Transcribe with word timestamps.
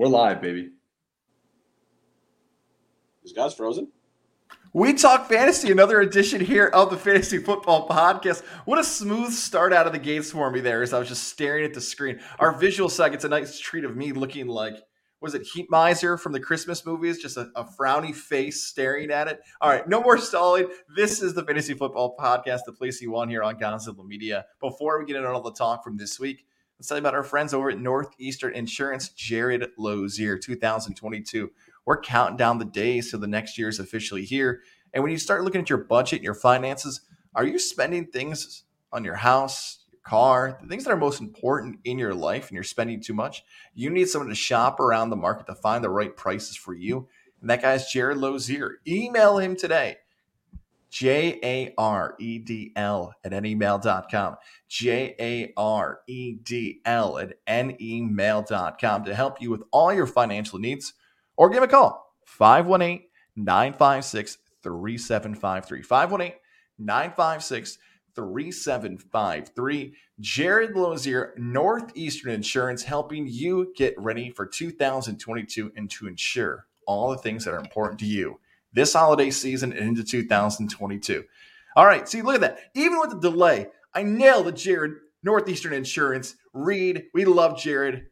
We're 0.00 0.06
live, 0.06 0.40
baby. 0.40 0.70
Is 3.22 3.34
guys 3.34 3.52
frozen? 3.52 3.88
We 4.72 4.94
talk 4.94 5.28
fantasy, 5.28 5.70
another 5.70 6.00
edition 6.00 6.40
here 6.40 6.68
of 6.68 6.88
the 6.88 6.96
Fantasy 6.96 7.36
Football 7.36 7.86
Podcast. 7.86 8.42
What 8.64 8.78
a 8.78 8.82
smooth 8.82 9.30
start 9.30 9.74
out 9.74 9.86
of 9.86 9.92
the 9.92 9.98
gates 9.98 10.32
for 10.32 10.50
me 10.50 10.60
there 10.60 10.82
as 10.82 10.94
I 10.94 10.98
was 10.98 11.08
just 11.08 11.24
staring 11.24 11.66
at 11.66 11.74
the 11.74 11.82
screen. 11.82 12.18
Our 12.38 12.52
visual 12.52 12.88
side 12.88 13.10
gets 13.10 13.24
a 13.24 13.28
nice 13.28 13.58
treat 13.58 13.84
of 13.84 13.94
me 13.94 14.12
looking 14.12 14.46
like, 14.46 14.76
was 15.20 15.34
it 15.34 15.42
Heat 15.42 15.66
Miser 15.68 16.16
from 16.16 16.32
the 16.32 16.40
Christmas 16.40 16.86
movies? 16.86 17.18
Just 17.18 17.36
a, 17.36 17.50
a 17.54 17.64
frowny 17.64 18.14
face 18.14 18.62
staring 18.62 19.10
at 19.10 19.28
it. 19.28 19.42
All 19.60 19.68
right, 19.68 19.86
no 19.86 20.00
more 20.00 20.16
stalling. 20.16 20.70
This 20.96 21.20
is 21.20 21.34
the 21.34 21.44
Fantasy 21.44 21.74
Football 21.74 22.16
Podcast, 22.18 22.60
the 22.64 22.72
place 22.72 23.02
you 23.02 23.10
want 23.10 23.28
here 23.28 23.42
on 23.42 23.56
Godzilla 23.56 24.06
Media. 24.06 24.46
Before 24.60 24.98
we 24.98 25.04
get 25.04 25.16
into 25.16 25.28
all 25.28 25.42
the 25.42 25.52
talk 25.52 25.84
from 25.84 25.98
this 25.98 26.18
week, 26.18 26.46
let's 26.80 26.88
tell 26.88 26.96
you 26.96 27.02
about 27.02 27.14
our 27.14 27.22
friends 27.22 27.52
over 27.52 27.68
at 27.70 27.78
Northeastern 27.78 28.54
Insurance, 28.54 29.10
Jared 29.10 29.68
Lozier, 29.76 30.38
2022 30.38 31.50
we're 31.84 32.00
counting 32.00 32.36
down 32.36 32.58
the 32.58 32.64
days 32.64 33.10
till 33.10 33.20
the 33.20 33.26
next 33.26 33.58
year 33.58 33.68
is 33.68 33.80
officially 33.80 34.24
here. 34.24 34.62
And 34.92 35.02
when 35.02 35.12
you 35.12 35.18
start 35.18 35.44
looking 35.44 35.60
at 35.60 35.68
your 35.68 35.84
budget 35.84 36.18
and 36.18 36.24
your 36.24 36.34
finances, 36.34 37.00
are 37.34 37.44
you 37.44 37.58
spending 37.58 38.06
things 38.06 38.64
on 38.92 39.04
your 39.04 39.16
house, 39.16 39.84
your 39.90 40.00
car, 40.04 40.58
the 40.62 40.68
things 40.68 40.84
that 40.84 40.92
are 40.92 40.96
most 40.96 41.20
important 41.20 41.80
in 41.84 41.98
your 41.98 42.14
life, 42.14 42.48
and 42.48 42.54
you're 42.54 42.62
spending 42.62 43.00
too 43.00 43.14
much? 43.14 43.42
You 43.74 43.90
need 43.90 44.08
someone 44.08 44.28
to 44.28 44.34
shop 44.34 44.80
around 44.80 45.10
the 45.10 45.16
market 45.16 45.46
to 45.46 45.54
find 45.54 45.82
the 45.82 45.90
right 45.90 46.16
prices 46.16 46.56
for 46.56 46.74
you. 46.74 47.08
And 47.40 47.50
that 47.50 47.62
guy's 47.62 47.90
Jared 47.90 48.18
Lozier. 48.18 48.78
Email 48.86 49.38
him 49.38 49.56
today. 49.56 49.96
J 50.90 51.38
A 51.42 51.74
R 51.78 52.16
E 52.18 52.38
D 52.38 52.72
L 52.76 53.14
at 53.24 53.32
nemail.com. 53.32 54.36
J 54.68 55.14
A 55.20 55.52
R 55.56 56.00
E 56.06 56.34
D 56.34 56.80
L 56.84 57.18
at 57.18 57.34
nemail.com 57.46 59.04
to 59.04 59.14
help 59.14 59.40
you 59.40 59.50
with 59.50 59.62
all 59.70 59.92
your 59.92 60.06
financial 60.06 60.58
needs 60.58 60.94
or 61.36 61.48
give 61.48 61.62
a 61.62 61.68
call 61.68 62.14
518 62.26 63.06
956 63.36 64.38
3753. 64.62 65.82
518 65.82 66.38
956 66.78 67.78
3753. 68.14 69.94
Jared 70.18 70.76
Lozier, 70.76 71.32
Northeastern 71.38 72.32
Insurance, 72.32 72.82
helping 72.82 73.26
you 73.28 73.72
get 73.76 73.94
ready 73.96 74.30
for 74.30 74.44
2022 74.44 75.72
and 75.76 75.88
to 75.90 76.08
ensure 76.08 76.66
all 76.86 77.10
the 77.10 77.18
things 77.18 77.44
that 77.44 77.54
are 77.54 77.60
important 77.60 78.00
to 78.00 78.06
you 78.06 78.38
this 78.72 78.92
holiday 78.92 79.30
season 79.30 79.72
and 79.72 79.88
into 79.88 80.04
2022. 80.04 81.24
All 81.76 81.86
right, 81.86 82.08
see, 82.08 82.22
look 82.22 82.36
at 82.36 82.40
that. 82.40 82.58
Even 82.74 82.98
with 82.98 83.10
the 83.10 83.20
delay, 83.20 83.68
I 83.94 84.02
nailed 84.02 84.48
it, 84.48 84.56
Jared. 84.56 84.92
Northeastern 85.22 85.72
Insurance. 85.72 86.36
Reed, 86.52 87.04
we 87.12 87.24
love 87.24 87.58
Jared. 87.58 88.06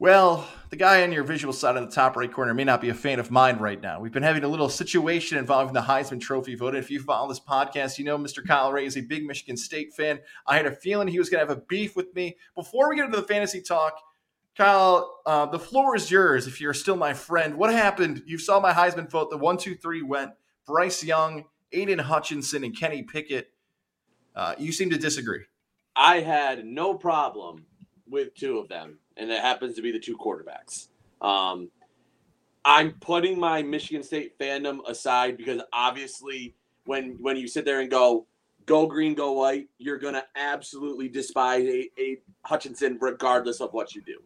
Well, 0.00 0.46
the 0.70 0.76
guy 0.76 1.02
on 1.02 1.12
your 1.12 1.22
visual 1.22 1.52
side 1.52 1.76
of 1.76 1.88
the 1.88 1.94
top 1.94 2.16
right 2.16 2.30
corner 2.30 2.52
may 2.52 2.64
not 2.64 2.80
be 2.80 2.88
a 2.88 2.94
fan 2.94 3.20
of 3.20 3.30
mine 3.30 3.58
right 3.58 3.80
now. 3.80 4.00
We've 4.00 4.12
been 4.12 4.24
having 4.24 4.42
a 4.42 4.48
little 4.48 4.68
situation 4.68 5.38
involving 5.38 5.72
the 5.72 5.80
Heisman 5.80 6.20
Trophy 6.20 6.56
vote. 6.56 6.74
If 6.74 6.90
you 6.90 7.00
follow 7.00 7.28
this 7.28 7.40
podcast, 7.40 7.98
you 7.98 8.04
know 8.04 8.18
Mr. 8.18 8.44
Kyle 8.44 8.72
Ray 8.72 8.86
is 8.86 8.96
a 8.96 9.02
big 9.02 9.24
Michigan 9.24 9.56
State 9.56 9.94
fan. 9.94 10.18
I 10.46 10.56
had 10.56 10.66
a 10.66 10.72
feeling 10.72 11.06
he 11.06 11.18
was 11.18 11.30
going 11.30 11.44
to 11.44 11.48
have 11.48 11.56
a 11.56 11.62
beef 11.68 11.94
with 11.94 12.12
me. 12.14 12.36
Before 12.56 12.88
we 12.88 12.96
get 12.96 13.04
into 13.04 13.20
the 13.20 13.26
fantasy 13.26 13.62
talk, 13.62 13.96
Kyle, 14.56 15.20
uh, 15.26 15.46
the 15.46 15.58
floor 15.58 15.96
is 15.96 16.10
yours 16.10 16.46
if 16.46 16.60
you're 16.60 16.74
still 16.74 16.96
my 16.96 17.12
friend. 17.12 17.56
What 17.56 17.72
happened? 17.72 18.22
You 18.26 18.38
saw 18.38 18.60
my 18.60 18.72
Heisman 18.72 19.10
vote. 19.10 19.30
The 19.30 19.36
one, 19.36 19.56
two, 19.56 19.74
three 19.74 20.02
went 20.02 20.32
Bryce 20.66 21.02
Young, 21.02 21.44
Aidan 21.72 21.98
Hutchinson, 21.98 22.62
and 22.64 22.78
Kenny 22.78 23.02
Pickett. 23.02 23.52
Uh, 24.36 24.54
you 24.58 24.72
seem 24.72 24.90
to 24.90 24.98
disagree. 24.98 25.42
I 25.96 26.20
had 26.20 26.64
no 26.64 26.94
problem 26.94 27.66
with 28.06 28.34
two 28.34 28.58
of 28.58 28.68
them 28.68 28.98
and 29.16 29.30
it 29.30 29.40
happens 29.40 29.76
to 29.76 29.82
be 29.82 29.92
the 29.92 29.98
two 29.98 30.16
quarterbacks. 30.16 30.88
Um, 31.20 31.70
I'm 32.64 32.92
putting 32.92 33.38
my 33.38 33.62
Michigan 33.62 34.02
State 34.02 34.38
fandom 34.38 34.78
aside 34.88 35.36
because 35.36 35.60
obviously, 35.72 36.54
when 36.86 37.16
when 37.20 37.36
you 37.36 37.46
sit 37.46 37.64
there 37.64 37.80
and 37.80 37.90
go, 37.90 38.26
"Go 38.66 38.86
green, 38.86 39.14
go 39.14 39.32
white," 39.32 39.68
you're 39.78 39.98
gonna 39.98 40.24
absolutely 40.34 41.08
despise 41.08 41.64
a, 41.64 41.90
a 41.98 42.20
Hutchinson 42.42 42.98
regardless 43.00 43.60
of 43.60 43.72
what 43.72 43.94
you 43.94 44.02
do. 44.02 44.18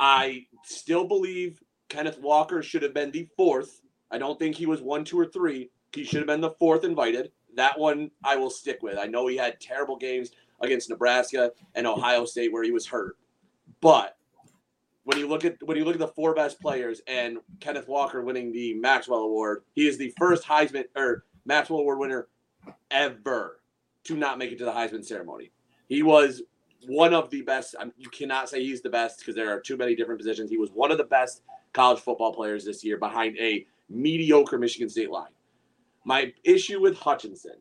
I 0.00 0.46
still 0.64 1.06
believe 1.06 1.62
Kenneth 1.88 2.18
Walker 2.20 2.62
should 2.62 2.82
have 2.82 2.94
been 2.94 3.10
the 3.10 3.28
fourth. 3.36 3.80
I 4.10 4.18
don't 4.18 4.38
think 4.38 4.56
he 4.56 4.66
was 4.66 4.80
one, 4.80 5.04
two, 5.04 5.18
or 5.18 5.26
three. 5.26 5.70
He 5.94 6.04
should 6.04 6.18
have 6.18 6.26
been 6.26 6.40
the 6.40 6.50
fourth 6.50 6.84
invited. 6.84 7.32
That 7.54 7.78
one 7.78 8.10
I 8.24 8.36
will 8.36 8.50
stick 8.50 8.82
with. 8.82 8.98
I 8.98 9.06
know 9.06 9.26
he 9.26 9.36
had 9.36 9.60
terrible 9.60 9.96
games 9.96 10.30
against 10.60 10.90
Nebraska 10.90 11.52
and 11.74 11.86
Ohio 11.86 12.24
State 12.24 12.52
where 12.52 12.62
he 12.62 12.70
was 12.70 12.86
hurt. 12.86 13.16
But 13.80 14.16
when 15.04 15.18
you 15.18 15.26
look 15.26 15.44
at 15.44 15.56
when 15.62 15.76
you 15.76 15.84
look 15.84 15.94
at 15.94 16.00
the 16.00 16.08
four 16.08 16.34
best 16.34 16.60
players 16.60 17.00
and 17.06 17.38
Kenneth 17.60 17.88
Walker 17.88 18.22
winning 18.22 18.52
the 18.52 18.74
Maxwell 18.74 19.20
Award, 19.20 19.62
he 19.74 19.88
is 19.88 19.96
the 19.96 20.12
first 20.18 20.44
Heisman 20.44 20.84
or 20.94 21.24
Maxwell 21.46 21.80
Award 21.80 21.98
winner 21.98 22.28
ever 22.90 23.60
to 24.04 24.16
not 24.16 24.38
make 24.38 24.52
it 24.52 24.58
to 24.58 24.64
the 24.64 24.72
Heisman 24.72 25.04
ceremony. 25.04 25.50
He 25.88 26.02
was 26.02 26.42
one 26.86 27.14
of 27.14 27.30
the 27.30 27.42
best. 27.42 27.74
You 27.96 28.08
cannot 28.08 28.48
say 28.48 28.62
he's 28.62 28.82
the 28.82 28.90
best 28.90 29.18
because 29.18 29.34
there 29.34 29.54
are 29.54 29.60
too 29.60 29.76
many 29.76 29.94
different 29.94 30.20
positions. 30.20 30.50
He 30.50 30.58
was 30.58 30.70
one 30.70 30.90
of 30.90 30.98
the 30.98 31.04
best 31.04 31.42
college 31.72 32.00
football 32.00 32.32
players 32.32 32.64
this 32.64 32.84
year 32.84 32.96
behind 32.96 33.36
a 33.38 33.66
mediocre 33.88 34.58
Michigan 34.58 34.88
State 34.88 35.10
line. 35.10 35.30
My 36.04 36.32
issue 36.44 36.80
with 36.80 36.96
Hutchinson 36.96 37.56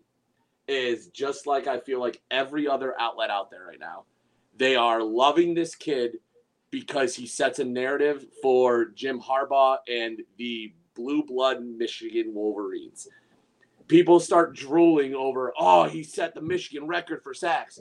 is 0.67 1.07
just 1.07 1.47
like 1.47 1.67
I 1.67 1.79
feel 1.79 2.00
like 2.00 2.22
every 2.29 2.67
other 2.67 3.00
outlet 3.00 3.29
out 3.29 3.50
there 3.50 3.66
right 3.66 3.79
now 3.79 4.03
they 4.57 4.75
are 4.75 5.01
loving 5.01 5.53
this 5.53 5.75
kid 5.75 6.17
because 6.72 7.16
he 7.16 7.27
sets 7.27 7.59
a 7.59 7.63
narrative 7.63 8.25
for 8.41 8.85
Jim 8.85 9.22
Harbaugh 9.22 9.77
and 9.88 10.22
the 10.38 10.73
blue 10.95 11.23
blood 11.23 11.63
Michigan 11.63 12.33
Wolverines. 12.33 13.07
People 13.88 14.19
start 14.19 14.56
drooling 14.56 15.16
over, 15.16 15.53
oh, 15.57 15.85
he 15.85 16.03
set 16.03 16.33
the 16.33 16.41
Michigan 16.41 16.88
record 16.88 17.23
for 17.23 17.33
sacks. 17.33 17.79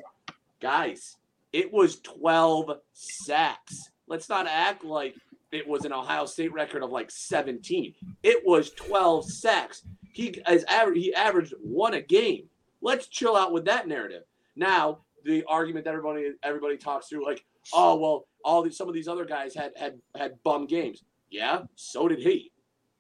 Guys, 0.61 1.17
it 1.57 1.73
was 1.73 2.01
12 2.01 2.71
sacks. 2.93 3.89
Let's 4.07 4.29
not 4.29 4.47
act 4.47 4.85
like 4.85 5.15
it 5.53 5.67
was 5.67 5.87
an 5.87 5.93
Ohio 5.93 6.27
State 6.27 6.53
record 6.53 6.83
of 6.83 6.91
like 6.91 7.11
17. 7.11 7.95
It 8.23 8.43
was 8.45 8.73
12 8.73 9.25
sacks. 9.25 9.87
He 10.13 10.39
as 10.45 10.65
average 10.65 10.99
he 10.99 11.15
averaged 11.15 11.55
one 11.63 11.95
a 11.95 12.03
game. 12.03 12.51
Let's 12.83 13.07
chill 13.07 13.37
out 13.37 13.55
with 13.55 13.65
that 13.65 13.89
narrative. 13.89 14.25
Now, 14.55 14.99
the 15.25 15.45
argument 15.49 15.87
that 15.87 15.95
everybody 15.95 16.33
everybody 16.43 16.77
talks 16.77 17.09
through, 17.09 17.25
like, 17.25 17.43
oh 17.73 17.97
well, 17.97 18.27
all 18.45 18.61
these 18.61 18.77
some 18.77 18.89
of 18.89 18.95
these 18.95 19.09
other 19.09 19.25
guys 19.25 19.55
had 19.55 19.73
had 19.77 19.99
had 20.15 20.43
bum 20.43 20.67
games. 20.67 21.05
Yeah, 21.31 21.63
so 21.75 22.07
did 22.07 22.19
he. 22.19 22.53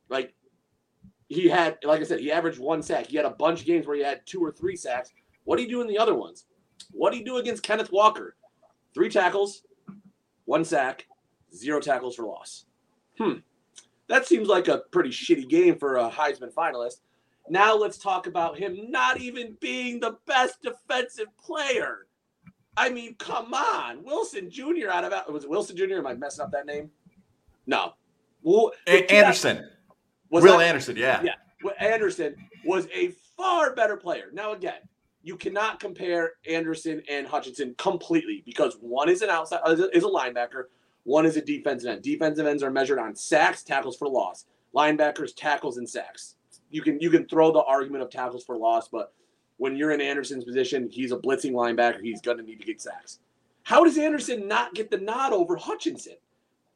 Like 0.09 0.33
he 1.28 1.47
had, 1.47 1.77
like 1.84 2.00
I 2.00 2.05
said, 2.05 2.21
he 2.21 2.33
averaged 2.33 2.59
one 2.59 2.83
sack. 2.83 3.09
He 3.09 3.19
had 3.19 3.27
a 3.27 3.31
bunch 3.31 3.61
of 3.61 3.67
games 3.67 3.87
where 3.87 3.97
he 3.97 4.03
had 4.03 4.25
two 4.25 4.43
or 4.43 4.50
three 4.50 4.77
sacks. 4.77 5.11
What 5.44 5.56
do 5.56 5.62
you 5.62 5.69
do 5.69 5.83
in 5.83 5.88
the 5.88 5.99
other 5.99 6.15
ones? 6.15 6.47
What 6.91 7.12
do 7.12 7.19
you 7.19 7.25
do 7.25 7.37
against 7.37 7.62
Kenneth 7.62 7.93
Walker? 7.93 8.34
Three 8.96 9.10
tackles, 9.10 9.60
one 10.46 10.64
sack, 10.64 11.04
zero 11.54 11.80
tackles 11.80 12.16
for 12.16 12.24
loss. 12.24 12.64
Hmm. 13.18 13.40
That 14.08 14.26
seems 14.26 14.48
like 14.48 14.68
a 14.68 14.84
pretty 14.90 15.10
shitty 15.10 15.50
game 15.50 15.76
for 15.78 15.96
a 15.96 16.08
Heisman 16.08 16.50
finalist. 16.50 17.02
Now 17.50 17.76
let's 17.76 17.98
talk 17.98 18.26
about 18.26 18.56
him 18.58 18.90
not 18.90 19.20
even 19.20 19.54
being 19.60 20.00
the 20.00 20.16
best 20.26 20.62
defensive 20.62 21.26
player. 21.36 22.06
I 22.74 22.88
mean, 22.88 23.16
come 23.16 23.52
on, 23.52 24.02
Wilson 24.02 24.50
Jr. 24.50 24.88
out 24.90 25.04
of 25.04 25.30
was 25.30 25.44
it 25.44 25.50
Wilson 25.50 25.76
Jr. 25.76 25.96
Am 25.96 26.06
I 26.06 26.14
messing 26.14 26.46
up 26.46 26.50
that 26.52 26.64
name? 26.64 26.90
No, 27.66 27.92
well, 28.42 28.72
Anderson. 28.86 29.68
Was 30.30 30.42
Will 30.42 30.56
that, 30.56 30.68
Anderson, 30.68 30.96
yeah, 30.96 31.22
yeah. 31.22 31.34
Well, 31.62 31.74
Anderson 31.78 32.34
was 32.64 32.88
a 32.94 33.10
far 33.36 33.74
better 33.74 33.98
player. 33.98 34.30
Now 34.32 34.54
again, 34.54 34.80
you 35.26 35.37
cannot 35.37 35.81
compare 35.81 36.34
Anderson 36.49 37.02
and 37.11 37.26
Hutchinson 37.26 37.75
completely 37.78 38.44
because 38.46 38.78
one 38.81 39.08
is 39.08 39.23
an 39.23 39.28
outside 39.28 39.58
uh, 39.67 39.73
is 39.93 40.05
a 40.05 40.06
linebacker, 40.06 40.67
one 41.02 41.26
is 41.26 41.37
a 41.37 41.40
defensive 41.40 41.90
end. 41.90 42.02
Defensive 42.02 42.46
ends 42.46 42.62
are 42.62 42.70
measured 42.70 43.00
on 43.00 43.17
sacks, 43.17 43.64
tackles 43.64 43.96
for 43.96 44.06
loss. 44.06 44.46
Linebackers, 44.73 45.34
tackles, 45.34 45.78
and 45.78 45.88
sacks. 45.88 46.37
You 46.70 46.81
can 46.81 47.00
you 47.00 47.11
can 47.11 47.26
throw 47.26 47.50
the 47.50 47.64
argument 47.64 48.05
of 48.05 48.11
tackles 48.11 48.44
for 48.44 48.56
loss, 48.56 48.87
but 48.87 49.14
when 49.56 49.75
you're 49.75 49.90
in 49.90 50.00
Anderson's 50.00 50.44
position, 50.44 50.88
he's 50.88 51.11
a 51.11 51.17
blitzing 51.17 51.52
linebacker. 51.52 52.00
He's 52.00 52.20
going 52.20 52.37
to 52.37 52.44
need 52.44 52.61
to 52.61 52.67
get 52.67 52.81
sacks. 52.81 53.19
How 53.64 53.82
does 53.82 53.99
Anderson 53.99 54.46
not 54.46 54.75
get 54.75 54.93
the 54.93 54.99
nod 54.99 55.32
over 55.32 55.56
Hutchinson? 55.56 56.19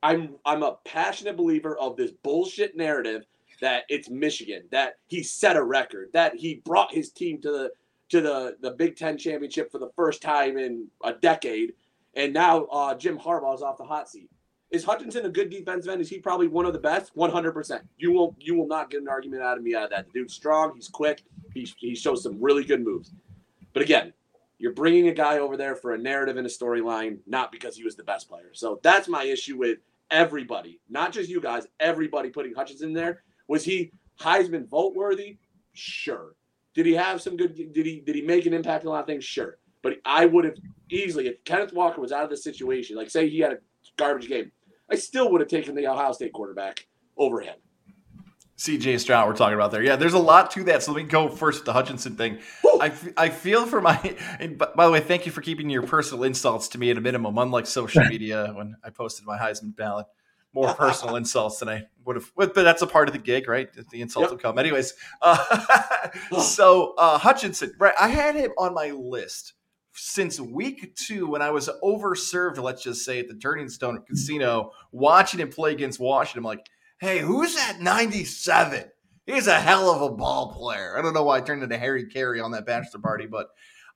I'm 0.02 0.34
I'm 0.44 0.64
a 0.64 0.78
passionate 0.84 1.36
believer 1.36 1.78
of 1.78 1.96
this 1.96 2.10
bullshit 2.10 2.76
narrative 2.76 3.26
that 3.60 3.84
it's 3.88 4.10
Michigan, 4.10 4.62
that 4.72 4.94
he 5.06 5.22
set 5.22 5.54
a 5.56 5.62
record, 5.62 6.08
that 6.14 6.34
he 6.34 6.62
brought 6.64 6.92
his 6.92 7.12
team 7.12 7.40
to 7.42 7.52
the 7.52 7.70
to 8.10 8.20
the 8.20 8.56
the 8.60 8.72
Big 8.72 8.96
Ten 8.96 9.16
championship 9.16 9.72
for 9.72 9.78
the 9.78 9.90
first 9.96 10.22
time 10.22 10.58
in 10.58 10.86
a 11.02 11.12
decade, 11.12 11.72
and 12.14 12.32
now 12.32 12.64
uh, 12.66 12.94
Jim 12.94 13.18
Harbaugh 13.18 13.54
is 13.54 13.62
off 13.62 13.78
the 13.78 13.84
hot 13.84 14.08
seat. 14.08 14.30
Is 14.70 14.84
Hutchinson 14.84 15.26
a 15.26 15.28
good 15.28 15.50
defensive 15.50 15.90
end? 15.90 16.00
Is 16.00 16.08
he 16.08 16.20
probably 16.20 16.46
one 16.46 16.64
of 16.64 16.72
the 16.72 16.78
best? 16.78 17.10
One 17.16 17.30
hundred 17.30 17.52
percent. 17.52 17.82
You 17.98 18.12
will 18.12 18.36
you 18.38 18.54
will 18.54 18.68
not 18.68 18.90
get 18.90 19.00
an 19.00 19.08
argument 19.08 19.42
out 19.42 19.56
of 19.56 19.64
me 19.64 19.74
out 19.74 19.84
of 19.84 19.90
that. 19.90 20.06
The 20.06 20.12
dude's 20.20 20.34
strong. 20.34 20.72
He's 20.74 20.88
quick. 20.88 21.24
He 21.54 21.68
he 21.78 21.94
shows 21.94 22.22
some 22.22 22.40
really 22.40 22.64
good 22.64 22.84
moves. 22.84 23.12
But 23.72 23.82
again, 23.82 24.12
you're 24.58 24.74
bringing 24.74 25.08
a 25.08 25.14
guy 25.14 25.38
over 25.38 25.56
there 25.56 25.74
for 25.74 25.94
a 25.94 25.98
narrative 25.98 26.36
and 26.36 26.46
a 26.46 26.50
storyline, 26.50 27.18
not 27.26 27.50
because 27.50 27.76
he 27.76 27.84
was 27.84 27.96
the 27.96 28.04
best 28.04 28.28
player. 28.28 28.50
So 28.52 28.78
that's 28.82 29.08
my 29.08 29.24
issue 29.24 29.56
with 29.56 29.78
everybody, 30.10 30.80
not 30.88 31.12
just 31.12 31.30
you 31.30 31.40
guys, 31.40 31.66
everybody 31.78 32.30
putting 32.30 32.54
Hutchinson 32.54 32.92
there. 32.92 33.22
Was 33.48 33.64
he 33.64 33.92
Heisman 34.20 34.68
vote 34.68 34.94
worthy? 34.94 35.38
Sure. 35.72 36.34
Did 36.74 36.86
he 36.86 36.94
have 36.94 37.20
some 37.20 37.36
good? 37.36 37.54
Did 37.54 37.86
he 37.86 38.00
did 38.00 38.14
he 38.14 38.22
make 38.22 38.46
an 38.46 38.54
impact 38.54 38.84
on 38.84 38.88
a 38.88 38.90
lot 38.90 39.00
of 39.00 39.06
things? 39.06 39.24
Sure. 39.24 39.58
But 39.82 39.94
I 40.04 40.26
would 40.26 40.44
have 40.44 40.56
easily, 40.90 41.26
if 41.26 41.42
Kenneth 41.44 41.72
Walker 41.72 42.00
was 42.00 42.12
out 42.12 42.24
of 42.24 42.30
the 42.30 42.36
situation, 42.36 42.96
like 42.96 43.10
say 43.10 43.28
he 43.28 43.38
had 43.38 43.52
a 43.52 43.58
garbage 43.96 44.28
game, 44.28 44.52
I 44.90 44.96
still 44.96 45.30
would 45.32 45.40
have 45.40 45.48
taken 45.48 45.74
the 45.74 45.86
Ohio 45.86 46.12
State 46.12 46.32
quarterback 46.32 46.86
over 47.16 47.40
him. 47.40 47.54
CJ 48.58 49.00
Stroud, 49.00 49.26
we're 49.26 49.34
talking 49.34 49.54
about 49.54 49.70
there. 49.70 49.82
Yeah, 49.82 49.96
there's 49.96 50.12
a 50.12 50.18
lot 50.18 50.50
to 50.50 50.64
that. 50.64 50.82
So 50.82 50.92
let 50.92 51.02
me 51.02 51.08
go 51.08 51.30
first 51.30 51.60
with 51.60 51.64
the 51.64 51.72
Hutchinson 51.72 52.16
thing. 52.16 52.40
I, 52.78 52.92
I 53.16 53.30
feel 53.30 53.64
for 53.64 53.80
my. 53.80 54.16
by 54.76 54.84
the 54.84 54.90
way, 54.90 55.00
thank 55.00 55.24
you 55.24 55.32
for 55.32 55.40
keeping 55.40 55.70
your 55.70 55.82
personal 55.82 56.24
insults 56.24 56.68
to 56.68 56.78
me 56.78 56.90
at 56.90 56.98
a 56.98 57.00
minimum, 57.00 57.38
unlike 57.38 57.66
social 57.66 58.04
media 58.08 58.52
when 58.54 58.76
I 58.84 58.90
posted 58.90 59.24
my 59.24 59.38
Heisman 59.38 59.74
ballot. 59.74 60.06
More 60.52 60.74
personal 60.78 61.16
insults 61.16 61.58
than 61.58 61.68
I 61.68 61.84
would 62.04 62.16
have, 62.16 62.30
but 62.34 62.54
that's 62.54 62.82
a 62.82 62.86
part 62.86 63.08
of 63.08 63.12
the 63.12 63.20
gig, 63.20 63.48
right? 63.48 63.68
The 63.90 64.00
insults 64.00 64.26
yep. 64.26 64.30
will 64.30 64.38
come. 64.38 64.58
Anyways, 64.58 64.94
uh, 65.22 66.08
so 66.40 66.94
uh, 66.98 67.18
Hutchinson, 67.18 67.72
right? 67.78 67.94
I 68.00 68.08
had 68.08 68.34
him 68.34 68.50
on 68.58 68.74
my 68.74 68.90
list 68.90 69.54
since 69.94 70.40
week 70.40 70.94
two 70.96 71.26
when 71.28 71.42
I 71.42 71.50
was 71.50 71.68
overserved, 71.82 72.58
let's 72.58 72.82
just 72.82 73.04
say, 73.04 73.18
at 73.20 73.28
the 73.28 73.34
Turning 73.34 73.68
Stone 73.68 74.02
Casino, 74.08 74.72
watching 74.92 75.40
him 75.40 75.50
play 75.50 75.72
against 75.72 76.00
Washington. 76.00 76.40
I'm 76.40 76.44
like, 76.44 76.66
hey, 77.00 77.18
who's 77.18 77.54
that 77.54 77.80
97? 77.80 78.84
He's 79.26 79.46
a 79.46 79.60
hell 79.60 79.90
of 79.90 80.02
a 80.02 80.14
ball 80.14 80.52
player. 80.52 80.96
I 80.98 81.02
don't 81.02 81.14
know 81.14 81.22
why 81.22 81.38
I 81.38 81.40
turned 81.40 81.62
into 81.62 81.78
Harry 81.78 82.06
Caray 82.06 82.40
on 82.40 82.52
that 82.52 82.66
bachelor 82.66 83.00
party, 83.00 83.26
but 83.26 83.48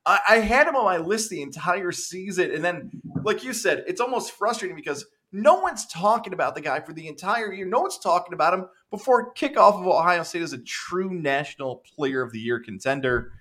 I, 0.06 0.20
I 0.28 0.36
had 0.36 0.66
him 0.66 0.76
on 0.76 0.84
my 0.84 0.98
list 0.98 1.30
the 1.30 1.42
entire 1.42 1.92
season. 1.92 2.50
And 2.50 2.64
then, 2.64 2.90
like 3.22 3.44
you 3.44 3.52
said, 3.52 3.84
it's 3.86 4.00
almost 4.00 4.32
frustrating 4.32 4.76
because 4.76 5.06
no 5.32 5.54
one's 5.54 5.86
talking 5.86 6.32
about 6.32 6.54
the 6.54 6.60
guy 6.60 6.80
for 6.80 6.92
the 6.92 7.08
entire 7.08 7.52
year. 7.52 7.66
No 7.66 7.80
one's 7.80 7.98
talking 7.98 8.34
about 8.34 8.54
him 8.54 8.66
before 8.90 9.34
kickoff 9.34 9.80
of 9.80 9.86
Ohio 9.86 10.22
State 10.22 10.42
as 10.42 10.52
a 10.52 10.58
true 10.58 11.10
national 11.12 11.82
player 11.96 12.22
of 12.22 12.32
the 12.32 12.38
year 12.38 12.60
contender. 12.60 13.32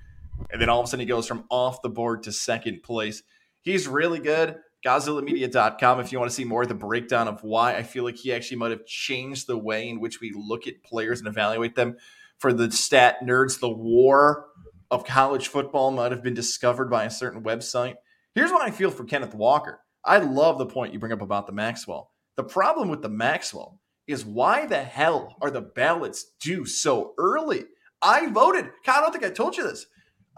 And 0.52 0.62
then 0.62 0.70
all 0.70 0.80
of 0.80 0.86
a 0.86 0.88
sudden 0.88 1.02
he 1.02 1.06
goes 1.06 1.28
from 1.28 1.46
off 1.50 1.82
the 1.82 1.90
board 1.90 2.24
to 2.24 2.32
second 2.32 2.82
place. 2.84 3.22
He's 3.62 3.88
really 3.88 4.20
good. 4.20 4.58
GodzillaMedia.com 4.84 6.00
if 6.00 6.12
you 6.12 6.20
want 6.20 6.30
to 6.30 6.36
see 6.36 6.44
more 6.44 6.64
of 6.64 6.68
the 6.68 6.74
breakdown 6.74 7.28
of 7.28 7.44
why 7.44 7.76
I 7.76 7.84
feel 7.84 8.04
like 8.04 8.18
he 8.18 8.34
actually 8.34 8.58
might 8.58 8.72
have 8.72 8.86
changed 8.86 9.48
the 9.48 9.58
way 9.58 9.88
in 9.88 10.00
which 10.00 10.20
we 10.20 10.34
look 10.36 10.68
at 10.68 10.84
players 10.84 11.20
and 11.20 11.28
evaluate 11.28 11.76
them. 11.76 11.98
For 12.38 12.52
the 12.52 12.72
stat 12.72 13.18
nerds, 13.24 13.60
the 13.60 13.70
war 13.70 14.48
of 14.94 15.04
college 15.04 15.48
football 15.48 15.90
might 15.90 16.12
have 16.12 16.22
been 16.22 16.36
discovered 16.36 16.88
by 16.88 17.06
a 17.06 17.10
certain 17.10 17.42
website. 17.42 17.96
Here's 18.36 18.52
what 18.52 18.62
I 18.62 18.70
feel 18.70 18.92
for 18.92 19.06
Kenneth 19.06 19.34
Walker. 19.34 19.80
I 20.06 20.20
love 20.20 20.60
the 20.60 20.68
point 20.68 20.94
you 20.94 21.00
bring 21.00 21.12
up 21.12 21.22
about 21.22 21.48
the 21.48 21.54
Maxwell. 21.54 22.12
The 22.38 22.44
problem 22.44 22.90
with 22.90 23.02
the 23.02 23.10
Maxwell 23.10 23.80
is 24.06 24.24
why 24.24 24.68
the 24.68 24.84
hell 24.84 25.36
are 25.42 25.50
the 25.50 25.62
ballots 25.62 26.34
due 26.40 26.66
so 26.66 27.16
early? 27.18 27.64
I 28.04 28.28
voted. 28.28 28.70
God, 28.86 29.00
I 29.00 29.02
don't 29.02 29.12
think 29.12 29.26
I 29.26 29.32
told 29.32 29.58
you 29.58 29.64
this. 29.64 29.88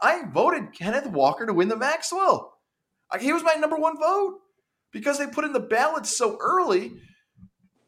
I 0.01 0.23
voted 0.31 0.73
Kenneth 0.73 1.07
Walker 1.07 1.45
to 1.45 1.53
win 1.53 1.67
the 1.67 1.75
Maxwell. 1.75 2.53
He 3.19 3.33
was 3.33 3.43
my 3.43 3.55
number 3.55 3.75
one 3.75 3.97
vote 3.97 4.39
because 4.93 5.17
they 5.17 5.27
put 5.27 5.43
in 5.43 5.51
the 5.51 5.59
ballots 5.59 6.15
so 6.15 6.37
early. 6.39 6.93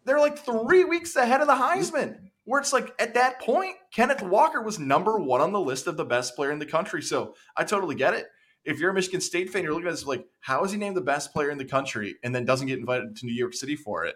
They're 0.03 0.19
like 0.19 0.37
three 0.37 0.83
weeks 0.83 1.15
ahead 1.15 1.39
of 1.39 1.47
the 1.47 1.53
Heisman, 1.53 2.17
where 2.47 2.61
it's 2.61 2.71
like 2.71 2.95
at 2.97 3.13
that 3.15 3.41
point, 3.41 3.75
Kenneth 3.91 4.23
Walker 4.23 4.61
was 4.61 4.79
number 4.79 5.19
one 5.19 5.41
on 5.41 5.51
the 5.51 5.59
list 5.59 5.85
of 5.85 5.97
the 5.97 6.05
best 6.05 6.33
player 6.33 6.49
in 6.49 6.59
the 6.59 6.65
country. 6.65 7.01
So 7.01 7.35
I 7.57 7.65
totally 7.65 7.93
get 7.93 8.13
it. 8.13 8.27
If 8.63 8.79
you're 8.79 8.91
a 8.91 8.93
Michigan 8.93 9.19
State 9.19 9.49
fan, 9.49 9.63
you're 9.63 9.73
looking 9.73 9.89
at 9.89 9.91
this 9.91 10.05
like, 10.05 10.25
how 10.39 10.63
is 10.63 10.71
he 10.71 10.77
named 10.77 10.95
the 10.95 11.01
best 11.01 11.33
player 11.33 11.49
in 11.49 11.57
the 11.57 11.65
country 11.65 12.15
and 12.23 12.33
then 12.33 12.45
doesn't 12.45 12.67
get 12.67 12.79
invited 12.79 13.17
to 13.17 13.25
New 13.25 13.33
York 13.33 13.53
City 13.53 13.75
for 13.75 14.05
it? 14.05 14.15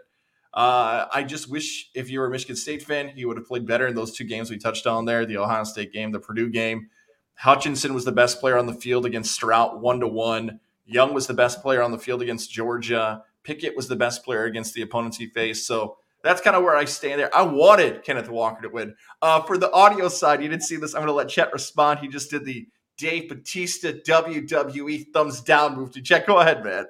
Uh, 0.53 1.07
I 1.11 1.23
just 1.23 1.51
wish 1.51 1.89
if 1.93 2.09
you 2.09 2.21
were 2.21 2.27
a 2.27 2.29
Michigan 2.29 2.55
State 2.55 2.83
fan, 2.83 3.09
he 3.09 3.25
would 3.25 3.35
have 3.35 3.45
played 3.45 3.67
better 3.67 3.87
in 3.87 3.95
those 3.95 4.15
two 4.15 4.23
games 4.23 4.49
we 4.49 4.57
touched 4.57 4.87
on 4.87 5.03
there 5.03 5.25
the 5.25 5.37
Ohio 5.37 5.65
State 5.65 5.91
game, 5.91 6.13
the 6.13 6.19
Purdue 6.19 6.49
game. 6.49 6.87
Hutchinson 7.35 7.93
was 7.93 8.05
the 8.05 8.13
best 8.13 8.39
player 8.39 8.57
on 8.57 8.65
the 8.65 8.73
field 8.73 9.05
against 9.05 9.33
Stroud 9.33 9.81
one 9.81 9.99
to 9.99 10.07
one. 10.07 10.61
Young 10.85 11.13
was 11.13 11.27
the 11.27 11.33
best 11.33 11.61
player 11.61 11.81
on 11.81 11.91
the 11.91 11.99
field 11.99 12.21
against 12.21 12.49
Georgia. 12.49 13.23
Pickett 13.43 13.75
was 13.75 13.89
the 13.89 13.95
best 13.97 14.23
player 14.23 14.45
against 14.45 14.73
the 14.73 14.83
opponents 14.83 15.17
he 15.17 15.27
faced. 15.27 15.67
So 15.67 15.97
that's 16.23 16.41
kind 16.41 16.55
of 16.55 16.63
where 16.63 16.75
I 16.75 16.85
stand 16.85 17.19
there. 17.19 17.35
I 17.35 17.41
wanted 17.41 18.03
Kenneth 18.03 18.29
Walker 18.29 18.61
to 18.61 18.69
win. 18.69 18.95
Uh, 19.21 19.41
for 19.41 19.57
the 19.57 19.71
audio 19.71 20.07
side, 20.07 20.41
you 20.41 20.49
didn't 20.49 20.63
see 20.63 20.75
this. 20.75 20.93
I'm 20.93 20.99
going 20.99 21.07
to 21.07 21.13
let 21.13 21.29
Chet 21.29 21.51
respond. 21.53 21.99
He 21.99 22.07
just 22.07 22.29
did 22.29 22.45
the 22.45 22.67
Dave 22.97 23.29
Batista 23.29 23.91
WWE 23.91 25.11
thumbs 25.13 25.41
down 25.41 25.75
move 25.75 25.91
to 25.93 26.01
Chet. 26.01 26.27
Go 26.27 26.39
ahead, 26.39 26.63
man. 26.63 26.85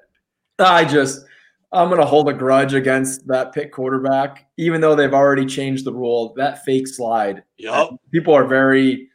I 0.59 0.83
just, 0.83 1.25
I'm 1.71 1.87
going 1.87 2.01
to 2.01 2.05
hold 2.05 2.27
a 2.27 2.33
grudge 2.33 2.73
against 2.73 3.25
that 3.27 3.53
pick 3.53 3.71
quarterback, 3.71 4.47
even 4.57 4.81
though 4.81 4.95
they've 4.95 5.13
already 5.13 5.45
changed 5.45 5.85
the 5.85 5.93
rule. 5.93 6.33
That 6.35 6.63
fake 6.65 6.87
slide. 6.87 7.43
Yep. 7.57 7.91
People 8.11 8.33
are 8.33 8.45
very 8.45 9.09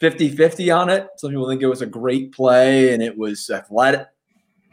50 0.00 0.36
50 0.36 0.70
on 0.70 0.90
it. 0.90 1.08
Some 1.16 1.30
people 1.30 1.48
think 1.48 1.62
it 1.62 1.66
was 1.66 1.82
a 1.82 1.86
great 1.86 2.32
play 2.32 2.92
and 2.92 3.02
it 3.02 3.16
was 3.16 3.48
athletic. 3.48 4.06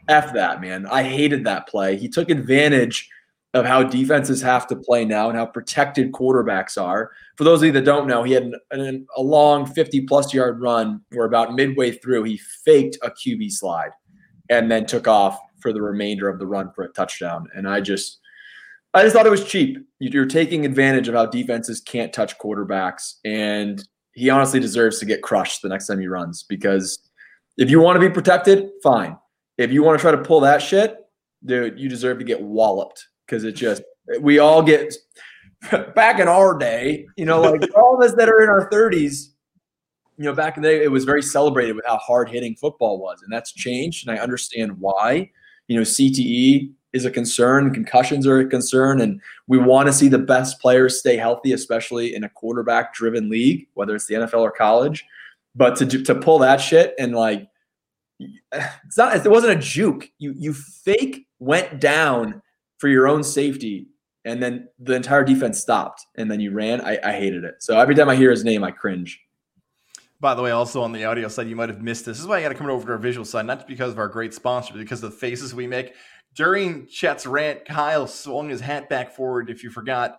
F 0.08 0.34
that, 0.34 0.60
man. 0.60 0.84
I 0.86 1.02
hated 1.04 1.44
that 1.44 1.68
play. 1.68 1.96
He 1.96 2.08
took 2.08 2.28
advantage 2.28 3.08
of 3.54 3.66
how 3.66 3.82
defenses 3.82 4.40
have 4.40 4.66
to 4.66 4.76
play 4.76 5.04
now 5.04 5.28
and 5.28 5.36
how 5.36 5.44
protected 5.44 6.12
quarterbacks 6.12 6.80
are. 6.80 7.10
For 7.36 7.44
those 7.44 7.60
of 7.60 7.66
you 7.66 7.72
that 7.72 7.84
don't 7.84 8.06
know, 8.06 8.22
he 8.22 8.32
had 8.32 8.44
an, 8.44 8.54
an, 8.70 9.06
a 9.16 9.22
long 9.22 9.66
50 9.66 10.02
plus 10.02 10.32
yard 10.32 10.60
run 10.60 11.02
where 11.12 11.26
about 11.26 11.54
midway 11.54 11.90
through 11.90 12.24
he 12.24 12.38
faked 12.64 12.96
a 13.02 13.10
QB 13.10 13.52
slide 13.52 13.90
and 14.48 14.70
then 14.70 14.86
took 14.86 15.06
off 15.06 15.38
for 15.60 15.72
the 15.72 15.82
remainder 15.82 16.28
of 16.28 16.38
the 16.38 16.46
run 16.46 16.72
for 16.72 16.84
a 16.84 16.88
touchdown. 16.92 17.46
And 17.54 17.68
I 17.68 17.80
just, 17.80 18.20
I 18.94 19.02
just 19.02 19.14
thought 19.14 19.26
it 19.26 19.30
was 19.30 19.44
cheap. 19.44 19.78
You're 19.98 20.26
taking 20.26 20.64
advantage 20.64 21.08
of 21.08 21.14
how 21.14 21.26
defenses 21.26 21.80
can't 21.80 22.12
touch 22.12 22.38
quarterbacks, 22.38 23.14
and 23.24 23.82
he 24.12 24.28
honestly 24.28 24.60
deserves 24.60 24.98
to 24.98 25.06
get 25.06 25.22
crushed 25.22 25.62
the 25.62 25.68
next 25.68 25.86
time 25.86 25.98
he 25.98 26.06
runs 26.06 26.42
because 26.42 26.98
if 27.56 27.70
you 27.70 27.80
want 27.80 27.96
to 27.96 28.06
be 28.06 28.12
protected, 28.12 28.68
fine. 28.82 29.16
If 29.56 29.72
you 29.72 29.82
want 29.82 29.98
to 29.98 30.02
try 30.02 30.10
to 30.10 30.18
pull 30.18 30.40
that 30.40 30.60
shit, 30.60 30.96
dude, 31.44 31.78
you 31.78 31.88
deserve 31.88 32.18
to 32.18 32.24
get 32.24 32.42
walloped 32.42 33.06
because 33.32 33.44
it 33.44 33.52
just 33.52 33.82
we 34.20 34.38
all 34.38 34.62
get 34.62 34.94
back 35.94 36.20
in 36.20 36.28
our 36.28 36.58
day, 36.58 37.06
you 37.16 37.24
know, 37.24 37.40
like 37.40 37.62
all 37.76 37.96
of 37.96 38.02
us 38.02 38.14
that 38.16 38.28
are 38.28 38.42
in 38.42 38.50
our 38.50 38.68
30s, 38.68 39.28
you 40.18 40.24
know, 40.24 40.34
back 40.34 40.58
in 40.58 40.62
the 40.62 40.68
day, 40.68 40.84
it 40.84 40.90
was 40.90 41.04
very 41.04 41.22
celebrated 41.22 41.74
with 41.74 41.86
how 41.86 41.96
hard 41.96 42.28
hitting 42.28 42.54
football 42.56 42.98
was. 42.98 43.22
And 43.22 43.32
that's 43.32 43.50
changed. 43.52 44.06
And 44.06 44.16
I 44.16 44.22
understand 44.22 44.78
why. 44.78 45.30
You 45.68 45.76
know, 45.76 45.82
CTE 45.82 46.70
is 46.92 47.06
a 47.06 47.10
concern, 47.10 47.72
concussions 47.72 48.26
are 48.26 48.40
a 48.40 48.46
concern, 48.46 49.00
and 49.00 49.18
we 49.46 49.56
want 49.56 49.86
to 49.86 49.94
see 49.94 50.08
the 50.08 50.18
best 50.18 50.60
players 50.60 50.98
stay 50.98 51.16
healthy, 51.16 51.52
especially 51.52 52.14
in 52.14 52.24
a 52.24 52.28
quarterback 52.28 52.92
driven 52.92 53.30
league, 53.30 53.66
whether 53.72 53.94
it's 53.94 54.06
the 54.06 54.16
NFL 54.16 54.40
or 54.40 54.50
college. 54.50 55.06
But 55.54 55.76
to, 55.76 55.86
to 55.86 56.14
pull 56.14 56.38
that 56.40 56.60
shit 56.60 56.94
and 56.98 57.14
like 57.14 57.48
it's 58.52 58.98
not 58.98 59.16
it 59.16 59.30
wasn't 59.30 59.58
a 59.58 59.62
juke. 59.62 60.10
You 60.18 60.34
you 60.36 60.52
fake 60.52 61.26
went 61.38 61.80
down 61.80 62.42
for 62.82 62.88
your 62.88 63.06
own 63.06 63.22
safety, 63.22 63.86
and 64.24 64.42
then 64.42 64.66
the 64.80 64.94
entire 64.94 65.22
defense 65.22 65.60
stopped, 65.60 66.04
and 66.16 66.28
then 66.28 66.40
you 66.40 66.50
ran. 66.50 66.80
I, 66.80 66.98
I 67.04 67.12
hated 67.12 67.44
it. 67.44 67.54
So 67.60 67.78
every 67.78 67.94
time 67.94 68.08
I 68.08 68.16
hear 68.16 68.32
his 68.32 68.42
name, 68.42 68.64
I 68.64 68.72
cringe. 68.72 69.20
By 70.18 70.34
the 70.34 70.42
way, 70.42 70.50
also 70.50 70.82
on 70.82 70.90
the 70.90 71.04
audio 71.04 71.28
side, 71.28 71.46
you 71.46 71.54
might 71.54 71.68
have 71.68 71.80
missed 71.80 72.06
this. 72.06 72.16
This 72.16 72.22
is 72.22 72.26
why 72.26 72.38
I 72.38 72.42
got 72.42 72.48
to 72.48 72.56
come 72.56 72.68
over 72.68 72.84
to 72.84 72.92
our 72.94 72.98
visual 72.98 73.24
side, 73.24 73.46
not 73.46 73.68
because 73.68 73.92
of 73.92 74.00
our 74.00 74.08
great 74.08 74.34
sponsor, 74.34 74.72
but 74.72 74.80
because 74.80 75.00
of 75.00 75.12
the 75.12 75.16
faces 75.16 75.54
we 75.54 75.68
make. 75.68 75.94
During 76.34 76.88
Chet's 76.88 77.24
rant, 77.24 77.64
Kyle 77.66 78.08
swung 78.08 78.48
his 78.48 78.60
hat 78.60 78.88
back 78.88 79.14
forward. 79.14 79.48
If 79.48 79.62
you 79.62 79.70
forgot, 79.70 80.16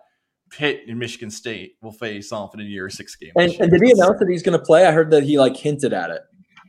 Pitt 0.48 0.84
and 0.88 0.98
Michigan 0.98 1.30
State 1.30 1.74
will 1.82 1.92
face 1.92 2.32
off 2.32 2.54
in 2.54 2.60
a 2.60 2.64
year 2.64 2.88
six 2.88 3.14
game. 3.14 3.32
And, 3.36 3.52
and 3.60 3.70
did 3.70 3.82
he 3.82 3.90
announce 3.90 4.20
that 4.20 4.28
he's 4.30 4.42
going 4.42 4.58
to 4.58 4.64
play? 4.64 4.86
I 4.86 4.92
heard 4.92 5.10
that 5.10 5.24
he 5.24 5.38
like 5.38 5.54
hinted 5.54 5.92
at 5.92 6.08
it 6.08 6.22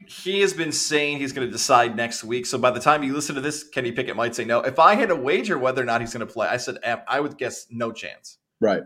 he 0.07 0.41
has 0.41 0.53
been 0.53 0.71
saying 0.71 1.17
he's 1.17 1.33
going 1.33 1.47
to 1.47 1.51
decide 1.51 1.95
next 1.95 2.23
week. 2.23 2.45
So 2.45 2.57
by 2.57 2.71
the 2.71 2.79
time 2.79 3.03
you 3.03 3.13
listen 3.13 3.35
to 3.35 3.41
this, 3.41 3.63
Kenny 3.63 3.91
Pickett 3.91 4.15
might 4.15 4.35
say 4.35 4.45
no. 4.45 4.61
If 4.61 4.79
I 4.79 4.95
had 4.95 5.11
a 5.11 5.15
wager 5.15 5.57
whether 5.57 5.81
or 5.81 5.85
not 5.85 6.01
he's 6.01 6.13
going 6.13 6.25
to 6.25 6.31
play, 6.31 6.47
I 6.47 6.57
said 6.57 6.77
I 7.07 7.19
would 7.19 7.37
guess 7.37 7.67
no 7.69 7.91
chance. 7.91 8.37
Right. 8.59 8.83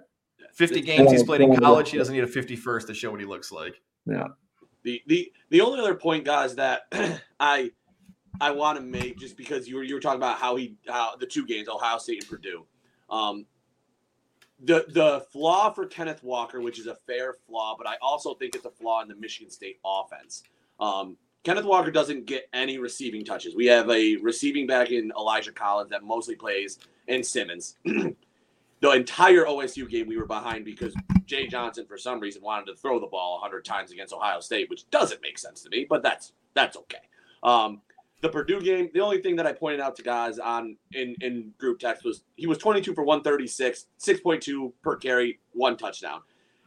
50 0.54 0.82
games 0.82 1.12
he's 1.12 1.24
played 1.24 1.42
in 1.42 1.56
college. 1.56 1.90
He 1.90 1.98
doesn't 1.98 2.14
need 2.14 2.24
a 2.24 2.28
51st 2.28 2.88
to 2.88 2.94
show 2.94 3.12
what 3.12 3.20
he 3.20 3.26
looks 3.26 3.52
like. 3.52 3.82
Yeah. 4.06 4.28
The 4.84 5.02
the 5.08 5.32
the 5.50 5.62
only 5.62 5.80
other 5.80 5.96
point, 5.96 6.26
guys, 6.26 6.56
that 6.56 6.84
I 7.40 7.72
I 8.42 8.52
want 8.52 8.78
to 8.78 8.84
make 8.84 9.18
just 9.18 9.36
because 9.36 9.68
you 9.68 9.76
were 9.76 9.84
you 9.84 9.94
were 9.94 10.00
talking 10.00 10.20
about 10.20 10.38
how 10.38 10.56
he 10.56 10.76
how 10.88 11.16
the 11.18 11.26
two 11.26 11.46
games 11.46 11.68
Ohio 11.68 11.98
State 11.98 12.24
and 12.24 12.30
Purdue. 12.30 12.66
Um, 13.10 13.46
the 14.64 14.86
the 14.90 15.26
flaw 15.32 15.72
for 15.72 15.86
Kenneth 15.86 16.24
Walker, 16.24 16.62
which 16.62 16.80
is 16.80 16.88
a 16.88 16.96
fair 16.96 17.34
flaw, 17.34 17.76
but 17.78 17.88
I 17.88 17.96
also 18.02 18.34
think 18.36 18.56
it's 18.56 18.66
a 18.66 18.72
flaw 18.72 19.02
in 19.02 19.08
the 19.08 19.16
Michigan 19.16 19.52
State 19.52 19.80
offense. 19.86 20.44
Um, 20.80 21.18
Kenneth 21.44 21.66
Walker 21.66 21.92
doesn't 21.92 22.26
get 22.26 22.50
any 22.54 22.78
receiving 22.78 23.24
touches. 23.24 23.56
We 23.56 23.66
have 23.68 23.90
a 23.90 24.18
receiving 24.18 24.68
back 24.68 24.92
in 24.92 25.12
Elijah 25.18 25.52
Collins 25.52 25.90
that 25.90 26.04
mostly 26.04 26.36
plays 26.36 26.80
in 27.08 27.24
Simmons. 27.24 27.78
the 27.86 28.92
entire 28.92 29.46
OSU 29.46 29.90
game 29.90 30.08
we 30.08 30.18
were 30.18 30.26
behind 30.26 30.66
because 30.66 30.94
Jay 31.26 31.48
Johnson 31.48 31.86
for 31.86 31.98
some 31.98 32.20
reason 32.20 32.42
wanted 32.42 32.66
to 32.68 32.76
throw 32.76 33.00
the 33.00 33.08
ball 33.08 33.34
100 33.36 33.64
times 33.64 33.92
against 33.92 34.14
Ohio 34.14 34.40
State, 34.40 34.70
which 34.70 34.90
doesn't 34.90 35.22
make 35.22 35.38
sense 35.38 35.62
to 35.64 35.70
me, 35.70 35.86
but 35.90 36.04
that's 36.04 36.34
that's 36.56 36.76
okay. 36.76 36.98
Um, 37.44 37.82
the 38.22 38.30
Purdue 38.30 38.60
game, 38.62 38.90
the 38.94 39.00
only 39.00 39.22
thing 39.22 39.38
that 39.38 39.48
I 39.48 39.54
pointed 39.54 39.80
out 39.80 39.96
to 39.96 40.04
guys 40.04 40.40
on 40.40 40.76
in 40.92 41.16
in 41.22 41.54
group 41.58 41.80
text 41.80 42.04
was 42.04 42.24
he 42.36 42.48
was 42.48 42.58
22 42.58 42.94
for 42.94 43.04
136, 43.04 43.88
6.2 44.00 44.74
per 44.82 44.98
carry, 44.98 45.40
one 45.54 45.78
touchdown. 45.78 46.22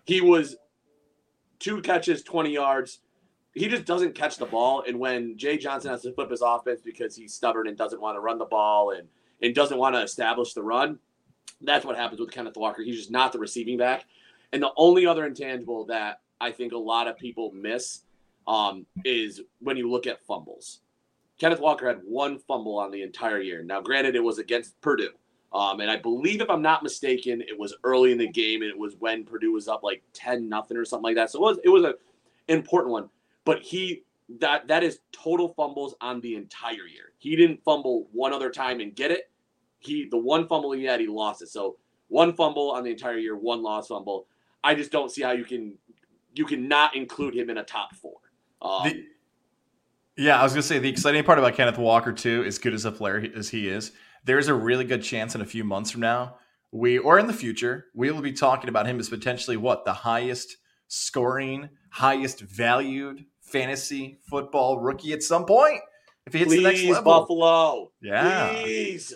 He 0.04 0.20
was 0.20 0.56
two 1.58 1.80
catches, 1.82 2.22
20 2.22 2.50
yards. 2.50 3.00
He 3.54 3.68
just 3.68 3.84
doesn't 3.84 4.14
catch 4.14 4.38
the 4.38 4.46
ball. 4.46 4.84
And 4.86 4.98
when 4.98 5.36
Jay 5.36 5.58
Johnson 5.58 5.90
has 5.90 6.02
to 6.02 6.12
flip 6.12 6.30
his 6.30 6.40
offense 6.40 6.80
because 6.82 7.14
he's 7.14 7.34
stubborn 7.34 7.68
and 7.68 7.76
doesn't 7.76 8.00
want 8.00 8.16
to 8.16 8.20
run 8.20 8.38
the 8.38 8.46
ball 8.46 8.92
and 8.92 9.08
and 9.42 9.54
doesn't 9.54 9.76
want 9.76 9.94
to 9.96 10.02
establish 10.02 10.54
the 10.54 10.62
run, 10.62 10.98
that's 11.60 11.84
what 11.84 11.96
happens 11.96 12.20
with 12.20 12.30
Kenneth 12.30 12.56
Walker. 12.56 12.82
He's 12.82 12.96
just 12.96 13.10
not 13.10 13.32
the 13.32 13.38
receiving 13.38 13.76
back. 13.76 14.04
And 14.52 14.62
the 14.62 14.70
only 14.76 15.06
other 15.06 15.26
intangible 15.26 15.84
that 15.86 16.20
I 16.40 16.52
think 16.52 16.72
a 16.72 16.78
lot 16.78 17.08
of 17.08 17.16
people 17.16 17.52
miss 17.52 18.02
um, 18.46 18.86
is 19.04 19.40
when 19.60 19.76
you 19.76 19.90
look 19.90 20.06
at 20.06 20.24
fumbles. 20.26 20.80
Kenneth 21.38 21.60
Walker 21.60 21.88
had 21.88 22.00
one 22.04 22.38
fumble 22.38 22.78
on 22.78 22.90
the 22.90 23.02
entire 23.02 23.40
year. 23.40 23.64
Now, 23.64 23.80
granted, 23.80 24.14
it 24.14 24.22
was 24.22 24.38
against 24.38 24.80
Purdue. 24.80 25.10
Um, 25.52 25.80
and 25.80 25.90
I 25.90 25.96
believe, 25.96 26.40
if 26.40 26.48
I'm 26.48 26.62
not 26.62 26.82
mistaken, 26.82 27.42
it 27.42 27.58
was 27.58 27.74
early 27.84 28.12
in 28.12 28.18
the 28.18 28.28
game, 28.28 28.62
and 28.62 28.70
it 28.70 28.78
was 28.78 28.94
when 28.98 29.24
Purdue 29.24 29.52
was 29.52 29.68
up 29.68 29.82
like 29.82 30.02
ten 30.12 30.48
nothing 30.48 30.76
or 30.76 30.84
something 30.84 31.04
like 31.04 31.16
that. 31.16 31.30
So 31.30 31.38
it 31.38 31.42
was 31.42 31.58
it 31.64 31.68
was 31.68 31.84
an 31.84 31.94
important 32.48 32.92
one. 32.92 33.10
But 33.44 33.62
he 33.62 34.04
that 34.40 34.68
that 34.68 34.82
is 34.82 35.00
total 35.12 35.52
fumbles 35.54 35.94
on 36.00 36.20
the 36.20 36.36
entire 36.36 36.86
year. 36.86 37.12
He 37.18 37.36
didn't 37.36 37.62
fumble 37.64 38.08
one 38.12 38.32
other 38.32 38.50
time 38.50 38.80
and 38.80 38.94
get 38.94 39.10
it. 39.10 39.30
He 39.78 40.08
the 40.10 40.18
one 40.18 40.46
fumble 40.46 40.72
he 40.72 40.84
had, 40.84 41.00
he 41.00 41.06
lost 41.06 41.42
it. 41.42 41.48
So 41.48 41.76
one 42.08 42.34
fumble 42.34 42.70
on 42.72 42.84
the 42.84 42.90
entire 42.90 43.18
year, 43.18 43.36
one 43.36 43.62
lost 43.62 43.88
fumble. 43.88 44.26
I 44.64 44.74
just 44.74 44.92
don't 44.92 45.10
see 45.10 45.22
how 45.22 45.32
you 45.32 45.44
can 45.44 45.74
you 46.34 46.44
can 46.44 46.68
not 46.68 46.96
include 46.96 47.34
him 47.34 47.50
in 47.50 47.58
a 47.58 47.64
top 47.64 47.94
four. 47.94 48.18
Um, 48.60 48.84
The- 48.84 49.06
yeah, 50.16 50.38
I 50.38 50.42
was 50.42 50.52
gonna 50.52 50.62
say 50.62 50.78
the 50.78 50.88
exciting 50.88 51.24
part 51.24 51.38
about 51.38 51.54
Kenneth 51.54 51.78
Walker 51.78 52.12
too, 52.12 52.44
as 52.46 52.58
good 52.58 52.74
as 52.74 52.84
a 52.84 52.92
player 52.92 53.26
as 53.34 53.48
he 53.48 53.68
is, 53.68 53.92
there's 54.24 54.48
a 54.48 54.54
really 54.54 54.84
good 54.84 55.02
chance 55.02 55.34
in 55.34 55.40
a 55.40 55.46
few 55.46 55.64
months 55.64 55.90
from 55.90 56.02
now, 56.02 56.36
we 56.70 56.98
or 56.98 57.18
in 57.18 57.26
the 57.26 57.32
future, 57.32 57.86
we 57.94 58.10
will 58.10 58.22
be 58.22 58.32
talking 58.32 58.68
about 58.68 58.86
him 58.86 58.98
as 58.98 59.08
potentially 59.08 59.56
what 59.56 59.84
the 59.84 59.92
highest 59.92 60.56
scoring, 60.88 61.68
highest 61.90 62.40
valued 62.40 63.24
fantasy 63.52 64.18
football 64.28 64.78
rookie 64.80 65.12
at 65.12 65.22
some 65.22 65.44
point. 65.44 65.80
If 66.26 66.32
he 66.32 66.40
hits 66.40 66.52
the 66.52 66.62
next 66.62 66.82
level. 66.84 67.02
Buffalo. 67.02 67.92
Yeah. 68.00 68.52
Please. 68.62 69.12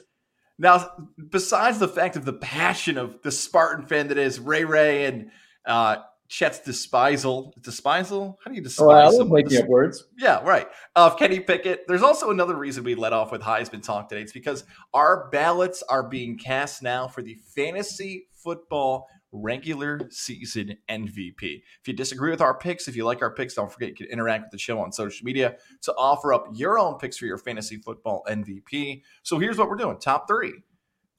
Now, 0.59 0.90
besides 1.31 1.78
the 1.78 1.88
fact 1.88 2.16
of 2.16 2.25
the 2.25 2.33
passion 2.33 2.99
of 2.99 3.21
the 3.23 3.31
Spartan 3.31 3.87
fan 3.87 4.09
that 4.09 4.19
is 4.19 4.40
Ray 4.40 4.64
Ray 4.64 5.05
and 5.07 5.31
uh, 5.66 5.97
Chet's 6.28 6.61
despisal, 6.61 7.52
despisal? 7.61 8.38
How 8.43 8.50
do 8.50 8.57
you 8.57 8.62
despise 8.62 8.85
Oh, 8.87 8.90
I 8.90 9.05
was 9.07 9.16
someone? 9.19 9.43
making 9.45 9.62
up 9.62 9.69
words. 9.69 10.02
Yeah, 10.19 10.40
right. 10.43 10.66
Of 10.97 11.19
Kenny 11.19 11.40
Pickett. 11.40 11.85
There's 11.87 12.02
also 12.02 12.31
another 12.31 12.57
reason 12.57 12.83
we 12.85 12.95
let 12.95 13.12
off 13.12 13.31
with 13.31 13.43
Heisman 13.43 13.83
talk 13.83 14.09
today. 14.09 14.23
It's 14.23 14.33
because 14.33 14.64
our 14.95 15.28
ballots 15.31 15.83
are 15.88 16.09
being 16.09 16.38
cast 16.38 16.83
now 16.83 17.07
for 17.07 17.23
the 17.23 17.37
fantasy 17.55 18.26
football 18.35 19.07
regular 19.43 20.00
season 20.11 20.76
MVP. 20.88 21.62
If 21.81 21.87
you 21.87 21.93
disagree 21.95 22.31
with 22.31 22.40
our 22.40 22.59
picks, 22.59 22.88
if 22.88 22.97
you 22.97 23.05
like 23.05 23.23
our 23.23 23.31
picks, 23.35 23.55
don't 23.55 23.71
forget 23.73 23.90
you 23.90 23.95
can 23.95 24.07
interact 24.07 24.45
with 24.45 24.50
the 24.52 24.59
show 24.59 24.78
on 24.81 24.93
social 24.93 25.25
media 25.25 25.57
to 25.83 25.95
offer 25.97 26.33
up 26.35 26.47
your 26.52 26.78
own 26.78 26.99
picks 26.99 27.16
for 27.16 27.26
your 27.26 27.38
fantasy 27.38 27.76
football 27.76 28.25
MVP. 28.28 29.02
So 29.23 29.38
here's 29.38 29.59
what 29.59 29.69
we're 29.69 29.76
doing: 29.76 29.99
top 29.99 30.26
three. 30.28 30.55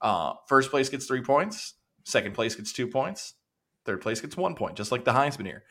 Uh, 0.01 0.33
first 0.47 0.69
place 0.71 0.89
gets 0.89 1.05
three 1.05 1.21
points. 1.21 1.75
Second 2.03 2.33
place 2.33 2.55
gets 2.55 2.71
two 2.73 2.87
points. 2.87 3.33
Third 3.85 4.01
place 4.01 4.21
gets 4.21 4.35
one 4.37 4.55
point, 4.55 4.75
just 4.75 4.91
like 4.91 5.05
the 5.05 5.11
Heisman 5.11 5.45
here. 5.45 5.63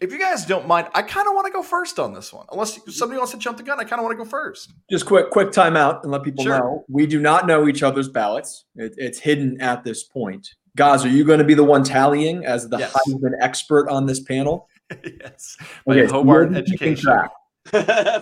If 0.00 0.12
you 0.12 0.18
guys 0.20 0.46
don't 0.46 0.68
mind, 0.68 0.86
I 0.94 1.02
kind 1.02 1.26
of 1.26 1.34
want 1.34 1.46
to 1.48 1.52
go 1.52 1.60
first 1.62 1.98
on 1.98 2.14
this 2.14 2.32
one. 2.32 2.46
Unless 2.52 2.78
somebody 2.94 3.18
wants 3.18 3.32
to 3.32 3.38
jump 3.38 3.56
the 3.56 3.64
gun, 3.64 3.80
I 3.80 3.84
kind 3.84 3.98
of 3.98 4.04
want 4.04 4.16
to 4.16 4.24
go 4.24 4.28
first. 4.30 4.72
Just 4.88 5.06
quick, 5.06 5.30
quick 5.30 5.48
timeout 5.48 6.04
and 6.04 6.12
let 6.12 6.22
people 6.22 6.44
Sure. 6.44 6.58
know 6.58 6.84
we 6.88 7.04
do 7.06 7.20
not 7.20 7.48
know 7.48 7.66
each 7.66 7.82
other's 7.82 8.08
ballots. 8.08 8.64
It, 8.76 8.94
it's 8.96 9.18
hidden 9.18 9.60
at 9.60 9.82
this 9.82 10.04
point. 10.04 10.54
Guys, 10.78 11.04
are 11.04 11.08
you 11.08 11.24
going 11.24 11.40
to 11.40 11.44
be 11.44 11.54
the 11.54 11.64
one 11.64 11.82
tallying 11.82 12.46
as 12.46 12.68
the 12.68 12.78
Yes. 12.78 12.92
Heisman 12.96 13.32
expert 13.40 13.88
on 13.88 14.06
this 14.06 14.20
panel? 14.20 14.68
yes. 15.20 15.56
Okay, 15.88 16.06
so 16.06 16.12
Hobart 16.22 16.54
education. 16.54 17.02
track. 17.02 17.30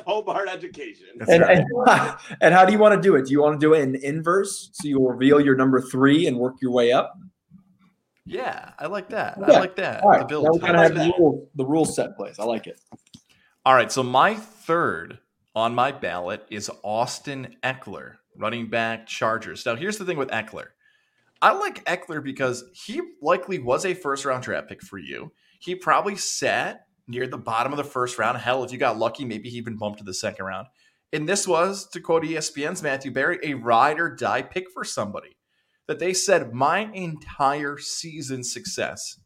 Hobart 0.06 0.48
education. 0.48 1.08
And, 1.28 1.42
right. 1.42 1.58
and, 1.58 2.14
and 2.40 2.54
how 2.54 2.64
do 2.64 2.72
you 2.72 2.78
want 2.78 2.94
to 2.94 3.00
do 3.06 3.14
it? 3.16 3.26
Do 3.26 3.32
you 3.32 3.42
want 3.42 3.60
to 3.60 3.64
do 3.66 3.74
it 3.74 3.80
in 3.82 3.94
inverse? 3.96 4.70
So 4.72 4.88
you'll 4.88 5.06
reveal 5.06 5.38
your 5.38 5.54
number 5.54 5.82
three 5.82 6.26
and 6.26 6.38
work 6.38 6.54
your 6.62 6.70
way 6.72 6.92
up? 6.92 7.12
Yeah, 8.24 8.70
I 8.78 8.86
like 8.86 9.10
that. 9.10 9.36
I 9.36 9.50
like 9.58 9.76
that. 9.76 10.02
All 10.02 10.10
The 10.12 10.18
right. 10.20 10.26
build. 10.28 10.44
Now 10.44 10.50
we 10.52 10.58
I 10.60 10.60
kind 10.62 10.76
of 10.76 10.80
like 10.82 10.92
have 10.92 10.94
the 10.94 11.12
that. 11.12 11.18
rules, 11.20 11.48
the 11.56 11.66
rules 11.66 11.94
set 11.94 12.16
place. 12.16 12.38
I 12.38 12.44
like 12.44 12.66
it. 12.66 12.80
All 13.66 13.74
right, 13.74 13.92
so 13.92 14.02
my 14.02 14.34
third 14.34 15.18
on 15.54 15.74
my 15.74 15.92
ballot 15.92 16.46
is 16.50 16.70
Austin 16.82 17.54
Ekeler, 17.62 18.14
running 18.34 18.70
back 18.70 19.06
Chargers. 19.06 19.66
Now, 19.66 19.76
here's 19.76 19.98
the 19.98 20.06
thing 20.06 20.16
with 20.16 20.30
Ekeler. 20.30 20.68
I 21.42 21.52
like 21.52 21.84
Ekeler 21.84 22.22
because 22.22 22.64
he 22.72 23.00
likely 23.20 23.58
was 23.58 23.84
a 23.84 23.94
first 23.94 24.24
round 24.24 24.42
draft 24.42 24.68
pick 24.68 24.82
for 24.82 24.98
you. 24.98 25.32
He 25.60 25.74
probably 25.74 26.16
sat 26.16 26.86
near 27.08 27.26
the 27.26 27.38
bottom 27.38 27.72
of 27.72 27.76
the 27.76 27.84
first 27.84 28.18
round. 28.18 28.38
Hell, 28.38 28.64
if 28.64 28.72
you 28.72 28.78
got 28.78 28.98
lucky, 28.98 29.24
maybe 29.24 29.48
he 29.48 29.58
even 29.58 29.76
bumped 29.76 29.98
to 29.98 30.04
the 30.04 30.14
second 30.14 30.44
round. 30.44 30.66
And 31.12 31.28
this 31.28 31.46
was, 31.46 31.88
to 31.90 32.00
quote 32.00 32.24
ESPN's 32.24 32.82
Matthew 32.82 33.10
Berry, 33.10 33.38
a 33.42 33.54
ride 33.54 34.00
or 34.00 34.14
die 34.14 34.42
pick 34.42 34.70
for 34.72 34.84
somebody. 34.84 35.36
That 35.86 36.00
they 36.00 36.12
said, 36.14 36.52
my 36.52 36.90
entire 36.92 37.78
season 37.78 38.42
success 38.42 39.20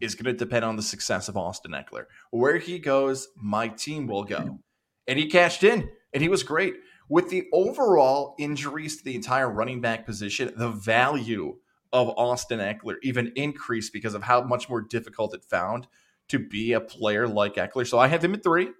is 0.00 0.14
going 0.14 0.26
to 0.26 0.38
depend 0.38 0.64
on 0.64 0.76
the 0.76 0.82
success 0.82 1.28
of 1.28 1.36
Austin 1.36 1.72
Ekeler. 1.72 2.04
Where 2.30 2.58
he 2.58 2.78
goes, 2.78 3.28
my 3.36 3.68
team 3.68 4.06
will 4.06 4.24
go. 4.24 4.58
And 5.06 5.18
he 5.18 5.28
cashed 5.28 5.64
in, 5.64 5.88
and 6.12 6.22
he 6.22 6.28
was 6.28 6.42
great. 6.42 6.74
With 7.14 7.30
the 7.30 7.46
overall 7.52 8.34
injuries 8.40 8.96
to 8.96 9.04
the 9.04 9.14
entire 9.14 9.48
running 9.48 9.80
back 9.80 10.04
position, 10.04 10.52
the 10.56 10.70
value 10.70 11.58
of 11.92 12.08
Austin 12.08 12.58
Ekeler 12.58 12.96
even 13.04 13.30
increased 13.36 13.92
because 13.92 14.14
of 14.14 14.24
how 14.24 14.42
much 14.42 14.68
more 14.68 14.80
difficult 14.80 15.32
it 15.32 15.44
found 15.44 15.86
to 16.26 16.40
be 16.40 16.72
a 16.72 16.80
player 16.80 17.28
like 17.28 17.54
Ekeler. 17.54 17.86
So 17.86 18.00
I 18.00 18.08
have 18.08 18.24
him 18.24 18.34
at 18.34 18.42
three. 18.42 18.70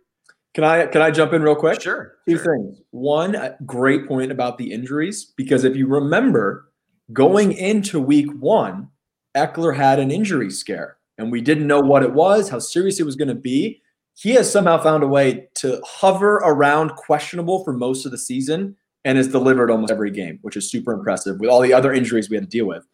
Can 0.53 0.65
I 0.65 0.87
can 0.87 1.01
I 1.01 1.13
jump 1.13 1.33
in 1.33 1.45
real 1.45 1.55
quick? 1.55 1.81
Sure. 1.81 2.17
Two 2.29 2.37
sure. 2.39 2.57
things. 2.57 2.83
One, 2.91 3.37
great 3.65 4.09
point 4.09 4.33
about 4.33 4.59
the 4.59 4.73
injuries, 4.73 5.33
because 5.37 5.63
if 5.63 5.77
you 5.77 5.87
remember, 5.87 6.73
going 7.13 7.53
into 7.53 8.01
week 8.01 8.33
one, 8.41 8.89
Ekeler 9.37 9.77
had 9.77 10.01
an 10.01 10.11
injury 10.11 10.51
scare, 10.51 10.97
and 11.17 11.31
we 11.31 11.41
didn't 11.41 11.69
know 11.69 11.79
what 11.79 12.03
it 12.03 12.15
was, 12.15 12.49
how 12.49 12.59
serious 12.59 12.99
it 12.99 13.07
was 13.07 13.15
going 13.15 13.29
to 13.29 13.37
be. 13.37 13.81
He 14.15 14.31
has 14.33 14.51
somehow 14.51 14.79
found 14.79 15.03
a 15.03 15.09
way 15.09 15.49
to 15.57 15.81
hover 15.85 16.37
around 16.37 16.91
questionable 16.97 17.65
for 17.65 17.73
most 17.73 18.07
of 18.07 18.13
the 18.13 18.19
season 18.19 18.77
and 19.05 19.19
has 19.19 19.29
delivered 19.29 19.71
almost 19.71 19.93
every 19.93 20.11
game, 20.11 20.39
which 20.43 20.57
is 20.57 20.71
super 20.71 20.93
impressive 20.93 21.41
with 21.41 21.51
all 21.51 21.61
the 21.61 21.73
other 21.73 21.93
injuries 21.93 22.31
we 22.31 22.37
had 22.37 22.45
to 22.45 22.51
deal 22.51 22.67
with. 22.67 22.87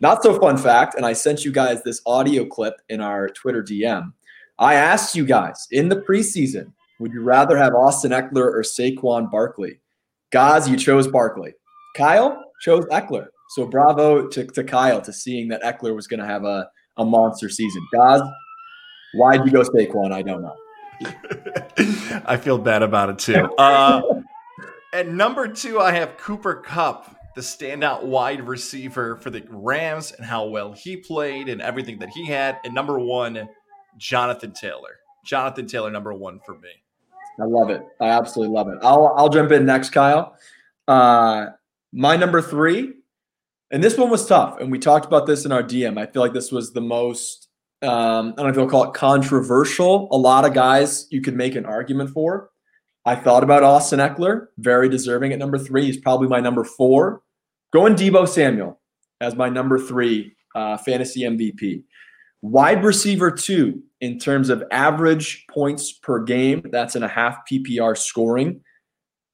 Not 0.00 0.22
so 0.22 0.38
fun 0.38 0.56
fact, 0.56 0.94
and 0.94 1.06
I 1.06 1.12
sent 1.12 1.44
you 1.44 1.52
guys 1.52 1.82
this 1.82 2.00
audio 2.06 2.44
clip 2.44 2.74
in 2.88 3.00
our 3.00 3.28
Twitter 3.28 3.62
DM. 3.62 4.12
I 4.58 4.74
asked 4.74 5.14
you 5.14 5.24
guys 5.24 5.66
in 5.70 5.88
the 5.88 5.96
preseason, 5.96 6.72
would 6.98 7.12
you 7.12 7.22
rather 7.22 7.56
have 7.56 7.74
Austin 7.74 8.10
Ekeler 8.10 8.52
or 8.52 8.62
Saquon 8.62 9.30
Barkley? 9.30 9.80
Guys, 10.32 10.68
you 10.68 10.76
chose 10.76 11.06
Barkley. 11.06 11.54
Kyle 11.96 12.42
chose 12.62 12.84
Ekeler. 12.86 13.28
So 13.50 13.66
bravo 13.66 14.28
to, 14.28 14.44
to 14.46 14.64
Kyle 14.64 15.00
to 15.00 15.12
seeing 15.12 15.48
that 15.48 15.62
Ekeler 15.62 15.94
was 15.94 16.06
going 16.06 16.20
to 16.20 16.26
have 16.26 16.44
a, 16.44 16.68
a 16.98 17.04
monster 17.04 17.48
season. 17.48 17.86
Guys, 17.92 18.20
why'd 19.14 19.44
you 19.44 19.52
go 19.52 19.62
Saquon? 19.62 20.12
I 20.12 20.22
don't 20.22 20.42
know. 20.42 20.56
I 22.26 22.36
feel 22.36 22.58
bad 22.58 22.82
about 22.82 23.10
it 23.10 23.18
too. 23.18 23.44
Uh, 23.56 24.02
at 24.92 25.08
number 25.08 25.48
two, 25.48 25.80
I 25.80 25.92
have 25.92 26.16
Cooper 26.16 26.56
Kupp, 26.56 27.16
the 27.34 27.40
standout 27.40 28.04
wide 28.04 28.46
receiver 28.46 29.16
for 29.16 29.30
the 29.30 29.44
Rams, 29.48 30.12
and 30.12 30.26
how 30.26 30.46
well 30.46 30.72
he 30.72 30.96
played 30.96 31.48
and 31.48 31.62
everything 31.62 31.98
that 32.00 32.10
he 32.10 32.26
had. 32.26 32.58
And 32.64 32.74
number 32.74 32.98
one, 32.98 33.48
Jonathan 33.96 34.52
Taylor. 34.52 34.98
Jonathan 35.24 35.66
Taylor, 35.66 35.90
number 35.90 36.12
one 36.12 36.40
for 36.40 36.54
me. 36.58 36.70
I 37.40 37.44
love 37.44 37.70
it. 37.70 37.82
I 38.00 38.08
absolutely 38.08 38.54
love 38.54 38.68
it. 38.68 38.78
I'll 38.82 39.14
I'll 39.16 39.28
jump 39.28 39.52
in 39.52 39.64
next, 39.64 39.90
Kyle. 39.90 40.36
Uh, 40.88 41.46
my 41.92 42.16
number 42.16 42.42
three, 42.42 42.94
and 43.70 43.82
this 43.82 43.96
one 43.96 44.10
was 44.10 44.26
tough, 44.26 44.60
and 44.60 44.70
we 44.70 44.78
talked 44.78 45.06
about 45.06 45.26
this 45.26 45.44
in 45.44 45.52
our 45.52 45.62
DM. 45.62 45.98
I 45.98 46.06
feel 46.06 46.22
like 46.22 46.32
this 46.32 46.52
was 46.52 46.72
the 46.72 46.80
most 46.80 47.48
um, 47.82 48.34
I 48.36 48.42
don't 48.42 48.46
know 48.46 48.48
if 48.48 48.56
you'll 48.56 48.68
call 48.68 48.84
it 48.84 48.94
controversial. 48.94 50.08
A 50.10 50.16
lot 50.16 50.44
of 50.44 50.52
guys 50.52 51.06
you 51.10 51.20
could 51.22 51.36
make 51.36 51.54
an 51.54 51.64
argument 51.64 52.10
for. 52.10 52.50
I 53.06 53.14
thought 53.16 53.42
about 53.42 53.62
Austin 53.62 53.98
Ekeler, 53.98 54.48
very 54.58 54.88
deserving 54.88 55.32
at 55.32 55.38
number 55.38 55.58
three. 55.58 55.86
He's 55.86 55.96
probably 55.96 56.28
my 56.28 56.40
number 56.40 56.64
four. 56.64 57.22
Going 57.72 57.94
Deebo 57.94 58.28
Samuel 58.28 58.78
as 59.20 59.34
my 59.34 59.48
number 59.48 59.78
three 59.78 60.36
uh, 60.54 60.76
fantasy 60.76 61.22
MVP. 61.22 61.84
Wide 62.42 62.84
receiver 62.84 63.30
two 63.30 63.82
in 64.00 64.18
terms 64.18 64.50
of 64.50 64.62
average 64.70 65.46
points 65.48 65.92
per 65.92 66.22
game. 66.22 66.62
That's 66.70 66.96
in 66.96 67.02
a 67.02 67.08
half 67.08 67.38
PPR 67.50 67.96
scoring. 67.96 68.60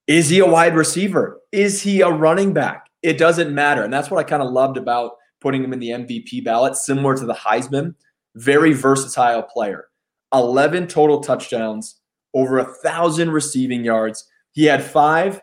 Is 0.06 0.28
he 0.28 0.38
a 0.38 0.46
wide 0.46 0.76
receiver? 0.76 1.40
Is 1.50 1.82
he 1.82 2.00
a 2.00 2.10
running 2.10 2.52
back? 2.52 2.86
It 3.02 3.18
doesn't 3.18 3.52
matter. 3.52 3.82
And 3.82 3.92
that's 3.92 4.10
what 4.10 4.18
I 4.18 4.28
kind 4.28 4.42
of 4.42 4.52
loved 4.52 4.76
about 4.76 5.12
putting 5.40 5.62
him 5.62 5.72
in 5.72 5.80
the 5.80 5.90
MVP 5.90 6.44
ballot, 6.44 6.76
similar 6.76 7.16
to 7.16 7.26
the 7.26 7.34
Heisman. 7.34 7.94
Very 8.36 8.72
versatile 8.72 9.42
player. 9.42 9.86
11 10.32 10.86
total 10.86 11.20
touchdowns, 11.20 12.00
over 12.34 12.58
a 12.58 12.64
thousand 12.64 13.30
receiving 13.30 13.84
yards. 13.84 14.28
He 14.52 14.64
had 14.64 14.84
five 14.84 15.40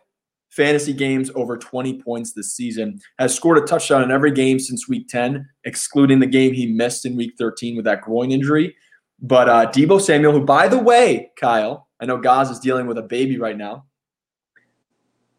fantasy 0.49 0.93
games 0.93 1.31
over 1.33 1.57
20 1.57 2.01
points 2.01 2.33
this 2.33 2.53
season, 2.53 2.99
has 3.17 3.33
scored 3.33 3.57
a 3.57 3.61
touchdown 3.61 4.03
in 4.03 4.11
every 4.11 4.31
game 4.31 4.59
since 4.59 4.87
week 4.87 5.07
10, 5.07 5.47
excluding 5.65 6.19
the 6.19 6.27
game 6.27 6.53
he 6.53 6.67
missed 6.67 7.05
in 7.05 7.15
week 7.15 7.33
13 7.39 7.75
with 7.75 7.85
that 7.85 8.01
groin 8.01 8.31
injury. 8.31 8.75
But 9.19 9.49
uh, 9.49 9.71
Deebo 9.71 9.99
Samuel, 9.99 10.33
who, 10.33 10.45
by 10.45 10.67
the 10.67 10.77
way, 10.77 11.31
Kyle, 11.39 11.87
I 11.99 12.05
know 12.05 12.17
Gaz 12.17 12.51
is 12.51 12.59
dealing 12.59 12.85
with 12.85 12.97
a 12.99 13.03
baby 13.03 13.39
right 13.39 13.57
now. 13.57 13.85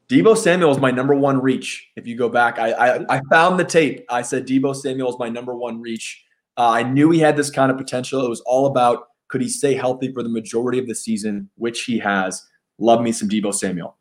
Deebo 0.09 0.37
Samuel 0.37 0.73
is 0.73 0.79
my 0.79 0.91
number 0.91 1.15
one 1.15 1.41
reach. 1.41 1.89
If 1.95 2.07
you 2.07 2.17
go 2.17 2.29
back, 2.29 2.59
I, 2.59 2.73
I, 2.73 3.17
I 3.17 3.21
found 3.31 3.61
the 3.61 3.65
tape. 3.65 4.05
I 4.11 4.23
said 4.23 4.47
Deebo 4.47 4.75
Samuel 4.75 5.11
is 5.11 5.19
my 5.19 5.29
number 5.29 5.55
one 5.55 5.81
reach. 5.81 6.24
Uh, 6.57 6.71
I 6.71 6.83
knew 6.83 7.11
he 7.11 7.19
had 7.19 7.37
this 7.37 7.51
kind 7.51 7.71
of 7.71 7.77
potential. 7.77 8.25
It 8.25 8.29
was 8.29 8.41
all 8.43 8.67
about 8.67 9.09
could 9.29 9.41
he 9.41 9.49
stay 9.49 9.75
healthy 9.75 10.13
for 10.13 10.23
the 10.23 10.29
majority 10.29 10.79
of 10.79 10.87
the 10.87 10.95
season, 10.95 11.49
which 11.57 11.85
he 11.85 11.99
has. 11.99 12.47
Love 12.79 13.01
me 13.01 13.13
some 13.13 13.29
Deebo 13.29 13.53
Samuel. 13.53 13.97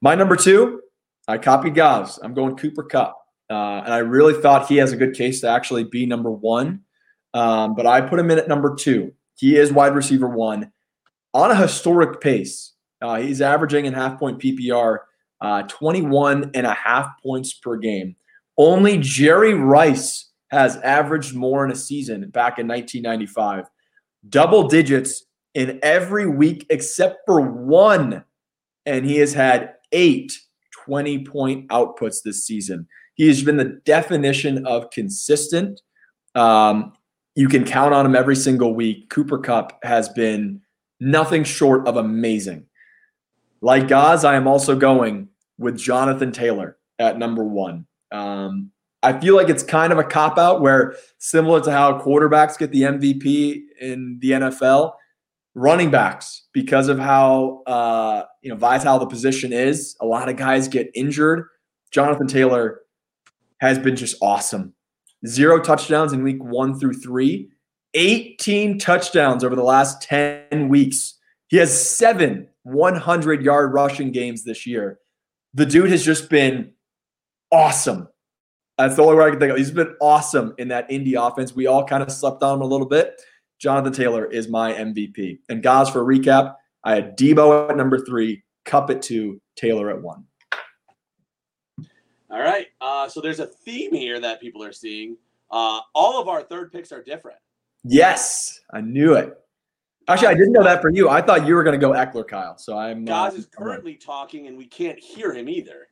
My 0.00 0.14
number 0.14 0.36
two, 0.36 0.80
I 1.28 1.38
copied 1.38 1.74
Gaz. 1.74 2.18
I'm 2.22 2.34
going 2.34 2.56
Cooper 2.56 2.84
Kupp. 2.84 3.16
Uh, 3.50 3.82
and 3.84 3.92
I 3.92 3.98
really 3.98 4.40
thought 4.40 4.68
he 4.68 4.76
has 4.76 4.92
a 4.92 4.96
good 4.96 5.14
case 5.14 5.40
to 5.40 5.48
actually 5.48 5.84
be 5.84 6.06
number 6.06 6.30
one. 6.30 6.82
Um, 7.34 7.74
but 7.74 7.86
I 7.86 8.00
put 8.00 8.18
him 8.18 8.30
in 8.30 8.38
at 8.38 8.48
number 8.48 8.74
two. 8.74 9.12
He 9.34 9.56
is 9.56 9.72
wide 9.72 9.94
receiver 9.94 10.28
one 10.28 10.72
on 11.34 11.50
a 11.50 11.56
historic 11.56 12.20
pace. 12.20 12.72
Uh, 13.02 13.20
he's 13.20 13.40
averaging 13.40 13.86
in 13.86 13.92
half 13.92 14.18
point 14.18 14.38
PPR 14.38 14.98
uh, 15.40 15.62
21 15.62 16.50
and 16.54 16.66
a 16.66 16.74
half 16.74 17.08
points 17.22 17.52
per 17.54 17.76
game. 17.76 18.16
Only 18.56 18.98
Jerry 18.98 19.54
Rice 19.54 20.29
has 20.50 20.76
averaged 20.78 21.34
more 21.34 21.64
in 21.64 21.70
a 21.70 21.76
season 21.76 22.28
back 22.30 22.58
in 22.58 22.66
1995. 22.66 23.66
Double 24.28 24.68
digits 24.68 25.24
in 25.54 25.78
every 25.82 26.26
week 26.26 26.66
except 26.70 27.20
for 27.26 27.40
one. 27.40 28.24
And 28.86 29.04
he 29.04 29.16
has 29.18 29.32
had 29.32 29.74
eight 29.92 30.38
20 30.84 31.24
point 31.24 31.68
outputs 31.68 32.22
this 32.24 32.44
season. 32.44 32.86
He 33.14 33.28
has 33.28 33.42
been 33.42 33.56
the 33.56 33.80
definition 33.84 34.66
of 34.66 34.90
consistent. 34.90 35.80
Um, 36.34 36.92
you 37.34 37.48
can 37.48 37.64
count 37.64 37.94
on 37.94 38.06
him 38.06 38.16
every 38.16 38.36
single 38.36 38.74
week. 38.74 39.08
Cooper 39.10 39.38
Kupp 39.38 39.84
has 39.84 40.08
been 40.08 40.62
nothing 40.98 41.44
short 41.44 41.86
of 41.86 41.96
amazing. 41.96 42.66
Like 43.60 43.88
Gaz, 43.88 44.24
I 44.24 44.36
am 44.36 44.48
also 44.48 44.74
going 44.74 45.28
with 45.58 45.78
Jonathan 45.78 46.32
Taylor 46.32 46.78
at 46.98 47.18
number 47.18 47.44
one. 47.44 47.86
Um, 48.10 48.72
I 49.02 49.18
feel 49.18 49.34
like 49.34 49.48
it's 49.48 49.62
kind 49.62 49.92
of 49.92 49.98
a 49.98 50.04
cop 50.04 50.38
out 50.38 50.60
where, 50.60 50.94
similar 51.18 51.60
to 51.62 51.70
how 51.70 52.00
quarterbacks 52.00 52.58
get 52.58 52.70
the 52.70 52.82
MVP 52.82 53.62
in 53.80 54.18
the 54.20 54.32
NFL, 54.32 54.92
running 55.54 55.90
backs, 55.90 56.46
because 56.52 56.88
of 56.88 56.98
how 56.98 57.62
uh, 57.66 58.24
you 58.42 58.50
know 58.50 58.56
vital 58.56 58.98
the 58.98 59.06
position 59.06 59.52
is, 59.52 59.96
a 60.00 60.06
lot 60.06 60.28
of 60.28 60.36
guys 60.36 60.68
get 60.68 60.90
injured. 60.94 61.46
Jonathan 61.90 62.26
Taylor 62.26 62.80
has 63.60 63.78
been 63.78 63.96
just 63.96 64.16
awesome. 64.20 64.74
Zero 65.26 65.60
touchdowns 65.60 66.12
in 66.12 66.22
week 66.22 66.42
one 66.42 66.78
through 66.78 66.94
three, 66.94 67.50
18 67.94 68.78
touchdowns 68.78 69.44
over 69.44 69.54
the 69.54 69.62
last 69.62 70.02
10 70.02 70.68
weeks. 70.68 71.18
He 71.48 71.56
has 71.56 71.88
seven 71.88 72.48
100 72.62 73.42
yard 73.42 73.72
rushing 73.72 74.12
games 74.12 74.44
this 74.44 74.66
year. 74.66 74.98
The 75.54 75.66
dude 75.66 75.90
has 75.90 76.04
just 76.04 76.30
been 76.30 76.72
awesome. 77.50 78.08
That's 78.80 78.96
the 78.96 79.02
only 79.02 79.16
way 79.16 79.26
I 79.26 79.30
can 79.30 79.38
think 79.38 79.52
of. 79.52 79.58
He's 79.58 79.70
been 79.70 79.94
awesome 80.00 80.54
in 80.58 80.68
that 80.68 80.90
Indy 80.90 81.14
offense. 81.14 81.54
We 81.54 81.66
all 81.66 81.84
kind 81.84 82.02
of 82.02 82.10
slept 82.10 82.42
on 82.42 82.56
him 82.56 82.62
a 82.62 82.66
little 82.66 82.86
bit. 82.86 83.20
Jonathan 83.58 83.92
Taylor 83.92 84.24
is 84.24 84.48
my 84.48 84.72
MVP. 84.72 85.40
And 85.48 85.62
guys, 85.62 85.90
for 85.90 86.00
a 86.00 86.18
recap, 86.18 86.54
I 86.82 86.94
had 86.94 87.18
Deebo 87.18 87.68
at 87.70 87.76
number 87.76 87.98
three, 87.98 88.42
Kupp 88.64 88.88
at 88.90 89.02
two, 89.02 89.40
Taylor 89.54 89.90
at 89.90 90.00
one. 90.00 90.24
All 92.30 92.40
right. 92.40 92.68
Uh, 92.80 93.08
so 93.08 93.20
there's 93.20 93.40
a 93.40 93.46
theme 93.46 93.92
here 93.92 94.18
that 94.20 94.40
people 94.40 94.62
are 94.62 94.72
seeing. 94.72 95.16
Uh, 95.50 95.80
all 95.94 96.20
of 96.20 96.28
our 96.28 96.42
third 96.42 96.72
picks 96.72 96.92
are 96.92 97.02
different. 97.02 97.38
Yes, 97.84 98.60
I 98.72 98.80
knew 98.80 99.14
it. 99.14 99.36
Actually, 100.08 100.28
I 100.28 100.34
didn't 100.34 100.52
know 100.52 100.64
that 100.64 100.80
for 100.80 100.90
you. 100.90 101.08
I 101.08 101.20
thought 101.20 101.46
you 101.46 101.54
were 101.54 101.62
going 101.62 101.78
to 101.78 101.86
go 101.86 101.92
Ekeler, 101.92 102.26
Kyle. 102.26 102.56
So 102.56 102.78
I'm. 102.78 103.04
Gaz 103.04 103.34
uh, 103.34 103.36
is 103.38 103.46
currently 103.46 103.94
talking, 103.94 104.46
and 104.46 104.56
we 104.56 104.66
can't 104.66 104.98
hear 104.98 105.32
him 105.32 105.48
either. 105.48 105.88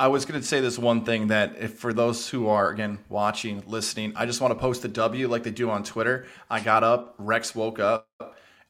I 0.00 0.08
was 0.08 0.24
going 0.24 0.40
to 0.40 0.46
say 0.46 0.62
this 0.62 0.78
one 0.78 1.04
thing 1.04 1.26
that 1.26 1.56
if 1.58 1.74
for 1.74 1.92
those 1.92 2.26
who 2.26 2.48
are 2.48 2.70
again 2.70 3.00
watching, 3.10 3.62
listening, 3.66 4.14
I 4.16 4.24
just 4.24 4.40
want 4.40 4.50
to 4.50 4.58
post 4.58 4.82
a 4.86 4.88
W 4.88 5.28
like 5.28 5.42
they 5.42 5.50
do 5.50 5.68
on 5.68 5.84
Twitter. 5.84 6.24
I 6.48 6.60
got 6.60 6.82
up, 6.82 7.14
Rex 7.18 7.54
woke 7.54 7.78
up, 7.78 8.08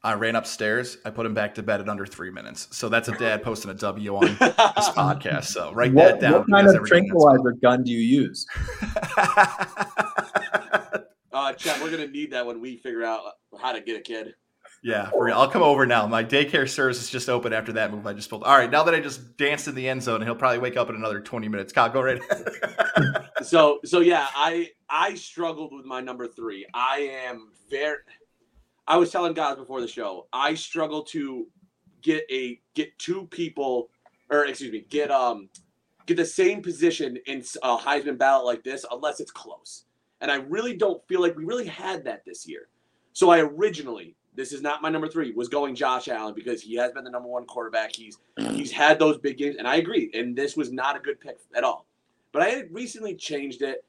I 0.03 0.15
ran 0.15 0.35
upstairs, 0.35 0.97
I 1.05 1.09
put 1.09 1.25
him 1.25 1.33
back 1.33 1.55
to 1.55 1.63
bed 1.63 1.79
at 1.79 1.87
under 1.87 2.05
three 2.05 2.31
minutes. 2.31 2.67
So 2.71 2.89
that's 2.89 3.07
a 3.07 3.13
dad 3.13 3.43
posting 3.43 3.71
a 3.71 3.73
W 3.75 4.17
on 4.17 4.25
this 4.25 4.35
podcast. 4.39 5.45
So 5.45 5.71
write 5.71 5.93
what, 5.93 6.19
that 6.19 6.31
down. 6.31 6.33
What 6.33 6.51
kind 6.51 6.67
of 6.67 6.85
tranquilizer 6.85 7.53
gun 7.53 7.85
do 7.85 7.91
you 7.91 7.99
use? 7.99 8.45
uh, 11.31 11.53
Chad, 11.53 11.81
we're 11.81 11.91
gonna 11.91 12.07
need 12.07 12.31
that 12.31 12.45
when 12.45 12.59
we 12.59 12.75
figure 12.75 13.05
out 13.05 13.21
how 13.57 13.71
to 13.71 13.79
get 13.79 13.95
a 13.95 14.01
kid. 14.01 14.33
Yeah, 14.83 15.11
for 15.11 15.25
real. 15.25 15.37
I'll 15.37 15.49
come 15.49 15.61
over 15.61 15.85
now. 15.85 16.07
My 16.07 16.23
daycare 16.23 16.67
service 16.67 16.99
is 17.01 17.09
just 17.09 17.29
open 17.29 17.53
after 17.53 17.73
that 17.73 17.91
move 17.91 18.07
I 18.07 18.13
just 18.13 18.29
pulled. 18.29 18.43
All 18.43 18.57
right, 18.57 18.69
now 18.69 18.83
that 18.83 18.95
I 18.95 18.99
just 18.99 19.37
danced 19.37 19.67
in 19.67 19.75
the 19.75 19.87
end 19.87 20.01
zone, 20.01 20.21
he'll 20.23 20.35
probably 20.35 20.57
wake 20.57 20.75
up 20.75 20.89
in 20.89 20.95
another 20.95 21.19
20 21.19 21.47
minutes. 21.47 21.71
Kyle, 21.71 21.89
go 21.89 22.01
right. 22.01 22.19
so, 23.43 23.79
so 23.85 23.99
yeah, 23.99 24.27
I 24.35 24.71
I 24.89 25.13
struggled 25.13 25.71
with 25.71 25.85
my 25.85 26.01
number 26.01 26.27
three. 26.27 26.65
I 26.73 27.11
am 27.27 27.51
very. 27.69 27.97
I 28.87 28.97
was 28.97 29.11
telling 29.11 29.33
guys 29.33 29.57
before 29.57 29.81
the 29.81 29.87
show, 29.87 30.27
I 30.33 30.55
struggle 30.55 31.03
to 31.03 31.47
get 32.01 32.25
a 32.31 32.59
get 32.73 32.97
two 32.97 33.27
people, 33.27 33.91
or 34.31 34.45
excuse 34.45 34.71
me, 34.71 34.85
get 34.89 35.11
um 35.11 35.49
get 36.07 36.17
the 36.17 36.25
same 36.25 36.63
position 36.63 37.19
in 37.27 37.43
a 37.61 37.77
Heisman 37.77 38.17
ballot 38.17 38.45
like 38.45 38.63
this 38.63 38.83
unless 38.91 39.19
it's 39.19 39.31
close. 39.31 39.85
And 40.21 40.31
I 40.31 40.35
really 40.35 40.75
don't 40.75 41.05
feel 41.07 41.21
like 41.21 41.35
we 41.37 41.45
really 41.45 41.67
had 41.67 42.03
that 42.05 42.25
this 42.25 42.47
year. 42.47 42.67
So 43.13 43.29
I 43.29 43.39
originally 43.39 44.15
this 44.35 44.53
is 44.53 44.61
not 44.61 44.81
my 44.81 44.89
number 44.89 45.07
three. 45.07 45.31
Was 45.33 45.49
going 45.49 45.75
Josh 45.75 46.07
Allen 46.07 46.33
because 46.33 46.61
he 46.61 46.75
has 46.75 46.91
been 46.91 47.03
the 47.03 47.09
number 47.09 47.27
one 47.27 47.45
quarterback. 47.45 47.95
He's 47.95 48.17
he's 48.37 48.71
had 48.71 48.99
those 48.99 49.17
big 49.17 49.37
games, 49.37 49.57
and 49.57 49.67
I 49.67 49.75
agree. 49.75 50.09
And 50.13 50.35
this 50.35 50.55
was 50.55 50.71
not 50.71 50.95
a 50.95 50.99
good 50.99 51.19
pick 51.19 51.39
at 51.55 51.63
all. 51.63 51.85
But 52.31 52.43
I 52.43 52.49
had 52.49 52.73
recently 52.73 53.15
changed 53.15 53.61
it, 53.61 53.83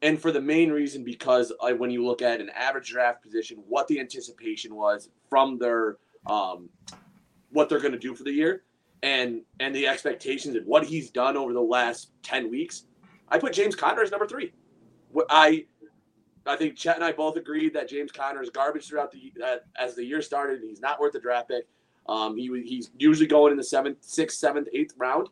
and 0.00 0.20
for 0.20 0.32
the 0.32 0.40
main 0.40 0.70
reason 0.70 1.04
because 1.04 1.52
uh, 1.60 1.72
when 1.72 1.90
you 1.90 2.04
look 2.04 2.22
at 2.22 2.40
an 2.40 2.48
average 2.50 2.90
draft 2.90 3.22
position, 3.22 3.62
what 3.68 3.86
the 3.88 4.00
anticipation 4.00 4.74
was 4.74 5.10
from 5.28 5.58
their 5.58 5.98
um, 6.26 6.70
what 7.50 7.68
they're 7.68 7.80
going 7.80 7.92
to 7.92 7.98
do 7.98 8.14
for 8.14 8.24
the 8.24 8.32
year, 8.32 8.62
and 9.02 9.42
and 9.60 9.74
the 9.74 9.86
expectations 9.86 10.56
and 10.56 10.66
what 10.66 10.86
he's 10.86 11.10
done 11.10 11.36
over 11.36 11.52
the 11.52 11.60
last 11.60 12.12
ten 12.22 12.50
weeks, 12.50 12.84
I 13.28 13.38
put 13.38 13.52
James 13.52 13.76
Conner 13.76 14.02
as 14.02 14.10
number 14.10 14.26
three. 14.26 14.52
I 15.28 15.66
I 16.46 16.56
think 16.56 16.76
Chet 16.76 16.96
and 16.96 17.04
I 17.04 17.12
both 17.12 17.36
agreed 17.36 17.74
that 17.74 17.88
James 17.88 18.10
Conner 18.10 18.42
is 18.42 18.50
garbage 18.50 18.88
throughout 18.88 19.12
the 19.12 19.32
uh, 19.44 19.56
as 19.78 19.94
the 19.94 20.04
year 20.04 20.22
started. 20.22 20.60
He's 20.62 20.80
not 20.80 21.00
worth 21.00 21.12
the 21.12 21.20
draft 21.20 21.48
pick. 21.48 21.66
Um, 22.08 22.36
he 22.36 22.48
he's 22.64 22.90
usually 22.98 23.28
going 23.28 23.52
in 23.52 23.56
the 23.56 23.64
seventh, 23.64 23.98
sixth, 24.00 24.38
seventh, 24.38 24.68
eighth 24.72 24.94
round, 24.96 25.28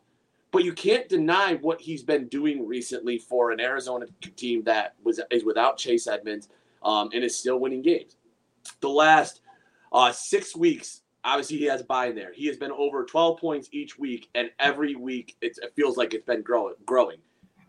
but 0.53 0.65
you 0.65 0.73
can't 0.73 1.09
deny 1.09 1.55
what 1.55 1.81
he's 1.81 2.03
been 2.03 2.29
doing 2.29 2.67
recently 2.67 3.19
for 3.19 3.51
an 3.51 3.61
Arizona 3.61 4.07
team 4.37 4.63
that 4.65 4.95
was 5.03 5.21
is 5.31 5.45
without 5.45 5.79
Chase 5.79 6.07
Edmonds 6.07 6.49
um, 6.83 7.11
and 7.13 7.25
is 7.25 7.37
still 7.37 7.59
winning 7.59 7.83
games. 7.83 8.17
The 8.81 8.89
last 8.89 9.41
uh, 9.93 10.13
six 10.13 10.55
weeks, 10.55 11.03
obviously 11.25 11.59
he 11.59 11.65
has 11.65 11.83
buy 11.83 12.07
in 12.07 12.15
there. 12.15 12.33
He 12.33 12.47
has 12.47 12.57
been 12.57 12.73
over 12.73 13.05
12 13.05 13.39
points 13.39 13.69
each 13.73 13.99
week, 13.99 14.29
and 14.35 14.51
every 14.61 14.95
week 14.95 15.37
it 15.41 15.59
feels 15.75 15.97
like 15.97 16.15
it's 16.15 16.27
been 16.27 16.43
growing. 16.43 16.75
Growing 16.87 17.19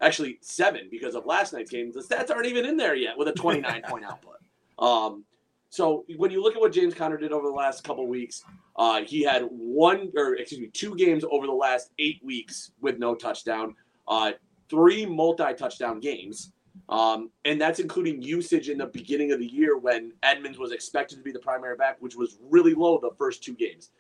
actually 0.02 0.38
seven 0.42 0.88
because 0.90 1.16
of 1.16 1.26
last 1.26 1.54
night's 1.54 1.72
game. 1.72 1.92
The 1.92 2.02
stats 2.02 2.30
aren't 2.30 2.48
even 2.48 2.66
in 2.66 2.78
there 2.78 2.96
yet 2.96 3.18
with 3.18 3.28
a 3.28 3.34
29 3.34 3.82
point 3.88 4.06
output. 4.06 4.36
Um, 4.80 5.26
so 5.70 6.06
when 6.18 6.32
you 6.32 6.42
look 6.42 6.56
at 6.56 6.60
what 6.60 6.74
James 6.74 6.96
Conner 6.96 7.18
did 7.18 7.32
over 7.32 7.48
the 7.48 7.54
last 7.54 7.84
couple 7.84 8.08
weeks, 8.08 8.44
uh, 8.76 9.04
he 9.04 9.22
had 9.22 9.44
one 9.44 10.12
or 10.18 10.36
excuse 10.36 10.60
me, 10.60 10.68
two 10.68 10.96
games 10.96 11.24
over 11.30 11.46
the 11.46 11.54
last 11.54 11.92
eight 12.00 12.20
weeks 12.24 12.72
with 12.82 12.98
no 12.98 13.14
touchdown, 13.14 13.76
uh, 14.08 14.32
three 14.70 15.06
multi-touchdown 15.06 16.00
games. 16.00 16.52
Um, 16.90 17.30
and 17.46 17.62
that's 17.62 17.80
including 17.80 18.22
usage 18.22 18.70
in 18.70 18.80
the 18.80 18.88
beginning 18.88 19.32
of 19.32 19.40
the 19.40 19.46
year 19.46 19.78
when 19.78 20.14
Edmonds 20.24 20.58
was 20.58 20.72
expected 20.72 21.18
to 21.18 21.22
be 21.22 21.32
the 21.32 21.40
primary 21.40 21.76
back, 21.76 21.98
which 22.00 22.16
was 22.16 22.40
really 22.50 22.74
low 22.74 23.00
the 23.00 23.12
first 23.18 23.44
two 23.44 23.54
games. 23.54 23.92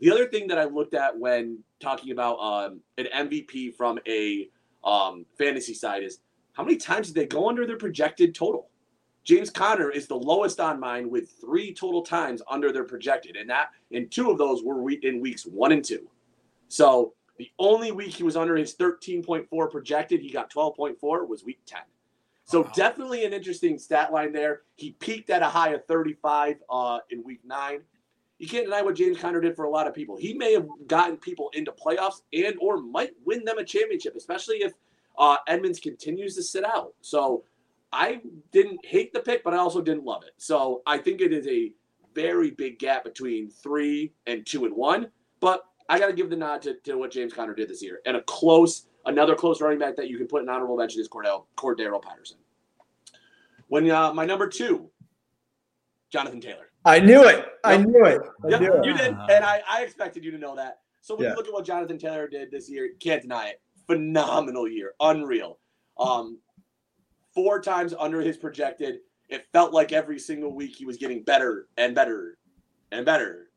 The 0.00 0.10
other 0.10 0.26
thing 0.26 0.48
that 0.48 0.58
I 0.58 0.64
looked 0.64 0.94
at 0.94 1.16
when 1.16 1.62
talking 1.78 2.12
about 2.12 2.38
um, 2.38 2.80
an 2.96 3.06
MVP 3.14 3.74
from 3.74 3.98
a 4.08 4.48
um, 4.84 5.26
fantasy 5.38 5.74
side 5.74 6.02
is 6.02 6.20
how 6.52 6.64
many 6.64 6.76
times 6.76 7.08
did 7.08 7.16
they 7.16 7.26
go 7.26 7.48
under 7.48 7.66
their 7.66 7.76
projected 7.76 8.34
total? 8.34 8.70
James 9.24 9.50
Conner 9.50 9.90
is 9.90 10.06
the 10.06 10.16
lowest 10.16 10.60
on 10.60 10.80
mine 10.80 11.10
with 11.10 11.30
three 11.40 11.74
total 11.74 12.02
times 12.02 12.42
under 12.50 12.72
their 12.72 12.84
projected, 12.84 13.36
and 13.36 13.48
that 13.50 13.70
and 13.92 14.10
two 14.10 14.30
of 14.30 14.38
those 14.38 14.62
were 14.62 14.90
in 14.90 15.20
weeks 15.20 15.44
one 15.44 15.72
and 15.72 15.84
two. 15.84 16.08
So 16.68 17.14
the 17.36 17.50
only 17.58 17.90
week 17.90 18.14
he 18.14 18.22
was 18.22 18.36
under 18.36 18.56
his 18.56 18.74
13.4 18.74 19.70
projected, 19.70 20.20
he 20.20 20.30
got 20.30 20.52
12.4 20.52 21.26
was 21.26 21.42
week 21.42 21.60
10. 21.66 21.80
So 22.44 22.62
wow. 22.62 22.72
definitely 22.74 23.24
an 23.24 23.32
interesting 23.32 23.78
stat 23.78 24.12
line 24.12 24.32
there. 24.32 24.62
He 24.76 24.92
peaked 24.92 25.30
at 25.30 25.42
a 25.42 25.46
high 25.46 25.70
of 25.70 25.84
35 25.86 26.56
uh, 26.68 26.98
in 27.10 27.22
week 27.22 27.40
nine. 27.44 27.80
You 28.40 28.48
can't 28.48 28.64
deny 28.64 28.80
what 28.80 28.94
James 28.94 29.18
Conner 29.18 29.40
did 29.40 29.54
for 29.54 29.66
a 29.66 29.70
lot 29.70 29.86
of 29.86 29.94
people. 29.94 30.16
He 30.16 30.32
may 30.32 30.54
have 30.54 30.66
gotten 30.86 31.18
people 31.18 31.50
into 31.52 31.72
playoffs 31.72 32.22
and 32.32 32.54
or 32.58 32.80
might 32.80 33.10
win 33.26 33.44
them 33.44 33.58
a 33.58 33.64
championship, 33.64 34.16
especially 34.16 34.56
if 34.56 34.72
uh, 35.18 35.36
Edmonds 35.46 35.78
continues 35.78 36.36
to 36.36 36.42
sit 36.42 36.64
out. 36.64 36.94
So 37.02 37.44
I 37.92 38.22
didn't 38.50 38.84
hate 38.84 39.12
the 39.12 39.20
pick, 39.20 39.44
but 39.44 39.52
I 39.52 39.58
also 39.58 39.82
didn't 39.82 40.04
love 40.04 40.22
it. 40.22 40.32
So 40.38 40.80
I 40.86 40.96
think 40.96 41.20
it 41.20 41.34
is 41.34 41.46
a 41.48 41.72
very 42.14 42.50
big 42.50 42.78
gap 42.78 43.04
between 43.04 43.50
three 43.50 44.14
and 44.26 44.46
two 44.46 44.64
and 44.64 44.74
one. 44.74 45.08
But 45.40 45.64
I 45.90 45.98
got 45.98 46.06
to 46.06 46.14
give 46.14 46.30
the 46.30 46.36
nod 46.36 46.62
to, 46.62 46.76
to 46.84 46.94
what 46.94 47.10
James 47.10 47.34
Conner 47.34 47.54
did 47.54 47.68
this 47.68 47.82
year 47.82 48.00
and 48.06 48.16
a 48.16 48.22
close, 48.22 48.86
another 49.04 49.34
close 49.34 49.60
running 49.60 49.78
back 49.78 49.96
that 49.96 50.08
you 50.08 50.16
can 50.16 50.26
put 50.26 50.42
an 50.42 50.48
honorable 50.48 50.78
mention 50.78 51.02
is 51.02 51.10
Cordell 51.10 51.44
Cordarrelle 51.58 52.02
Patterson. 52.02 52.38
When 53.68 53.90
uh, 53.90 54.14
my 54.14 54.24
number 54.24 54.48
two, 54.48 54.88
Jonathan 56.08 56.40
Taylor. 56.40 56.69
I 56.84 56.98
knew 57.00 57.24
it. 57.24 57.44
I 57.64 57.76
knew 57.76 58.04
it. 58.06 58.22
I 58.44 58.48
Yep, 58.48 58.60
knew 58.60 58.72
it. 58.74 58.84
you 58.86 58.94
did, 58.94 59.10
and 59.28 59.44
I, 59.44 59.62
I 59.68 59.82
expected 59.82 60.24
you 60.24 60.30
to 60.30 60.38
know 60.38 60.56
that. 60.56 60.80
So 61.02 61.14
when 61.14 61.24
Yeah. 61.24 61.30
you 61.30 61.36
look 61.36 61.46
at 61.46 61.52
what 61.52 61.64
Jonathan 61.64 61.98
Taylor 61.98 62.26
did 62.28 62.50
this 62.50 62.70
year, 62.70 62.90
can't 63.00 63.22
deny 63.22 63.48
it. 63.48 63.60
Phenomenal 63.86 64.68
year, 64.68 64.94
unreal. 65.00 65.58
Um, 65.98 66.38
four 67.34 67.60
times 67.60 67.94
under 67.98 68.20
his 68.20 68.36
projected. 68.36 69.00
It 69.28 69.46
felt 69.52 69.72
like 69.72 69.92
every 69.92 70.18
single 70.18 70.52
week 70.54 70.74
he 70.76 70.84
was 70.84 70.96
getting 70.96 71.22
better 71.22 71.68
and 71.76 71.94
better 71.94 72.38
and 72.90 73.04
better 73.06 73.50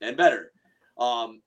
and 0.00 0.16
better. 0.16 0.52
Um, 0.98 1.42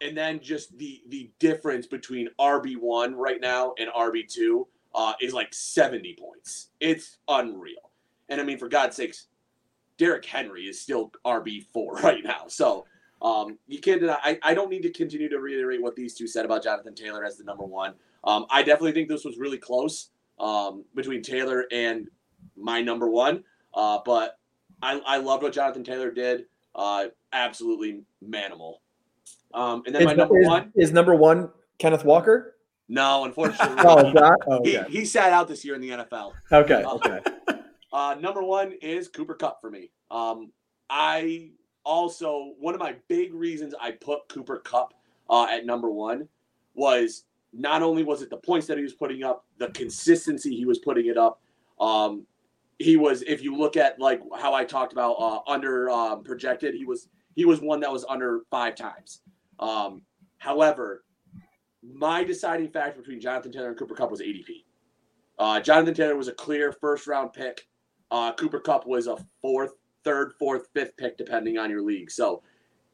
and 0.00 0.16
then 0.16 0.40
just 0.40 0.76
the 0.78 1.02
the 1.08 1.30
difference 1.38 1.86
between 1.86 2.28
RB 2.40 2.76
one 2.76 3.14
right 3.14 3.40
now 3.40 3.74
and 3.78 3.90
RB 3.90 4.26
two 4.28 4.66
uh, 4.94 5.12
is 5.20 5.32
like 5.32 5.54
seventy 5.54 6.16
points. 6.18 6.70
It's 6.80 7.18
unreal. 7.28 7.92
And 8.28 8.40
I 8.40 8.44
mean, 8.44 8.58
for 8.58 8.68
God's 8.68 8.96
sakes, 8.96 9.28
Derrick 9.98 10.24
Henry 10.24 10.62
is 10.64 10.80
still 10.80 11.12
RB 11.24 11.64
four 11.72 11.94
right 12.02 12.22
now. 12.24 12.44
So 12.48 12.86
um, 13.22 13.58
you 13.66 13.78
can't 13.80 14.00
deny. 14.00 14.18
I, 14.22 14.38
I 14.42 14.54
don't 14.54 14.70
need 14.70 14.82
to 14.82 14.90
continue 14.92 15.28
to 15.28 15.38
reiterate 15.38 15.80
what 15.82 15.96
these 15.96 16.14
two 16.14 16.26
said 16.26 16.44
about 16.44 16.62
Jonathan 16.62 16.94
Taylor 16.94 17.24
as 17.24 17.36
the 17.38 17.44
number 17.44 17.64
one. 17.64 17.94
Um, 18.24 18.46
I 18.50 18.62
definitely 18.62 18.92
think 18.92 19.08
this 19.08 19.24
was 19.24 19.38
really 19.38 19.58
close 19.58 20.10
um, 20.38 20.84
between 20.94 21.22
Taylor 21.22 21.64
and 21.70 22.08
my 22.56 22.80
number 22.82 23.08
one. 23.08 23.44
Uh, 23.72 23.98
but 24.04 24.38
I, 24.82 25.00
I 25.06 25.16
loved 25.18 25.42
what 25.42 25.52
Jonathan 25.52 25.84
Taylor 25.84 26.10
did. 26.10 26.46
Uh, 26.74 27.06
absolutely 27.32 28.02
manimal. 28.26 28.76
Um, 29.52 29.82
and 29.86 29.94
then 29.94 30.02
Is, 30.02 30.06
my 30.06 30.14
number 30.14 30.38
is- 30.40 30.46
one, 30.46 30.72
is 30.74 30.92
number 30.92 31.14
one 31.14 31.50
Kenneth 31.78 32.04
Walker. 32.04 32.56
no, 32.88 33.24
unfortunately, 33.24 33.76
Oh, 33.86 34.12
that? 34.12 34.38
Oh, 34.48 34.60
he, 34.64 34.78
he 34.98 35.04
sat 35.04 35.32
out 35.32 35.46
this 35.48 35.64
year 35.64 35.74
in 35.76 35.80
the 35.80 35.90
NFL. 35.90 36.32
Okay. 36.52 36.82
Uh, 36.82 36.94
Okay. 36.94 37.20
Uh, 37.94 38.16
number 38.20 38.42
one 38.42 38.72
is 38.82 39.06
Cooper 39.06 39.34
Kupp 39.34 39.60
for 39.60 39.70
me. 39.70 39.92
Um, 40.10 40.50
I 40.90 41.50
also 41.84 42.54
one 42.58 42.74
of 42.74 42.80
my 42.80 42.96
big 43.08 43.32
reasons 43.32 43.72
I 43.80 43.92
put 43.92 44.28
Cooper 44.28 44.58
Kupp 44.58 44.94
uh, 45.30 45.46
at 45.48 45.64
number 45.64 45.88
one 45.90 46.28
was 46.74 47.24
not 47.52 47.82
only 47.82 48.02
was 48.02 48.20
it 48.20 48.30
the 48.30 48.36
points 48.36 48.66
that 48.66 48.76
he 48.78 48.82
was 48.82 48.94
putting 48.94 49.22
up, 49.22 49.44
the 49.58 49.68
consistency 49.68 50.56
he 50.56 50.64
was 50.64 50.80
putting 50.80 51.06
it 51.06 51.16
up. 51.16 51.40
Um, 51.78 52.26
he 52.80 52.96
was, 52.96 53.22
if 53.22 53.44
you 53.44 53.56
look 53.56 53.76
at 53.76 54.00
like 54.00 54.20
how 54.36 54.52
I 54.54 54.64
talked 54.64 54.92
about 54.92 55.12
uh, 55.12 55.38
under 55.46 55.88
um, 55.88 56.24
projected, 56.24 56.74
he 56.74 56.84
was 56.84 57.08
he 57.36 57.44
was 57.44 57.60
one 57.60 57.78
that 57.78 57.92
was 57.92 58.04
under 58.08 58.40
five 58.50 58.74
times. 58.74 59.20
Um, 59.60 60.02
however, 60.38 61.04
my 61.80 62.24
deciding 62.24 62.70
factor 62.70 63.00
between 63.00 63.20
Jonathan 63.20 63.52
Taylor 63.52 63.68
and 63.68 63.78
Cooper 63.78 63.94
Kupp 63.94 64.10
was 64.10 64.20
ADP. 64.20 64.64
Uh, 65.38 65.60
Jonathan 65.60 65.94
Taylor 65.94 66.16
was 66.16 66.26
a 66.26 66.32
clear 66.32 66.72
first 66.72 67.06
round 67.06 67.32
pick. 67.32 67.68
Uh, 68.14 68.32
Cooper 68.32 68.60
Kupp 68.60 68.86
was 68.86 69.08
a 69.08 69.16
fourth, 69.42 69.72
third, 70.04 70.34
fourth, 70.38 70.68
fifth 70.72 70.96
pick, 70.96 71.18
depending 71.18 71.58
on 71.58 71.68
your 71.68 71.82
league. 71.82 72.12
So, 72.12 72.44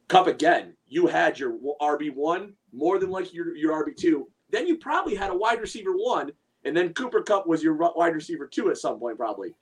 Kupp 0.07 0.25
again, 0.25 0.73
you 0.87 1.05
had 1.05 1.37
your 1.37 1.59
RB 1.79 2.11
one 2.15 2.53
more 2.73 2.97
than 2.97 3.11
like 3.11 3.31
your 3.31 3.55
your 3.55 3.85
RB 3.85 3.95
two. 3.95 4.27
Then 4.49 4.65
you 4.65 4.77
probably 4.77 5.13
had 5.13 5.29
a 5.29 5.37
wide 5.37 5.61
receiver 5.61 5.91
one, 5.91 6.31
and 6.65 6.75
then 6.75 6.95
Cooper 6.95 7.21
Kupp 7.21 7.45
was 7.45 7.61
your 7.61 7.75
wide 7.75 8.15
receiver 8.15 8.47
two 8.47 8.71
at 8.71 8.77
some 8.79 8.97
point, 8.97 9.15
probably. 9.15 9.53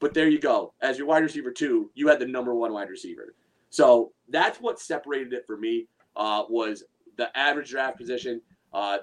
But 0.00 0.14
there 0.14 0.30
you 0.30 0.38
go. 0.38 0.72
As 0.80 0.96
your 0.96 1.08
wide 1.08 1.24
receiver 1.24 1.50
two, 1.50 1.90
you 1.92 2.08
had 2.08 2.18
the 2.18 2.26
number 2.26 2.54
one 2.54 2.72
wide 2.72 2.88
receiver. 2.88 3.34
So 3.68 4.12
that's 4.30 4.62
what 4.62 4.80
separated 4.80 5.34
it 5.34 5.44
for 5.46 5.58
me. 5.58 5.88
Uh, 6.16 6.44
was 6.48 6.84
the 7.18 7.36
average 7.36 7.68
draft 7.68 7.98
position. 7.98 8.40
Uh, 8.72 9.00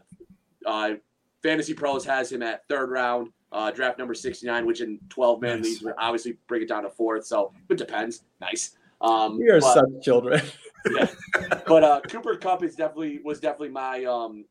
uh, 0.65 0.93
Fantasy 1.43 1.75
Pros 1.75 2.03
has 2.03 2.31
him 2.31 2.41
at 2.41 2.67
third 2.67 2.89
round, 2.89 3.29
uh, 3.51 3.71
draft 3.71 3.97
number 3.97 4.13
69, 4.13 4.65
which 4.65 4.81
in 4.81 4.99
12 5.09 5.41
man 5.41 5.57
Nice. 5.57 5.65
leagues 5.65 5.81
would 5.83 5.95
obviously 5.97 6.37
bring 6.47 6.61
it 6.61 6.67
down 6.67 6.83
to 6.83 6.89
fourth. 6.89 7.25
So 7.25 7.51
it 7.69 7.77
depends. 7.77 8.23
Nice. 8.41 8.77
Um, 9.01 9.37
We 9.39 9.49
are 9.49 9.59
but, 9.59 9.73
such 9.73 10.03
children. 10.03 10.41
but 11.67 11.83
uh, 11.83 12.01
Cooper 12.01 12.35
Kupp 12.35 12.63
is 12.63 12.75
definitely 12.75 13.19
was 13.23 13.39
definitely 13.39 13.69
my 13.69 14.03
um, 14.05 14.45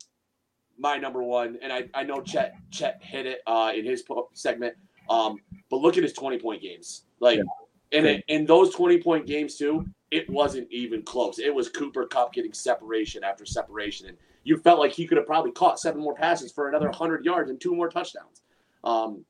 my 0.79 0.97
number 0.97 1.23
one, 1.23 1.59
and 1.63 1.73
I, 1.73 1.89
I 1.95 2.05
know 2.05 2.21
Chet 2.21 2.55
Chet 2.71 2.99
hit 3.03 3.27
it 3.27 3.41
uh, 3.47 3.73
in 3.75 3.85
his 3.85 4.03
po- 4.03 4.29
segment. 4.33 4.75
Um, 5.11 5.39
but 5.71 5.79
look 5.79 5.97
at 5.97 6.03
his 6.03 6.13
20 6.13 6.39
point 6.39 6.61
games, 6.61 7.05
like, 7.19 7.39
Yeah. 7.39 7.99
and 7.99 8.07
it, 8.07 8.25
in 8.29 8.45
those 8.45 8.75
20 8.75 9.03
point 9.03 9.27
games 9.27 9.57
too, 9.57 9.87
it 10.11 10.29
wasn't 10.29 10.71
even 10.71 11.03
close. 11.03 11.39
It 11.39 11.55
was 11.55 11.71
Cooper 11.71 12.07
Kupp 12.07 12.35
getting 12.35 12.53
separation 12.53 13.25
after 13.25 13.47
separation, 13.47 14.09
and 14.09 14.19
you 14.45 14.59
felt 14.59 14.79
like 14.79 14.93
he 14.93 15.07
could 15.07 15.17
have 15.17 15.27
probably 15.27 15.53
caught 15.53 15.81
seven 15.81 16.03
more 16.03 16.15
passes 16.15 16.53
for 16.53 16.69
another 16.69 16.89
100 16.89 17.25
yards 17.25 17.51
and 17.51 17.59
two 17.61 17.75
more 17.75 17.89
touchdowns. 17.89 18.43
Um, 18.85 19.25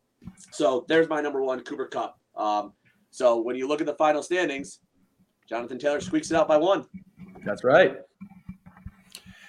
so 0.53 0.85
there's 0.89 1.09
my 1.09 1.21
number 1.21 1.43
one, 1.43 1.61
Cooper 1.61 1.87
Kupp. 1.87 2.19
Um, 2.37 2.73
so 3.11 3.41
when 3.41 3.57
you 3.57 3.67
look 3.67 3.81
at 3.81 3.87
the 3.87 3.95
final 3.95 4.23
standings, 4.23 4.81
Jonathan 5.49 5.79
Taylor 5.79 6.01
squeaks 6.01 6.31
it 6.31 6.37
out 6.37 6.49
by 6.49 6.57
one. 6.57 6.85
That's 7.45 7.65
right. 7.65 7.97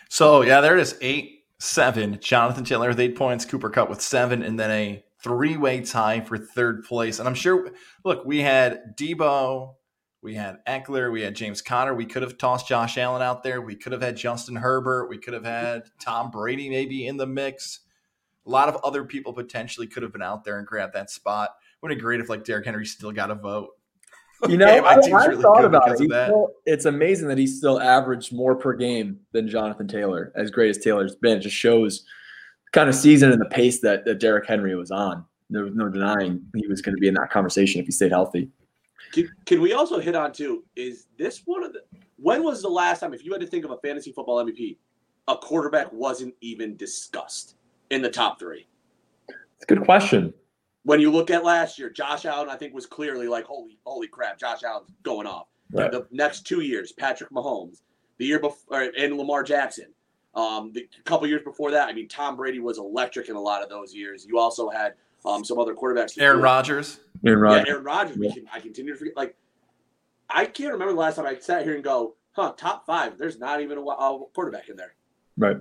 So 0.09 0.41
yeah, 0.41 0.61
there 0.61 0.77
it 0.77 0.81
is. 0.81 0.97
Eight, 1.01 1.43
seven. 1.59 2.17
Jonathan 2.21 2.63
Taylor 2.63 2.89
with 2.89 2.99
eight 2.99 3.15
points. 3.15 3.45
Cooper 3.45 3.69
Kupp 3.69 3.89
with 3.89 4.01
seven, 4.01 4.43
and 4.43 4.59
then 4.59 4.71
a 4.71 5.03
three-way 5.21 5.81
tie 5.81 6.21
for 6.21 6.37
third 6.37 6.83
place. 6.85 7.19
And 7.19 7.27
I'm 7.27 7.35
sure. 7.35 7.71
Look, 8.05 8.23
we 8.25 8.39
had 8.39 8.95
Deebo, 8.97 9.73
we 10.21 10.35
had 10.35 10.63
Ekeler, 10.65 11.11
we 11.11 11.21
had 11.21 11.35
James 11.35 11.61
Conner. 11.61 11.93
We 11.93 12.05
could 12.05 12.23
have 12.23 12.37
tossed 12.37 12.67
Josh 12.67 12.97
Allen 12.97 13.21
out 13.21 13.43
there. 13.43 13.61
We 13.61 13.75
could 13.75 13.91
have 13.91 14.01
had 14.01 14.15
Justin 14.15 14.55
Herbert. 14.55 15.09
We 15.09 15.17
could 15.17 15.33
have 15.33 15.45
had 15.45 15.83
Tom 16.01 16.31
Brady 16.31 16.69
maybe 16.69 17.05
in 17.05 17.17
the 17.17 17.27
mix. 17.27 17.81
A 18.49 18.51
lot 18.51 18.67
of 18.67 18.77
other 18.83 19.03
people 19.03 19.31
potentially 19.31 19.85
could 19.85 20.01
have 20.01 20.11
been 20.11 20.23
out 20.23 20.43
there 20.43 20.57
and 20.57 20.65
grabbed 20.65 20.93
that 20.95 21.11
spot. 21.11 21.51
Wouldn't 21.81 21.97
it 21.97 21.99
be 21.99 22.03
great 22.03 22.19
if 22.19 22.29
like 22.29 22.43
Derrick 22.43 22.65
Henry 22.65 22.83
still 22.83 23.11
got 23.11 23.29
a 23.29 23.35
vote? 23.35 23.69
You 24.47 24.55
know, 24.57 24.65
Okay, 24.67 24.79
my 24.79 24.91
I, 24.91 25.01
team's 25.01 25.13
I 25.13 25.25
really 25.25 25.41
thought 25.43 25.57
good 25.57 25.65
about 25.65 25.83
because 25.85 25.99
it. 25.99 26.05
of 26.05 26.09
that. 26.11 26.27
still- 26.29 26.51
it's 26.65 26.85
amazing 26.85 27.27
that 27.27 27.37
he 27.37 27.45
still 27.45 27.77
averaged 27.79 28.31
more 28.33 28.55
per 28.55 28.73
game 28.73 29.19
than 29.33 29.49
Jonathan 29.49 29.85
Taylor. 29.85 30.31
As 30.33 30.49
great 30.49 30.69
as 30.69 30.77
Taylor's 30.77 31.13
been, 31.15 31.37
it 31.37 31.41
just 31.41 31.57
shows 31.57 32.05
the 32.65 32.71
kind 32.71 32.87
of 32.89 32.95
season 32.95 33.31
and 33.33 33.39
the 33.41 33.49
pace 33.49 33.81
that, 33.81 34.05
that 34.05 34.19
Derrick 34.21 34.47
Henry 34.47 34.75
was 34.77 34.91
on. 34.91 35.25
There 35.49 35.63
was 35.65 35.75
no 35.75 35.89
denying 35.89 36.41
he 36.55 36.65
was 36.67 36.81
going 36.81 36.95
to 36.95 36.99
be 37.01 37.09
in 37.09 37.15
that 37.15 37.29
conversation 37.29 37.81
if 37.81 37.85
he 37.85 37.91
stayed 37.91 38.11
healthy. 38.13 38.49
Can, 39.11 39.29
can 39.45 39.59
we 39.61 39.73
also 39.73 39.99
hit 39.99 40.15
on 40.15 40.31
too? 40.31 40.63
Is 40.75 41.07
this 41.17 41.41
one 41.45 41.61
of 41.63 41.73
the? 41.73 41.81
When 42.15 42.41
was 42.41 42.61
the 42.61 42.69
last 42.69 43.01
time, 43.01 43.13
if 43.13 43.25
you 43.25 43.33
had 43.33 43.41
to 43.41 43.47
think 43.47 43.65
of 43.65 43.71
a 43.71 43.77
fantasy 43.79 44.13
football 44.13 44.43
MVP, 44.43 44.77
a 45.27 45.35
quarterback 45.35 45.91
wasn't 45.91 46.33
even 46.39 46.77
discussed 46.77 47.55
in 47.89 48.01
the 48.01 48.09
top 48.09 48.39
three? 48.39 48.67
It's 49.27 49.63
a 49.63 49.65
good 49.65 49.83
question. 49.83 50.33
When 50.83 50.99
you 50.99 51.11
look 51.11 51.29
at 51.29 51.43
last 51.43 51.77
year, 51.77 51.89
Josh 51.89 52.25
Allen, 52.25 52.49
I 52.49 52.55
think, 52.55 52.73
was 52.73 52.85
clearly 52.85 53.27
like, 53.27 53.45
holy, 53.45 53.77
holy 53.85 54.07
crap, 54.07 54.39
Josh 54.39 54.63
Allen's 54.63 54.89
going 55.03 55.27
off. 55.27 55.47
Right. 55.71 55.91
The 55.91 56.07
next 56.11 56.47
two 56.47 56.61
years, 56.61 56.91
Patrick 56.91 57.29
Mahomes. 57.31 57.81
The 58.17 58.25
year 58.25 58.39
before, 58.39 58.91
and 58.97 59.17
Lamar 59.17 59.43
Jackson. 59.43 59.93
Um, 60.35 60.71
the 60.73 60.87
couple 61.05 61.27
years 61.27 61.41
before 61.43 61.71
that, 61.71 61.89
I 61.89 61.93
mean, 61.93 62.07
Tom 62.07 62.35
Brady 62.35 62.59
was 62.59 62.77
electric 62.77 63.29
in 63.29 63.35
a 63.35 63.41
lot 63.41 63.63
of 63.63 63.69
those 63.69 63.93
years. 63.93 64.25
You 64.25 64.39
also 64.39 64.69
had 64.69 64.93
um, 65.25 65.43
some 65.43 65.59
other 65.59 65.73
quarterbacks. 65.73 66.19
Aaron 66.19 66.41
Rodgers. 66.41 66.99
Aaron 67.25 67.39
Yeah, 67.39 67.43
Rodgers. 67.43 67.69
Aaron 67.69 67.83
Rodgers. 67.83 68.17
Yeah. 68.19 68.33
can, 68.33 68.45
I 68.53 68.59
continue 68.59 68.93
to 68.93 68.99
forget. 68.99 69.17
Like, 69.17 69.35
I 70.29 70.45
can't 70.45 70.71
remember 70.71 70.93
the 70.93 70.99
last 70.99 71.15
time 71.15 71.25
I 71.25 71.37
sat 71.39 71.63
here 71.63 71.75
and 71.75 71.83
go, 71.83 72.15
"Huh, 72.31 72.53
top 72.55 72.85
five. 72.85 73.17
There's 73.17 73.39
not 73.39 73.61
even 73.61 73.77
a, 73.77 73.81
a 73.81 74.25
quarterback 74.33 74.69
in 74.69 74.75
there." 74.75 74.95
Right. 75.37 75.57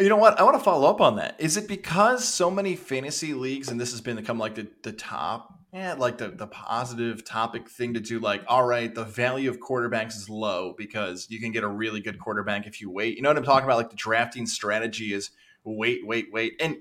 You 0.00 0.08
know 0.08 0.16
what? 0.16 0.40
I 0.40 0.44
want 0.44 0.56
to 0.56 0.64
follow 0.64 0.88
up 0.88 1.02
on 1.02 1.16
that. 1.16 1.36
Is 1.38 1.58
it 1.58 1.68
because 1.68 2.26
so 2.26 2.50
many 2.50 2.74
fantasy 2.74 3.34
leagues, 3.34 3.68
and 3.68 3.78
this 3.78 3.90
has 3.90 4.00
been 4.00 4.16
become 4.16 4.38
like 4.38 4.54
the, 4.54 4.66
the 4.82 4.92
top, 4.92 5.58
yeah, 5.74 5.92
like 5.92 6.16
the, 6.16 6.28
the 6.28 6.46
positive 6.46 7.22
topic 7.22 7.68
thing 7.68 7.92
to 7.92 8.00
do, 8.00 8.18
like, 8.18 8.42
all 8.48 8.64
right, 8.64 8.94
the 8.94 9.04
value 9.04 9.50
of 9.50 9.60
quarterbacks 9.60 10.16
is 10.16 10.30
low 10.30 10.74
because 10.78 11.26
you 11.28 11.38
can 11.38 11.52
get 11.52 11.64
a 11.64 11.68
really 11.68 12.00
good 12.00 12.18
quarterback 12.18 12.66
if 12.66 12.80
you 12.80 12.90
wait. 12.90 13.16
You 13.16 13.22
know 13.22 13.28
what 13.28 13.36
I'm 13.36 13.44
talking 13.44 13.64
about? 13.64 13.76
Like 13.76 13.90
the 13.90 13.96
drafting 13.96 14.46
strategy 14.46 15.12
is 15.12 15.30
wait, 15.64 16.06
wait, 16.06 16.32
wait. 16.32 16.54
And 16.60 16.78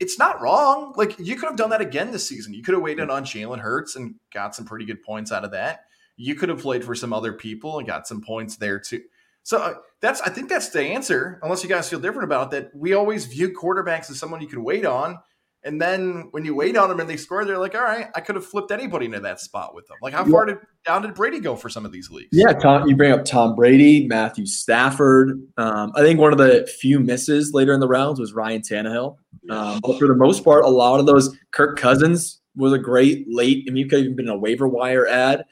it's 0.00 0.18
not 0.18 0.40
wrong. 0.40 0.94
Like 0.96 1.18
you 1.18 1.36
could 1.36 1.50
have 1.50 1.58
done 1.58 1.70
that 1.70 1.82
again 1.82 2.10
this 2.10 2.26
season. 2.26 2.54
You 2.54 2.62
could 2.62 2.72
have 2.72 2.82
waited 2.82 3.10
on 3.10 3.24
Jalen 3.24 3.60
Hurts 3.60 3.96
and 3.96 4.14
got 4.32 4.54
some 4.54 4.64
pretty 4.64 4.86
good 4.86 5.02
points 5.02 5.30
out 5.30 5.44
of 5.44 5.50
that. 5.50 5.84
You 6.16 6.34
could 6.34 6.48
have 6.48 6.62
played 6.62 6.84
for 6.84 6.94
some 6.94 7.12
other 7.12 7.34
people 7.34 7.78
and 7.78 7.86
got 7.86 8.08
some 8.08 8.22
points 8.22 8.56
there 8.56 8.78
too. 8.78 9.02
So 9.44 9.58
uh, 9.58 9.74
that's 10.00 10.20
I 10.20 10.30
think 10.30 10.48
that's 10.48 10.70
the 10.70 10.82
answer. 10.82 11.38
Unless 11.42 11.62
you 11.62 11.68
guys 11.68 11.88
feel 11.88 12.00
different 12.00 12.24
about 12.24 12.50
that, 12.52 12.70
we 12.74 12.94
always 12.94 13.26
view 13.26 13.50
quarterbacks 13.50 14.10
as 14.10 14.18
someone 14.18 14.40
you 14.40 14.48
can 14.48 14.64
wait 14.64 14.86
on. 14.86 15.18
And 15.64 15.80
then 15.80 16.28
when 16.32 16.44
you 16.44 16.56
wait 16.56 16.76
on 16.76 16.88
them 16.88 16.98
and 16.98 17.08
they 17.08 17.16
score, 17.16 17.44
they're 17.44 17.58
like, 17.58 17.76
all 17.76 17.82
right, 17.82 18.08
I 18.16 18.20
could 18.20 18.34
have 18.34 18.44
flipped 18.44 18.72
anybody 18.72 19.06
into 19.06 19.20
that 19.20 19.38
spot 19.38 19.76
with 19.76 19.86
them. 19.86 19.96
Like, 20.02 20.12
how 20.12 20.24
far 20.24 20.44
did 20.44 20.58
down 20.84 21.02
did 21.02 21.14
Brady 21.14 21.38
go 21.38 21.54
for 21.54 21.68
some 21.68 21.84
of 21.84 21.92
these 21.92 22.10
leagues? 22.10 22.30
Yeah, 22.32 22.52
Tom, 22.52 22.88
you 22.88 22.96
bring 22.96 23.12
up 23.12 23.24
Tom 23.24 23.54
Brady, 23.54 24.08
Matthew 24.08 24.44
Stafford. 24.44 25.40
Um, 25.56 25.92
I 25.94 26.00
think 26.00 26.18
one 26.18 26.32
of 26.32 26.38
the 26.38 26.68
few 26.80 26.98
misses 26.98 27.52
later 27.54 27.72
in 27.72 27.78
the 27.78 27.86
rounds 27.86 28.18
was 28.18 28.32
Ryan 28.32 28.60
Tannehill. 28.60 29.16
Um, 29.50 29.80
but 29.80 29.98
for 30.00 30.08
the 30.08 30.16
most 30.16 30.44
part, 30.44 30.64
a 30.64 30.68
lot 30.68 30.98
of 30.98 31.06
those 31.06 31.36
Kirk 31.52 31.78
Cousins 31.78 32.40
was 32.56 32.72
a 32.72 32.78
great 32.78 33.26
late. 33.28 33.64
I 33.68 33.70
mean, 33.70 33.84
you 33.84 33.88
could 33.88 34.00
have 34.00 34.04
even 34.04 34.16
been 34.16 34.28
a 34.28 34.36
waiver 34.36 34.66
wire 34.66 35.06
ad. 35.06 35.44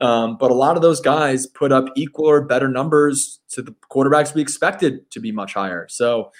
Um, 0.00 0.36
but 0.36 0.50
a 0.50 0.54
lot 0.54 0.76
of 0.76 0.82
those 0.82 1.00
guys 1.00 1.46
put 1.46 1.72
up 1.72 1.86
equal 1.96 2.26
or 2.26 2.42
better 2.42 2.68
numbers 2.68 3.40
to 3.50 3.62
the 3.62 3.74
quarterbacks 3.90 4.34
we 4.34 4.42
expected 4.42 5.10
to 5.10 5.20
be 5.20 5.32
much 5.32 5.54
higher. 5.54 5.86
So 5.88 6.32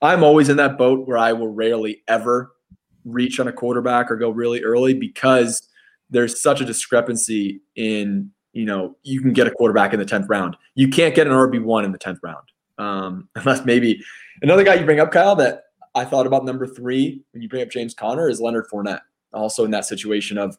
I'm 0.00 0.24
always 0.24 0.48
in 0.48 0.56
that 0.56 0.78
boat 0.78 1.06
where 1.06 1.18
I 1.18 1.32
will 1.32 1.48
rarely 1.48 2.02
ever 2.08 2.52
reach 3.04 3.38
on 3.38 3.48
a 3.48 3.52
quarterback 3.52 4.10
or 4.10 4.16
go 4.16 4.30
really 4.30 4.62
early 4.62 4.94
because 4.94 5.68
there's 6.10 6.40
such 6.40 6.60
a 6.60 6.64
discrepancy 6.64 7.60
in, 7.74 8.30
you 8.52 8.64
know, 8.64 8.96
you 9.02 9.20
can 9.20 9.32
get 9.32 9.46
a 9.46 9.50
quarterback 9.50 9.92
in 9.92 9.98
the 9.98 10.06
10th 10.06 10.28
round. 10.28 10.56
You 10.74 10.88
can't 10.88 11.14
get 11.14 11.26
an 11.26 11.32
RB1 11.32 11.84
in 11.84 11.92
the 11.92 11.98
10th 11.98 12.18
round. 12.22 12.48
Um, 12.78 13.28
unless 13.34 13.64
maybe 13.64 14.02
another 14.40 14.64
guy 14.64 14.74
you 14.74 14.84
bring 14.84 15.00
up, 15.00 15.12
Kyle, 15.12 15.36
that 15.36 15.64
I 15.94 16.04
thought 16.04 16.26
about 16.26 16.44
number 16.44 16.66
three 16.66 17.22
when 17.32 17.42
you 17.42 17.48
bring 17.48 17.62
up 17.62 17.70
James 17.70 17.94
Conner 17.94 18.28
is 18.28 18.40
Leonard 18.40 18.66
Fournette. 18.72 19.02
Also 19.34 19.64
in 19.64 19.70
that 19.70 19.84
situation 19.84 20.36
of 20.36 20.58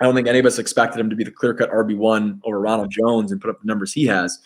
I 0.00 0.04
don't 0.04 0.14
think 0.14 0.28
any 0.28 0.38
of 0.38 0.46
us 0.46 0.58
expected 0.58 1.00
him 1.00 1.10
to 1.10 1.16
be 1.16 1.24
the 1.24 1.30
clear 1.30 1.54
cut 1.54 1.70
RB1 1.70 2.40
over 2.44 2.60
Ronald 2.60 2.90
Jones 2.90 3.32
and 3.32 3.40
put 3.40 3.50
up 3.50 3.60
the 3.60 3.66
numbers 3.66 3.92
he 3.92 4.06
has. 4.06 4.38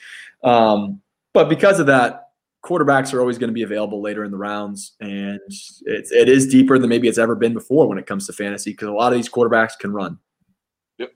Um, 0.43 1.01
but 1.33 1.49
because 1.49 1.79
of 1.79 1.87
that, 1.87 2.31
quarterbacks 2.63 3.13
are 3.13 3.21
always 3.21 3.39
going 3.39 3.49
to 3.49 3.55
be 3.55 3.63
available 3.63 4.01
later 4.01 4.25
in 4.25 4.31
the 4.31 4.37
rounds. 4.37 4.93
And 5.01 5.41
it's, 5.47 6.13
it 6.13 6.29
is 6.29 6.47
deeper 6.47 6.79
than 6.79 6.89
maybe 6.89 7.09
it's 7.09 7.19
ever 7.19 7.35
been 7.35 7.55
before 7.55 7.89
when 7.89 7.99
it 7.99 8.07
comes 8.07 8.27
to 8.27 8.33
fantasy 8.33 8.71
because 8.71 8.89
a 8.89 8.93
lot 8.93 9.13
of 9.13 9.19
these 9.19 9.29
quarterbacks 9.29 9.79
can 9.79 9.93
run. 9.93 10.19
Yep. 10.99 11.13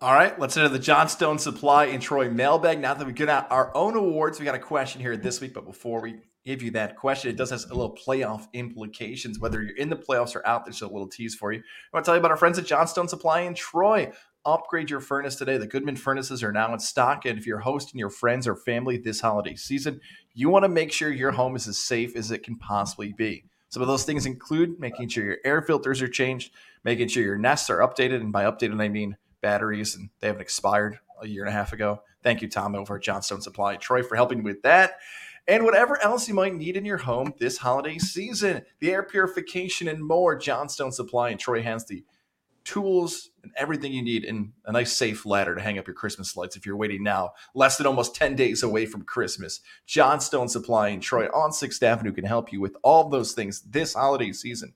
All 0.00 0.14
right, 0.14 0.38
let's 0.38 0.56
into 0.56 0.68
the 0.68 0.78
Johnstone 0.78 1.38
Supply 1.38 1.86
and 1.86 2.00
Troy 2.00 2.30
mailbag. 2.30 2.80
Now 2.80 2.94
that 2.94 3.06
we 3.06 3.12
get 3.12 3.28
out 3.28 3.50
our 3.50 3.74
own 3.76 3.96
awards, 3.96 4.38
we 4.38 4.44
got 4.44 4.54
a 4.54 4.60
question 4.60 5.00
here 5.00 5.16
this 5.16 5.40
week. 5.40 5.52
But 5.52 5.66
before 5.66 6.00
we 6.00 6.20
give 6.44 6.62
you 6.62 6.70
that 6.72 6.96
question, 6.96 7.30
it 7.30 7.36
does 7.36 7.50
have 7.50 7.64
a 7.70 7.74
little 7.74 7.94
playoff 7.94 8.48
implications. 8.52 9.38
Whether 9.38 9.62
you're 9.62 9.76
in 9.76 9.90
the 9.90 9.96
playoffs 9.96 10.34
or 10.34 10.46
out, 10.46 10.64
there's 10.64 10.82
a 10.82 10.86
little 10.86 11.08
tease 11.08 11.34
for 11.34 11.52
you. 11.52 11.60
I 11.60 11.62
want 11.96 12.04
to 12.04 12.08
tell 12.08 12.14
you 12.14 12.20
about 12.20 12.30
our 12.30 12.36
friends 12.36 12.58
at 12.58 12.66
Johnstone 12.66 13.08
Supply 13.08 13.40
in 13.40 13.54
Troy. 13.54 14.12
Upgrade 14.44 14.90
your 14.90 15.00
furnace 15.00 15.36
today. 15.36 15.56
The 15.56 15.68
Goodman 15.68 15.94
furnaces 15.94 16.42
are 16.42 16.52
now 16.52 16.72
in 16.72 16.80
stock. 16.80 17.24
And 17.26 17.38
if 17.38 17.46
you're 17.46 17.60
hosting 17.60 17.98
your 17.98 18.10
friends 18.10 18.48
or 18.48 18.56
family 18.56 18.98
this 18.98 19.20
holiday 19.20 19.54
season, 19.54 20.00
you 20.34 20.48
want 20.48 20.64
to 20.64 20.68
make 20.68 20.92
sure 20.92 21.12
your 21.12 21.30
home 21.30 21.54
is 21.54 21.68
as 21.68 21.78
safe 21.78 22.16
as 22.16 22.32
it 22.32 22.42
can 22.42 22.56
possibly 22.56 23.12
be. 23.12 23.44
Some 23.68 23.82
of 23.82 23.88
those 23.88 24.04
things 24.04 24.26
include 24.26 24.80
making 24.80 25.08
sure 25.08 25.24
your 25.24 25.38
air 25.44 25.62
filters 25.62 26.02
are 26.02 26.08
changed, 26.08 26.52
making 26.84 27.08
sure 27.08 27.22
your 27.22 27.38
nests 27.38 27.70
are 27.70 27.78
updated. 27.78 28.16
And 28.16 28.32
by 28.32 28.44
updated, 28.44 28.82
I 28.82 28.88
mean 28.88 29.16
batteries 29.40 29.94
and 29.94 30.10
they 30.20 30.26
haven't 30.26 30.42
expired 30.42 30.98
a 31.22 31.28
year 31.28 31.44
and 31.44 31.48
a 31.48 31.56
half 31.56 31.72
ago. 31.72 32.02
Thank 32.22 32.42
you, 32.42 32.48
Tom, 32.48 32.74
over 32.74 32.96
at 32.96 33.02
Johnstone 33.02 33.40
Supply 33.40 33.76
Troy, 33.76 34.02
for 34.02 34.16
helping 34.16 34.42
with 34.42 34.62
that. 34.62 34.98
And 35.48 35.64
whatever 35.64 36.00
else 36.02 36.28
you 36.28 36.34
might 36.34 36.54
need 36.54 36.76
in 36.76 36.84
your 36.84 36.98
home 36.98 37.34
this 37.38 37.58
holiday 37.58 37.98
season, 37.98 38.62
the 38.78 38.92
air 38.92 39.02
purification 39.02 39.88
and 39.88 40.04
more, 40.04 40.36
Johnstone 40.36 40.92
Supply 40.92 41.30
and 41.30 41.40
Troy 41.40 41.62
has 41.62 41.84
the 41.86 42.04
tools 42.64 43.30
and 43.42 43.52
everything 43.56 43.92
you 43.92 44.02
need 44.02 44.24
in 44.24 44.52
a 44.66 44.72
nice 44.72 44.92
safe 44.92 45.26
ladder 45.26 45.54
to 45.54 45.60
hang 45.60 45.78
up 45.78 45.86
your 45.88 45.94
Christmas 45.94 46.36
lights 46.36 46.54
if 46.54 46.64
you're 46.64 46.76
waiting 46.76 47.02
now, 47.02 47.32
less 47.54 47.76
than 47.76 47.88
almost 47.88 48.14
10 48.14 48.36
days 48.36 48.62
away 48.62 48.86
from 48.86 49.02
Christmas. 49.02 49.60
Johnstone 49.84 50.48
Supply 50.48 50.88
in 50.88 51.00
Troy 51.00 51.26
on 51.26 51.50
6th 51.50 51.82
Avenue 51.82 52.12
can 52.12 52.24
help 52.24 52.52
you 52.52 52.60
with 52.60 52.76
all 52.84 53.08
those 53.08 53.32
things 53.32 53.62
this 53.62 53.94
holiday 53.94 54.32
season. 54.32 54.74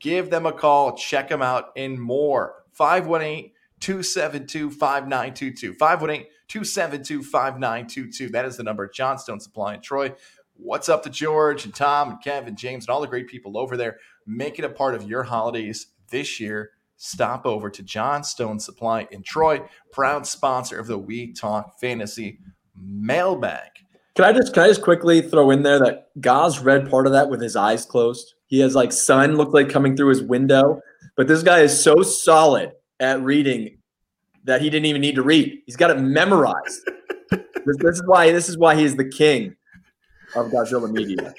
Give 0.00 0.30
them 0.30 0.46
a 0.46 0.52
call, 0.52 0.96
check 0.96 1.28
them 1.28 1.42
out, 1.42 1.66
and 1.76 2.00
more. 2.00 2.64
518 2.72 3.52
272 3.80 4.70
5922. 4.70 5.74
518 5.74 6.26
272 6.50 7.22
5922. 7.22 8.28
That 8.28 8.44
is 8.44 8.56
the 8.56 8.62
number. 8.62 8.88
Johnstone 8.88 9.40
Supply 9.40 9.74
in 9.74 9.80
Troy. 9.80 10.12
What's 10.54 10.90
up 10.90 11.02
to 11.04 11.10
George 11.10 11.64
and 11.64 11.74
Tom 11.74 12.10
and 12.10 12.22
Kevin, 12.22 12.56
James, 12.56 12.84
and 12.84 12.90
all 12.90 13.00
the 13.00 13.06
great 13.06 13.28
people 13.28 13.56
over 13.56 13.76
there? 13.76 13.96
Make 14.26 14.58
it 14.58 14.64
a 14.64 14.68
part 14.68 14.94
of 14.94 15.08
your 15.08 15.22
holidays 15.22 15.86
this 16.10 16.38
year 16.38 16.72
stop 17.02 17.46
over 17.46 17.70
to 17.70 17.82
Johnstone 17.82 18.60
Supply 18.60 19.08
in 19.10 19.22
Troy, 19.22 19.62
proud 19.90 20.26
sponsor 20.26 20.78
of 20.78 20.86
the 20.86 20.98
We 20.98 21.32
Talk 21.32 21.80
Fantasy 21.80 22.38
mailbag. 22.76 23.70
Can 24.16 24.26
I 24.26 24.32
just 24.32 24.52
can 24.52 24.64
I 24.64 24.68
just 24.68 24.82
quickly 24.82 25.22
throw 25.22 25.50
in 25.50 25.62
there 25.62 25.78
that 25.78 26.08
Gaz 26.20 26.60
read 26.60 26.90
part 26.90 27.06
of 27.06 27.12
that 27.12 27.30
with 27.30 27.40
his 27.40 27.56
eyes 27.56 27.86
closed. 27.86 28.34
He 28.48 28.60
has 28.60 28.74
like 28.74 28.92
sun 28.92 29.36
looked 29.36 29.54
like 29.54 29.70
coming 29.70 29.96
through 29.96 30.08
his 30.08 30.22
window, 30.22 30.82
but 31.16 31.26
this 31.26 31.42
guy 31.42 31.60
is 31.60 31.82
so 31.82 32.02
solid 32.02 32.72
at 32.98 33.22
reading 33.22 33.78
that 34.44 34.60
he 34.60 34.70
didn't 34.70 34.86
even 34.86 35.00
need 35.00 35.14
to 35.16 35.22
read. 35.22 35.62
He's 35.66 35.76
got 35.76 35.90
it 35.90 35.98
memorized. 35.98 36.80
this, 37.30 37.76
this, 37.78 37.96
is 37.96 38.02
why 38.06 38.32
this 38.32 38.48
is 38.48 38.58
why 38.58 38.74
he 38.74 38.84
is 38.84 38.96
the 38.96 39.08
king 39.08 39.56
of 40.34 40.50
Godzilla 40.50 40.90
Media. 40.90 41.34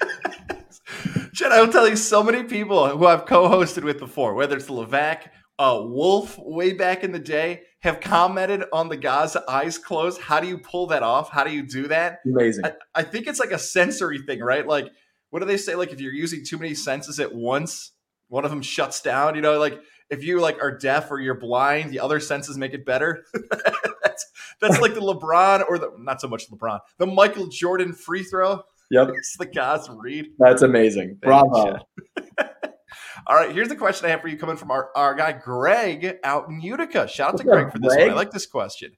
Chad, 1.34 1.52
I 1.52 1.60
will 1.60 1.72
tell 1.72 1.88
you 1.88 1.96
so 1.96 2.22
many 2.22 2.44
people 2.44 2.88
who 2.88 3.06
I've 3.06 3.24
co-hosted 3.24 3.84
with 3.84 3.98
before, 3.98 4.34
whether 4.34 4.56
it's 4.56 4.68
Levac 4.68 5.28
uh, 5.58 5.80
Wolf 5.82 6.38
way 6.38 6.72
back 6.72 7.04
in 7.04 7.12
the 7.12 7.18
day 7.18 7.62
have 7.80 8.00
commented 8.00 8.64
on 8.72 8.88
the 8.88 8.96
Gaza 8.96 9.42
eyes 9.48 9.78
closed. 9.78 10.20
How 10.20 10.40
do 10.40 10.46
you 10.46 10.58
pull 10.58 10.88
that 10.88 11.02
off? 11.02 11.30
How 11.30 11.44
do 11.44 11.50
you 11.50 11.62
do 11.62 11.88
that? 11.88 12.20
Amazing. 12.26 12.66
I, 12.66 12.72
I, 12.94 13.02
think 13.02 13.26
it's 13.26 13.40
like 13.40 13.50
a 13.50 13.58
sensory 13.58 14.18
thing, 14.22 14.40
right? 14.40 14.66
Like, 14.66 14.88
what 15.30 15.40
do 15.40 15.46
they 15.46 15.56
say? 15.56 15.74
Like, 15.74 15.92
if 15.92 16.00
you're 16.00 16.12
using 16.12 16.44
too 16.44 16.58
many 16.58 16.74
senses 16.74 17.18
at 17.18 17.34
once, 17.34 17.92
one 18.28 18.44
of 18.44 18.50
them 18.50 18.62
shuts 18.62 19.00
down. 19.00 19.34
You 19.34 19.40
know, 19.40 19.58
like 19.58 19.80
if 20.12 20.22
you 20.22 20.40
like 20.40 20.62
are 20.62 20.70
deaf 20.70 21.10
or 21.10 21.18
you're 21.18 21.34
blind, 21.34 21.90
the 21.90 21.98
other 21.98 22.20
senses 22.20 22.58
make 22.58 22.74
it 22.74 22.84
better. 22.84 23.24
that's 24.04 24.26
that's 24.60 24.78
like 24.78 24.94
the 24.94 25.00
LeBron 25.00 25.64
or 25.68 25.78
the 25.78 25.90
not 25.98 26.20
so 26.20 26.28
much 26.28 26.50
LeBron, 26.50 26.78
the 26.98 27.06
Michael 27.06 27.46
Jordan 27.46 27.94
free 27.94 28.22
throw. 28.22 28.62
Yep, 28.90 29.08
it's 29.14 29.36
the 29.38 29.46
Gaza 29.46 29.96
read. 29.98 30.26
That's 30.38 30.62
amazing. 30.62 31.18
Bravo. 31.20 31.78
All 33.26 33.36
right, 33.36 33.52
here's 33.52 33.68
the 33.68 33.76
question 33.76 34.06
I 34.06 34.10
have 34.10 34.20
for 34.20 34.28
you 34.28 34.36
coming 34.36 34.56
from 34.56 34.70
our, 34.70 34.90
our 34.94 35.14
guy 35.14 35.32
Greg 35.32 36.16
out 36.24 36.48
in 36.48 36.60
Utica. 36.60 37.08
Shout 37.08 37.34
out 37.34 37.38
to 37.38 37.44
Greg 37.44 37.72
for 37.72 37.78
this 37.78 37.96
one. 37.96 38.10
I 38.10 38.12
like 38.12 38.32
this 38.32 38.46
question. 38.46 38.92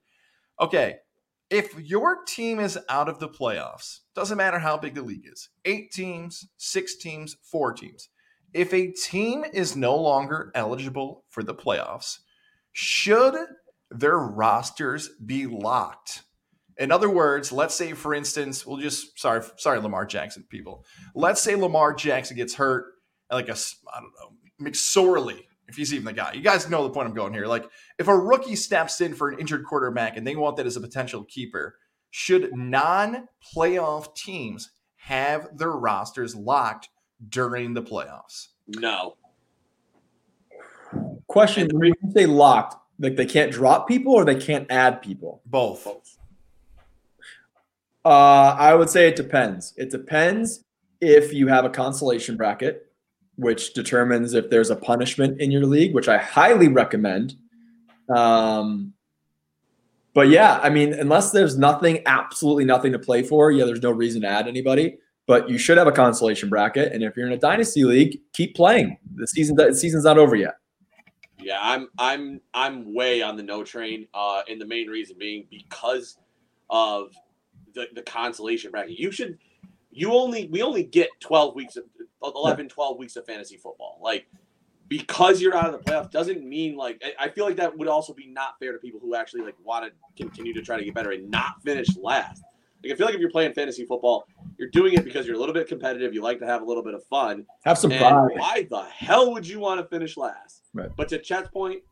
Okay, 0.61 0.97
if 1.51 1.79
your 1.79 2.25
team 2.25 2.59
is 2.59 2.79
out 2.89 3.09
of 3.09 3.21
the 3.21 3.29
playoffs, 3.29 4.01
doesn't 4.15 4.39
matter 4.39 4.59
how 4.59 4.77
big 4.77 4.95
the 4.95 5.03
league 5.03 5.29
is, 5.31 5.51
eight 5.65 5.93
teams, 5.93 6.49
six 6.57 6.97
teams, 6.97 7.37
four 7.43 7.73
teams. 7.73 8.09
If 8.55 8.73
a 8.73 8.93
team 8.93 9.45
is 9.53 9.75
no 9.75 9.97
longer 9.97 10.53
eligible 10.55 11.25
for 11.29 11.43
the 11.43 11.55
playoffs, 11.55 12.21
should 12.73 13.35
their 13.91 14.17
rosters 14.17 15.11
be 15.25 15.47
locked? 15.47 16.23
In 16.77 16.91
other 16.91 17.11
words, 17.11 17.53
let's 17.53 17.75
say, 17.75 17.93
for 17.93 18.15
instance, 18.15 18.65
we'll 18.65 18.79
just 18.79 19.19
sorry, 19.19 19.43
sorry, 19.57 19.81
Lamar 19.81 20.07
Jackson 20.07 20.45
people. 20.49 20.85
Let's 21.15 21.41
say 21.41 21.57
Lamar 21.57 21.95
Jackson 21.95 22.37
gets 22.37 22.55
hurt 22.55 22.87
like 23.31 23.49
a 23.49 23.57
I 23.93 24.01
don't 24.01 24.13
know 24.21 24.71
McSorley, 24.71 25.43
if 25.69 25.75
he's 25.77 25.93
even 25.93 26.05
the 26.05 26.13
guy. 26.13 26.33
You 26.33 26.41
guys 26.43 26.69
know 26.69 26.85
the 26.85 26.91
point 26.91 27.09
I'm 27.09 27.15
going 27.15 27.33
here. 27.33 27.47
Like 27.47 27.69
if 27.99 28.09
a 28.09 28.17
rookie 28.17 28.57
steps 28.57 29.01
in 29.01 29.15
for 29.15 29.31
an 29.31 29.39
injured 29.41 29.65
quarterback 29.65 30.17
and 30.17 30.27
they 30.27 30.37
want 30.37 30.57
that 30.57 30.67
as 30.67 30.77
a 30.77 30.81
potential 30.81 31.25
keeper, 31.25 31.77
should 32.11 32.57
non-playoff 32.57 34.15
teams 34.15 34.71
have 34.97 35.59
their 35.59 35.73
rosters 35.73 36.35
locked 36.35 36.89
during 37.29 37.75
the 37.75 37.83
playoffs? 37.83 38.49
No. 38.69 39.17
Question: 41.27 41.69
When 41.73 41.89
you 41.89 42.13
say 42.13 42.27
locked, 42.27 42.77
like 42.99 43.17
they 43.17 43.27
can't 43.27 43.51
drop 43.51 43.89
people 43.89 44.13
or 44.13 44.25
they 44.25 44.37
can't 44.37 44.71
add 44.71 45.03
people? 45.03 45.43
Both. 45.47 45.87
Uh, 48.05 48.57
I 48.59 48.75
would 48.75 48.91
say 48.91 49.09
it 49.09 49.17
depends. 49.17 49.73
It 49.77 49.91
depends 49.91 50.63
if 51.01 51.33
you 51.33 51.49
have 51.49 51.65
a 51.65 51.71
consolation 51.71 52.37
bracket 52.37 52.85
which 53.37 53.75
determines 53.75 54.35
if 54.35 54.51
there's 54.51 54.71
a 54.71 54.77
punishment 54.77 55.41
in 55.41 55.51
your 55.51 55.67
league, 55.67 55.95
which 55.95 56.09
I 56.09 56.19
highly 56.19 56.69
recommend. 56.69 57.35
Um, 58.15 58.93
but 60.13 60.29
yeah, 60.29 60.61
I 60.63 60.71
mean, 60.71 60.93
unless 60.93 61.33
there's 61.33 61.59
nothing, 61.59 62.03
absolutely 62.07 62.65
nothing 62.65 62.93
to 62.93 62.99
play 62.99 63.23
for, 63.23 63.51
yeah, 63.51 63.65
there's 63.65 63.83
no 63.83 63.91
reason 63.91 64.23
to 64.23 64.29
add 64.29 64.47
anybody. 64.47 64.99
But 65.27 65.49
you 65.49 65.57
should 65.57 65.79
have 65.79 65.87
a 65.87 65.93
consolation 65.93 66.51
bracket, 66.51 66.93
and 66.93 67.03
if 67.03 67.17
you're 67.17 67.27
in 67.27 67.33
a 67.33 67.39
dynasty 67.39 67.85
league, 67.85 68.19
keep 68.35 68.55
playing. 68.55 68.99
The 69.15 69.27
season, 69.27 69.57
the 69.57 69.75
season's 69.75 70.05
not 70.05 70.19
over 70.19 70.37
yet. 70.37 70.57
Yeah, 71.39 71.59
I'm, 71.61 71.89
I'm, 71.99 72.41
I'm 72.53 72.95
way 72.95 73.23
on 73.23 73.37
the 73.37 73.43
no 73.43 73.65
train. 73.65 74.07
Uh, 74.13 74.43
and 74.49 74.61
the 74.61 74.67
main 74.67 74.89
reason 74.89 75.17
being 75.19 75.47
because 75.51 76.19
of 76.69 77.15
the 77.75 77.87
the 77.95 78.03
consolation 78.03 78.71
bracket. 78.71 78.99
You 78.99 79.11
should, 79.11 79.39
you 79.91 80.13
only, 80.13 80.47
we 80.49 80.63
only 80.63 80.85
get 80.85 81.09
12 81.21 81.55
weeks 81.55 81.77
of 81.77 81.85
11, 82.23 82.69
12 82.69 82.99
weeks 82.99 83.17
of 83.17 83.27
fantasy 83.27 83.57
football. 83.57 83.99
Like, 84.03 84.27
because 84.89 85.41
you're 85.41 85.57
out 85.57 85.73
of 85.73 85.73
the 85.73 85.91
playoff 85.91 86.11
doesn't 86.11 86.45
mean 86.45 86.77
like 86.77 87.03
I 87.19 87.29
feel 87.29 87.47
like 87.47 87.57
that 87.57 87.77
would 87.77 87.89
also 87.89 88.13
be 88.13 88.27
not 88.27 88.59
fair 88.61 88.73
to 88.73 88.79
people 88.79 89.01
who 89.01 89.15
actually 89.15 89.43
like 89.43 89.57
want 89.63 89.87
to 89.87 90.23
continue 90.23 90.53
to 90.53 90.63
try 90.63 90.77
to 90.77 90.85
get 90.85 90.95
better 90.95 91.13
and 91.13 91.31
not 91.31 91.63
finish 91.63 91.89
last. 91.97 92.43
Like 92.85 92.93
I 92.93 92.97
feel 92.97 93.07
like 93.07 93.15
if 93.15 93.21
you're 93.21 93.31
playing 93.31 93.55
fantasy 93.55 93.85
football, 93.85 94.27
you're 94.59 94.69
doing 94.71 94.95
it 94.95 95.05
because 95.05 95.27
you're 95.27 95.37
a 95.37 95.39
little 95.39 95.55
bit 95.55 95.69
competitive. 95.69 96.13
You 96.15 96.23
like 96.23 96.39
to 96.41 96.47
have 96.47 96.63
a 96.63 96.65
little 96.65 96.83
bit 96.83 96.95
of 96.95 97.05
fun. 97.05 97.47
Have 97.65 97.79
some 97.79 97.91
fun. 97.91 98.31
why 98.37 98.67
the 98.71 98.85
hell 98.85 99.33
would 99.33 99.47
you 99.47 99.59
want 99.59 99.81
to 99.81 99.87
finish 99.87 100.17
last? 100.17 100.65
Right. 100.75 100.91
But 100.97 101.09
to 101.09 101.19
Chet's 101.19 101.49
point, 101.49 101.83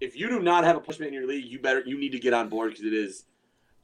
if 0.00 0.16
you 0.16 0.28
do 0.28 0.40
not 0.40 0.64
have 0.64 0.76
a 0.76 0.80
punishment 0.80 1.08
in 1.08 1.14
your 1.14 1.26
league, 1.26 1.44
you 1.44 1.60
better 1.60 1.82
you 1.86 1.98
need 1.98 2.12
to 2.12 2.18
get 2.18 2.34
on 2.34 2.48
board 2.48 2.70
because 2.70 2.84
it 2.84 2.92
is 2.92 3.26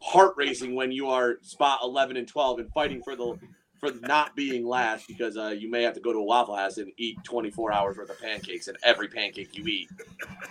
heart 0.02 0.34
racing 0.36 0.74
when 0.74 0.90
you 0.90 1.08
are 1.08 1.38
spot 1.42 1.80
eleven 1.82 2.16
and 2.16 2.26
twelve 2.26 2.58
and 2.58 2.70
fighting 2.72 3.02
for 3.02 3.14
the 3.14 3.38
for 3.80 3.92
not 4.02 4.36
being 4.36 4.66
last 4.66 5.08
because 5.08 5.38
uh, 5.38 5.48
you 5.48 5.70
may 5.70 5.82
have 5.82 5.94
to 5.94 6.00
go 6.00 6.12
to 6.12 6.18
a 6.18 6.22
Waffle 6.22 6.54
House 6.54 6.76
and 6.76 6.92
eat 6.98 7.16
24 7.24 7.72
hours 7.72 7.96
worth 7.96 8.10
of 8.10 8.20
pancakes, 8.20 8.68
and 8.68 8.76
every 8.82 9.08
pancake 9.08 9.56
you 9.56 9.66
eat 9.66 9.88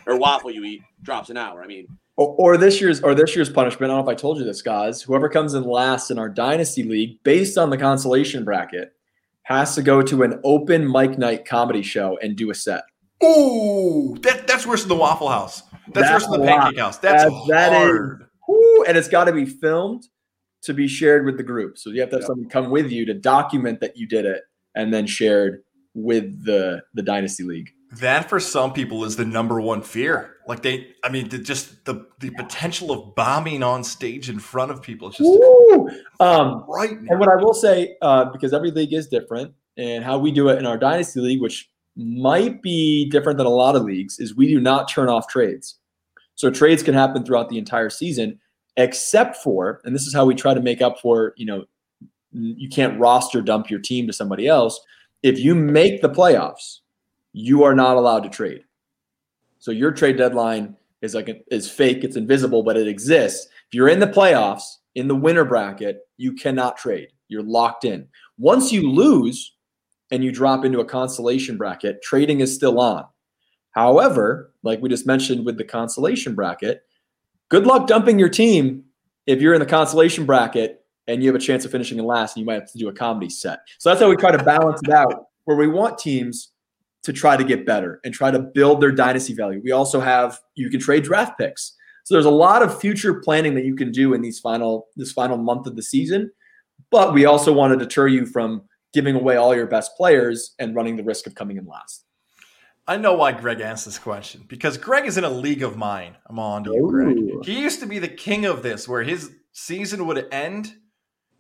or 0.08 0.18
waffle 0.18 0.50
you 0.50 0.64
eat 0.64 0.82
drops 1.04 1.30
an 1.30 1.38
hour. 1.38 1.64
I 1.64 1.68
mean, 1.68 1.88
Or, 2.20 2.36
or 2.38 2.58
this 2.58 2.82
year's 2.82 3.00
or 3.02 3.16
this 3.16 3.34
year's 3.34 3.50
punishment. 3.50 3.90
I 3.92 3.96
don't 3.96 4.06
know 4.06 4.12
if 4.12 4.14
I 4.14 4.20
told 4.20 4.40
you 4.40 4.44
this, 4.44 4.62
guys. 4.62 5.02
Whoever 5.02 5.30
comes 5.30 5.54
in 5.54 5.64
last 5.64 6.12
in 6.12 6.20
our 6.20 6.28
dynasty 6.28 6.84
league, 6.84 7.24
based 7.24 7.58
on 7.58 7.70
the 7.70 7.78
consolation 7.78 8.44
bracket, 8.44 8.92
has 9.44 9.74
to 9.76 9.82
go 9.82 10.02
to 10.02 10.24
an 10.24 10.42
open 10.44 10.92
mic 10.92 11.18
night 11.18 11.46
comedy 11.46 11.82
show 11.82 12.18
and 12.22 12.36
do 12.36 12.50
a 12.52 12.54
set. 12.56 12.82
Ooh, 13.24 14.18
that, 14.22 14.48
that's 14.48 14.68
worse 14.68 14.82
than 14.82 14.90
the 14.90 14.96
Waffle 14.96 15.30
House. 15.30 15.62
That's, 15.94 16.10
That's 16.10 16.24
worse 16.26 16.32
than 16.32 16.42
the. 16.42 16.48
Pancake 16.48 16.80
House. 16.80 16.98
That's 16.98 17.24
That- 17.24 17.46
that 17.48 17.72
is- 17.72 17.78
hard. 17.78 18.26
Woo, 18.50 18.84
and 18.84 18.98
it's 18.98 19.08
got 19.08 19.26
to 19.26 19.32
be 19.32 19.46
filmed 19.46 20.04
to 20.64 20.74
be 20.74 20.88
shared 20.90 21.26
with 21.26 21.38
the 21.38 21.44
group. 21.44 21.78
So 21.78 21.90
you 21.90 22.02
have 22.02 22.10
to 22.10 22.18
have 22.18 22.22
Yep. 22.24 22.28
someone 22.28 22.50
come 22.50 22.70
with 22.70 22.92
you 22.92 23.06
to 23.06 23.14
document 23.14 23.80
that 23.80 23.96
you 23.96 24.08
did 24.08 24.26
it, 24.26 24.42
and 24.76 24.94
then 24.94 25.08
shared 25.08 25.62
with 25.94 26.44
the 26.44 26.82
the 26.94 27.02
dynasty 27.02 27.44
league. 27.44 27.70
That 27.92 28.30
for 28.30 28.40
some 28.40 28.72
people 28.74 29.04
is 29.04 29.16
the 29.16 29.26
number 29.26 29.60
one 29.60 29.82
fear. 29.82 30.36
Like 30.48 30.62
they, 30.62 30.94
I 31.04 31.10
mean, 31.10 31.30
the, 31.30 31.40
just 31.40 31.86
the 31.86 32.08
the 32.20 32.30
potential 32.32 32.92
of 32.92 33.16
bombing 33.16 33.64
on 33.64 33.84
stage 33.84 34.30
in 34.30 34.40
front 34.40 34.72
of 34.72 34.82
people 34.82 35.10
is 35.10 35.16
just 35.16 35.28
Woo! 35.28 35.90
Um, 36.20 36.66
right 36.68 36.92
And 36.92 37.20
what 37.20 37.30
I 37.30 37.36
will 37.36 37.54
say, 37.54 37.96
uh, 38.02 38.26
because 38.26 38.54
every 38.54 38.70
league 38.70 38.94
is 38.94 39.08
different, 39.08 39.54
and 39.78 40.04
how 40.04 40.20
we 40.20 40.32
do 40.32 40.50
it 40.50 40.60
in 40.60 40.68
our 40.68 40.78
dynasty 40.78 41.20
league, 41.20 41.42
which 41.42 41.70
might 41.96 42.62
be 42.62 43.10
different 43.10 43.38
than 43.38 43.48
a 43.48 43.52
lot 43.52 43.76
of 43.76 43.84
leagues, 43.84 44.20
is 44.20 44.36
we 44.36 44.48
do 44.48 44.60
not 44.60 44.88
turn 44.88 45.10
off 45.10 45.28
trades. 45.28 45.80
So 46.36 46.50
trades 46.50 46.84
can 46.84 46.94
happen 46.94 47.26
throughout 47.26 47.50
the 47.50 47.58
entire 47.58 47.90
season, 47.90 48.40
except 48.78 49.38
for, 49.38 49.82
and 49.84 49.96
this 49.96 50.08
is 50.08 50.14
how 50.14 50.26
we 50.26 50.36
try 50.36 50.54
to 50.54 50.62
make 50.62 50.82
up 50.82 51.00
for, 51.00 51.34
you 51.38 51.46
know, 51.46 51.66
you 52.32 52.70
can't 52.70 53.00
roster 53.00 53.42
dump 53.42 53.70
your 53.70 53.80
team 53.80 54.08
to 54.08 54.14
somebody 54.14 54.48
else. 54.48 54.80
If 55.24 55.40
you 55.40 55.56
make 55.56 56.02
the 56.02 56.10
playoffs, 56.10 56.80
you 57.34 57.64
are 57.64 57.76
not 57.76 57.98
allowed 57.98 58.24
to 58.24 58.30
trade. 58.30 58.64
So 59.60 59.72
your 59.72 59.92
trade 59.92 60.18
deadline 60.18 60.76
is 61.02 61.16
like 61.16 61.44
is 61.52 61.70
fake, 61.70 62.04
it's 62.04 62.16
invisible, 62.16 62.64
but 62.64 62.78
it 62.78 62.88
exists. 62.88 63.48
If 63.68 63.74
you're 63.74 63.90
in 63.90 64.00
the 64.00 64.08
playoffs 64.08 64.78
in 64.96 65.08
the 65.08 65.16
winner 65.16 65.46
bracket, 65.46 66.02
you 66.18 66.34
cannot 66.34 66.78
trade. 66.78 67.10
You're 67.28 67.44
locked 67.44 67.86
in. 67.86 68.08
Once 68.38 68.72
you 68.72 68.90
lose 68.90 69.56
and 70.12 70.24
you 70.24 70.32
drop 70.32 70.66
into 70.66 70.80
a 70.80 70.86
consolation 70.86 71.58
bracket, 71.58 72.02
trading 72.02 72.40
is 72.40 72.54
still 72.54 72.80
on. 72.80 73.06
However, 73.72 74.54
like 74.64 74.82
we 74.82 74.90
just 74.90 75.06
mentioned 75.06 75.46
with 75.46 75.58
the 75.58 75.64
consolation 75.64 76.36
bracket, 76.36 76.82
good 77.50 77.68
luck 77.68 77.88
dumping 77.88 78.18
your 78.18 78.30
team 78.30 78.84
if 79.28 79.42
you're 79.42 79.54
in 79.54 79.60
the 79.60 79.66
consolation 79.66 80.26
bracket 80.26 80.84
and 81.08 81.22
you 81.22 81.30
have 81.30 81.36
a 81.36 81.44
chance 81.44 81.66
of 81.66 81.72
finishing 81.72 82.00
in 82.00 82.06
last 82.06 82.36
and 82.36 82.42
you 82.42 82.46
might 82.46 82.62
have 82.62 82.72
to 82.72 82.78
do 82.78 82.90
a 82.90 82.94
comedy 82.94 83.30
set. 83.30 83.60
So 83.78 83.90
that's 83.90 84.02
how 84.02 84.10
we 84.10 84.16
try 84.16 84.32
to 84.32 84.44
balance 84.44 84.82
it 84.84 84.90
out 84.90 85.28
where 85.46 85.58
we 85.58 85.68
want 85.68 85.98
teams 85.98 86.52
to 87.04 87.14
try 87.14 87.38
to 87.38 87.44
get 87.44 87.66
better 87.66 88.00
and 88.04 88.14
try 88.14 88.32
to 88.32 88.40
build 88.40 88.82
their 88.82 88.92
dynasty 88.92 89.34
value. 89.34 89.62
We 89.64 89.72
also 89.72 90.00
have 90.00 90.40
you 90.56 90.70
can 90.70 90.80
trade 90.80 91.04
draft 91.04 91.38
picks. 91.38 91.76
So 92.04 92.16
there's 92.16 92.26
a 92.26 92.32
lot 92.32 92.62
of 92.62 92.80
future 92.80 93.16
planning 93.22 93.56
that 93.56 93.66
you 93.66 93.76
can 93.76 93.92
do 93.92 94.14
in 94.14 94.22
these 94.22 94.40
final 94.40 94.88
this 94.96 95.12
final 95.12 95.38
month 95.38 95.68
of 95.68 95.76
the 95.76 95.84
season. 95.84 96.32
But 96.92 97.14
we 97.14 97.26
also 97.26 97.54
want 97.54 97.78
to 97.78 97.86
deter 97.86 98.08
you 98.08 98.26
from 98.26 98.64
giving 98.94 99.16
away 99.16 99.36
all 99.36 99.56
your 99.56 99.68
best 99.68 99.96
players 99.96 100.56
and 100.60 100.76
running 100.76 100.96
the 100.96 101.04
risk 101.04 101.28
of 101.28 101.36
coming 101.36 101.58
in 101.58 101.66
last. 101.66 102.06
I 102.88 102.98
know 102.98 103.14
why 103.14 103.34
Greg 103.34 103.62
asked 103.62 103.86
this 103.86 104.00
question 104.00 104.46
because 104.48 104.76
Greg 104.76 105.06
is 105.06 105.18
in 105.18 105.24
a 105.24 105.30
league 105.30 105.62
of 105.62 105.78
mine. 105.78 106.18
I'm 106.28 106.40
on 106.40 106.64
to 106.64 106.88
Greg. 106.90 107.46
He 107.46 107.62
used 107.62 107.82
to 107.82 107.86
be 107.86 108.00
the 108.00 108.08
king 108.08 108.46
of 108.46 108.64
this, 108.64 108.88
where 108.88 109.04
his 109.04 109.30
season 109.52 110.08
would 110.08 110.28
end, 110.32 110.74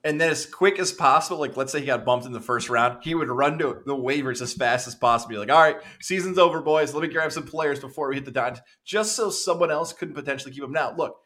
and 0.04 0.20
then 0.20 0.30
as 0.32 0.46
quick 0.46 0.80
as 0.80 0.92
possible, 0.92 1.40
like 1.40 1.58
let's 1.58 1.72
say 1.72 1.80
he 1.82 1.86
got 1.86 2.06
bumped 2.06 2.26
in 2.26 2.32
the 2.32 2.40
first 2.40 2.70
round, 2.70 3.00
he 3.04 3.16
would 3.16 3.28
run 3.30 3.58
to 3.60 3.82
the 3.86 3.96
waivers 3.96 4.42
as 4.42 4.54
fast 4.54 4.88
as 4.88 4.96
possible. 4.96 5.32
Be 5.32 5.38
like, 5.38 5.52
all 5.52 5.62
right, 5.62 5.78
season's 6.02 6.38
over, 6.38 6.62
boys. 6.62 6.94
Let 6.94 7.02
me 7.04 7.10
grab 7.14 7.32
some 7.32 7.46
players 7.46 7.80
before 7.80 8.10
we 8.10 8.16
hit 8.16 8.26
the 8.26 8.32
dime, 8.32 8.56
just 8.86 9.16
so 9.16 9.30
someone 9.30 9.72
else 9.72 9.92
couldn't 9.94 10.16
potentially 10.16 10.54
keep 10.54 10.64
him. 10.64 10.72
Now, 10.72 10.96
look, 10.96 11.18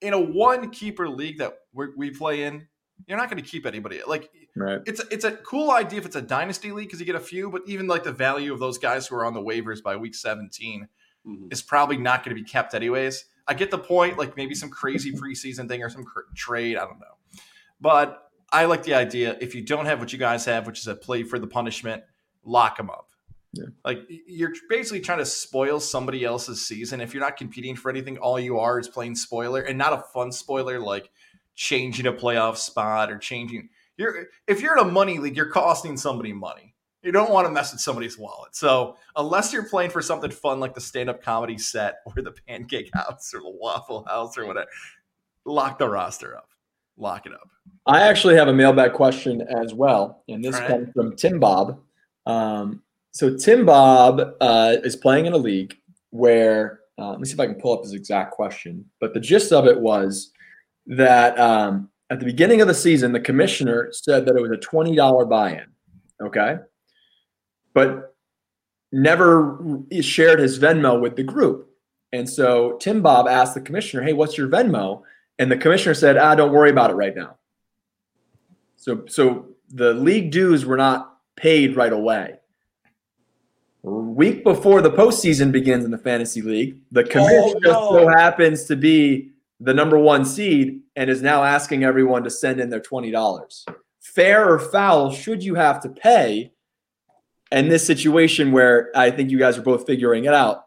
in 0.00 0.12
a 0.12 0.20
one 0.20 0.70
keeper 0.70 1.08
league 1.08 1.38
that 1.38 1.54
we 1.72 1.86
we 1.96 2.10
play 2.10 2.44
in, 2.44 2.68
you're 3.06 3.18
not 3.18 3.30
going 3.30 3.42
to 3.42 3.48
keep 3.48 3.64
anybody. 3.66 4.00
Like 4.06 4.30
Right. 4.56 4.80
it's 4.86 4.98
a, 5.00 5.04
it's 5.12 5.24
a 5.24 5.32
cool 5.32 5.70
idea 5.70 6.00
if 6.00 6.06
it's 6.06 6.16
a 6.16 6.22
dynasty 6.22 6.72
league 6.72 6.88
because 6.88 6.98
you 6.98 7.06
get 7.06 7.14
a 7.14 7.20
few, 7.20 7.48
but 7.50 7.62
even 7.66 7.86
like 7.86 8.02
the 8.02 8.12
value 8.12 8.52
of 8.52 8.58
those 8.58 8.76
guys 8.78 9.06
who 9.06 9.14
are 9.16 9.24
on 9.24 9.34
the 9.34 9.40
waivers 9.42 9.82
by 9.82 9.94
week 9.96 10.14
17 10.16 10.88
Mhm. 11.26 11.52
is 11.52 11.62
probably 11.62 11.96
not 11.96 12.24
going 12.24 12.36
to 12.36 12.42
be 12.42 12.48
kept 12.48 12.74
anyways. 12.74 13.24
I 13.46 13.54
get 13.54 13.70
the 13.70 13.78
point, 13.78 14.18
like 14.18 14.36
maybe 14.36 14.54
some 14.54 14.68
crazy 14.70 15.12
preseason 15.12 15.68
thing 15.68 15.82
or 15.82 15.88
some 15.90 16.04
cr- 16.04 16.20
trade, 16.34 16.76
I 16.76 16.84
don't 16.84 16.98
know. 16.98 17.17
But 17.80 18.22
I 18.52 18.64
like 18.64 18.82
the 18.82 18.94
idea 18.94 19.36
if 19.40 19.54
you 19.54 19.62
don't 19.62 19.86
have 19.86 20.00
what 20.00 20.12
you 20.12 20.18
guys 20.18 20.44
have, 20.46 20.66
which 20.66 20.80
is 20.80 20.86
a 20.86 20.94
play 20.94 21.22
for 21.22 21.38
the 21.38 21.46
punishment, 21.46 22.02
lock 22.44 22.76
them 22.76 22.90
up. 22.90 23.10
Yeah. 23.52 23.66
Like 23.84 24.02
you're 24.26 24.52
basically 24.68 25.00
trying 25.00 25.18
to 25.18 25.26
spoil 25.26 25.80
somebody 25.80 26.24
else's 26.24 26.66
season. 26.66 27.00
If 27.00 27.14
you're 27.14 27.22
not 27.22 27.36
competing 27.36 27.76
for 27.76 27.90
anything, 27.90 28.18
all 28.18 28.38
you 28.38 28.58
are 28.58 28.78
is 28.78 28.88
playing 28.88 29.16
spoiler 29.16 29.62
and 29.62 29.78
not 29.78 29.92
a 29.92 30.02
fun 30.12 30.32
spoiler 30.32 30.78
like 30.78 31.10
changing 31.54 32.06
a 32.06 32.12
playoff 32.12 32.56
spot 32.56 33.10
or 33.10 33.18
changing 33.18 33.70
you're 33.98 34.28
if 34.46 34.62
you're 34.62 34.78
in 34.78 34.88
a 34.88 34.90
money 34.90 35.18
league, 35.18 35.36
you're 35.36 35.50
costing 35.50 35.96
somebody 35.96 36.32
money. 36.32 36.74
You 37.02 37.12
don't 37.12 37.30
want 37.30 37.46
to 37.46 37.52
mess 37.52 37.72
with 37.72 37.80
somebody's 37.80 38.16
wallet. 38.16 38.56
So 38.56 38.96
unless 39.16 39.52
you're 39.52 39.68
playing 39.68 39.90
for 39.90 40.02
something 40.02 40.30
fun 40.30 40.58
like 40.60 40.74
the 40.74 40.80
stand-up 40.80 41.22
comedy 41.22 41.58
set 41.58 41.96
or 42.06 42.22
the 42.22 42.32
pancake 42.46 42.90
house 42.94 43.34
or 43.34 43.40
the 43.40 43.50
waffle 43.50 44.04
house 44.04 44.38
or 44.38 44.46
whatever, 44.46 44.68
lock 45.44 45.78
the 45.78 45.88
roster 45.88 46.36
up. 46.36 46.48
Lock 46.98 47.26
it 47.26 47.32
up. 47.32 47.48
I 47.86 48.02
actually 48.02 48.34
have 48.36 48.48
a 48.48 48.52
mailbag 48.52 48.92
question 48.92 49.40
as 49.42 49.72
well, 49.72 50.22
and 50.28 50.44
this 50.44 50.56
right. 50.56 50.68
comes 50.68 50.88
from 50.92 51.16
Tim 51.16 51.38
Bob. 51.38 51.80
Um, 52.26 52.82
so 53.12 53.36
Tim 53.36 53.64
Bob 53.64 54.34
uh, 54.40 54.76
is 54.82 54.96
playing 54.96 55.26
in 55.26 55.32
a 55.32 55.38
league 55.38 55.74
where 56.10 56.80
uh, 56.98 57.10
let 57.10 57.20
me 57.20 57.26
see 57.26 57.34
if 57.34 57.40
I 57.40 57.46
can 57.46 57.54
pull 57.54 57.72
up 57.72 57.84
his 57.84 57.94
exact 57.94 58.32
question, 58.32 58.84
but 59.00 59.14
the 59.14 59.20
gist 59.20 59.52
of 59.52 59.66
it 59.66 59.80
was 59.80 60.32
that 60.86 61.38
um, 61.38 61.88
at 62.10 62.18
the 62.18 62.24
beginning 62.24 62.60
of 62.60 62.66
the 62.66 62.74
season, 62.74 63.12
the 63.12 63.20
commissioner 63.20 63.90
said 63.92 64.26
that 64.26 64.36
it 64.36 64.42
was 64.42 64.50
a 64.50 64.56
twenty 64.56 64.96
dollar 64.96 65.24
buy-in, 65.24 65.66
okay, 66.20 66.56
but 67.72 68.16
never 68.90 69.80
shared 70.00 70.40
his 70.40 70.58
Venmo 70.58 71.00
with 71.00 71.14
the 71.14 71.22
group, 71.22 71.70
and 72.12 72.28
so 72.28 72.76
Tim 72.80 73.00
Bob 73.00 73.28
asked 73.28 73.54
the 73.54 73.60
commissioner, 73.60 74.02
"Hey, 74.02 74.12
what's 74.12 74.36
your 74.36 74.48
Venmo?" 74.48 75.02
And 75.38 75.50
the 75.50 75.56
commissioner 75.56 75.94
said, 75.94 76.16
"Ah, 76.16 76.34
don't 76.34 76.52
worry 76.52 76.70
about 76.70 76.90
it 76.90 76.94
right 76.94 77.14
now." 77.14 77.36
So, 78.76 79.04
so 79.06 79.48
the 79.70 79.92
league 79.94 80.30
dues 80.30 80.64
were 80.64 80.76
not 80.76 81.18
paid 81.36 81.76
right 81.76 81.92
away. 81.92 82.38
Week 83.82 84.42
before 84.42 84.82
the 84.82 84.90
postseason 84.90 85.52
begins 85.52 85.84
in 85.84 85.90
the 85.90 85.98
fantasy 85.98 86.42
league, 86.42 86.78
the 86.90 87.04
commissioner 87.04 87.60
no. 87.62 87.92
so 87.92 88.08
happens 88.08 88.64
to 88.64 88.76
be 88.76 89.30
the 89.60 89.72
number 89.72 89.98
one 89.98 90.24
seed 90.24 90.80
and 90.96 91.08
is 91.08 91.22
now 91.22 91.44
asking 91.44 91.84
everyone 91.84 92.24
to 92.24 92.30
send 92.30 92.60
in 92.60 92.70
their 92.70 92.80
twenty 92.80 93.10
dollars. 93.10 93.64
Fair 94.00 94.48
or 94.48 94.58
foul? 94.58 95.12
Should 95.12 95.44
you 95.44 95.54
have 95.54 95.80
to 95.82 95.88
pay? 95.88 96.52
And 97.50 97.70
this 97.70 97.86
situation 97.86 98.52
where 98.52 98.90
I 98.94 99.10
think 99.10 99.30
you 99.30 99.38
guys 99.38 99.56
are 99.56 99.62
both 99.62 99.86
figuring 99.86 100.24
it 100.24 100.34
out, 100.34 100.66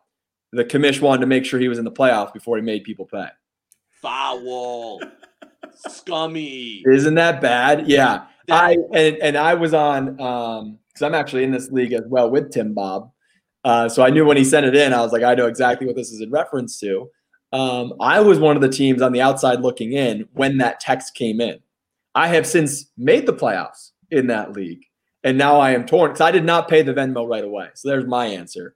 the 0.52 0.66
commish 0.66 1.00
wanted 1.00 1.22
to 1.22 1.28
make 1.28 1.46
sure 1.46 1.60
he 1.60 1.68
was 1.68 1.78
in 1.78 1.86
the 1.86 1.92
playoffs 1.92 2.34
before 2.34 2.58
he 2.58 2.64
made 2.64 2.84
people 2.84 3.06
pay. 3.06 3.28
Foul, 4.02 5.00
scummy. 5.88 6.84
Isn't 6.86 7.16
that 7.16 7.42
bad? 7.42 7.88
Yeah. 7.88 8.26
I 8.50 8.78
and, 8.94 9.18
and 9.18 9.38
I 9.38 9.54
was 9.54 9.74
on 9.74 10.20
um 10.20 10.80
because 10.88 11.04
I'm 11.04 11.16
actually 11.16 11.44
in 11.44 11.52
this 11.52 11.72
league 11.72 11.94
as 11.94 12.04
well 12.08 12.30
with 12.30 12.52
Tim 12.52 12.74
Bob. 12.74 13.12
Uh, 13.64 13.88
so 13.88 14.04
I 14.04 14.10
knew 14.10 14.26
when 14.26 14.38
he 14.38 14.44
sent 14.44 14.66
it 14.66 14.76
in, 14.76 14.92
I 14.92 15.02
was 15.02 15.12
like, 15.12 15.24
I 15.24 15.36
know 15.36 15.48
exactly 15.48 15.88
what 15.88 15.96
this 15.96 16.12
is 16.12 16.20
in 16.20 16.32
reference 16.32 16.80
to. 16.80 17.10
Um, 17.54 17.94
I 18.00 18.20
was 18.20 18.40
one 18.40 18.56
of 18.56 18.62
the 18.62 18.70
teams 18.70 19.02
on 19.02 19.12
the 19.12 19.22
outside 19.22 19.62
looking 19.62 19.94
in 19.94 20.28
when 20.34 20.58
that 20.58 20.80
text 20.80 21.14
came 21.16 21.40
in. 21.40 21.60
I 22.16 22.28
have 22.28 22.48
since 22.48 22.92
made 22.98 23.26
the 23.26 23.34
playoffs 23.34 23.92
in 24.10 24.28
that 24.28 24.54
league, 24.54 24.84
and 25.24 25.38
now 25.38 25.60
I 25.60 25.72
am 25.72 25.86
torn 25.86 26.12
because 26.12 26.22
I 26.22 26.32
did 26.32 26.44
not 26.44 26.68
pay 26.68 26.82
the 26.82 26.94
Venmo 26.94 27.28
right 27.28 27.44
away. 27.44 27.70
So 27.76 27.88
there's 27.90 28.06
my 28.06 28.26
answer. 28.26 28.76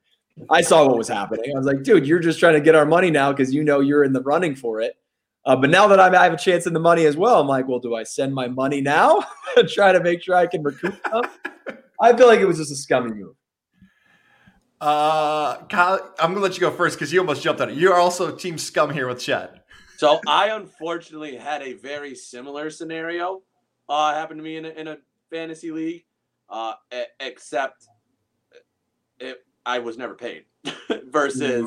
I 0.49 0.61
saw 0.61 0.85
what 0.85 0.97
was 0.97 1.07
happening. 1.07 1.51
I 1.53 1.57
was 1.57 1.65
like, 1.65 1.83
dude, 1.83 2.05
you're 2.05 2.19
just 2.19 2.39
trying 2.39 2.55
to 2.55 2.61
get 2.61 2.75
our 2.75 2.85
money 2.85 3.09
now 3.09 3.31
because 3.31 3.53
you 3.53 3.63
know 3.63 3.79
you're 3.79 4.03
in 4.03 4.13
the 4.13 4.21
running 4.21 4.55
for 4.55 4.81
it. 4.81 4.97
Uh, 5.45 5.55
but 5.55 5.69
now 5.69 5.87
that 5.87 5.99
I'm, 5.99 6.15
I 6.15 6.23
have 6.23 6.33
a 6.33 6.37
chance 6.37 6.65
in 6.65 6.73
the 6.73 6.79
money 6.79 7.05
as 7.05 7.15
well, 7.15 7.39
I'm 7.39 7.47
like, 7.47 7.67
well, 7.67 7.79
do 7.79 7.93
I 7.95 8.03
send 8.03 8.33
my 8.33 8.47
money 8.47 8.81
now 8.81 9.23
and 9.57 9.69
try 9.69 9.91
to 9.91 10.01
make 10.01 10.23
sure 10.23 10.35
I 10.35 10.47
can 10.47 10.63
recoup 10.63 10.95
some? 11.09 11.25
I 12.01 12.15
feel 12.15 12.27
like 12.27 12.39
it 12.39 12.45
was 12.45 12.57
just 12.57 12.71
a 12.71 12.75
scummy 12.75 13.13
move. 13.13 13.35
Uh, 14.81 15.63
Kyle, 15.67 16.13
I'm 16.19 16.33
gonna 16.33 16.43
let 16.43 16.55
you 16.55 16.61
go 16.61 16.71
first 16.71 16.97
because 16.97 17.13
you 17.13 17.19
almost 17.19 17.41
jumped 17.41 17.61
on 17.61 17.69
it. 17.69 17.77
You're 17.77 17.95
also 17.95 18.35
team 18.35 18.57
scum 18.57 18.91
here 18.91 19.07
with 19.07 19.19
Chad. 19.19 19.61
So 19.97 20.19
I 20.27 20.49
unfortunately 20.49 21.37
had 21.37 21.61
a 21.61 21.73
very 21.73 22.13
similar 22.15 22.69
scenario 22.69 23.41
uh, 23.87 24.13
happen 24.13 24.37
to 24.37 24.43
me 24.43 24.57
in 24.57 24.65
a, 24.65 24.69
in 24.69 24.87
a 24.89 24.97
fantasy 25.31 25.71
league, 25.71 26.03
uh, 26.49 26.73
e- 26.93 27.03
except 27.19 27.87
it, 29.19 29.45
I 29.65 29.79
was 29.79 29.97
never 29.97 30.13
paid 30.15 30.43
versus 31.05 31.65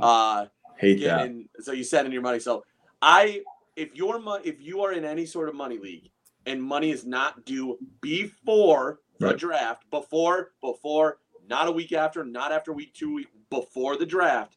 uh, 0.00 0.46
Hate 0.76 1.02
that. 1.04 1.44
So 1.60 1.72
you 1.72 1.84
send 1.84 2.06
in 2.06 2.12
your 2.12 2.22
money. 2.22 2.40
So 2.40 2.64
I, 3.02 3.42
if 3.76 3.94
your 3.94 4.18
money, 4.18 4.46
if 4.46 4.60
you 4.60 4.82
are 4.82 4.92
in 4.92 5.04
any 5.04 5.26
sort 5.26 5.48
of 5.48 5.54
money 5.54 5.78
league 5.78 6.10
and 6.46 6.62
money 6.62 6.90
is 6.90 7.04
not 7.04 7.44
due 7.44 7.78
before 8.00 9.00
the 9.18 9.26
Right. 9.26 9.36
draft, 9.38 9.90
before 9.90 10.52
before, 10.60 11.18
not 11.46 11.68
a 11.68 11.72
week 11.72 11.92
after, 11.92 12.24
not 12.24 12.52
after 12.52 12.72
week 12.72 12.94
two, 12.94 13.14
week 13.14 13.28
before 13.50 13.96
the 13.96 14.06
draft, 14.06 14.56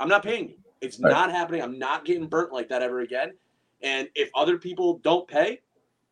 I'm 0.00 0.08
not 0.08 0.22
paying 0.22 0.48
you. 0.50 0.58
It's 0.80 0.98
Right. 1.00 1.10
not 1.10 1.30
happening. 1.30 1.62
I'm 1.62 1.78
not 1.78 2.04
getting 2.04 2.28
burnt 2.28 2.52
like 2.52 2.68
that 2.68 2.82
ever 2.82 3.00
again. 3.00 3.36
And 3.82 4.10
if 4.14 4.30
other 4.34 4.58
people 4.58 4.98
don't 4.98 5.26
pay, 5.28 5.60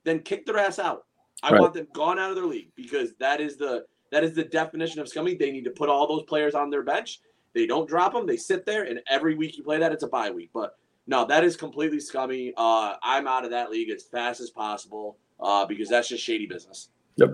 then 0.05 0.21
kick 0.21 0.47
their 0.47 0.59
ass 0.59 0.79
out. 0.79 1.07
I 1.43 1.53
Right. 1.53 1.61
want 1.61 1.75
them 1.75 1.87
gone 1.93 2.19
out 2.19 2.31
of 2.31 2.37
their 2.37 2.47
league 2.47 2.73
because 2.75 3.15
that 3.17 3.41
is 3.41 3.57
the 3.57 3.87
that 4.11 4.23
is 4.23 4.35
the 4.35 4.45
definition 4.45 5.01
of 5.01 5.09
scummy. 5.09 5.35
They 5.35 5.51
need 5.51 5.65
to 5.65 5.73
put 5.73 5.89
all 5.89 6.07
those 6.07 6.23
players 6.25 6.55
on 6.55 6.71
their 6.71 6.83
bench. 6.83 7.21
They 7.53 7.67
don't 7.67 7.89
drop 7.89 8.13
them. 8.13 8.27
They 8.27 8.37
sit 8.37 8.65
there, 8.65 8.85
and 8.85 9.01
every 9.09 9.35
week 9.35 9.57
you 9.57 9.65
play 9.65 9.79
that, 9.79 9.93
it's 9.93 10.05
a 10.05 10.09
bye 10.09 10.31
week. 10.31 10.51
But 10.55 10.77
no, 11.07 11.27
that 11.27 11.45
is 11.45 11.57
completely 11.57 12.01
scummy. 12.01 12.53
Uh, 12.57 12.95
I'm 13.03 13.27
out 13.27 13.45
of 13.45 13.51
that 13.51 13.71
league 13.71 13.91
as 13.91 14.03
fast 14.05 14.41
as 14.41 14.51
possible 14.51 15.19
uh, 15.41 15.67
because 15.67 15.89
that's 15.89 16.09
just 16.09 16.25
shady 16.25 16.47
business. 16.47 16.89
Yep. 17.17 17.31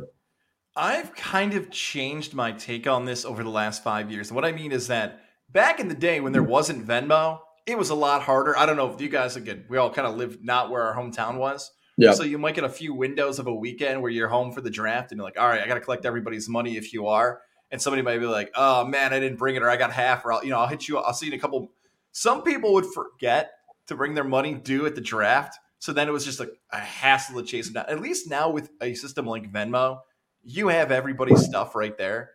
I've 0.77 1.15
kind 1.15 1.55
of 1.55 1.71
changed 1.71 2.35
my 2.35 2.53
take 2.53 2.87
on 2.87 3.05
this 3.05 3.25
over 3.25 3.43
the 3.43 3.51
last 3.51 3.83
five 3.83 4.11
years. 4.11 4.33
What 4.33 4.45
I 4.45 4.53
mean 4.53 4.73
is 4.73 4.87
that 4.89 5.21
back 5.51 5.81
in 5.81 5.89
the 5.89 5.95
day 5.95 6.21
when 6.21 6.33
there 6.33 6.43
wasn't 6.43 6.87
Venmo, 6.87 7.41
it 7.67 7.77
was 7.77 7.91
a 7.91 7.95
lot 7.95 8.23
harder. 8.23 8.57
I 8.57 8.67
don't 8.67 8.77
know 8.77 8.93
if 8.93 9.01
you 9.01 9.09
guys 9.09 9.37
again, 9.37 9.65
we 9.69 9.79
all 9.79 9.91
kind 9.91 10.07
of 10.07 10.17
lived 10.17 10.45
not 10.45 10.71
where 10.71 10.83
our 10.83 10.95
hometown 10.95 11.39
was. 11.39 11.71
Yeah. 11.97 12.13
So 12.13 12.23
you 12.23 12.39
might 12.39 12.55
get 12.55 12.65
a 12.65 12.69
few 12.69 12.95
windows 12.95 13.39
of 13.39 13.47
a 13.47 13.55
weekend 13.55 14.01
where 14.01 14.11
you're 14.11 14.29
home 14.29 14.53
for 14.53 14.61
the 14.61 14.71
draft 14.71 15.13
and 15.13 15.19
you're 15.19 15.25
like, 15.25 15.39
all 15.39 15.49
right, 15.49 15.61
I 15.61 15.67
got 15.67 15.75
to 15.75 15.81
collect 15.81 16.07
everybody's 16.07 16.49
money 16.49 16.77
if 16.77 16.93
you 16.93 17.09
are. 17.09 17.43
And 17.71 17.81
somebody 17.81 18.03
might 18.03 18.19
be 18.19 18.27
like, 18.27 18.51
oh 18.55 18.85
man, 18.85 19.13
I 19.13 19.21
didn't 19.21 19.39
bring 19.39 19.55
it 19.55 19.63
or 19.63 19.69
I 19.69 19.77
got 19.77 19.93
half 19.93 20.25
or 20.25 20.33
I'll, 20.33 20.45
you 20.45 20.51
know, 20.51 20.59
I'll 20.59 20.67
hit 20.67 20.89
you. 20.89 20.99
I'll 20.99 21.13
see 21.13 21.27
you 21.27 21.33
in 21.33 21.39
a 21.39 21.41
couple. 21.41 21.71
Some 22.13 22.43
people 22.43 22.73
would 22.73 22.87
forget 22.87 23.53
to 23.91 23.97
bring 23.97 24.15
their 24.15 24.25
money 24.25 24.55
due 24.55 24.87
at 24.87 24.95
the 24.95 25.01
draft. 25.01 25.59
So 25.81 25.93
then 25.93 26.09
it 26.09 26.13
was 26.13 26.25
just 26.25 26.41
like 26.41 26.53
a 26.71 26.79
hassle 26.79 27.41
to 27.41 27.47
chase 27.47 27.67
them 27.67 27.75
down. 27.75 27.87
At 27.89 28.01
least 28.01 28.31
now 28.31 28.51
with 28.51 28.71
a 28.81 28.95
system 28.95 29.27
like 29.27 29.53
Venmo, 29.53 30.01
you 30.43 30.69
have 30.69 30.93
everybody's 30.93 31.45
stuff 31.45 31.75
right 31.75 31.97
there. 31.99 32.31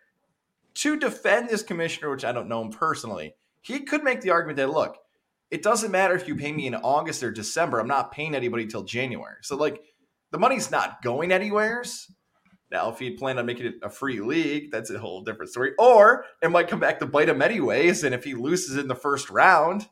To 0.75 0.99
defend 0.99 1.49
this 1.49 1.63
commissioner, 1.63 2.11
which 2.11 2.25
I 2.25 2.33
don't 2.33 2.49
know 2.49 2.61
him 2.61 2.71
personally, 2.71 3.35
he 3.61 3.79
could 3.79 4.03
make 4.03 4.21
the 4.21 4.31
argument 4.31 4.57
that 4.57 4.69
look, 4.69 4.97
it 5.49 5.63
doesn't 5.63 5.91
matter 5.91 6.13
if 6.13 6.27
you 6.27 6.35
pay 6.35 6.51
me 6.51 6.67
in 6.67 6.75
August 6.75 7.23
or 7.23 7.31
December. 7.31 7.79
I'm 7.79 7.87
not 7.87 8.11
paying 8.11 8.35
anybody 8.35 8.67
till 8.67 8.83
January. 8.83 9.37
So 9.41 9.55
like 9.55 9.81
the 10.31 10.37
money's 10.37 10.71
not 10.71 11.01
going 11.01 11.31
anywheres. 11.31 12.11
Now, 12.71 12.89
if 12.89 12.99
he 12.99 13.11
planned 13.11 13.39
on 13.39 13.45
making 13.45 13.67
it 13.67 13.75
a 13.83 13.89
free 13.89 14.19
league, 14.19 14.71
that's 14.71 14.89
a 14.89 14.99
whole 14.99 15.21
different 15.21 15.51
story. 15.51 15.71
Or 15.79 16.25
it 16.41 16.51
might 16.51 16.67
come 16.67 16.79
back 16.79 16.99
to 16.99 17.05
bite 17.05 17.29
him 17.29 17.41
anyways. 17.41 18.03
And 18.03 18.13
if 18.13 18.25
he 18.25 18.33
loses 18.33 18.75
in 18.75 18.87
the 18.87 18.95
first 18.95 19.29
round, 19.29 19.87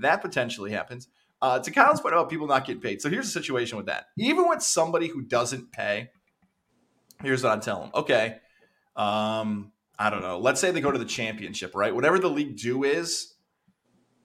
that 0.00 0.22
potentially 0.22 0.70
happens. 0.70 1.08
Uh, 1.42 1.58
to 1.58 1.70
Kyle's 1.70 2.00
point 2.00 2.14
about 2.14 2.30
people 2.30 2.46
not 2.46 2.66
getting 2.66 2.80
paid. 2.80 3.02
So 3.02 3.10
here's 3.10 3.26
the 3.26 3.32
situation 3.32 3.76
with 3.76 3.86
that. 3.86 4.06
Even 4.16 4.48
with 4.48 4.62
somebody 4.62 5.08
who 5.08 5.22
doesn't 5.22 5.72
pay, 5.72 6.10
here's 7.22 7.42
what 7.42 7.52
I'm 7.52 7.60
telling 7.60 7.90
them. 7.90 7.90
Okay, 7.94 8.36
um, 8.96 9.72
I 9.98 10.10
don't 10.10 10.22
know. 10.22 10.38
Let's 10.38 10.60
say 10.60 10.70
they 10.70 10.80
go 10.80 10.90
to 10.90 10.98
the 10.98 11.04
championship, 11.04 11.74
right? 11.74 11.94
Whatever 11.94 12.18
the 12.18 12.30
league 12.30 12.56
due 12.56 12.84
is, 12.84 13.34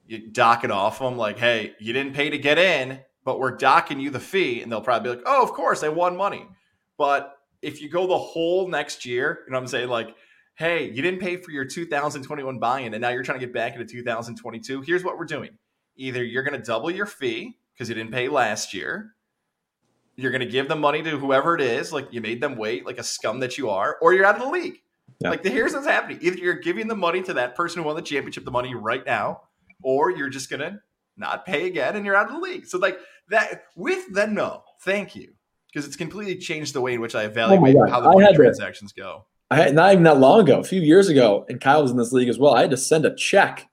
you 0.07 0.31
dock 0.31 0.63
it 0.63 0.71
off 0.71 0.99
them. 0.99 1.17
Like, 1.17 1.37
hey, 1.37 1.73
you 1.79 1.93
didn't 1.93 2.13
pay 2.13 2.29
to 2.29 2.37
get 2.37 2.57
in, 2.57 2.99
but 3.23 3.39
we're 3.39 3.55
docking 3.55 3.99
you 3.99 4.09
the 4.09 4.19
fee, 4.19 4.61
and 4.61 4.71
they'll 4.71 4.81
probably 4.81 5.09
be 5.09 5.15
like, 5.17 5.25
oh, 5.27 5.43
of 5.43 5.51
course, 5.51 5.83
I 5.83 5.89
won 5.89 6.15
money. 6.17 6.47
But 6.97 7.35
if 7.61 7.81
you 7.81 7.89
go 7.89 8.07
the 8.07 8.17
whole 8.17 8.67
next 8.67 9.05
year, 9.05 9.41
you 9.45 9.51
know 9.51 9.57
what 9.57 9.63
I'm 9.63 9.67
saying? 9.67 9.89
Like, 9.89 10.15
hey, 10.59 10.91
you 10.91 11.01
didn't 11.01 11.21
pay 11.21 11.37
for 11.37 11.51
your 11.51 11.63
2021 11.63 12.59
buy-in, 12.59 12.93
and 12.93 13.01
now 13.01 13.09
you're 13.09 13.23
trying 13.23 13.39
to 13.39 13.45
get 13.45 13.53
back 13.53 13.75
into 13.75 13.85
2022. 13.85 14.81
Here's 14.81 15.03
what 15.03 15.17
we're 15.17 15.25
doing: 15.25 15.51
either 15.95 16.23
you're 16.23 16.43
going 16.43 16.59
to 16.59 16.65
double 16.65 16.91
your 16.91 17.05
fee 17.05 17.57
because 17.73 17.89
you 17.89 17.95
didn't 17.95 18.11
pay 18.11 18.27
last 18.27 18.73
year. 18.73 19.15
You're 20.17 20.31
going 20.31 20.41
to 20.41 20.47
give 20.47 20.67
the 20.67 20.75
money 20.75 21.01
to 21.01 21.17
whoever 21.17 21.55
it 21.55 21.61
is, 21.61 21.93
like 21.93 22.09
you 22.11 22.19
made 22.19 22.41
them 22.41 22.57
wait, 22.57 22.85
like 22.85 22.97
a 22.97 23.03
scum 23.03 23.39
that 23.39 23.57
you 23.57 23.69
are, 23.69 23.97
or 24.01 24.13
you're 24.13 24.25
out 24.25 24.35
of 24.35 24.41
the 24.41 24.49
league. 24.49 24.81
Yeah. 25.21 25.29
Like, 25.29 25.45
here's 25.45 25.73
what's 25.73 25.87
happening: 25.87 26.19
either 26.21 26.37
you're 26.37 26.55
giving 26.55 26.87
the 26.87 26.95
money 26.95 27.23
to 27.23 27.33
that 27.33 27.55
person 27.55 27.81
who 27.81 27.87
won 27.87 27.95
the 27.95 28.01
championship, 28.01 28.43
the 28.43 28.51
money 28.51 28.75
right 28.75 29.05
now, 29.05 29.43
or 29.81 30.11
you're 30.11 30.29
just 30.29 30.49
going 30.49 30.59
to 30.59 30.79
not 31.15 31.45
pay 31.45 31.67
again 31.67 31.95
and 31.95 32.05
you're 32.05 32.15
out 32.15 32.27
of 32.27 32.33
the 32.33 32.39
league. 32.39 32.65
So, 32.65 32.77
like 32.77 32.99
that 33.29 33.63
with 33.77 34.13
the 34.13 34.27
no, 34.27 34.63
thank 34.81 35.15
you, 35.15 35.33
because 35.71 35.87
it's 35.87 35.95
completely 35.95 36.35
changed 36.37 36.73
the 36.73 36.81
way 36.81 36.95
in 36.95 37.01
which 37.01 37.15
I 37.15 37.23
evaluate 37.23 37.77
oh 37.77 37.79
God. 37.79 37.89
how 37.89 38.01
the 38.01 38.09
I 38.09 38.13
money 38.13 38.25
had 38.25 38.31
to- 38.31 38.37
transactions 38.37 38.91
go. 38.91 39.25
I 39.51 39.55
had 39.55 39.73
not 39.73 39.91
even 39.91 40.03
that 40.03 40.19
long 40.19 40.41
ago, 40.41 40.59
a 40.59 40.63
few 40.63 40.81
years 40.81 41.09
ago, 41.09 41.45
and 41.49 41.59
Kyle 41.59 41.81
was 41.81 41.91
in 41.91 41.97
this 41.97 42.11
league 42.11 42.29
as 42.29 42.37
well. 42.37 42.53
I 42.53 42.61
had 42.61 42.69
to 42.69 42.77
send 42.77 43.05
a 43.05 43.15
check, 43.15 43.67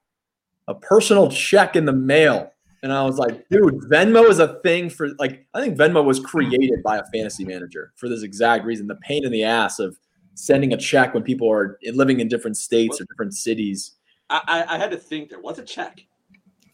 a 0.69 0.75
personal 0.75 1.31
check 1.31 1.77
in 1.77 1.85
the 1.85 1.93
mail. 1.93 2.53
And 2.83 2.93
I 2.93 3.05
was 3.05 3.19
like, 3.19 3.47
dude, 3.51 3.75
Venmo 3.91 4.29
is 4.29 4.39
a 4.39 4.61
thing 4.61 4.89
for 4.89 5.09
like, 5.19 5.47
I 5.55 5.61
think 5.61 5.77
Venmo 5.77 6.05
was 6.05 6.21
created 6.21 6.83
by 6.83 6.99
a 6.99 7.05
fantasy 7.13 7.45
manager 7.45 7.93
for 7.97 8.09
this 8.09 8.23
exact 8.23 8.65
reason 8.65 8.87
the 8.87 8.95
pain 8.97 9.25
in 9.25 9.33
the 9.33 9.45
ass 9.45 9.79
of 9.79 9.99
sending 10.35 10.73
a 10.73 10.77
check 10.77 11.13
when 11.13 11.23
people 11.23 11.51
are 11.51 11.79
living 11.93 12.21
in 12.21 12.29
different 12.29 12.57
states 12.57 13.01
or 13.01 13.05
different 13.05 13.35
cities. 13.35 13.93
I, 14.31 14.65
I, 14.69 14.79
had 14.79 14.91
to 14.91 14.97
think 14.97 15.31
there. 15.31 15.41
What's 15.41 15.59
a 15.59 15.63
check? 15.63 16.01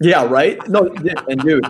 Yeah, 0.01 0.25
right? 0.25 0.67
No, 0.69 0.93
and 1.29 1.41
dude, 1.41 1.67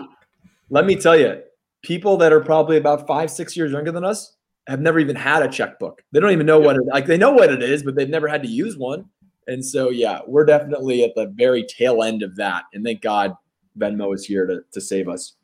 let 0.69 0.85
me 0.85 0.95
tell 0.95 1.17
you, 1.17 1.41
people 1.81 2.17
that 2.17 2.31
are 2.31 2.39
probably 2.39 2.77
about 2.77 3.05
five, 3.05 3.29
six 3.29 3.55
years 3.55 3.71
younger 3.71 3.91
than 3.91 4.03
us 4.03 4.35
have 4.67 4.81
never 4.81 4.99
even 4.99 5.15
had 5.15 5.43
a 5.43 5.47
checkbook. 5.47 6.03
They 6.11 6.19
don't 6.19 6.31
even 6.31 6.45
know 6.45 6.59
what 6.59 6.75
it 6.77 6.83
like 6.85 7.05
they 7.05 7.17
know 7.17 7.31
what 7.31 7.51
it 7.51 7.61
is, 7.61 7.83
but 7.83 7.95
they've 7.95 8.09
never 8.09 8.27
had 8.27 8.43
to 8.43 8.49
use 8.49 8.77
one. 8.77 9.05
And 9.47 9.63
so 9.65 9.89
yeah, 9.89 10.21
we're 10.25 10.45
definitely 10.45 11.03
at 11.03 11.15
the 11.15 11.27
very 11.27 11.63
tail 11.63 12.03
end 12.03 12.23
of 12.23 12.35
that. 12.37 12.63
And 12.73 12.83
thank 12.83 13.01
God 13.01 13.33
Venmo 13.77 14.13
is 14.13 14.25
here 14.25 14.45
to, 14.45 14.61
to 14.71 14.81
save 14.81 15.09
us. 15.09 15.35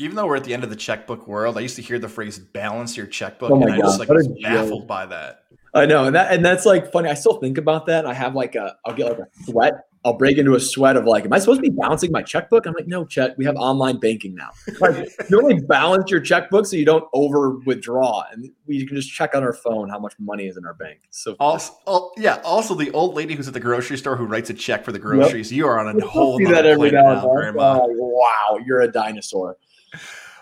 Even 0.00 0.14
though 0.14 0.26
we're 0.26 0.36
at 0.36 0.44
the 0.44 0.54
end 0.54 0.62
of 0.62 0.70
the 0.70 0.76
checkbook 0.76 1.26
world, 1.26 1.56
I 1.56 1.60
used 1.60 1.74
to 1.76 1.82
hear 1.82 1.98
the 1.98 2.08
phrase 2.08 2.38
"balance 2.38 2.96
your 2.96 3.06
checkbook," 3.06 3.50
Oh 3.50 3.56
my 3.56 3.66
and 3.66 3.74
I 3.74 3.78
just 3.78 3.98
like 3.98 4.08
was 4.08 4.28
baffled 4.40 4.86
by 4.86 5.06
that. 5.06 5.42
I 5.74 5.86
know, 5.86 6.04
and 6.04 6.14
that 6.14 6.32
and 6.32 6.44
that's 6.44 6.64
like 6.64 6.92
funny. 6.92 7.08
I 7.08 7.14
still 7.14 7.40
think 7.40 7.58
about 7.58 7.86
that. 7.86 8.06
I 8.06 8.14
have 8.14 8.36
like 8.36 8.54
a 8.54 8.76
I'll 8.86 8.94
get 8.94 9.08
like 9.08 9.18
a 9.18 9.44
sweat. 9.44 9.87
I'll 10.04 10.16
break 10.16 10.38
into 10.38 10.54
a 10.54 10.60
sweat 10.60 10.96
of 10.96 11.04
like, 11.04 11.24
am 11.24 11.32
I 11.32 11.38
supposed 11.38 11.62
to 11.62 11.70
be 11.70 11.76
balancing 11.76 12.12
my 12.12 12.22
checkbook? 12.22 12.66
I'm 12.66 12.74
like, 12.74 12.86
no, 12.86 13.04
check. 13.04 13.32
We 13.36 13.44
have 13.44 13.56
online 13.56 13.98
banking 13.98 14.34
now. 14.34 14.50
Like, 14.80 15.08
you 15.28 15.42
only 15.42 15.60
balance 15.60 16.10
your 16.10 16.20
checkbook 16.20 16.66
so 16.66 16.76
you 16.76 16.84
don't 16.84 17.04
over 17.12 17.58
withdraw, 17.66 18.24
and 18.32 18.50
we 18.66 18.86
can 18.86 18.96
just 18.96 19.12
check 19.12 19.34
on 19.34 19.42
our 19.42 19.52
phone 19.52 19.88
how 19.88 19.98
much 19.98 20.14
money 20.18 20.46
is 20.46 20.56
in 20.56 20.64
our 20.64 20.74
bank. 20.74 21.00
So 21.10 21.36
Also, 21.40 21.74
oh, 21.86 22.12
yeah. 22.16 22.40
Also, 22.44 22.74
the 22.74 22.90
old 22.92 23.14
lady 23.14 23.34
who's 23.34 23.48
at 23.48 23.54
the 23.54 23.60
grocery 23.60 23.98
store 23.98 24.16
who 24.16 24.24
writes 24.24 24.50
a 24.50 24.54
check 24.54 24.84
for 24.84 24.92
the 24.92 24.98
groceries. 24.98 25.52
You 25.52 25.66
are 25.66 25.78
on 25.78 26.00
a 26.00 26.06
whole 26.06 26.38
see 26.38 26.44
that 26.44 26.64
every 26.64 26.90
now 26.90 27.14
now, 27.14 27.34
Grandma. 27.34 27.80
Oh, 27.82 27.88
wow, 27.88 28.58
you're 28.64 28.82
a 28.82 28.88
dinosaur. 28.90 29.56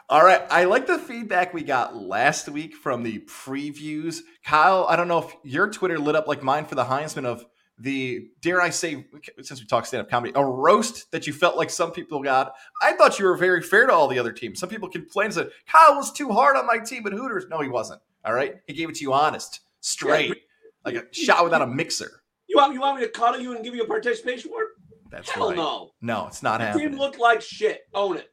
All 0.09 0.25
right. 0.25 0.43
I 0.51 0.65
like 0.65 0.87
the 0.87 0.99
feedback 0.99 1.53
we 1.53 1.63
got 1.63 1.97
last 1.97 2.49
week 2.49 2.75
from 2.75 3.03
the 3.03 3.19
previews. 3.21 4.21
Kyle, 4.45 4.87
I 4.89 4.95
don't 4.95 5.09
know 5.09 5.19
if 5.19 5.35
your 5.43 5.69
Twitter 5.69 5.99
lit 5.99 6.15
up 6.15 6.29
like 6.29 6.45
mine 6.45 6.65
for 6.65 6.77
the 6.77 6.85
Heisman 6.85 7.25
of 7.25 7.45
the, 7.79 8.29
dare 8.41 8.61
I 8.61 8.71
say, 8.71 9.05
since 9.43 9.61
we 9.61 9.67
talk 9.67 9.85
stand 9.87 10.03
up 10.03 10.11
comedy, 10.11 10.33
a 10.35 10.45
roast 10.45 11.11
that 11.11 11.27
you 11.27 11.33
felt 11.33 11.57
like 11.57 11.69
some 11.71 11.93
people 11.93 12.23
got. 12.23 12.55
I 12.83 12.93
thought 12.95 13.19
you 13.19 13.27
were 13.27 13.37
very 13.37 13.63
fair 13.63 13.87
to 13.87 13.93
all 13.93 14.09
the 14.09 14.19
other 14.19 14.33
teams. 14.33 14.59
Some 14.61 14.69
people 14.71 14.89
complained 14.89 15.33
that 15.35 15.51
Kyle 15.67 15.95
was 15.97 16.11
too 16.13 16.31
hard 16.31 16.57
on 16.57 16.67
my 16.67 16.79
team 16.79 17.07
at 17.07 17.13
Hooters. 17.13 17.47
No, 17.51 17.61
he 17.61 17.69
wasn't. 17.69 18.01
All 18.25 18.33
right. 18.33 18.57
He 18.67 18.73
gave 18.73 18.89
it 18.89 18.95
to 18.97 19.03
you 19.03 19.13
honest, 19.13 19.61
straight, 19.81 20.43
like 20.85 20.95
a 20.95 21.05
shot 21.13 21.45
without 21.45 21.63
a 21.63 21.67
mixer. 21.67 22.23
You 22.49 22.57
want 22.57 22.73
you 22.75 22.81
want 22.81 22.99
me 22.99 23.05
to 23.07 23.11
cuddle 23.13 23.41
you 23.41 23.55
and 23.55 23.63
give 23.65 23.75
you 23.75 23.83
a 23.83 23.87
participation 23.87 24.51
award? 24.51 24.67
That's 25.11 25.29
Hell 25.31 25.49
right. 25.49 25.57
no. 25.57 25.91
No, 26.01 26.27
it's 26.29 26.43
not 26.43 26.59
The 26.61 26.67
happening. 26.67 26.91
team 26.91 26.99
looked 26.99 27.19
like 27.19 27.41
shit. 27.43 27.83
Own 27.95 28.17
it. 28.17 28.33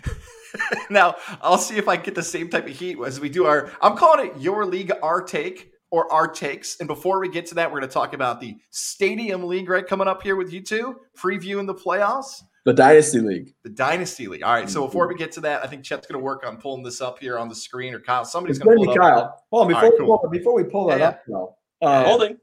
now 0.90 1.16
I'll 1.40 1.58
see 1.58 1.76
if 1.76 1.88
I 1.88 1.96
get 1.96 2.14
the 2.14 2.22
same 2.22 2.48
type 2.48 2.66
of 2.66 2.76
heat 2.76 2.98
as 3.04 3.20
we 3.20 3.28
do 3.28 3.46
our. 3.46 3.72
I'm 3.80 3.96
calling 3.96 4.28
it 4.28 4.36
your 4.38 4.66
league, 4.66 4.92
our 5.02 5.22
take 5.22 5.72
or 5.94 6.12
our 6.12 6.26
takes. 6.26 6.76
And 6.80 6.88
before 6.88 7.20
we 7.20 7.28
get 7.28 7.46
to 7.46 7.54
that, 7.54 7.70
we're 7.70 7.78
going 7.78 7.88
to 7.88 7.94
talk 7.94 8.14
about 8.14 8.40
the 8.40 8.56
Stadium 8.70 9.44
League 9.44 9.68
right 9.68 9.86
coming 9.86 10.08
up 10.08 10.24
here 10.24 10.34
with 10.34 10.52
you 10.52 10.60
two, 10.60 10.96
previewing 11.16 11.68
the 11.68 11.74
playoffs, 11.74 12.42
The 12.64 12.72
Dynasty 12.72 13.20
League. 13.20 13.54
the 13.62 13.70
Dynasty 13.70 14.26
League. 14.26 14.42
All 14.42 14.52
right. 14.52 14.68
So 14.68 14.84
before 14.86 15.06
we 15.06 15.14
get 15.14 15.30
to 15.32 15.40
that, 15.42 15.62
I 15.62 15.68
think 15.68 15.84
Chet's 15.84 16.08
going 16.08 16.18
to 16.20 16.24
work 16.24 16.44
on 16.44 16.56
pulling 16.56 16.82
this 16.82 17.00
up 17.00 17.20
here 17.20 17.38
on 17.38 17.48
the 17.48 17.54
screen, 17.54 17.94
or 17.94 18.00
Kyle, 18.00 18.24
somebody's 18.24 18.58
going 18.58 18.76
going 18.76 18.88
to 18.88 18.92
to 18.94 18.98
pull 19.00 19.06
be 19.06 19.08
it 19.08 19.12
up. 19.12 19.24
Kyle. 19.30 19.44
Hold 19.52 19.62
on, 19.62 19.68
before, 19.68 19.76
All 19.78 19.82
right, 19.84 19.92
we 20.00 20.04
cool. 20.06 20.18
pull, 20.18 20.30
before 20.30 20.54
we 20.56 20.64
pull 20.64 20.86
that 20.88 20.98
Yeah, 20.98 21.08
up, 21.08 21.20
though, 21.28 21.56
uh, 21.80 22.04
Holding. 22.06 22.38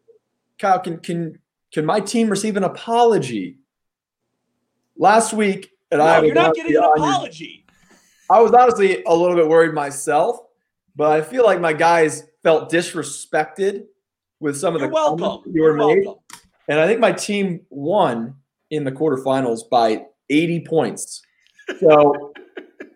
Kyle, 0.58 0.80
can 0.80 1.00
can 1.00 1.40
can 1.74 1.86
my 1.86 2.00
team 2.00 2.30
receive 2.30 2.56
an 2.56 2.64
apology? 2.64 3.58
Last 4.96 5.34
week, 5.34 5.72
and 5.92 6.02
I 6.02 6.16
No, 6.16 6.22
was 6.22 6.28
you're 6.28 6.36
not 6.36 6.56
getting 6.56 6.76
an 6.78 6.84
on 6.84 6.98
your- 7.02 7.10
apology. 7.10 7.66
I 8.30 8.40
was 8.40 8.54
honestly 8.54 9.04
a 9.04 9.14
little 9.14 9.36
bit 9.36 9.50
worried 9.50 9.74
myself, 9.74 10.40
but 10.96 11.12
I 11.12 11.22
feel 11.22 11.44
like 11.44 11.60
my 11.60 11.74
guys 11.74 12.24
felt 12.44 12.72
disrespected 12.72 13.86
with 14.40 14.58
some 14.58 14.76
of 14.76 14.82
You're 14.82 14.90
the 14.90 14.96
comments 14.96 15.22
welcome. 15.22 15.52
that 15.52 15.56
you 15.56 15.62
were 15.64 15.78
You're 15.78 15.88
made, 15.96 16.06
welcome. 16.06 16.24
and 16.68 16.80
I 16.80 16.88
think 16.88 17.00
my 17.00 17.12
team 17.12 17.62
won 17.70 18.36
in 18.72 18.84
the 18.84 18.92
quarterfinals 18.92 19.70
by 19.70 20.06
80 20.30 20.62
points. 20.66 21.22
So 21.80 22.34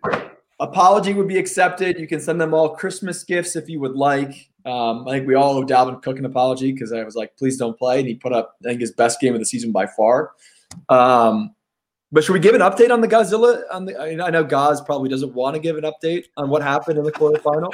apology 0.60 1.12
would 1.12 1.28
be 1.28 1.38
accepted. 1.38 1.98
You 1.98 2.06
can 2.06 2.20
send 2.20 2.40
them 2.40 2.54
all 2.54 2.70
Christmas 2.70 3.22
gifts 3.24 3.56
if 3.56 3.68
you 3.68 3.80
would 3.80 3.94
like. 3.94 4.50
Um, 4.64 5.06
I 5.06 5.12
think 5.12 5.28
we 5.28 5.34
all 5.34 5.56
owe 5.56 5.64
Dalvin 5.64 6.02
Cook 6.02 6.18
an 6.18 6.24
apology 6.24 6.72
because 6.72 6.92
I 6.92 7.04
was 7.04 7.14
like, 7.14 7.36
please 7.36 7.56
don't 7.56 7.78
play. 7.78 8.00
And 8.00 8.08
he 8.08 8.14
put 8.14 8.32
up, 8.32 8.56
I 8.64 8.68
think, 8.68 8.80
his 8.80 8.90
best 8.92 9.20
game 9.20 9.32
of 9.32 9.38
the 9.38 9.46
season 9.46 9.70
by 9.70 9.86
far. 9.86 10.32
Um, 10.88 11.54
but 12.10 12.24
should 12.24 12.32
we 12.32 12.40
give 12.40 12.54
an 12.54 12.60
update 12.62 12.90
on 12.90 13.00
the 13.00 13.08
Godzilla? 13.08 13.62
On 13.70 13.84
the, 13.84 14.00
I, 14.00 14.10
mean, 14.10 14.20
I 14.20 14.30
know 14.30 14.42
Gaz 14.42 14.80
probably 14.80 15.08
doesn't 15.08 15.34
want 15.34 15.54
to 15.54 15.60
give 15.60 15.76
an 15.76 15.84
update 15.84 16.24
on 16.36 16.48
what 16.48 16.62
happened 16.62 16.98
in 16.98 17.04
the 17.04 17.12
quarterfinal, 17.12 17.72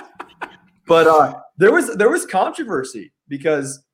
but 0.87 1.07
uh, 1.07 1.41
there 1.57 1.73
was 1.73 1.95
there 1.97 2.11
was 2.11 2.27
controversy 2.27 3.13
because 3.29 3.85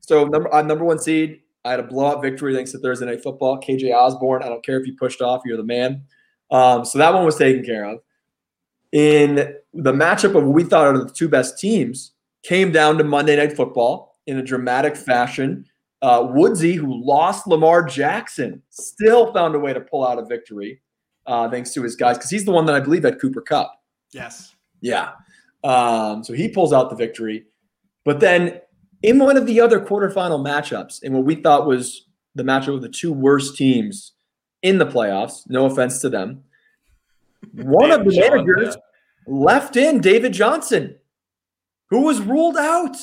so 0.00 0.24
number 0.24 0.52
on 0.52 0.66
number 0.66 0.84
one 0.84 0.98
seed, 0.98 1.40
I 1.64 1.70
had 1.70 1.80
a 1.80 1.84
blowout 1.84 2.22
victory 2.22 2.54
thanks 2.54 2.72
to 2.72 2.78
Thursday 2.78 3.06
Night 3.06 3.22
Football. 3.22 3.60
KJ 3.60 3.94
Osborne, 3.94 4.42
I 4.42 4.48
don't 4.48 4.64
care 4.64 4.78
if 4.78 4.86
you 4.86 4.94
pushed 4.96 5.22
off, 5.22 5.42
you're 5.44 5.56
the 5.56 5.62
man. 5.62 6.02
Um, 6.50 6.84
so 6.84 6.98
that 6.98 7.12
one 7.12 7.24
was 7.24 7.36
taken 7.36 7.64
care 7.64 7.84
of. 7.84 8.00
In 8.92 9.54
the 9.72 9.92
matchup 9.92 10.36
of 10.36 10.44
what 10.44 10.54
we 10.54 10.64
thought 10.64 10.86
are 10.86 10.98
the 10.98 11.10
two 11.10 11.28
best 11.28 11.58
teams, 11.58 12.12
came 12.44 12.70
down 12.70 12.98
to 12.98 13.04
Monday 13.04 13.36
Night 13.36 13.56
Football 13.56 14.16
in 14.26 14.38
a 14.38 14.42
dramatic 14.42 14.96
fashion. 14.96 15.64
Uh, 16.02 16.28
Woodsy, 16.30 16.74
who 16.74 17.02
lost 17.02 17.46
Lamar 17.46 17.82
Jackson, 17.82 18.62
still 18.68 19.32
found 19.32 19.54
a 19.54 19.58
way 19.58 19.72
to 19.72 19.80
pull 19.80 20.06
out 20.06 20.18
a 20.18 20.24
victory 20.24 20.80
uh, 21.26 21.48
thanks 21.48 21.72
to 21.72 21.82
his 21.82 21.96
guys 21.96 22.18
because 22.18 22.30
he's 22.30 22.44
the 22.44 22.52
one 22.52 22.66
that 22.66 22.74
I 22.74 22.80
believe 22.80 23.04
had 23.04 23.20
Cooper 23.20 23.40
Kupp. 23.40 23.74
Yes. 24.12 24.54
Yeah. 24.82 25.12
Um, 25.64 26.22
so 26.22 26.34
he 26.34 26.48
pulls 26.48 26.72
out 26.72 26.90
the 26.90 26.96
victory. 26.96 27.46
But 28.04 28.20
then 28.20 28.60
in 29.02 29.18
one 29.18 29.36
of 29.36 29.46
the 29.46 29.60
other 29.60 29.80
quarterfinal 29.80 30.44
matchups, 30.44 31.02
in 31.02 31.14
what 31.14 31.24
we 31.24 31.36
thought 31.36 31.66
was 31.66 32.06
the 32.34 32.42
matchup 32.42 32.74
of 32.74 32.82
the 32.82 32.88
two 32.88 33.12
worst 33.12 33.56
teams 33.56 34.12
in 34.62 34.78
the 34.78 34.86
playoffs, 34.86 35.48
no 35.48 35.64
offense 35.66 36.00
to 36.02 36.10
them, 36.10 36.44
one 37.52 37.90
of 37.90 38.04
the 38.04 38.12
John, 38.12 38.30
managers 38.30 38.76
yeah. 38.76 39.34
left 39.34 39.76
in 39.76 40.00
David 40.00 40.32
Johnson, 40.32 40.96
who 41.90 42.02
was 42.02 42.20
ruled 42.20 42.56
out. 42.56 42.96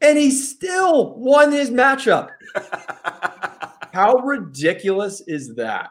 And 0.00 0.18
he 0.18 0.30
still 0.30 1.16
won 1.16 1.52
his 1.52 1.70
matchup. 1.70 2.28
How 3.92 4.16
ridiculous 4.16 5.22
is 5.26 5.54
that? 5.54 5.90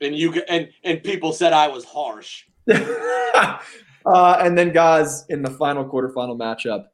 And 0.00 0.16
you 0.16 0.32
and 0.48 0.68
and 0.82 1.02
people 1.02 1.32
said 1.32 1.52
I 1.52 1.68
was 1.68 1.84
harsh. 1.84 2.44
uh, 4.06 4.38
and 4.40 4.56
then 4.56 4.72
guys 4.72 5.24
in 5.28 5.42
the 5.42 5.50
final 5.50 5.84
quarterfinal 5.84 6.38
matchup, 6.38 6.84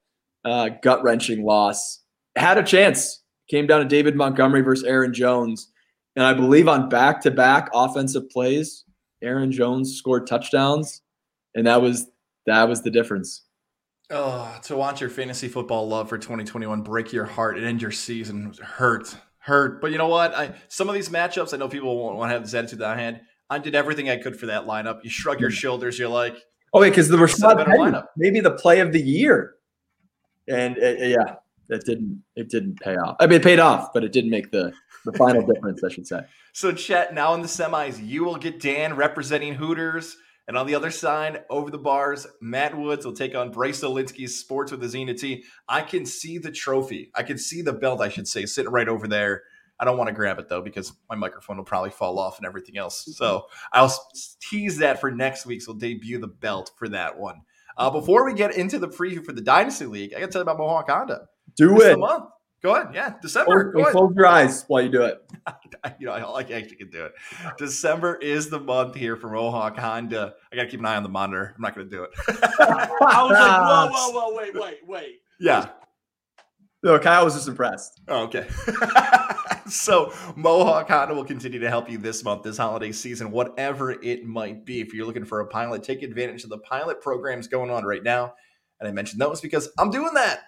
uh, 0.45 0.71
gut 0.83 1.03
wrenching 1.03 1.45
loss. 1.45 2.03
Had 2.37 2.59
a 2.59 2.63
chance. 2.63 3.23
Came 3.49 3.67
down 3.67 3.81
to 3.81 3.87
David 3.87 4.17
Montgomery 4.17 4.61
versus 4.61 4.85
Aaron 4.85 5.15
Jones. 5.15 5.71
And 6.17 6.25
I 6.25 6.35
believe 6.35 6.69
on 6.69 6.89
back 6.89 7.21
to 7.23 7.31
back 7.31 7.69
offensive 7.73 8.29
plays, 8.31 8.85
Aaron 9.23 9.53
Jones 9.53 9.97
scored 9.97 10.27
touchdowns. 10.27 11.03
And 11.55 11.67
that 11.67 11.81
was 11.81 12.07
that 12.47 12.69
was 12.69 12.83
the 12.83 12.91
difference. 12.91 13.43
Oh, 14.11 14.57
to 14.65 14.77
watch 14.77 15.01
your 15.01 15.11
fantasy 15.11 15.49
football 15.49 15.89
love 15.89 16.09
for 16.09 16.17
2021 16.17 16.83
break 16.83 17.13
your 17.13 17.25
heart 17.25 17.57
and 17.57 17.67
end 17.67 17.83
your 17.83 17.91
season 17.91 18.53
hurt, 18.63 19.17
hurt. 19.39 19.81
But 19.81 19.91
you 19.91 19.99
know 19.99 20.07
what? 20.07 20.33
I 20.35 20.55
some 20.69 20.89
of 20.89 20.95
these 20.95 21.09
matchups, 21.09 21.53
I 21.53 21.57
know 21.57 21.69
people 21.69 21.97
won't 21.97 22.17
want 22.17 22.31
to 22.31 22.35
have 22.35 22.43
this 22.43 22.55
attitude 22.55 22.81
that 22.81 22.97
I 22.97 23.01
had. 23.01 23.23
I 23.51 23.59
did 23.59 23.75
everything 23.75 24.09
I 24.09 24.17
could 24.17 24.39
for 24.39 24.47
that 24.47 24.67
lineup. 24.67 25.01
You 25.03 25.11
shrug 25.11 25.41
your 25.41 25.51
shoulders. 25.51 25.99
You're 25.99 26.09
like, 26.09 26.37
Oh, 26.73 26.81
wait, 26.81 26.91
because 26.91 27.09
the 27.09 27.17
Rashad 27.17 27.65
Penny, 27.65 27.79
lineup. 27.79 28.07
maybe 28.17 28.41
the 28.41 28.51
play 28.53 28.81
of 28.81 28.93
the 28.93 29.01
year. 29.01 29.55
And 30.49 30.77
uh, 30.79 30.93
yeah, 30.99 31.37
it 31.69 31.85
didn't 31.85 32.23
it 32.37 32.49
didn't 32.49 32.81
pay 32.81 32.97
off. 32.97 33.17
I 33.21 33.27
mean, 33.27 33.41
it 33.41 33.45
paid 33.45 33.59
off, 33.59 33.93
but 33.93 34.05
it 34.05 34.13
didn't 34.13 34.31
make 34.31 34.51
the 34.51 34.73
the 35.05 35.13
final 35.13 35.45
difference, 35.53 35.83
I 35.83 35.89
should 35.89 36.07
say. 36.07 36.21
so 36.53 36.73
Chet. 36.73 37.15
Now 37.15 37.35
in 37.35 37.43
the 37.43 37.49
semis, 37.49 38.05
you 38.05 38.25
will 38.25 38.37
get 38.37 38.61
Dan 38.61 38.95
representing 38.95 39.55
Hooters, 39.55 40.17
and 40.49 40.57
on 40.57 40.67
the 40.67 40.75
other 40.75 40.91
side, 40.91 41.45
over 41.51 41.71
the 41.71 41.79
bars, 41.79 42.27
Matt 42.41 42.77
Woods 42.77 43.05
will 43.05 43.13
take 43.13 43.35
on 43.35 43.51
Bryce 43.51 43.81
Olinsky's 43.81 44.37
Sports 44.37 44.71
with 44.71 44.83
a 44.85 44.89
Zena 44.89 45.15
T. 45.15 45.45
I 45.69 45.83
can 45.83 46.07
see 46.07 46.39
the 46.39 46.53
trophy. 46.53 47.11
I 47.15 47.23
can 47.23 47.39
see 47.39 47.63
the 47.63 47.73
belt. 47.73 48.01
I 48.01 48.09
should 48.09 48.29
say, 48.29 48.47
sitting 48.47 48.71
right 48.71 48.89
over 48.89 49.09
there. 49.09 49.43
I 49.79 49.85
don't 49.85 49.99
want 49.99 50.09
to 50.09 50.15
grab 50.15 50.39
it 50.39 50.49
though 50.49 50.63
because 50.63 50.93
my 51.11 51.17
microphone 51.17 51.57
will 51.59 51.65
probably 51.65 51.91
fall 51.91 52.19
off 52.19 52.39
and 52.39 52.47
everything 52.47 52.79
else. 52.79 53.05
So 53.17 53.47
I'll 53.73 53.93
tease 54.41 54.79
that 54.79 55.01
for 55.01 55.11
next 55.11 55.45
week. 55.47 55.63
So 55.63 55.73
we'll 55.73 55.79
debut 55.79 56.19
the 56.19 56.29
belt 56.29 56.71
for 56.79 56.89
that 56.89 57.19
one. 57.19 57.43
Uh, 57.77 57.91
before 57.91 58.25
we 58.25 58.33
get 58.33 58.57
into 58.57 58.79
the 58.79 58.89
preview 58.89 59.23
for 59.23 59.33
the 59.33 59.43
Dynasty 59.43 59.85
League, 59.85 60.15
I 60.15 60.21
got 60.21 60.27
to 60.27 60.33
tell 60.33 60.41
you 60.41 60.45
about 60.45 60.57
Mohawk 60.59 60.89
Honda. 60.89 61.27
Do 61.57 61.75
This 61.75 61.85
it. 61.85 61.91
the 61.91 61.99
month. 61.99 62.25
Go 62.63 62.75
ahead. 62.75 62.95
Yeah, 62.95 63.13
December. 63.21 63.71
Close, 63.71 63.75
Go 63.75 63.81
ahead. 63.83 63.93
close 63.93 64.13
your 64.17 64.27
eyes 64.27 64.65
while 64.67 64.81
you 64.83 64.89
do 64.89 65.03
it. 65.03 65.19
you 66.01 66.07
know, 66.07 66.13
I 66.15 66.25
like 66.25 66.51
actually 66.51 66.77
can 66.77 66.89
do 66.89 67.05
it. 67.05 67.13
December 67.59 68.17
is 68.17 68.49
the 68.49 68.59
month 68.59 68.95
here 68.95 69.15
for 69.15 69.29
Mohawk 69.29 69.77
Honda. 69.77 70.35
I 70.51 70.57
got 70.57 70.63
to 70.63 70.69
keep 70.69 70.81
an 70.81 70.87
eye 70.87 70.97
on 70.97 71.03
the 71.03 71.11
monitor. 71.11 71.53
I'm 71.55 71.61
not 71.61 71.75
going 71.75 71.89
to 71.89 71.95
do 71.95 72.03
it. 72.05 72.11
I 72.61 73.23
was 73.23 73.33
like, 73.33 73.93
whoa, 73.93 74.11
whoa, 74.11 74.31
whoa, 74.31 74.37
wait, 74.37 74.55
wait, 74.55 74.79
wait. 74.89 75.17
yeah. 75.39 75.69
No, 76.83 76.99
Kyle 76.99 77.25
was 77.25 77.35
just 77.35 77.49
impressed. 77.49 78.01
Oh, 78.09 78.23
okay. 78.25 78.47
so 79.71 80.13
Mohawk 80.37 80.89
Honda 80.89 81.15
will 81.15 81.25
continue 81.25 81.59
to 81.59 81.69
help 81.69 81.91
you 81.91 81.99
this 81.99 82.23
month, 82.25 82.43
this 82.43 82.59
holiday 82.59 82.93
season, 82.93 83.31
whatever 83.31 83.93
it 84.03 84.25
might 84.25 84.65
be. 84.65 84.81
If 84.81 84.95
you're 84.95 85.07
looking 85.07 85.25
for 85.25 85.41
a 85.41 85.47
pilot, 85.47 85.83
take 85.83 86.03
advantage 86.03 86.45
of 86.45 86.51
the 86.51 86.59
pilot 86.59 87.01
programs 87.01 87.49
going 87.49 87.71
on 87.71 87.85
right 87.85 88.03
now. 88.03 88.35
And 88.81 88.89
I 88.89 88.93
mentioned 88.93 89.21
those 89.21 89.41
because 89.41 89.69
I'm 89.79 89.91
doing 89.91 90.15
that. 90.15 90.41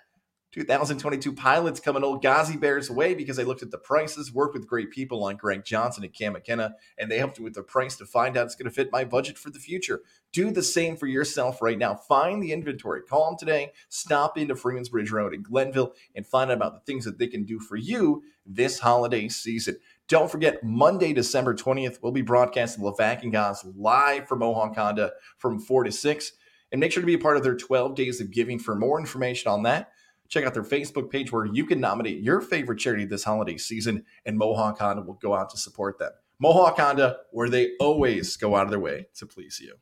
2022 0.52 1.34
pilots 1.34 1.78
coming 1.78 2.02
old 2.02 2.22
Ghazi 2.22 2.56
Bears 2.56 2.88
away 2.88 3.14
because 3.14 3.38
I 3.38 3.42
looked 3.42 3.62
at 3.62 3.70
the 3.70 3.78
prices, 3.78 4.32
worked 4.32 4.54
with 4.54 4.66
great 4.66 4.90
people 4.90 5.20
like 5.20 5.38
Greg 5.38 5.62
Johnson 5.64 6.04
and 6.04 6.12
Cam 6.12 6.32
McKenna, 6.32 6.74
and 6.98 7.10
they 7.10 7.18
helped 7.18 7.38
me 7.38 7.44
with 7.44 7.54
the 7.54 7.62
price 7.62 7.96
to 7.96 8.06
find 8.06 8.36
out 8.36 8.46
it's 8.46 8.54
going 8.54 8.68
to 8.68 8.74
fit 8.74 8.90
my 8.90 9.04
budget 9.04 9.36
for 9.36 9.50
the 9.50 9.58
future. 9.58 10.00
Do 10.32 10.50
the 10.50 10.62
same 10.62 10.96
for 10.96 11.06
yourself 11.06 11.60
right 11.60 11.78
now. 11.78 11.94
Find 11.94 12.42
the 12.42 12.52
inventory. 12.52 13.02
Call 13.02 13.26
them 13.26 13.38
today. 13.38 13.72
Stop 13.90 14.38
into 14.38 14.56
Freeman's 14.56 14.88
Bridge 14.88 15.10
Road 15.10 15.34
in 15.34 15.42
Glenville 15.42 15.92
and 16.14 16.26
find 16.26 16.50
out 16.50 16.56
about 16.56 16.74
the 16.74 16.80
things 16.80 17.04
that 17.04 17.18
they 17.18 17.26
can 17.26 17.44
do 17.44 17.60
for 17.60 17.76
you 17.76 18.22
this 18.46 18.78
holiday 18.78 19.28
season. 19.28 19.76
Don't 20.08 20.30
forget, 20.30 20.64
Monday, 20.64 21.12
December 21.12 21.54
20th, 21.54 21.98
we'll 22.02 22.12
be 22.12 22.22
broadcasting 22.22 22.82
Levac 22.82 23.22
and 23.22 23.32
Gaz 23.32 23.66
live 23.76 24.26
from 24.26 24.38
Mohawk 24.38 24.74
Honda 24.74 25.12
from 25.36 25.60
4 25.60 25.84
to 25.84 25.92
6. 25.92 26.32
And 26.70 26.80
make 26.80 26.92
sure 26.92 27.02
to 27.02 27.06
be 27.06 27.14
a 27.14 27.18
part 27.18 27.36
of 27.36 27.42
their 27.42 27.56
12 27.56 27.94
days 27.94 28.20
of 28.20 28.30
giving. 28.30 28.58
For 28.58 28.74
more 28.74 28.98
information 29.00 29.50
on 29.50 29.62
that, 29.62 29.90
check 30.28 30.44
out 30.44 30.54
their 30.54 30.62
Facebook 30.62 31.10
page 31.10 31.32
where 31.32 31.46
you 31.46 31.64
can 31.64 31.80
nominate 31.80 32.22
your 32.22 32.40
favorite 32.40 32.78
charity 32.78 33.04
this 33.04 33.24
holiday 33.24 33.56
season, 33.56 34.04
and 34.24 34.38
Mohawk 34.38 34.78
Honda 34.78 35.02
will 35.02 35.14
go 35.14 35.34
out 35.34 35.50
to 35.50 35.56
support 35.56 35.98
them. 35.98 36.12
Mohawk 36.38 36.78
Honda, 36.78 37.18
where 37.30 37.48
they 37.48 37.72
always 37.80 38.36
go 38.36 38.54
out 38.54 38.64
of 38.64 38.70
their 38.70 38.78
way 38.78 39.06
to 39.16 39.26
please 39.26 39.60
you. 39.60 39.74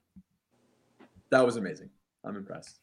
That 1.31 1.45
was 1.45 1.57
amazing. 1.57 1.91
I'm 2.25 2.37
impressed. 2.37 2.79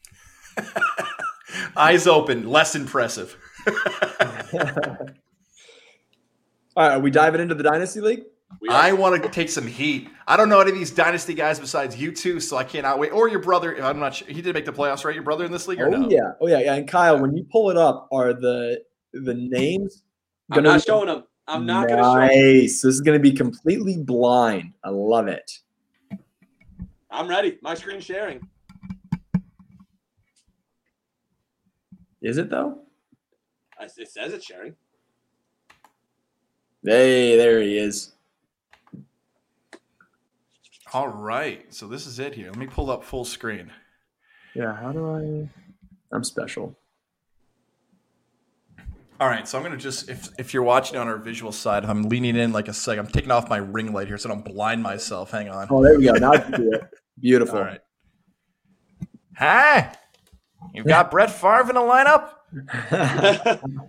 Eyes 1.77 2.07
open, 2.07 2.47
less 2.47 2.75
impressive. 2.75 3.37
All 6.75 6.87
right, 6.87 6.93
are 6.93 6.99
we 6.99 7.11
diving 7.11 7.41
into 7.41 7.55
the 7.55 7.63
Dynasty 7.63 8.01
League? 8.01 8.23
We 8.61 8.69
are- 8.69 8.73
I 8.75 8.91
want 8.93 9.21
to 9.21 9.29
take 9.29 9.49
some 9.49 9.67
heat. 9.67 10.09
I 10.27 10.37
don't 10.37 10.47
know 10.49 10.59
any 10.61 10.71
of 10.71 10.77
these 10.77 10.91
dynasty 10.91 11.33
guys 11.33 11.59
besides 11.59 11.99
you 11.99 12.11
two, 12.11 12.39
so 12.39 12.55
I 12.57 12.63
cannot 12.63 12.97
wait. 12.99 13.11
Or 13.11 13.27
your 13.27 13.39
brother. 13.41 13.75
I'm 13.83 13.99
not 13.99 14.15
sure. 14.15 14.27
He 14.27 14.41
did 14.41 14.53
make 14.53 14.65
the 14.65 14.71
playoffs, 14.73 15.03
right? 15.03 15.13
Your 15.13 15.23
brother 15.23 15.43
in 15.45 15.51
this 15.51 15.67
league 15.67 15.81
or 15.81 15.87
Oh 15.87 15.91
no? 15.91 16.09
yeah, 16.09 16.31
oh 16.39 16.47
yeah, 16.47 16.59
yeah. 16.59 16.75
And 16.75 16.87
Kyle, 16.87 17.19
when 17.19 17.35
you 17.35 17.45
pull 17.51 17.69
it 17.69 17.77
up, 17.77 18.07
are 18.11 18.33
the 18.33 18.81
the 19.13 19.33
names? 19.33 20.03
I'm 20.51 20.63
not 20.63 20.75
be- 20.75 20.81
showing 20.81 21.07
them. 21.07 21.23
I'm 21.47 21.65
not 21.65 21.87
going 21.87 21.97
to 21.97 22.03
show 22.03 22.15
'em. 22.15 22.27
Nice. 22.27 22.81
This 22.81 22.85
is 22.85 23.01
going 23.01 23.17
to 23.17 23.21
be 23.21 23.31
completely 23.33 23.97
blind. 23.97 24.73
I 24.83 24.89
love 24.89 25.27
it. 25.27 25.59
I'm 27.11 27.27
ready. 27.27 27.57
My 27.61 27.73
screen 27.75 27.99
sharing. 27.99 28.47
Is 32.21 32.37
it 32.37 32.49
though? 32.49 32.79
It 33.81 33.91
says 34.09 34.31
it's 34.33 34.45
sharing. 34.45 34.75
Hey, 36.83 37.35
there 37.35 37.61
he 37.61 37.77
is. 37.77 38.13
All 40.93 41.07
right. 41.07 41.73
So 41.73 41.87
this 41.87 42.05
is 42.05 42.19
it 42.19 42.35
here. 42.35 42.47
Let 42.47 42.57
me 42.57 42.67
pull 42.67 42.91
up 42.91 43.03
full 43.03 43.25
screen. 43.25 43.71
Yeah. 44.55 44.75
How 44.75 44.91
do 44.91 45.09
I? 45.15 45.49
I'm 46.15 46.23
special. 46.23 46.77
All 49.19 49.29
right, 49.29 49.47
so 49.47 49.57
I'm 49.57 49.63
gonna 49.63 49.77
just 49.77 50.09
if 50.09 50.27
if 50.37 50.53
you're 50.53 50.63
watching 50.63 50.97
on 50.97 51.07
our 51.07 51.17
visual 51.17 51.51
side, 51.53 51.85
I'm 51.85 52.03
leaning 52.03 52.35
in 52.35 52.51
like 52.51 52.67
a 52.67 52.73
sec. 52.73 52.97
I'm 52.99 53.07
taking 53.07 53.31
off 53.31 53.47
my 53.47 53.57
ring 53.57 53.93
light 53.93 54.07
here 54.07 54.17
so 54.17 54.29
I 54.29 54.33
don't 54.33 54.43
blind 54.43 54.83
myself. 54.83 55.31
Hang 55.31 55.49
on. 55.49 55.67
Oh, 55.69 55.81
there 55.81 55.97
we 55.97 56.03
go. 56.03 56.13
Now 56.13 56.33
I 56.33 56.39
can 56.39 56.51
do 56.51 56.71
it. 56.73 56.81
Beautiful. 57.21 57.59
All 57.59 57.63
right. 57.63 57.79
Hi. 59.37 59.95
You've 60.73 60.87
got 60.87 61.09
Brett 61.09 61.31
Favre 61.31 61.69
in 61.69 61.75
the 61.75 61.81
lineup. 61.81 62.31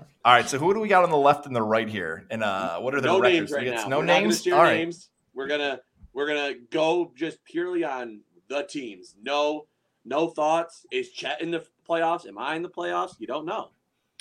All 0.25 0.33
right, 0.33 0.49
so 0.49 0.59
who 0.59 0.73
do 0.73 0.81
we 0.81 0.89
got 0.89 1.03
on 1.05 1.11
the 1.11 1.17
left 1.17 1.47
and 1.47 1.57
the 1.57 1.63
right 1.63 1.89
here? 1.89 2.27
And 2.31 2.45
uh, 2.45 2.79
what 2.79 2.95
are 2.95 3.01
the 3.01 3.09
no 3.09 3.19
records? 3.19 3.51
names 3.51 3.53
right 3.53 3.67
now. 3.75 3.89
No 3.89 3.99
We're 3.99 4.05
not 4.05 4.13
gonna 4.15 4.23
names. 4.25 4.43
share 4.43 4.55
All 4.55 4.63
right. 4.63 4.77
names. 4.79 5.09
We're 5.35 5.49
gonna 5.49 5.81
we're 6.15 6.27
gonna 6.27 6.55
go 6.71 7.13
just 7.15 7.45
purely 7.45 7.85
on 7.85 8.21
the 8.49 8.63
teams. 8.63 9.17
No 9.23 9.67
no 10.05 10.29
thoughts. 10.29 10.87
Is 10.91 11.11
Chet 11.11 11.43
in 11.43 11.51
the 11.51 11.65
playoffs? 11.89 12.27
Am 12.27 12.39
I 12.39 12.55
in 12.55 12.63
the 12.63 12.69
playoffs? 12.69 13.15
You 13.19 13.27
don't 13.27 13.45
know. 13.45 13.71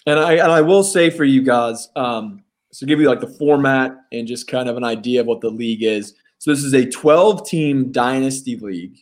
And 0.06 0.20
I 0.20 0.34
and 0.34 0.52
I 0.52 0.62
will 0.62 0.84
say 0.84 1.10
for 1.10 1.24
you 1.24 1.42
guys, 1.42 1.90
um, 1.96 2.44
so 2.72 2.86
give 2.86 3.00
you 3.00 3.08
like 3.08 3.22
the 3.22 3.28
format 3.28 3.96
and 4.12 4.28
just 4.28 4.48
kind 4.48 4.68
of 4.68 4.76
an 4.76 4.84
idea 4.84 5.22
of 5.22 5.28
what 5.28 5.42
the 5.42 5.50
league 5.50 5.84
is. 5.84 6.16
So 6.40 6.52
this 6.52 6.64
is 6.64 6.74
a 6.74 6.90
12 6.90 7.48
team 7.48 7.92
dynasty 7.92 8.58
league. 8.58 8.98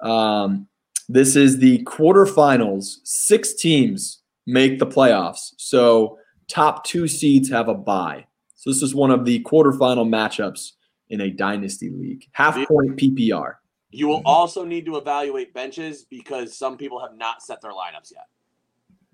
Um, 0.00 0.66
this 1.08 1.36
is 1.36 1.58
the 1.58 1.84
quarterfinals. 1.84 3.00
Six 3.04 3.54
teams 3.54 4.22
make 4.46 4.78
the 4.78 4.86
playoffs. 4.86 5.52
So 5.58 6.18
top 6.48 6.84
two 6.84 7.06
seeds 7.06 7.50
have 7.50 7.68
a 7.68 7.74
bye. 7.74 8.24
So 8.54 8.70
this 8.70 8.80
is 8.80 8.94
one 8.94 9.10
of 9.10 9.26
the 9.26 9.42
quarterfinal 9.42 10.08
matchups 10.08 10.70
in 11.14 11.22
a 11.22 11.30
dynasty 11.30 11.90
league. 11.90 12.26
Half 12.32 12.56
point 12.68 12.96
PPR. 12.96 13.54
You 13.90 14.08
will 14.08 14.22
also 14.24 14.64
need 14.64 14.84
to 14.86 14.96
evaluate 14.96 15.54
benches 15.54 16.04
because 16.04 16.58
some 16.58 16.76
people 16.76 17.00
have 17.00 17.16
not 17.16 17.42
set 17.42 17.62
their 17.62 17.70
lineups 17.70 18.12
yet. 18.12 18.26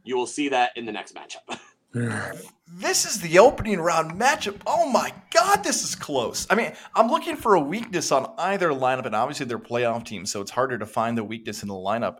You 0.03 0.17
will 0.17 0.27
see 0.27 0.49
that 0.49 0.73
in 0.77 0.87
the 0.87 0.93
next 0.93 1.15
matchup. 1.15 1.59
This 2.73 3.05
is 3.05 3.21
the 3.21 3.41
opening 3.41 3.81
round 3.81 4.13
matchup. 4.13 4.61
Oh 4.65 4.89
my 4.89 5.13
God, 5.35 5.65
this 5.65 5.83
is 5.83 5.97
close. 5.97 6.47
I 6.49 6.55
mean, 6.55 6.73
I'm 6.95 7.09
looking 7.09 7.35
for 7.35 7.57
a 7.57 7.61
weakness 7.61 8.13
on 8.13 8.33
either 8.39 8.69
lineup, 8.71 9.07
and 9.07 9.15
obviously 9.17 9.47
they're 9.47 9.59
playoff 9.59 10.05
teams, 10.05 10.31
so 10.31 10.41
it's 10.41 10.53
harder 10.53 10.79
to 10.79 10.87
find 10.87 11.19
the 11.19 11.25
weakness 11.25 11.63
in 11.63 11.69
the 11.69 11.75
lineup. 11.75 12.19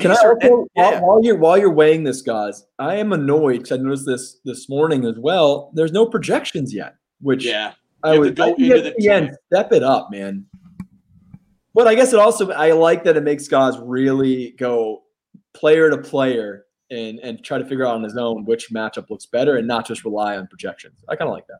Can 0.00 0.10
I 0.10 0.14
These 0.14 0.24
are- 0.24 0.34
also, 0.42 0.66
yeah. 0.74 0.90
while, 1.00 1.06
while 1.06 1.24
you're 1.24 1.36
while 1.36 1.56
you're 1.56 1.72
weighing 1.72 2.02
this, 2.02 2.20
guys, 2.20 2.64
I 2.80 2.96
am 2.96 3.12
annoyed 3.12 3.58
because 3.62 3.78
I 3.78 3.80
noticed 3.80 4.06
this 4.06 4.40
this 4.44 4.68
morning 4.68 5.04
as 5.04 5.14
well. 5.20 5.70
There's 5.74 5.92
no 5.92 6.04
projections 6.06 6.74
yet, 6.74 6.96
which 7.20 7.44
yeah. 7.46 7.74
I 8.02 8.18
would 8.18 8.36
go 8.36 8.54
into 8.54 8.94
the 8.96 9.08
end 9.08 9.36
step 9.46 9.72
it 9.72 9.82
up, 9.82 10.10
man. 10.10 10.46
But 11.74 11.86
I 11.86 11.94
guess 11.94 12.12
it 12.12 12.18
also 12.18 12.50
I 12.50 12.72
like 12.72 13.04
that 13.04 13.16
it 13.16 13.22
makes 13.22 13.48
guys 13.48 13.78
really 13.78 14.54
go 14.58 15.02
player 15.54 15.90
to 15.90 15.98
player 15.98 16.66
and 16.90 17.18
and 17.20 17.42
try 17.44 17.58
to 17.58 17.64
figure 17.64 17.86
out 17.86 17.94
on 17.94 18.02
his 18.02 18.16
own 18.16 18.44
which 18.44 18.70
matchup 18.70 19.08
looks 19.10 19.26
better 19.26 19.56
and 19.56 19.66
not 19.66 19.86
just 19.86 20.04
rely 20.04 20.36
on 20.36 20.46
projections. 20.46 21.02
I 21.08 21.16
kind 21.16 21.28
of 21.28 21.34
like 21.34 21.46
that. 21.46 21.58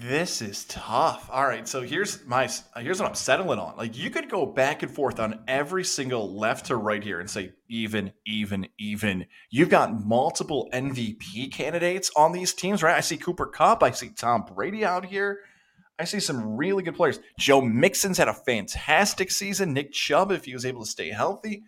This 0.00 0.40
is 0.40 0.64
tough. 0.64 1.28
All 1.30 1.46
right, 1.46 1.68
so 1.68 1.82
here's 1.82 2.24
my 2.24 2.48
here's 2.78 3.00
what 3.00 3.08
I'm 3.10 3.14
settling 3.14 3.58
on. 3.58 3.76
Like 3.76 3.98
you 3.98 4.08
could 4.08 4.30
go 4.30 4.46
back 4.46 4.82
and 4.82 4.90
forth 4.90 5.20
on 5.20 5.40
every 5.46 5.84
single 5.84 6.38
left 6.38 6.66
to 6.66 6.76
right 6.76 7.04
here 7.04 7.20
and 7.20 7.28
say 7.28 7.52
even, 7.68 8.10
even, 8.24 8.68
even. 8.78 9.26
You've 9.50 9.68
got 9.68 10.06
multiple 10.06 10.70
MVP 10.72 11.52
candidates 11.52 12.10
on 12.16 12.32
these 12.32 12.54
teams, 12.54 12.82
right? 12.82 12.96
I 12.96 13.00
see 13.00 13.18
Cooper 13.18 13.44
Kupp, 13.44 13.82
I 13.82 13.90
see 13.90 14.08
Tom 14.08 14.46
Brady 14.54 14.86
out 14.86 15.04
here. 15.04 15.40
I 15.98 16.04
see 16.04 16.20
some 16.20 16.56
really 16.56 16.82
good 16.82 16.96
players. 16.96 17.20
Joe 17.38 17.60
Mixon's 17.60 18.16
had 18.16 18.28
a 18.28 18.32
fantastic 18.32 19.30
season. 19.30 19.74
Nick 19.74 19.92
Chubb, 19.92 20.32
if 20.32 20.46
he 20.46 20.54
was 20.54 20.64
able 20.64 20.82
to 20.82 20.90
stay 20.90 21.10
healthy. 21.10 21.64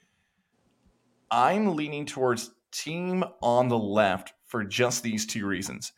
I'm 1.30 1.76
leaning 1.76 2.06
towards 2.06 2.50
team 2.70 3.24
on 3.42 3.68
the 3.68 3.78
left 3.78 4.32
for 4.46 4.64
just 4.64 5.02
these 5.02 5.26
two 5.26 5.46
reasons. 5.46 5.92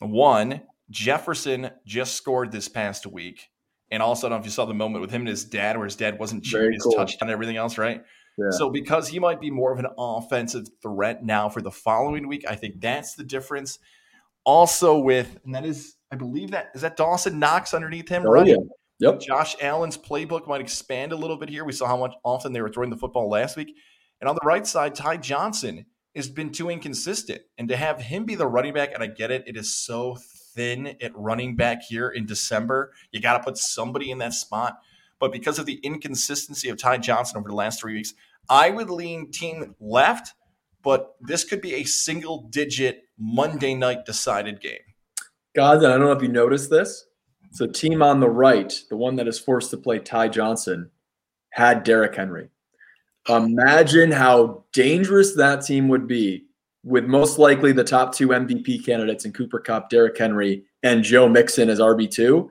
One, 0.00 0.60
Jefferson 0.90 1.70
just 1.86 2.14
scored 2.14 2.52
this 2.52 2.68
past 2.68 3.06
week. 3.06 3.48
And 3.90 4.02
also, 4.02 4.26
I 4.26 4.30
don't 4.30 4.38
know 4.38 4.40
if 4.40 4.46
you 4.46 4.50
saw 4.50 4.66
the 4.66 4.74
moment 4.74 5.00
with 5.00 5.10
him 5.10 5.22
and 5.22 5.28
his 5.28 5.44
dad, 5.44 5.76
where 5.76 5.86
his 5.86 5.96
dad 5.96 6.18
wasn't 6.18 6.44
cheering 6.44 6.74
his 6.74 6.82
cool. 6.82 6.92
touchdown 6.92 7.28
and 7.28 7.30
everything 7.30 7.56
else, 7.56 7.78
right? 7.78 8.02
Yeah. 8.36 8.50
So, 8.50 8.70
because 8.70 9.08
he 9.08 9.18
might 9.18 9.40
be 9.40 9.50
more 9.50 9.72
of 9.72 9.78
an 9.78 9.86
offensive 9.98 10.66
threat 10.82 11.24
now 11.24 11.48
for 11.48 11.62
the 11.62 11.70
following 11.70 12.28
week, 12.28 12.44
I 12.48 12.54
think 12.54 12.80
that's 12.80 13.14
the 13.14 13.24
difference. 13.24 13.78
Also, 14.44 14.98
with, 14.98 15.38
and 15.44 15.54
that 15.54 15.64
is, 15.64 15.96
I 16.12 16.16
believe 16.16 16.50
that, 16.50 16.68
is 16.74 16.82
that 16.82 16.96
Dawson 16.96 17.38
Knox 17.38 17.72
underneath 17.74 18.08
him, 18.08 18.24
Oh, 18.26 18.30
right? 18.30 18.46
yeah. 18.46 18.56
Yep. 19.00 19.20
Josh 19.20 19.56
Allen's 19.60 19.96
playbook 19.96 20.48
might 20.48 20.60
expand 20.60 21.12
a 21.12 21.16
little 21.16 21.36
bit 21.36 21.48
here. 21.48 21.64
We 21.64 21.72
saw 21.72 21.86
how 21.86 21.96
much 21.96 22.14
often 22.24 22.52
they 22.52 22.60
were 22.60 22.68
throwing 22.68 22.90
the 22.90 22.96
football 22.96 23.30
last 23.30 23.56
week. 23.56 23.72
And 24.20 24.28
on 24.28 24.34
the 24.34 24.44
right 24.44 24.66
side, 24.66 24.96
Ty 24.96 25.18
Johnson 25.18 25.86
has 26.16 26.28
been 26.28 26.50
too 26.50 26.68
inconsistent. 26.68 27.42
And 27.58 27.68
to 27.68 27.76
have 27.76 28.00
him 28.00 28.24
be 28.24 28.34
the 28.34 28.46
running 28.46 28.74
back, 28.74 28.92
and 28.92 29.02
I 29.02 29.06
get 29.06 29.30
it, 29.30 29.44
it 29.46 29.56
is 29.56 29.72
so 29.74 30.16
thin 30.58 30.96
at 31.00 31.16
running 31.16 31.54
back 31.54 31.82
here 31.82 32.08
in 32.08 32.26
December. 32.26 32.92
You 33.12 33.20
got 33.20 33.38
to 33.38 33.44
put 33.44 33.56
somebody 33.56 34.10
in 34.10 34.18
that 34.18 34.34
spot. 34.34 34.80
But 35.20 35.32
because 35.32 35.58
of 35.58 35.66
the 35.66 35.80
inconsistency 35.82 36.68
of 36.68 36.78
Ty 36.78 36.98
Johnson 36.98 37.38
over 37.38 37.48
the 37.48 37.54
last 37.54 37.80
three 37.80 37.94
weeks, 37.94 38.14
I 38.50 38.70
would 38.70 38.90
lean 38.90 39.30
team 39.30 39.76
left, 39.80 40.34
but 40.82 41.14
this 41.20 41.44
could 41.44 41.60
be 41.60 41.74
a 41.74 41.84
single 41.84 42.48
digit 42.50 43.04
Monday 43.18 43.74
night 43.74 44.04
decided 44.04 44.60
game. 44.60 44.78
And 45.82 45.92
I 45.92 45.96
don't 45.96 46.06
know 46.06 46.12
if 46.12 46.22
you 46.22 46.28
noticed 46.28 46.70
this. 46.70 47.06
So 47.52 47.66
team 47.66 48.02
on 48.02 48.20
the 48.20 48.28
right, 48.28 48.72
the 48.90 48.96
one 48.96 49.16
that 49.16 49.28
is 49.28 49.38
forced 49.38 49.70
to 49.70 49.76
play 49.76 50.00
Ty 50.00 50.28
Johnson, 50.28 50.90
had 51.50 51.82
Derrick 51.84 52.14
Henry. 52.14 52.50
Imagine 53.28 54.12
how 54.12 54.64
dangerous 54.72 55.34
that 55.34 55.64
team 55.64 55.88
would 55.88 56.06
be 56.06 56.47
with 56.84 57.04
most 57.04 57.38
likely 57.38 57.72
the 57.72 57.84
top 57.84 58.14
two 58.14 58.28
MVP 58.28 58.84
candidates 58.84 59.24
in 59.24 59.32
Cooper 59.32 59.58
Kupp, 59.60 59.90
Derrick 59.90 60.16
Henry, 60.16 60.64
and 60.82 61.02
Joe 61.02 61.28
Mixon 61.28 61.68
as 61.68 61.80
RB2. 61.80 62.48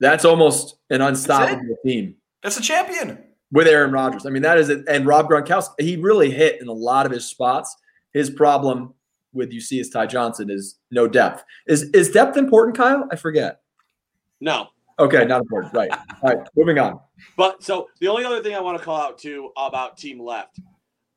That's 0.00 0.24
almost 0.24 0.76
an 0.90 1.00
unstoppable 1.00 1.76
team 1.84 2.16
That's 2.42 2.58
a 2.58 2.62
champion. 2.62 3.22
with 3.52 3.68
Aaron 3.68 3.92
Rodgers. 3.92 4.26
I 4.26 4.30
mean, 4.30 4.42
that 4.42 4.58
is 4.58 4.68
it. 4.68 4.84
And 4.88 5.06
Rob 5.06 5.28
Gronkowski, 5.28 5.80
he 5.80 5.96
really 5.96 6.30
hit 6.30 6.60
in 6.60 6.68
a 6.68 6.72
lot 6.72 7.06
of 7.06 7.12
his 7.12 7.24
spots. 7.24 7.74
His 8.12 8.28
problem 8.28 8.92
with 9.32 9.52
you 9.52 9.60
see 9.60 9.80
is 9.80 9.90
Ty 9.90 10.06
Johnson 10.06 10.50
is 10.50 10.78
no 10.90 11.06
depth. 11.08 11.44
Is 11.66 11.84
is 11.90 12.10
depth 12.10 12.36
important, 12.36 12.76
Kyle? 12.76 13.08
I 13.10 13.16
forget. 13.16 13.60
No. 14.40 14.68
Okay, 14.98 15.24
not 15.24 15.40
important. 15.40 15.72
Right. 15.74 15.90
All 15.90 16.34
right, 16.34 16.46
moving 16.56 16.78
on. 16.78 17.00
But 17.36 17.62
so 17.62 17.88
the 18.00 18.08
only 18.08 18.24
other 18.24 18.42
thing 18.42 18.54
I 18.54 18.60
want 18.60 18.78
to 18.78 18.84
call 18.84 19.00
out 19.00 19.18
too 19.18 19.50
about 19.56 19.96
team 19.96 20.20
left, 20.20 20.60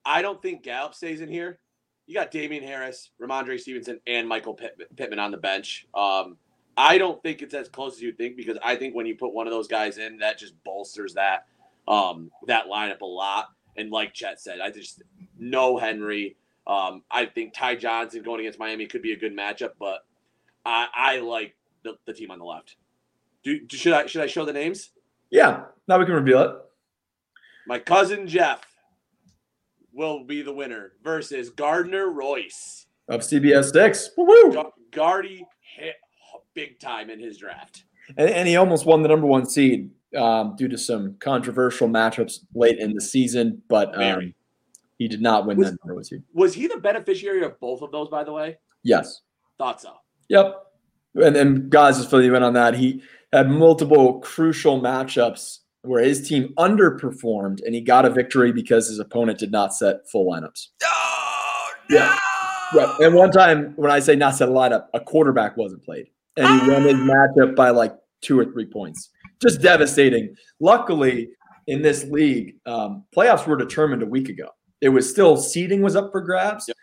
I 0.06 0.22
don't 0.22 0.42
think 0.42 0.64
Gallup 0.64 0.96
stays 0.96 1.22
in 1.22 1.30
here. 1.30 1.60
You 2.08 2.14
got 2.14 2.32
Damien 2.32 2.64
Harris, 2.64 3.12
Rhamondre 3.22 3.60
Stevenson, 3.60 4.00
and 4.08 4.28
Michael 4.28 4.54
Pitt- 4.54 4.96
Pittman 4.96 5.20
on 5.20 5.32
the 5.32 5.38
bench. 5.38 5.86
Um, 5.94 6.38
I 6.78 6.98
don't 6.98 7.22
think 7.22 7.42
it's 7.42 7.54
as 7.54 7.68
close 7.70 7.96
as 7.96 8.02
you 8.02 8.14
think 8.14 8.38
because 8.38 8.58
I 8.64 8.76
think 8.76 8.96
when 8.96 9.06
you 9.06 9.16
put 9.16 9.34
one 9.34 9.46
of 9.46 9.52
those 9.52 9.68
guys 9.68 9.98
in, 9.98 10.18
that 10.20 10.38
just 10.38 10.54
bolsters 10.64 11.14
that 11.16 11.46
um, 11.88 12.32
that 12.48 12.68
lineup 12.68 13.02
a 13.02 13.06
lot. 13.06 13.48
And 13.76 13.92
like 13.92 14.14
Chet 14.14 14.40
said, 14.40 14.60
I 14.62 14.72
just 14.72 15.04
know 15.38 15.78
Henry. 15.78 16.38
Um, 16.66 17.04
I 17.12 17.26
think 17.26 17.54
Ty 17.54 17.76
Johnson 17.76 18.24
going 18.24 18.40
against 18.42 18.60
Miami 18.60 18.88
could 18.88 19.02
be 19.02 19.14
a 19.14 19.18
good 19.18 19.36
matchup, 19.36 19.72
but 19.80 20.06
I, 20.66 20.88
I 20.94 21.20
like 21.20 21.56
the, 21.84 21.98
the 22.06 22.14
team 22.14 22.32
on 22.32 22.40
the 22.40 22.46
left. 22.46 22.76
Do, 23.44 23.60
do- 23.66 23.78
should 23.78 23.94
I 23.94 24.06
should 24.06 24.22
I 24.22 24.28
show 24.28 24.46
the 24.46 24.54
names? 24.54 24.92
Yeah, 25.30 25.64
now 25.88 26.00
we 26.00 26.06
can 26.06 26.14
reveal 26.16 26.42
it. 26.42 26.52
My 27.68 27.80
cousin 27.80 28.28
Jeff 28.28 28.62
will 29.98 30.24
be 30.24 30.44
the 30.44 30.54
winner 30.54 30.94
versus 31.04 31.50
Gardner 31.50 32.10
Royce. 32.12 32.86
Of 33.10 33.22
CBS 33.22 33.74
six. 33.74 34.10
Gar- 34.54 34.72
Gardy 34.92 35.46
hit 35.76 35.96
big 36.54 36.80
time 36.80 37.10
in 37.10 37.20
his 37.20 37.38
draft. 37.38 37.84
And, 38.18 38.30
and 38.30 38.48
he 38.48 38.56
almost 38.56 38.86
won 38.86 39.02
the 39.02 39.10
number 39.10 39.26
one 39.26 39.46
seed 39.46 39.90
um, 40.16 40.56
due 40.56 40.68
to 40.68 40.78
some 40.78 41.16
controversial 41.20 41.88
matchups 41.90 42.40
late 42.54 42.78
in 42.80 42.94
the 42.94 43.02
season, 43.02 43.62
but 43.68 43.98
um, 44.02 44.34
he 44.98 45.08
did 45.08 45.22
not 45.22 45.46
win 45.48 45.58
Was- 45.58 45.72
that 45.72 45.78
number 45.84 45.96
one 45.96 46.04
seed. 46.04 46.24
Was 46.34 46.54
he 46.54 46.68
the 46.68 46.78
beneficiary 46.78 47.44
of 47.44 47.60
both 47.60 47.82
of 47.82 47.92
those, 47.92 48.10
by 48.10 48.24
the 48.24 48.32
way? 48.34 48.58
Yes. 48.84 49.22
Thought 49.58 49.82
so. 49.82 49.94
Yep. 50.30 50.64
And 51.16 51.36
then 51.36 51.70
guys, 51.70 51.98
just 51.98 52.10
fill 52.12 52.22
you 52.24 52.36
in 52.36 52.44
on 52.44 52.54
that. 52.54 52.76
He 52.76 53.02
had 53.34 53.50
multiple 53.50 54.20
crucial 54.20 54.80
matchups 54.80 55.60
where 55.88 56.04
his 56.04 56.28
team 56.28 56.54
underperformed 56.58 57.60
and 57.66 57.74
he 57.74 57.82
got 57.82 58.06
a 58.06 58.10
victory 58.10 58.52
because 58.52 58.88
his 58.88 59.00
opponent 59.00 59.40
did 59.40 59.52
not 59.52 59.74
set 59.74 60.08
full 60.12 60.26
lineups. 60.32 60.68
Oh, 60.84 61.72
Yeah. 61.90 62.18
Right. 62.76 63.00
And 63.00 63.16
one 63.16 63.32
time 63.32 63.74
when 63.78 63.90
I 63.90 64.00
say 64.00 64.16
not 64.16 64.36
set 64.36 64.50
a 64.50 64.52
lineup, 64.52 64.88
a 64.94 65.00
quarterback 65.00 65.56
wasn't 65.56 65.84
played. 65.86 66.08
And 66.36 66.62
he 66.62 66.70
won 66.70 66.84
his 66.84 66.96
matchup 66.96 67.56
by 67.56 67.70
like 67.70 67.96
two 68.22 68.38
or 68.38 68.46
three 68.46 68.66
points. 68.66 69.10
Just 69.42 69.62
devastating. 69.62 70.36
Luckily, 70.60 71.30
in 71.68 71.82
this 71.82 72.04
league, 72.06 72.56
um, 72.66 73.06
playoffs 73.16 73.48
were 73.48 73.56
determined 73.56 74.04
a 74.04 74.06
week 74.06 74.28
ago. 74.30 74.50
It 74.82 74.90
was 74.90 75.10
still 75.10 75.38
seeding 75.38 75.82
was 75.82 75.96
up 75.96 76.12
for 76.12 76.22
grabs, 76.22 76.66
Yep. 76.68 76.76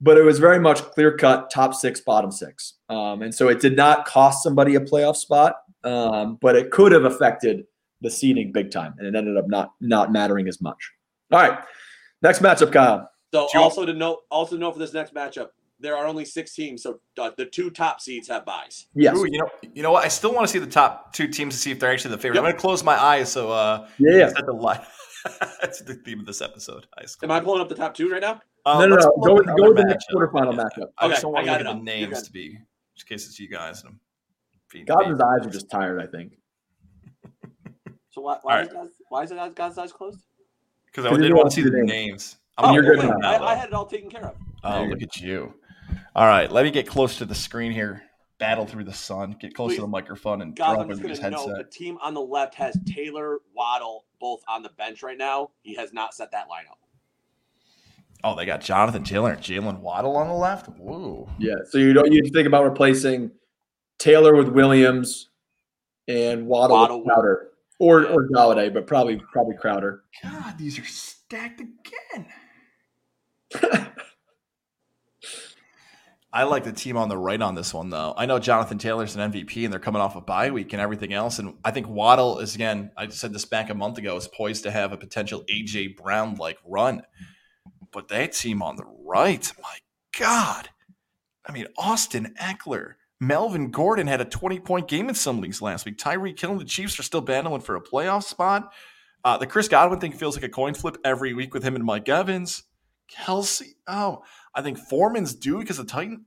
but 0.00 0.18
it 0.18 0.22
was 0.22 0.38
very 0.38 0.58
much 0.58 0.82
clear 0.82 1.16
cut 1.16 1.50
top 1.50 1.72
six, 1.74 2.00
bottom 2.00 2.30
six. 2.32 2.74
Um, 2.88 3.22
and 3.22 3.32
so 3.34 3.48
it 3.48 3.60
did 3.60 3.76
not 3.76 4.06
cost 4.06 4.42
somebody 4.42 4.74
a 4.74 4.80
playoff 4.80 5.16
spot, 5.16 5.54
um, 5.84 6.36
but 6.40 6.56
it 6.56 6.70
could 6.72 6.92
have 6.92 7.04
affected 7.04 7.64
the 8.00 8.10
seeding 8.10 8.52
big 8.52 8.70
time. 8.70 8.94
And 8.98 9.06
it 9.06 9.16
ended 9.18 9.36
up 9.36 9.46
not 9.48 9.72
not 9.80 10.12
mattering 10.12 10.48
as 10.48 10.60
much. 10.60 10.90
All 11.32 11.40
right. 11.40 11.58
Next 12.22 12.40
matchup, 12.40 12.72
Kyle. 12.72 13.10
So 13.34 13.48
Do 13.52 13.60
also 13.60 13.84
to 13.84 13.92
note, 13.92 14.20
also 14.30 14.56
note 14.56 14.72
for 14.72 14.78
this 14.78 14.92
next 14.94 15.14
matchup, 15.14 15.48
there 15.80 15.96
are 15.96 16.06
only 16.06 16.24
six 16.24 16.54
teams, 16.54 16.82
so 16.82 16.98
uh, 17.18 17.30
the 17.36 17.44
two 17.46 17.70
top 17.70 18.00
seeds 18.00 18.26
have 18.28 18.44
buys. 18.44 18.86
Yes. 18.94 19.16
Ooh, 19.16 19.26
you 19.30 19.38
know, 19.38 19.48
you 19.74 19.82
know 19.82 19.92
what? 19.92 20.04
I 20.04 20.08
still 20.08 20.32
want 20.34 20.46
to 20.46 20.52
see 20.52 20.58
the 20.58 20.66
top 20.66 21.12
two 21.12 21.28
teams 21.28 21.54
to 21.54 21.60
see 21.60 21.70
if 21.70 21.78
they're 21.78 21.92
actually 21.92 22.12
the 22.12 22.18
favorite. 22.18 22.36
Yep. 22.36 22.42
I'm 22.42 22.44
going 22.46 22.54
to 22.56 22.60
close 22.60 22.82
my 22.82 23.00
eyes 23.00 23.30
so 23.30 23.52
uh, 23.52 23.86
Yeah. 23.98 24.16
yeah. 24.16 24.28
set 24.30 24.46
the 24.46 24.52
line. 24.52 24.80
That's 25.60 25.80
the 25.82 25.94
theme 25.94 26.20
of 26.20 26.26
this 26.26 26.40
episode. 26.40 26.86
Eyes 27.00 27.16
Am 27.22 27.30
I 27.30 27.38
pulling 27.40 27.60
up 27.60 27.68
the 27.68 27.74
top 27.76 27.94
two 27.94 28.08
right 28.10 28.20
now? 28.22 28.40
Uh, 28.66 28.80
no, 28.80 28.86
no, 28.86 28.96
no. 28.96 29.10
pull 29.10 29.22
Go 29.24 29.34
with, 29.34 29.46
go 29.46 29.52
another 29.52 29.68
with 29.68 29.76
the 29.76 29.84
next 29.84 30.06
matchup. 30.10 30.32
quarterfinal 30.32 30.56
Yeah. 30.56 30.62
matchup. 30.64 30.86
I 30.98 31.08
just 31.08 31.18
Okay, 31.18 31.20
don't 31.22 31.32
want 31.32 31.36
I 31.36 31.58
to 31.58 31.64
got 31.64 31.66
look 31.68 31.76
it 31.76 31.78
the 31.78 31.84
names 31.84 32.22
to 32.22 32.32
be, 32.32 32.58
just 32.96 33.08
in 33.10 33.14
case 33.16 33.26
it's 33.26 33.38
you 33.38 33.48
guys. 33.48 33.80
And 33.82 33.90
I'm 33.90 34.00
feeding- 34.68 34.86
God's 34.86 35.20
eyes 35.20 35.46
are 35.46 35.50
just 35.50 35.70
tired, 35.70 36.00
I 36.02 36.06
think. 36.06 36.32
So 38.10 38.22
why, 38.22 38.34
All 38.34 38.40
why, 38.42 38.56
right. 38.58 38.66
is, 38.66 38.72
God's, 38.72 38.92
why 39.08 39.22
is 39.24 39.30
it 39.32 39.54
God's 39.54 39.78
eyes 39.78 39.92
closed? 39.92 40.20
Because 40.86 41.04
I 41.06 41.10
didn't 41.10 41.28
don't 41.28 41.36
want 41.38 41.50
to 41.50 41.54
see 41.54 41.62
see 41.62 41.70
the 41.70 41.76
the 41.76 41.82
names. 41.84 42.36
Oh, 42.56 42.64
I'm 42.68 42.74
you're 42.74 42.84
you're 42.84 42.94
good 42.96 43.02
good 43.02 43.10
now. 43.20 43.30
now. 43.38 43.44
I, 43.44 43.52
I 43.52 43.54
had 43.54 43.68
it 43.68 43.74
all 43.74 43.86
taken 43.86 44.10
care 44.10 44.24
of. 44.26 44.34
Oh, 44.64 44.80
There 44.80 44.88
look 44.88 45.02
at 45.02 45.16
you. 45.20 45.54
All 46.16 46.26
right, 46.26 46.50
let 46.50 46.64
me 46.64 46.70
get 46.70 46.86
close 46.86 47.16
to 47.18 47.24
the 47.26 47.34
screen 47.34 47.70
here. 47.72 48.02
battle 48.38 48.66
through 48.66 48.84
the 48.84 48.92
sun, 48.94 49.36
get 49.40 49.52
close 49.54 49.70
Please. 49.70 49.76
to 49.76 49.80
the 49.82 49.86
microphone, 49.88 50.42
and 50.42 50.56
Guys, 50.56 50.74
throw 50.74 50.82
I'm 50.82 50.88
just 50.88 51.00
into 51.00 51.08
his 51.10 51.18
going 51.20 51.32
to 51.32 51.38
note 51.38 51.48
headset. 51.48 51.70
the 51.70 51.76
team 51.76 51.98
on 52.02 52.14
the 52.14 52.20
left 52.20 52.54
has 52.54 52.76
Taylor 52.86 53.38
Waddle 53.54 54.04
both 54.20 54.40
on 54.48 54.62
the 54.62 54.70
bench 54.70 55.02
right 55.02 55.18
now. 55.18 55.50
He 55.62 55.74
has 55.76 55.92
not 55.92 56.14
set 56.14 56.30
that 56.32 56.46
lineup. 56.48 56.78
Oh, 58.24 58.34
they 58.34 58.46
got 58.46 58.60
Jonathan 58.60 59.04
Taylor 59.04 59.30
and 59.32 59.40
Jaylen 59.42 59.78
Waddle 59.80 60.16
on 60.16 60.26
the 60.28 60.34
left. 60.34 60.68
Whoa. 60.68 61.28
Yeah. 61.38 61.54
So 61.70 61.78
you 61.78 61.92
don't 61.92 62.10
you 62.12 62.22
think 62.32 62.46
about 62.48 62.64
replacing 62.64 63.30
Taylor 63.98 64.34
with 64.34 64.48
Williams 64.48 65.28
and 66.08 66.46
Waddle, 66.48 66.76
Waddle 66.76 66.98
with 66.98 67.06
with- 67.06 67.14
Crowder. 67.14 67.48
Or 67.78 68.06
or 68.06 68.28
Golladay, 68.28 68.72
but 68.72 68.86
probably 68.86 69.20
probably 69.32 69.56
Crowder. 69.56 70.02
God, 70.22 70.58
these 70.58 70.78
are 70.78 70.84
stacked 70.84 71.60
again. 71.60 72.26
I 76.32 76.42
like 76.42 76.64
the 76.64 76.72
team 76.72 76.98
on 76.98 77.08
the 77.08 77.16
right 77.16 77.40
on 77.40 77.54
this 77.54 77.72
one, 77.72 77.88
though. 77.88 78.12
I 78.16 78.26
know 78.26 78.38
Jonathan 78.38 78.76
Taylor's 78.76 79.16
an 79.16 79.32
MVP 79.32 79.64
and 79.64 79.72
they're 79.72 79.80
coming 79.80 80.02
off 80.02 80.14
a 80.14 80.20
bye 80.20 80.50
week 80.50 80.74
and 80.74 80.82
everything 80.82 81.14
else. 81.14 81.38
And 81.38 81.54
I 81.64 81.70
think 81.70 81.88
Waddle 81.88 82.40
is, 82.40 82.54
again, 82.54 82.90
I 82.98 83.08
said 83.08 83.32
this 83.32 83.46
back 83.46 83.70
a 83.70 83.74
month 83.74 83.96
ago, 83.96 84.14
is 84.16 84.28
poised 84.28 84.62
to 84.64 84.70
have 84.70 84.92
a 84.92 84.98
potential 84.98 85.42
A.J. 85.48 85.88
Brown 85.88 86.34
like 86.34 86.58
run. 86.66 87.02
But 87.92 88.08
that 88.08 88.32
team 88.32 88.62
on 88.62 88.76
the 88.76 88.84
right, 89.06 89.50
my 89.62 89.78
God. 90.18 90.68
I 91.46 91.52
mean, 91.52 91.66
Austin 91.78 92.34
Ekeler, 92.38 92.94
Melvin 93.20 93.70
Gordon 93.70 94.06
had 94.06 94.20
a 94.20 94.24
20 94.24 94.60
point 94.60 94.88
game 94.88 95.08
in 95.08 95.14
some 95.14 95.40
leagues 95.40 95.60
last 95.60 95.84
week. 95.84 95.98
Tyreek 95.98 96.38
Hill 96.38 96.52
and 96.52 96.60
the 96.60 96.64
Chiefs 96.64 96.98
are 96.98 97.02
still 97.04 97.20
battling 97.20 97.60
for 97.60 97.76
a 97.76 97.80
playoff 97.80 98.24
spot. 98.24 98.72
Uh, 99.24 99.36
the 99.36 99.46
Chris 99.46 99.68
Godwin 99.68 100.00
thing 100.00 100.12
feels 100.12 100.36
like 100.36 100.44
a 100.44 100.48
coin 100.48 100.74
flip 100.74 100.96
every 101.04 101.34
week 101.34 101.52
with 101.52 101.64
him 101.64 101.74
and 101.74 101.84
Mike 101.84 102.08
Evans. 102.08 102.62
Kelce, 103.12 103.74
oh, 103.86 104.22
I 104.54 104.62
think 104.62 104.78
Foreman's 104.78 105.34
due 105.34 105.58
because 105.58 105.78
the 105.78 105.84
Titan. 105.84 106.26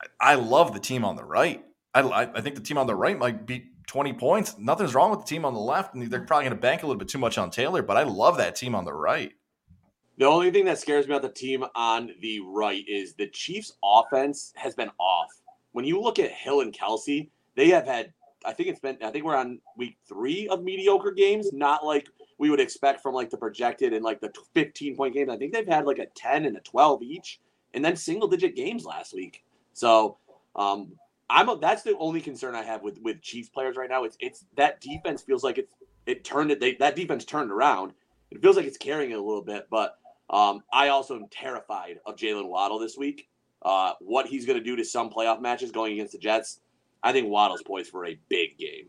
I, 0.00 0.32
I 0.32 0.34
love 0.34 0.72
the 0.72 0.80
team 0.80 1.04
on 1.04 1.16
the 1.16 1.24
right. 1.24 1.64
I, 1.94 2.02
I 2.02 2.22
I 2.34 2.40
think 2.40 2.54
the 2.54 2.62
team 2.62 2.78
on 2.78 2.86
the 2.86 2.94
right 2.94 3.18
might 3.18 3.46
beat 3.46 3.86
20 3.86 4.12
points. 4.14 4.56
Nothing's 4.58 4.94
wrong 4.94 5.10
with 5.10 5.20
the 5.20 5.26
team 5.26 5.44
on 5.44 5.54
the 5.54 5.60
left, 5.60 5.94
and 5.94 6.10
they're 6.10 6.20
probably 6.20 6.44
going 6.44 6.56
to 6.56 6.60
bank 6.60 6.82
a 6.82 6.86
little 6.86 6.98
bit 6.98 7.08
too 7.08 7.18
much 7.18 7.38
on 7.38 7.50
Taylor, 7.50 7.82
but 7.82 7.96
I 7.96 8.02
love 8.04 8.36
that 8.36 8.56
team 8.56 8.74
on 8.74 8.84
the 8.84 8.94
right. 8.94 9.32
The 10.16 10.26
only 10.26 10.50
thing 10.52 10.64
that 10.66 10.78
scares 10.78 11.08
me 11.08 11.14
about 11.14 11.22
the 11.22 11.40
team 11.40 11.64
on 11.74 12.10
the 12.20 12.40
right 12.40 12.84
is 12.86 13.14
the 13.14 13.26
Chiefs' 13.26 13.72
offense 13.82 14.52
has 14.54 14.74
been 14.74 14.90
off. 14.98 15.30
When 15.74 15.84
you 15.84 16.00
look 16.00 16.20
at 16.20 16.30
Hill 16.30 16.60
and 16.60 16.72
Kelce, 16.72 17.28
they 17.56 17.68
have 17.70 17.84
had, 17.84 18.12
I 18.46 18.52
think 18.52 18.68
it's 18.68 18.78
been, 18.78 18.96
I 19.02 19.10
think 19.10 19.24
we're 19.24 19.36
on 19.36 19.58
week 19.76 19.96
three 20.08 20.46
of 20.46 20.62
mediocre 20.62 21.10
games, 21.10 21.52
not 21.52 21.84
like 21.84 22.06
we 22.38 22.48
would 22.48 22.60
expect 22.60 23.02
from 23.02 23.12
like 23.12 23.28
the 23.28 23.36
projected 23.36 23.92
and 23.92 24.04
like 24.04 24.20
the 24.20 24.32
15 24.54 24.96
point 24.96 25.14
games. 25.14 25.30
I 25.30 25.36
think 25.36 25.52
they've 25.52 25.66
had 25.66 25.84
like 25.84 25.98
a 25.98 26.06
10 26.14 26.44
and 26.44 26.56
a 26.56 26.60
12 26.60 27.02
each, 27.02 27.40
and 27.74 27.84
then 27.84 27.96
single 27.96 28.28
digit 28.28 28.54
games 28.54 28.84
last 28.84 29.14
week. 29.14 29.42
So, 29.72 30.18
um, 30.54 30.92
I'm 31.28 31.48
a, 31.48 31.56
that's 31.56 31.82
the 31.82 31.96
only 31.98 32.20
concern 32.20 32.54
I 32.54 32.62
have 32.62 32.82
with 32.82 33.00
with 33.02 33.20
Chiefs 33.20 33.48
players 33.48 33.76
right 33.76 33.90
now. 33.90 34.04
It's 34.04 34.16
it's 34.20 34.44
that 34.56 34.80
defense 34.80 35.22
feels 35.22 35.42
like 35.42 35.58
it's 35.58 35.74
it 36.06 36.22
turned 36.22 36.52
it 36.52 36.60
they, 36.60 36.74
that 36.76 36.94
defense 36.94 37.24
turned 37.24 37.50
around. 37.50 37.94
It 38.30 38.40
feels 38.40 38.56
like 38.56 38.66
it's 38.66 38.78
carrying 38.78 39.10
it 39.10 39.18
a 39.18 39.22
little 39.22 39.42
bit, 39.42 39.66
but 39.70 39.98
um, 40.30 40.62
I 40.72 40.88
also 40.88 41.16
am 41.16 41.26
terrified 41.30 41.98
of 42.06 42.16
Jaylen 42.16 42.48
Waddle 42.48 42.78
this 42.78 42.96
week. 42.96 43.28
Uh, 43.64 43.92
what 44.00 44.26
he's 44.26 44.44
going 44.46 44.58
to 44.58 44.64
do 44.64 44.76
to 44.76 44.84
some 44.84 45.08
playoff 45.10 45.40
matches 45.40 45.70
going 45.72 45.92
against 45.94 46.12
the 46.12 46.18
Jets. 46.18 46.60
I 47.02 47.12
think 47.12 47.28
Waddle's 47.28 47.62
poised 47.62 47.90
for 47.90 48.06
a 48.06 48.18
big 48.28 48.58
game. 48.58 48.86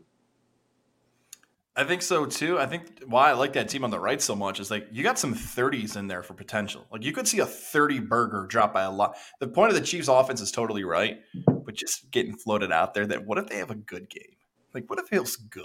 I 1.78 1.84
think 1.84 2.00
so 2.00 2.24
too. 2.24 2.58
I 2.58 2.64
think 2.64 3.02
why 3.06 3.28
I 3.28 3.32
like 3.34 3.52
that 3.52 3.68
team 3.68 3.84
on 3.84 3.90
the 3.90 4.00
right 4.00 4.20
so 4.20 4.34
much 4.34 4.60
is 4.60 4.70
like 4.70 4.86
you 4.90 5.02
got 5.02 5.18
some 5.18 5.34
30s 5.34 5.96
in 5.96 6.06
there 6.08 6.22
for 6.22 6.32
potential. 6.32 6.86
Like 6.90 7.04
you 7.04 7.12
could 7.12 7.28
see 7.28 7.40
a 7.40 7.46
30 7.46 8.00
burger 8.00 8.46
drop 8.46 8.72
by 8.72 8.84
a 8.84 8.90
lot. 8.90 9.16
The 9.40 9.48
point 9.48 9.68
of 9.70 9.74
the 9.78 9.84
Chiefs 9.84 10.08
offense 10.08 10.40
is 10.40 10.50
totally 10.50 10.84
right, 10.84 11.18
but 11.46 11.74
just 11.74 12.10
getting 12.10 12.34
floated 12.34 12.72
out 12.72 12.94
there 12.94 13.06
that 13.08 13.26
what 13.26 13.36
if 13.36 13.48
they 13.48 13.58
have 13.58 13.70
a 13.70 13.74
good 13.74 14.08
game? 14.08 14.36
Like 14.72 14.88
what 14.88 14.98
if 14.98 15.08
Hill's 15.10 15.36
good? 15.36 15.64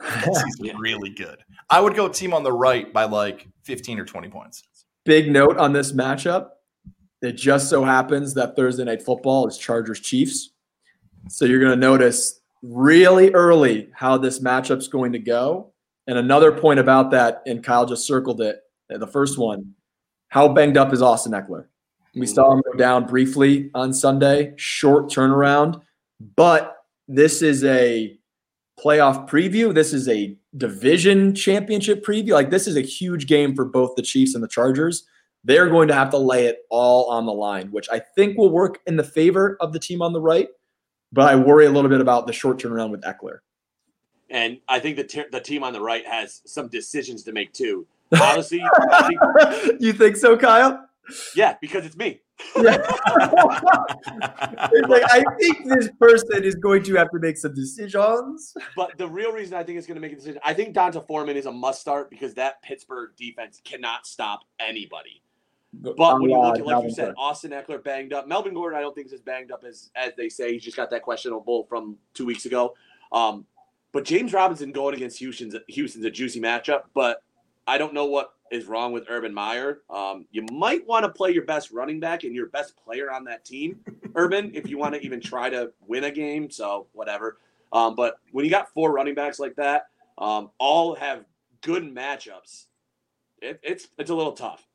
He's 0.24 0.56
Yeah. 0.58 0.72
really 0.80 1.10
good. 1.10 1.38
I 1.70 1.80
would 1.80 1.94
go 1.94 2.08
team 2.08 2.34
on 2.34 2.42
the 2.42 2.52
right 2.52 2.92
by 2.92 3.04
like 3.04 3.46
15 3.62 4.00
or 4.00 4.04
20 4.04 4.28
points. 4.30 4.64
Big 5.04 5.30
note 5.30 5.58
on 5.58 5.72
this 5.72 5.92
matchup. 5.92 6.48
It 7.22 7.32
just 7.32 7.70
so 7.70 7.84
happens 7.84 8.34
that 8.34 8.56
Thursday 8.56 8.84
night 8.84 9.02
football 9.02 9.46
is 9.46 9.56
Chargers 9.56 10.00
Chiefs. 10.00 10.50
So 11.28 11.44
you're 11.44 11.60
going 11.60 11.70
to 11.70 11.76
notice 11.76 12.40
really 12.62 13.30
early 13.30 13.88
how 13.94 14.18
this 14.18 14.40
matchup's 14.40 14.88
going 14.88 15.12
to 15.12 15.18
go. 15.20 15.72
And 16.08 16.18
another 16.18 16.50
point 16.50 16.80
about 16.80 17.12
that, 17.12 17.42
and 17.46 17.62
Kyle 17.62 17.86
just 17.86 18.06
circled 18.06 18.40
it, 18.40 18.60
uh, 18.92 18.98
the 18.98 19.06
first 19.06 19.38
one. 19.38 19.74
How 20.28 20.48
banged 20.48 20.76
up 20.76 20.92
is 20.92 21.00
Austin 21.00 21.32
Ekeler? 21.32 21.66
We 22.14 22.26
saw 22.26 22.52
him 22.52 22.62
go 22.70 22.76
down 22.76 23.06
briefly 23.06 23.70
on 23.74 23.94
Sunday, 23.94 24.52
short 24.56 25.08
turnaround, 25.08 25.80
but 26.36 26.76
this 27.08 27.40
is 27.40 27.64
a 27.64 28.18
playoff 28.78 29.28
preview. 29.28 29.72
This 29.72 29.92
is 29.92 30.08
a 30.08 30.36
division 30.56 31.34
championship 31.34 32.04
preview. 32.04 32.32
Like 32.32 32.50
this 32.50 32.66
is 32.66 32.76
a 32.76 32.82
huge 32.82 33.26
game 33.26 33.54
for 33.54 33.64
both 33.64 33.94
the 33.96 34.02
Chiefs 34.02 34.34
and 34.34 34.42
the 34.42 34.48
Chargers. 34.48 35.06
They're 35.44 35.68
going 35.68 35.88
to 35.88 35.94
have 35.94 36.10
to 36.10 36.18
lay 36.18 36.46
it 36.46 36.58
all 36.70 37.10
on 37.10 37.26
the 37.26 37.32
line, 37.32 37.68
which 37.72 37.88
I 37.90 37.98
think 37.98 38.38
will 38.38 38.50
work 38.50 38.78
in 38.86 38.96
the 38.96 39.04
favor 39.04 39.56
of 39.60 39.72
the 39.72 39.78
team 39.78 40.00
on 40.00 40.12
the 40.12 40.20
right. 40.20 40.48
But 41.12 41.28
I 41.28 41.36
worry 41.36 41.66
a 41.66 41.70
little 41.70 41.90
bit 41.90 42.00
about 42.00 42.26
the 42.26 42.32
short 42.32 42.58
turnaround 42.58 42.90
with 42.90 43.02
Ekeler. 43.02 43.38
And 44.30 44.58
I 44.68 44.78
think 44.78 44.96
the, 44.96 45.04
te- 45.04 45.24
the 45.30 45.40
team 45.40 45.62
on 45.62 45.72
the 45.72 45.80
right 45.80 46.06
has 46.06 46.40
some 46.46 46.68
decisions 46.68 47.22
to 47.24 47.32
make 47.32 47.52
too. 47.52 47.86
Honestly, 48.20 48.62
think, 49.08 49.20
you 49.80 49.92
think 49.92 50.16
so, 50.16 50.36
Kyle? 50.36 50.88
yeah, 51.34 51.56
because 51.60 51.84
it's 51.84 51.96
me. 51.96 52.20
Yeah. 52.56 52.78
It's 54.74 54.88
like, 54.88 55.04
I 55.04 55.22
think 55.38 55.68
this 55.68 55.88
person 55.98 56.44
is 56.44 56.54
going 56.54 56.82
to 56.84 56.94
have 56.94 57.10
to 57.10 57.18
make 57.18 57.36
some 57.36 57.54
decisions. 57.54 58.54
But 58.76 58.96
the 58.98 59.08
real 59.08 59.32
reason 59.32 59.54
I 59.54 59.62
think 59.62 59.78
it's 59.78 59.86
going 59.86 59.96
to 59.96 60.00
make 60.00 60.12
a 60.12 60.16
decision, 60.16 60.40
I 60.44 60.54
think 60.54 60.74
D'Onta 60.74 61.06
Foreman 61.06 61.36
is 61.36 61.46
a 61.46 61.52
must 61.52 61.80
start 61.80 62.10
because 62.10 62.34
that 62.34 62.62
Pittsburgh 62.62 63.10
defense 63.16 63.60
cannot 63.64 64.06
stop 64.06 64.40
anybody. 64.58 65.22
But 65.72 65.96
when 66.20 66.30
you 66.30 66.38
look 66.38 66.58
at, 66.58 66.66
like 66.66 66.84
you 66.84 66.90
said, 66.90 67.14
Austin 67.16 67.52
Ekeler 67.52 67.82
banged 67.82 68.12
up. 68.12 68.28
Melvin 68.28 68.52
Gordon, 68.52 68.78
I 68.78 68.82
don't 68.82 68.94
think 68.94 69.06
is 69.06 69.12
as 69.14 69.22
banged 69.22 69.50
up 69.50 69.64
as 69.64 69.90
as 69.96 70.12
they 70.16 70.28
say. 70.28 70.52
He's 70.52 70.62
just 70.62 70.76
got 70.76 70.90
that 70.90 71.02
questionable 71.02 71.64
from 71.64 71.96
two 72.12 72.26
weeks 72.26 72.44
ago. 72.44 72.74
Um, 73.10 73.46
but 73.92 74.04
James 74.04 74.32
Robinson 74.32 74.72
going 74.72 74.94
against 74.94 75.18
Houston's 75.18 75.54
Houston's 75.68 76.04
a 76.04 76.10
juicy 76.10 76.40
matchup. 76.40 76.82
But 76.94 77.22
I 77.66 77.78
don't 77.78 77.94
know 77.94 78.04
what 78.04 78.34
is 78.50 78.66
wrong 78.66 78.92
with 78.92 79.06
Urban 79.08 79.32
Meyer. 79.32 79.80
Um, 79.88 80.26
you 80.30 80.44
might 80.52 80.86
want 80.86 81.04
to 81.04 81.08
play 81.08 81.30
your 81.30 81.44
best 81.44 81.70
running 81.70 82.00
back 82.00 82.24
and 82.24 82.34
your 82.34 82.48
best 82.48 82.76
player 82.76 83.10
on 83.10 83.24
that 83.24 83.44
team, 83.44 83.80
Urban, 84.14 84.50
if 84.54 84.68
you 84.68 84.76
want 84.76 84.94
to 84.94 85.00
even 85.00 85.20
try 85.20 85.48
to 85.48 85.72
win 85.86 86.04
a 86.04 86.10
game. 86.10 86.50
So 86.50 86.86
whatever. 86.92 87.38
Um, 87.72 87.94
but 87.94 88.16
when 88.32 88.44
you 88.44 88.50
got 88.50 88.72
four 88.74 88.92
running 88.92 89.14
backs 89.14 89.38
like 89.38 89.56
that, 89.56 89.86
um, 90.18 90.50
all 90.58 90.94
have 90.96 91.24
good 91.62 91.82
matchups. 91.82 92.66
It, 93.40 93.58
it's 93.62 93.88
it's 93.98 94.10
a 94.10 94.14
little 94.14 94.32
tough. 94.32 94.68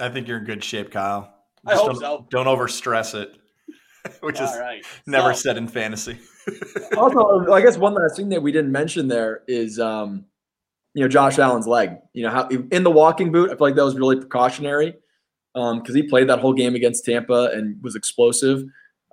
I 0.00 0.08
think 0.08 0.28
you're 0.28 0.38
in 0.38 0.44
good 0.44 0.62
shape, 0.62 0.90
Kyle. 0.90 1.32
I 1.66 1.74
hope 1.74 1.86
don't, 1.92 2.00
so. 2.00 2.26
Don't 2.30 2.46
overstress 2.46 3.14
it, 3.14 3.36
which 4.20 4.40
is 4.40 4.50
All 4.50 4.60
right. 4.60 4.84
never 5.06 5.34
So- 5.34 5.40
said 5.40 5.56
in 5.56 5.68
fantasy. 5.68 6.18
also, 6.96 7.50
I 7.52 7.60
guess 7.60 7.76
one 7.76 7.94
last 7.94 8.16
thing 8.16 8.28
that 8.28 8.40
we 8.42 8.52
didn't 8.52 8.70
mention 8.70 9.08
there 9.08 9.42
is, 9.48 9.80
um, 9.80 10.26
you 10.94 11.02
know, 11.02 11.08
Josh 11.08 11.38
Allen's 11.40 11.66
leg. 11.66 11.96
You 12.12 12.22
know, 12.24 12.30
how 12.30 12.48
in 12.48 12.84
the 12.84 12.90
walking 12.90 13.32
boot, 13.32 13.50
I 13.50 13.54
feel 13.54 13.66
like 13.66 13.74
that 13.74 13.84
was 13.84 13.96
really 13.96 14.16
precautionary 14.16 14.94
because 15.54 15.94
he 15.94 16.04
played 16.04 16.28
that 16.28 16.38
whole 16.38 16.52
game 16.52 16.74
against 16.76 17.04
Tampa 17.04 17.50
and 17.52 17.82
was 17.82 17.96
explosive. 17.96 18.62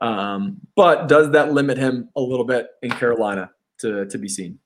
Um, 0.01 0.57
but 0.75 1.07
does 1.07 1.31
that 1.31 1.53
limit 1.53 1.77
him 1.77 2.09
a 2.15 2.21
little 2.21 2.45
bit 2.45 2.67
in 2.83 2.91
Carolina 2.91 3.49
to 3.79 4.05
to 4.05 4.17
be 4.19 4.27
seen? 4.27 4.59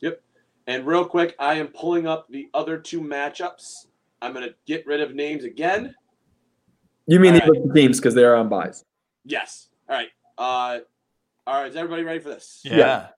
Yep. 0.00 0.22
And 0.68 0.86
real 0.86 1.04
quick, 1.04 1.34
I 1.40 1.54
am 1.54 1.68
pulling 1.68 2.06
up 2.06 2.28
the 2.28 2.48
other 2.54 2.78
two 2.78 3.00
matchups. 3.00 3.86
I'm 4.22 4.32
going 4.32 4.48
to 4.48 4.54
get 4.66 4.86
rid 4.86 5.00
of 5.00 5.14
names 5.14 5.42
again. 5.42 5.94
You 7.08 7.18
mean 7.18 7.34
All 7.34 7.40
the 7.40 7.60
other 7.60 7.74
teams 7.74 7.98
because 7.98 8.14
they 8.14 8.22
are 8.22 8.36
on 8.36 8.48
buys? 8.48 8.84
Yes. 9.24 9.68
All 9.88 9.96
right. 9.96 10.08
Uh, 10.38 10.78
all 11.44 11.60
right. 11.60 11.68
Is 11.68 11.76
everybody 11.76 12.04
ready 12.04 12.20
for 12.20 12.28
this? 12.28 12.60
Yeah. 12.64 13.08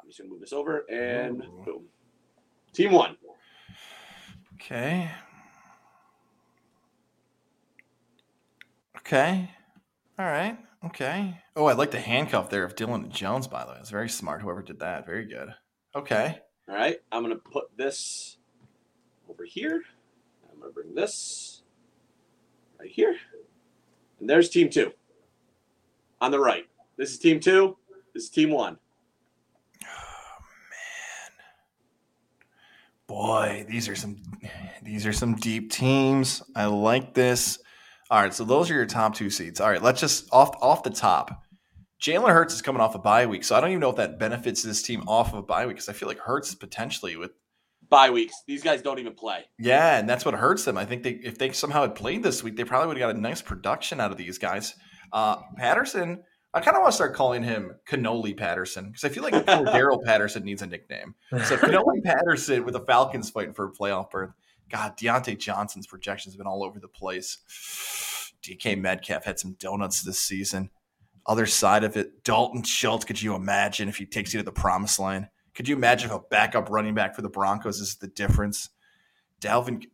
I'm 0.00 0.06
just 0.06 0.18
going 0.18 0.28
to 0.28 0.32
move 0.32 0.40
this 0.40 0.52
over 0.52 0.84
and 0.90 1.42
Ooh. 1.42 1.62
boom. 1.64 1.84
Team 2.74 2.92
one. 2.92 3.16
Okay. 4.56 5.10
Okay. 8.98 9.50
All 10.18 10.26
right. 10.26 10.58
Okay. 10.84 11.40
Oh, 11.56 11.64
I 11.64 11.72
like 11.72 11.90
the 11.90 12.00
handcuff 12.00 12.50
there 12.50 12.64
of 12.64 12.76
Dylan 12.76 13.08
Jones, 13.08 13.48
by 13.48 13.64
the 13.64 13.72
way. 13.72 13.78
It's 13.80 13.88
very 13.88 14.10
smart. 14.10 14.42
Whoever 14.42 14.62
did 14.62 14.80
that. 14.80 15.06
Very 15.06 15.24
good. 15.24 15.54
Okay. 15.96 16.38
All 16.68 16.74
right. 16.74 16.98
I'm 17.10 17.24
going 17.24 17.34
to 17.34 17.40
put 17.40 17.74
this 17.78 18.36
over 19.30 19.44
here. 19.44 19.82
I'm 20.50 20.58
going 20.58 20.70
to 20.70 20.74
bring 20.74 20.94
this 20.94 21.62
right 22.78 22.90
here. 22.90 23.16
And 24.18 24.28
there's 24.28 24.50
team 24.50 24.68
two 24.68 24.92
on 26.20 26.30
the 26.30 26.40
right. 26.40 26.66
This 26.96 27.12
is 27.12 27.18
team 27.18 27.40
two. 27.40 27.76
This 28.12 28.24
is 28.24 28.30
team 28.30 28.50
one. 28.50 28.76
Oh, 29.84 30.38
man. 30.70 31.32
Boy, 33.06 33.66
these 33.68 33.88
are 33.88 33.96
some 33.96 34.16
these 34.82 35.06
are 35.06 35.12
some 35.12 35.36
deep 35.36 35.70
teams. 35.70 36.42
I 36.54 36.66
like 36.66 37.14
this. 37.14 37.58
All 38.10 38.20
right, 38.20 38.34
so 38.34 38.44
those 38.44 38.70
are 38.70 38.74
your 38.74 38.86
top 38.86 39.14
two 39.14 39.30
seeds. 39.30 39.60
All 39.60 39.70
right, 39.70 39.82
let's 39.82 40.00
just 40.00 40.28
off 40.32 40.56
off 40.60 40.82
the 40.82 40.90
top. 40.90 41.44
Jalen 42.02 42.30
Hurts 42.30 42.54
is 42.54 42.62
coming 42.62 42.80
off 42.80 42.94
a 42.94 42.98
bye 42.98 43.26
week, 43.26 43.44
so 43.44 43.54
I 43.54 43.60
don't 43.60 43.70
even 43.70 43.80
know 43.80 43.90
if 43.90 43.96
that 43.96 44.18
benefits 44.18 44.62
this 44.62 44.82
team 44.82 45.04
off 45.06 45.32
of 45.32 45.38
a 45.38 45.42
bye 45.42 45.66
week 45.66 45.76
because 45.76 45.88
I 45.88 45.92
feel 45.92 46.08
like 46.08 46.18
Hurts 46.18 46.54
potentially 46.54 47.16
with 47.16 47.32
bye 47.90 48.10
weeks. 48.10 48.34
These 48.46 48.62
guys 48.62 48.80
don't 48.80 48.98
even 48.98 49.14
play. 49.14 49.44
Yeah, 49.58 49.98
and 49.98 50.08
that's 50.08 50.24
what 50.24 50.34
hurts 50.34 50.64
them. 50.64 50.78
I 50.78 50.84
think 50.84 51.02
they 51.02 51.10
if 51.10 51.38
they 51.38 51.52
somehow 51.52 51.82
had 51.82 51.94
played 51.94 52.22
this 52.22 52.42
week, 52.42 52.56
they 52.56 52.64
probably 52.64 52.88
would 52.88 52.96
have 52.96 53.10
got 53.10 53.16
a 53.16 53.20
nice 53.20 53.42
production 53.42 54.00
out 54.00 54.10
of 54.10 54.16
these 54.16 54.38
guys. 54.38 54.74
Uh, 55.12 55.36
Patterson, 55.56 56.22
I 56.54 56.60
kind 56.60 56.76
of 56.76 56.82
want 56.82 56.92
to 56.92 56.96
start 56.96 57.14
calling 57.14 57.42
him 57.42 57.72
Cannoli 57.88 58.36
Patterson 58.36 58.86
because 58.86 59.04
I 59.04 59.08
feel 59.08 59.22
like 59.22 59.34
Daryl 59.46 60.02
Patterson 60.02 60.44
needs 60.44 60.62
a 60.62 60.66
nickname. 60.66 61.14
So 61.30 61.56
Cannoli 61.56 62.02
Patterson 62.04 62.64
with 62.64 62.74
the 62.74 62.80
Falcons 62.80 63.30
fighting 63.30 63.54
for 63.54 63.66
a 63.66 63.72
playoff 63.72 64.10
berth. 64.10 64.30
God, 64.70 64.96
Diontae 64.96 65.38
Johnson's 65.38 65.86
projections 65.86 66.34
have 66.34 66.38
been 66.38 66.46
all 66.46 66.64
over 66.64 66.78
the 66.78 66.88
place. 66.88 67.38
DK 68.42 68.80
Metcalf 68.80 69.24
had 69.24 69.38
some 69.38 69.56
donuts 69.58 70.02
this 70.02 70.18
season. 70.18 70.70
Other 71.26 71.44
side 71.44 71.84
of 71.84 71.96
it, 71.96 72.24
Dalton 72.24 72.62
Schultz. 72.62 73.04
Could 73.04 73.20
you 73.20 73.34
imagine 73.34 73.88
if 73.88 73.96
he 73.96 74.06
takes 74.06 74.32
you 74.32 74.40
to 74.40 74.44
the 74.44 74.52
promised 74.52 74.98
line? 74.98 75.28
Could 75.60 75.68
you 75.68 75.76
imagine 75.76 76.08
if 76.08 76.16
a 76.16 76.20
backup 76.30 76.70
running 76.70 76.94
back 76.94 77.14
for 77.14 77.20
the 77.20 77.28
Broncos 77.28 77.80
is 77.80 77.96
the 77.96 78.06
difference? 78.06 78.70
Dalvin, 79.42 79.84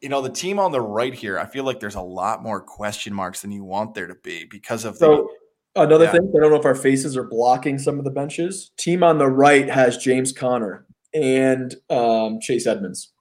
you 0.00 0.08
know, 0.08 0.22
the 0.22 0.30
team 0.30 0.58
on 0.58 0.72
the 0.72 0.80
right 0.80 1.12
here, 1.12 1.38
I 1.38 1.44
feel 1.44 1.64
like 1.64 1.78
there's 1.78 1.94
a 1.94 2.00
lot 2.00 2.42
more 2.42 2.58
question 2.58 3.12
marks 3.12 3.42
than 3.42 3.50
you 3.50 3.64
want 3.64 3.92
there 3.92 4.06
to 4.06 4.14
be 4.14 4.46
because 4.46 4.86
of 4.86 4.96
so, 4.96 5.28
the. 5.74 5.82
Another 5.82 6.06
yeah. 6.06 6.12
thing, 6.12 6.32
I 6.34 6.40
don't 6.40 6.50
know 6.50 6.56
if 6.56 6.64
our 6.64 6.74
faces 6.74 7.18
are 7.18 7.24
blocking 7.24 7.78
some 7.78 7.98
of 7.98 8.06
the 8.06 8.10
benches. 8.10 8.70
Team 8.78 9.02
on 9.02 9.18
the 9.18 9.28
right 9.28 9.68
has 9.68 9.98
James 9.98 10.32
Conner 10.32 10.86
and 11.12 11.74
um, 11.90 12.40
Chase 12.40 12.66
Edmonds. 12.66 13.12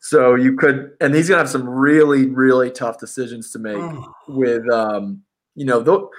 So 0.00 0.34
you 0.34 0.54
could, 0.54 0.90
and 1.00 1.14
he's 1.14 1.30
gonna 1.30 1.38
have 1.38 1.48
some 1.48 1.66
really, 1.66 2.26
really 2.26 2.70
tough 2.70 2.98
decisions 2.98 3.52
to 3.52 3.58
make 3.58 3.80
with, 4.28 4.70
um, 4.70 5.22
you 5.54 5.64
know, 5.64 5.80
though 5.80 6.10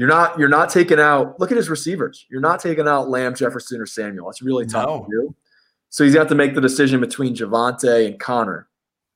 you're 0.00 0.08
not 0.08 0.38
you're 0.38 0.48
not 0.48 0.70
taking 0.70 0.98
out. 0.98 1.38
Look 1.38 1.50
at 1.50 1.58
his 1.58 1.68
receivers. 1.68 2.24
You're 2.30 2.40
not 2.40 2.58
taking 2.58 2.88
out 2.88 3.10
Lamb, 3.10 3.34
Jefferson, 3.34 3.82
or 3.82 3.84
Samuel. 3.84 4.30
It's 4.30 4.40
really 4.40 4.64
tough 4.64 4.86
no. 4.86 5.00
to 5.00 5.06
do. 5.10 5.34
So 5.90 6.04
he's 6.04 6.14
got 6.14 6.26
to 6.30 6.34
make 6.34 6.54
the 6.54 6.60
decision 6.62 7.00
between 7.00 7.36
Javonte 7.36 8.06
and 8.06 8.18
Conner, 8.18 8.66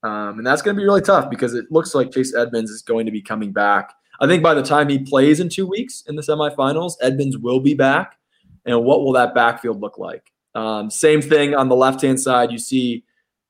um, 0.02 0.36
and 0.36 0.46
that's 0.46 0.60
going 0.60 0.76
to 0.76 0.78
be 0.78 0.84
really 0.84 1.00
tough 1.00 1.30
because 1.30 1.54
it 1.54 1.72
looks 1.72 1.94
like 1.94 2.12
Chase 2.12 2.34
Edmonds 2.34 2.70
is 2.70 2.82
going 2.82 3.06
to 3.06 3.12
be 3.12 3.22
coming 3.22 3.50
back. 3.50 3.94
I 4.20 4.26
think 4.26 4.42
by 4.42 4.52
the 4.52 4.62
time 4.62 4.90
he 4.90 4.98
plays 4.98 5.40
in 5.40 5.48
two 5.48 5.66
weeks 5.66 6.04
in 6.06 6.16
the 6.16 6.22
semifinals, 6.22 6.96
Edmonds 7.00 7.38
will 7.38 7.60
be 7.60 7.72
back. 7.72 8.18
And 8.66 8.84
what 8.84 9.00
will 9.00 9.12
that 9.12 9.34
backfield 9.34 9.80
look 9.80 9.96
like? 9.96 10.32
Um, 10.54 10.90
same 10.90 11.22
thing 11.22 11.54
on 11.54 11.70
the 11.70 11.76
left 11.76 12.02
hand 12.02 12.20
side. 12.20 12.52
You 12.52 12.58
see 12.58 13.04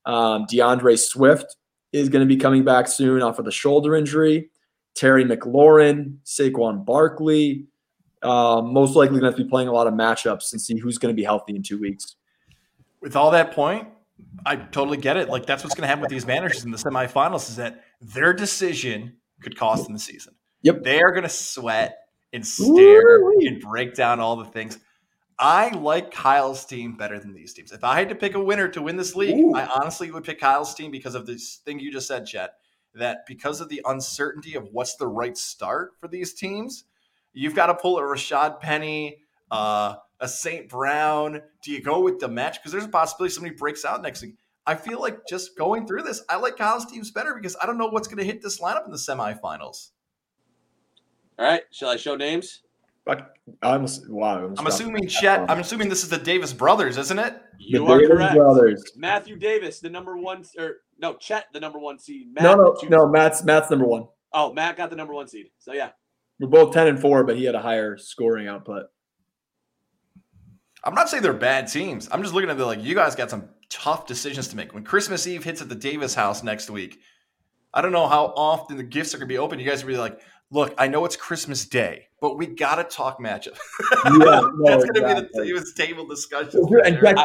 um, 0.07 0.47
D'Andre 0.47 0.95
Swift 0.95 1.57
is 1.93 2.09
going 2.09 2.27
to 2.27 2.33
be 2.33 2.41
coming 2.41 2.63
back 2.63 2.87
soon 2.87 3.23
off 3.23 3.41
of 3.41 3.45
the 3.45 3.51
shoulder 3.51 3.97
injury. 3.97 4.51
Terry 4.95 5.25
McLaurin, 5.25 6.19
Saquon 6.25 6.85
Barkley. 6.85 7.67
Uh, 8.23 8.63
most 8.63 8.97
likely 8.97 9.21
going 9.21 9.33
to 9.33 9.37
be 9.37 9.49
playing 9.49 9.69
a 9.69 9.73
lot 9.73 9.87
of 9.87 9.93
matchups 9.93 10.53
and 10.53 10.61
see 10.61 10.79
who's 10.79 10.97
going 10.97 11.15
to 11.15 11.17
be 11.17 11.25
healthy 11.25 11.55
in 11.55 11.63
two 11.63 11.79
weeks. 11.79 12.17
With 13.03 13.17
all 13.17 13.31
that 13.33 13.53
point, 13.53 13.89
I 14.47 14.57
totally 14.57 14.97
get 14.97 15.17
it. 15.17 15.29
Like 15.29 15.45
that's 15.45 15.63
what's 15.63 15.75
going 15.75 15.83
to 15.83 15.89
happen 15.89 16.01
with 16.01 16.11
these 16.11 16.27
managers 16.27 16.65
in 16.65 16.71
the 16.71 16.79
semifinals 16.79 17.51
is 17.51 17.57
that 17.57 17.85
their 18.01 18.33
decision 18.33 19.15
could 19.43 19.59
cost 19.59 19.85
them 19.85 19.93
the 19.93 19.99
season. 19.99 20.35
Yep, 20.63 20.85
they 20.85 21.03
are 21.03 21.11
going 21.11 21.25
to 21.25 21.29
sweat 21.29 21.99
and 22.33 22.47
stare 22.47 23.21
Woo-wee. 23.21 23.47
and 23.47 23.61
break 23.61 23.95
down 23.95 24.21
all 24.21 24.37
the 24.37 24.47
things. 24.47 24.79
I 25.39 25.69
like 25.71 26.11
Kyle's 26.11 26.65
team 26.65 26.97
better 26.97 27.19
than 27.19 27.35
these 27.35 27.53
teams. 27.53 27.73
If 27.73 27.85
I 27.85 27.99
had 27.99 28.09
to 28.09 28.15
pick 28.15 28.35
a 28.35 28.41
winner 28.41 28.69
to 28.69 28.81
win 28.81 28.97
this 28.97 29.15
league, 29.15 29.37
Ooh. 29.37 29.55
I 29.55 29.67
honestly 29.67 30.11
would 30.11 30.25
pick 30.25 30.41
Kyle's 30.41 30.75
team 30.75 30.91
because 30.91 31.15
of 31.15 31.27
this 31.27 31.57
thing 31.57 31.79
you 31.79 31.93
just 31.93 32.09
said, 32.09 32.25
Chet 32.25 32.55
that 32.95 33.27
because 33.27 33.61
of 33.61 33.69
the 33.69 33.83
uncertainty 33.85 34.55
of 34.55 34.69
what's 34.73 34.97
the 34.97 35.07
right 35.07 35.37
start 35.37 35.93
for 36.01 36.09
these 36.09 36.35
teams, 36.35 36.85
you've 37.33 37.55
got 37.55 37.67
to 37.67 37.75
pull 37.75 37.99
a 37.99 38.03
Rashad 38.03 38.61
Penny, 38.61 39.19
uh, 39.51 39.97
a 40.21 40.29
St. 40.29 40.69
Brown. 40.69 41.43
Do 41.63 41.71
you 41.71 41.83
go 41.83 42.01
with 42.01 42.21
the 42.21 42.29
match? 42.29 42.61
Because 42.61 42.73
there's 42.73 42.85
a 42.85 42.89
possibility 42.89 43.35
somebody 43.35 43.55
breaks 43.55 43.85
out 43.85 44.03
next 44.03 44.23
week. 44.23 44.37
I 44.67 44.75
feel 44.75 45.01
like 45.01 45.27
just 45.27 45.59
going 45.59 45.87
through 45.87 46.03
this, 46.03 46.23
I 46.29 46.37
like 46.37 46.57
Kyle's 46.57 46.87
teams 46.87 47.11
better 47.11 47.35
because 47.35 47.57
I 47.63 47.67
don't 47.67 47.77
know 47.77 47.89
what's 47.89 48.09
going 48.09 48.19
to 48.19 48.25
hit 48.25 48.41
this 48.41 48.61
lineup 48.61 48.87
in 48.87 48.91
the 48.91 48.97
semifinals. 48.97 49.91
All 51.39 51.45
right, 51.45 51.63
shall 51.71 51.91
I 51.91 51.97
show 51.97 52.17
names? 52.17 52.63
But 53.07 53.35
I'm 53.63 53.87
wow. 54.09 54.47
I'm, 54.47 54.55
I'm 54.59 54.67
assuming 54.67 55.07
Chet. 55.09 55.51
I'm 55.51 55.61
assuming 55.61 55.91
this 55.91 56.03
is 56.03 56.09
the 56.09 56.19
Davis 56.19 56.53
brothers, 56.55 56.97
isn't 56.97 57.19
it? 57.19 57.37
You 57.59 57.81
the 57.81 57.93
are 57.93 57.99
Davis 57.99 58.17
correct. 58.17 58.35
Brothers. 58.35 58.93
Matthew 58.97 59.37
Davis, 59.37 59.81
the 59.81 59.91
number 59.91 60.17
one, 60.17 60.45
or 60.59 60.77
no, 60.99 61.15
Chet, 61.15 61.47
the 61.53 61.61
number 61.61 61.79
one 61.79 61.99
seed. 61.99 62.33
Matt, 62.33 62.45
no, 62.45 62.55
no, 62.55 62.89
no. 62.89 63.09
Matt's 63.09 63.45
Matt's 63.45 63.71
number 63.71 63.85
one. 63.85 64.09
Oh, 64.33 64.53
Matt 64.53 64.77
got 64.77 64.89
the 64.89 64.97
number 64.97 65.13
one 65.13 65.29
seed. 65.29 65.51
So 65.59 65.75
yeah, 65.75 65.91
we're 66.41 66.49
both 66.49 66.73
ten 66.73 66.87
and 66.87 66.99
four, 66.99 67.25
but 67.25 67.37
he 67.37 67.45
had 67.45 67.55
a 67.55 67.61
higher 67.61 67.99
scoring 67.99 68.49
output. 68.49 68.87
I'm 70.83 70.95
not 70.95 71.11
saying 71.11 71.23
they're 71.23 71.35
bad 71.35 71.69
teams. 71.69 72.09
I'm 72.11 72.23
just 72.23 72.35
looking 72.35 72.51
at 72.51 72.57
the 72.57 72.65
like 72.65 72.83
you 72.83 72.95
guys 72.95 73.15
got 73.15 73.29
some 73.31 73.51
tough 73.69 74.07
decisions 74.07 74.49
to 74.49 74.57
make. 74.57 74.73
When 74.73 74.85
Christmas 74.85 75.27
Eve 75.27 75.45
hits 75.45 75.61
at 75.61 75.69
the 75.69 75.75
Davis 75.75 76.15
house 76.15 76.43
next 76.43 76.71
week, 76.71 77.01
I 77.75 77.83
don't 77.83 77.93
know 77.93 78.07
how 78.07 78.33
often 78.37 78.79
the 78.79 78.83
gifts 78.83 79.15
are 79.15 79.19
gonna 79.19 79.27
be 79.27 79.39
open. 79.39 79.59
You 79.59 79.69
guys 79.69 79.83
are 79.83 79.87
be 79.87 79.97
like, 79.97 80.21
look, 80.55 80.73
I 80.79 80.87
know 80.87 81.05
it's 81.05 81.17
Christmas 81.17 81.67
Day, 81.67 82.07
but 82.21 82.39
we 82.39 82.47
gotta 82.47 82.85
talk 82.85 83.19
matchup. 83.21 83.59
Yeah, 84.07 84.11
no, 84.17 84.53
that's 84.65 84.85
gonna 84.85 85.19
exactly. 85.19 85.53
be 85.53 85.59
the 85.59 85.73
table 85.77 86.07
discussion. 86.07 86.65
And 86.85 86.99
Jack, 87.03 87.17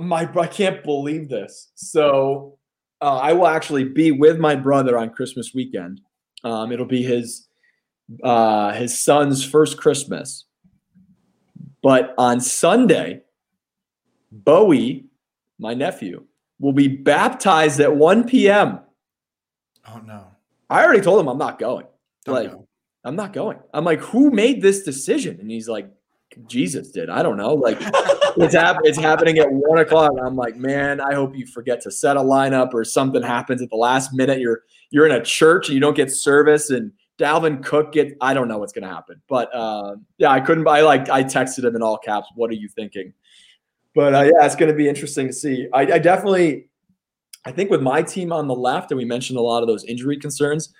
my 0.00 0.28
I 0.36 0.46
can't 0.46 0.82
believe 0.82 1.28
this. 1.28 1.70
So 1.74 2.58
uh, 3.00 3.18
I 3.18 3.32
will 3.34 3.46
actually 3.46 3.84
be 3.84 4.10
with 4.12 4.38
my 4.38 4.56
brother 4.56 4.98
on 4.98 5.10
Christmas 5.10 5.52
weekend. 5.54 6.00
Um, 6.44 6.72
it'll 6.72 6.86
be 6.86 7.02
his 7.02 7.48
uh, 8.22 8.72
his 8.72 8.98
son's 8.98 9.44
first 9.44 9.76
Christmas. 9.76 10.44
But 11.82 12.14
on 12.18 12.40
Sunday, 12.40 13.22
Bowie, 14.32 15.06
my 15.58 15.74
nephew, 15.74 16.24
will 16.58 16.72
be 16.72 16.88
baptized 16.88 17.80
at 17.80 17.94
1 17.94 18.24
p.m. 18.24 18.80
Oh 19.88 20.00
no! 20.04 20.26
I 20.70 20.82
already 20.82 21.02
told 21.02 21.20
him 21.20 21.28
I'm 21.28 21.38
not 21.38 21.58
going. 21.58 21.86
Don't 22.26 22.34
like, 22.34 22.50
go. 22.50 22.68
I'm 23.04 23.16
not 23.16 23.32
going. 23.32 23.58
I'm 23.72 23.84
like, 23.84 24.00
who 24.00 24.30
made 24.30 24.60
this 24.60 24.82
decision? 24.82 25.38
And 25.40 25.50
he's 25.50 25.68
like, 25.68 25.88
Jesus 26.46 26.90
did. 26.90 27.08
I 27.08 27.22
don't 27.22 27.36
know. 27.36 27.54
Like 27.54 27.78
it's 28.36 28.54
hap- 28.54 28.80
it's 28.82 28.98
happening 28.98 29.38
at 29.38 29.50
one 29.50 29.78
o'clock. 29.78 30.12
I'm 30.22 30.36
like, 30.36 30.56
man, 30.56 31.00
I 31.00 31.14
hope 31.14 31.36
you 31.36 31.46
forget 31.46 31.80
to 31.82 31.90
set 31.90 32.16
a 32.16 32.20
lineup 32.20 32.74
or 32.74 32.84
something 32.84 33.22
happens 33.22 33.62
at 33.62 33.70
the 33.70 33.76
last 33.76 34.12
minute. 34.12 34.40
You're 34.40 34.62
you're 34.90 35.06
in 35.06 35.12
a 35.12 35.24
church 35.24 35.68
and 35.68 35.74
you 35.74 35.80
don't 35.80 35.96
get 35.96 36.10
service 36.10 36.70
and 36.70 36.92
Dalvin 37.18 37.64
Cook 37.64 37.92
get 37.92 38.16
I 38.20 38.34
don't 38.34 38.48
know 38.48 38.58
what's 38.58 38.72
gonna 38.72 38.92
happen. 38.92 39.22
But 39.28 39.54
uh, 39.54 39.96
yeah, 40.18 40.30
I 40.30 40.40
couldn't 40.40 40.66
I 40.68 40.82
like 40.82 41.08
I 41.08 41.22
texted 41.24 41.64
him 41.64 41.76
in 41.76 41.82
all 41.82 41.96
caps, 41.96 42.28
what 42.34 42.50
are 42.50 42.54
you 42.54 42.68
thinking? 42.68 43.12
But 43.94 44.14
uh, 44.14 44.22
yeah, 44.22 44.44
it's 44.44 44.56
gonna 44.56 44.74
be 44.74 44.88
interesting 44.88 45.28
to 45.28 45.32
see. 45.32 45.68
I, 45.72 45.80
I 45.82 45.98
definitely 45.98 46.68
I 47.46 47.52
think 47.52 47.70
with 47.70 47.80
my 47.80 48.02
team 48.02 48.32
on 48.32 48.48
the 48.48 48.54
left, 48.54 48.90
and 48.90 48.98
we 48.98 49.04
mentioned 49.04 49.38
a 49.38 49.42
lot 49.42 49.62
of 49.62 49.68
those 49.68 49.84
injury 49.84 50.18
concerns, 50.18 50.74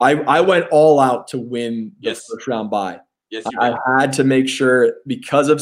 I, 0.00 0.12
I 0.12 0.40
went 0.40 0.66
all 0.70 1.00
out 1.00 1.28
to 1.28 1.38
win 1.38 1.92
the 2.00 2.10
yes. 2.10 2.26
first 2.30 2.46
round 2.46 2.70
bye. 2.70 3.00
Yes, 3.30 3.44
I 3.58 3.76
had 3.98 4.12
to 4.14 4.24
make 4.24 4.48
sure 4.48 4.94
because 5.06 5.48
of 5.48 5.60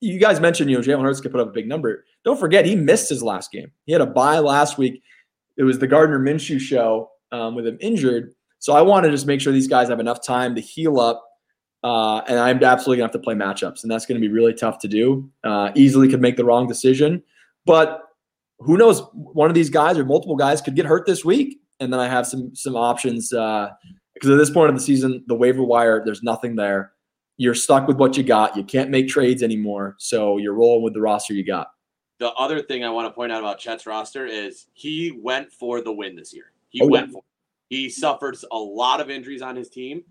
you 0.00 0.18
guys 0.18 0.40
mentioned, 0.40 0.70
you 0.70 0.76
know, 0.76 0.82
Jalen 0.82 1.02
Hurts 1.02 1.20
could 1.20 1.32
put 1.32 1.40
up 1.40 1.48
a 1.48 1.52
big 1.52 1.68
number. 1.68 2.04
Don't 2.24 2.38
forget, 2.38 2.64
he 2.64 2.74
missed 2.74 3.08
his 3.08 3.22
last 3.22 3.52
game. 3.52 3.70
He 3.84 3.92
had 3.92 4.00
a 4.00 4.06
bye 4.06 4.40
last 4.40 4.78
week. 4.78 5.02
It 5.56 5.62
was 5.62 5.78
the 5.78 5.86
Gardner 5.86 6.18
Minshew 6.18 6.60
show 6.60 7.10
um, 7.32 7.54
with 7.54 7.66
him 7.66 7.78
injured. 7.80 8.34
So 8.58 8.74
I 8.74 8.82
want 8.82 9.04
to 9.04 9.10
just 9.10 9.26
make 9.26 9.40
sure 9.40 9.52
these 9.52 9.68
guys 9.68 9.88
have 9.88 10.00
enough 10.00 10.24
time 10.24 10.54
to 10.54 10.60
heal 10.60 10.98
up. 10.98 11.22
Uh, 11.84 12.18
and 12.26 12.38
I'm 12.38 12.62
absolutely 12.62 12.98
going 12.98 13.10
to 13.10 13.12
have 13.12 13.22
to 13.22 13.24
play 13.24 13.34
matchups. 13.34 13.82
And 13.82 13.90
that's 13.90 14.06
going 14.06 14.20
to 14.20 14.26
be 14.26 14.32
really 14.32 14.54
tough 14.54 14.78
to 14.80 14.88
do. 14.88 15.30
Uh, 15.44 15.70
easily 15.74 16.08
could 16.08 16.20
make 16.20 16.36
the 16.36 16.44
wrong 16.44 16.66
decision. 16.66 17.22
But 17.64 18.02
who 18.58 18.76
knows? 18.76 19.02
One 19.12 19.48
of 19.48 19.54
these 19.54 19.70
guys 19.70 19.96
or 19.96 20.04
multiple 20.04 20.36
guys 20.36 20.60
could 20.60 20.74
get 20.74 20.86
hurt 20.86 21.06
this 21.06 21.24
week. 21.24 21.60
And 21.80 21.92
then 21.92 22.00
I 22.00 22.08
have 22.08 22.26
some 22.26 22.54
some 22.54 22.76
options 22.76 23.32
uh, 23.32 23.70
because 24.14 24.30
at 24.30 24.38
this 24.38 24.50
point 24.50 24.70
of 24.70 24.74
the 24.74 24.80
season, 24.80 25.24
the 25.26 25.34
waiver 25.34 25.62
wire, 25.62 26.02
there's 26.04 26.22
nothing 26.22 26.56
there 26.56 26.92
you're 27.36 27.54
stuck 27.54 27.86
with 27.86 27.98
what 27.98 28.16
you 28.16 28.22
got. 28.22 28.56
You 28.56 28.64
can't 28.64 28.90
make 28.90 29.08
trades 29.08 29.42
anymore. 29.42 29.96
So 29.98 30.38
you're 30.38 30.54
rolling 30.54 30.82
with 30.82 30.94
the 30.94 31.00
roster 31.00 31.34
you 31.34 31.44
got. 31.44 31.68
The 32.18 32.32
other 32.32 32.62
thing 32.62 32.82
I 32.82 32.90
want 32.90 33.06
to 33.06 33.12
point 33.12 33.30
out 33.30 33.40
about 33.40 33.58
Chet's 33.58 33.86
roster 33.86 34.26
is 34.26 34.68
he 34.72 35.18
went 35.22 35.52
for 35.52 35.82
the 35.82 35.92
win 35.92 36.16
this 36.16 36.32
year. 36.32 36.52
He 36.70 36.80
oh, 36.80 36.88
went 36.88 37.08
yeah. 37.08 37.12
for 37.12 37.18
it. 37.18 37.24
He 37.68 37.90
suffered 37.90 38.36
a 38.52 38.58
lot 38.58 39.00
of 39.00 39.10
injuries 39.10 39.42
on 39.42 39.56
his 39.56 39.68
team, 39.68 40.02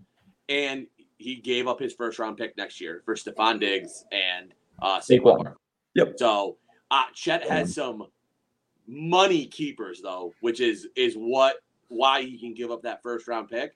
and 0.48 0.86
he 1.16 1.36
gave 1.36 1.66
up 1.66 1.80
his 1.80 1.94
first 1.94 2.18
round 2.18 2.36
pick 2.36 2.56
next 2.56 2.80
year 2.80 3.02
for 3.04 3.14
Stefon 3.14 3.58
Diggs 3.58 4.04
and 4.12 4.52
uh, 4.82 5.00
Saquon. 5.00 5.54
Yep. 5.94 6.14
So 6.18 6.58
uh, 6.90 7.04
Chet 7.14 7.48
has 7.48 7.74
some 7.74 8.06
money 8.86 9.46
keepers 9.46 10.00
though, 10.02 10.34
which 10.40 10.60
is 10.60 10.88
is 10.96 11.14
what 11.14 11.56
why 11.88 12.22
he 12.22 12.38
can 12.38 12.54
give 12.54 12.70
up 12.70 12.82
that 12.82 13.02
first 13.02 13.28
round 13.28 13.48
pick 13.48 13.72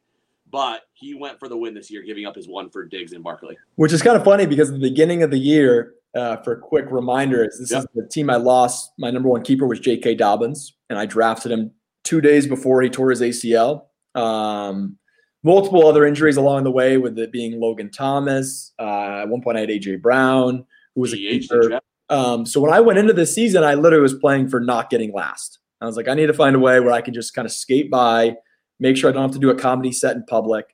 but 0.50 0.82
he 0.94 1.14
went 1.14 1.38
for 1.38 1.48
the 1.48 1.56
win 1.56 1.74
this 1.74 1.90
year, 1.90 2.02
giving 2.02 2.26
up 2.26 2.34
his 2.34 2.48
one 2.48 2.70
for 2.70 2.84
Diggs 2.84 3.12
and 3.12 3.22
Barkley. 3.22 3.56
Which 3.76 3.92
is 3.92 4.02
kind 4.02 4.16
of 4.16 4.24
funny 4.24 4.46
because 4.46 4.68
at 4.68 4.74
the 4.74 4.80
beginning 4.80 5.22
of 5.22 5.30
the 5.30 5.38
year, 5.38 5.94
uh, 6.14 6.38
for 6.38 6.56
quick 6.56 6.86
reminders, 6.90 7.58
this 7.58 7.70
yep. 7.70 7.82
is 7.82 7.86
the 7.94 8.08
team 8.08 8.30
I 8.30 8.36
lost. 8.36 8.92
My 8.98 9.10
number 9.10 9.28
one 9.28 9.42
keeper 9.42 9.66
was 9.66 9.78
J.K. 9.80 10.16
Dobbins, 10.16 10.74
and 10.88 10.98
I 10.98 11.06
drafted 11.06 11.52
him 11.52 11.70
two 12.02 12.20
days 12.20 12.46
before 12.46 12.82
he 12.82 12.90
tore 12.90 13.10
his 13.10 13.20
ACL. 13.20 13.84
Um, 14.14 14.98
multiple 15.44 15.86
other 15.86 16.04
injuries 16.04 16.36
along 16.36 16.64
the 16.64 16.70
way, 16.70 16.96
with 16.96 17.18
it 17.18 17.30
being 17.30 17.60
Logan 17.60 17.90
Thomas. 17.90 18.72
Uh, 18.78 19.20
at 19.22 19.28
one 19.28 19.40
point, 19.42 19.56
I 19.56 19.60
had 19.60 19.68
AJ 19.68 20.02
Brown, 20.02 20.64
who 20.94 21.00
was 21.00 21.12
a 21.12 21.16
keeper. 21.16 21.80
Um, 22.10 22.44
so 22.44 22.60
when 22.60 22.72
I 22.72 22.80
went 22.80 22.98
into 22.98 23.12
this 23.12 23.34
season, 23.34 23.62
I 23.62 23.74
literally 23.74 24.02
was 24.02 24.14
playing 24.14 24.48
for 24.48 24.60
not 24.60 24.90
getting 24.90 25.12
last. 25.12 25.58
I 25.80 25.86
was 25.86 25.96
like, 25.96 26.08
I 26.08 26.14
need 26.14 26.26
to 26.26 26.34
find 26.34 26.54
a 26.54 26.58
way 26.58 26.78
where 26.80 26.92
I 26.92 27.00
can 27.00 27.14
just 27.14 27.34
kind 27.34 27.46
of 27.46 27.52
skate 27.52 27.90
by, 27.90 28.36
make 28.80 28.96
sure 28.96 29.08
I 29.08 29.12
don't 29.12 29.22
have 29.22 29.30
to 29.32 29.38
do 29.38 29.50
a 29.50 29.54
comedy 29.54 29.92
set 29.92 30.16
in 30.16 30.24
public. 30.24 30.66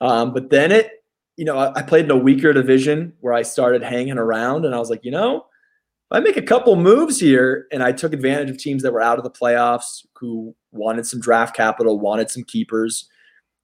Um, 0.00 0.32
but 0.32 0.48
then 0.48 0.72
it, 0.72 0.90
you 1.36 1.44
know, 1.44 1.58
I, 1.58 1.80
I 1.80 1.82
played 1.82 2.06
in 2.06 2.10
a 2.10 2.16
weaker 2.16 2.52
division 2.52 3.12
where 3.20 3.34
I 3.34 3.42
started 3.42 3.82
hanging 3.82 4.16
around, 4.16 4.64
and 4.64 4.74
I 4.74 4.78
was 4.78 4.90
like, 4.90 5.04
you 5.04 5.10
know, 5.10 5.36
if 5.38 6.12
I 6.12 6.20
make 6.20 6.36
a 6.36 6.42
couple 6.42 6.74
moves 6.76 7.20
here, 7.20 7.66
and 7.72 7.82
I 7.82 7.92
took 7.92 8.12
advantage 8.12 8.50
of 8.50 8.58
teams 8.58 8.82
that 8.82 8.92
were 8.92 9.02
out 9.02 9.18
of 9.18 9.24
the 9.24 9.30
playoffs 9.30 10.06
who 10.16 10.54
wanted 10.72 11.06
some 11.06 11.20
draft 11.20 11.54
capital, 11.54 11.98
wanted 11.98 12.30
some 12.30 12.44
keepers, 12.44 13.08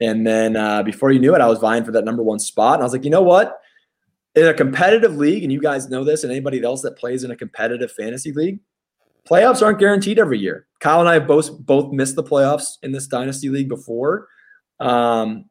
and 0.01 0.27
then 0.27 0.57
uh, 0.57 0.83
before 0.83 1.11
you 1.11 1.21
knew 1.21 1.35
it, 1.35 1.41
I 1.41 1.49
was 1.49 1.59
vying 1.59 1.85
for 1.85 1.93
that 1.93 2.05
number 2.05 2.23
one 2.23 2.39
spot, 2.39 2.75
and 2.75 2.83
I 2.83 2.85
was 2.85 2.93
like, 2.93 3.05
you 3.05 3.11
know 3.11 3.23
what? 3.23 3.61
In 4.37 4.47
a 4.47 4.55
competitive 4.55 5.17
league, 5.17 5.43
and 5.43 5.53
you 5.53 5.61
guys 5.61 5.89
know 5.89 6.05
this, 6.05 6.23
and 6.23 6.31
anybody 6.31 6.63
else 6.63 6.83
that 6.83 6.97
plays 6.97 7.25
in 7.25 7.31
a 7.31 7.37
competitive 7.37 7.91
fantasy 7.91 8.33
league, 8.33 8.61
playoffs 9.29 9.63
aren't 9.63 9.79
guaranteed 9.79 10.19
every 10.19 10.39
year. 10.39 10.67
Kyle 10.79 11.01
and 11.01 11.09
I 11.09 11.15
have 11.15 11.27
both 11.27 11.59
both 11.59 11.93
missed 11.93 12.17
the 12.17 12.23
playoffs 12.23 12.77
in 12.83 12.93
this 12.93 13.07
dynasty 13.07 13.49
league 13.49 13.69
before. 13.69 14.29
Um, 14.79 15.47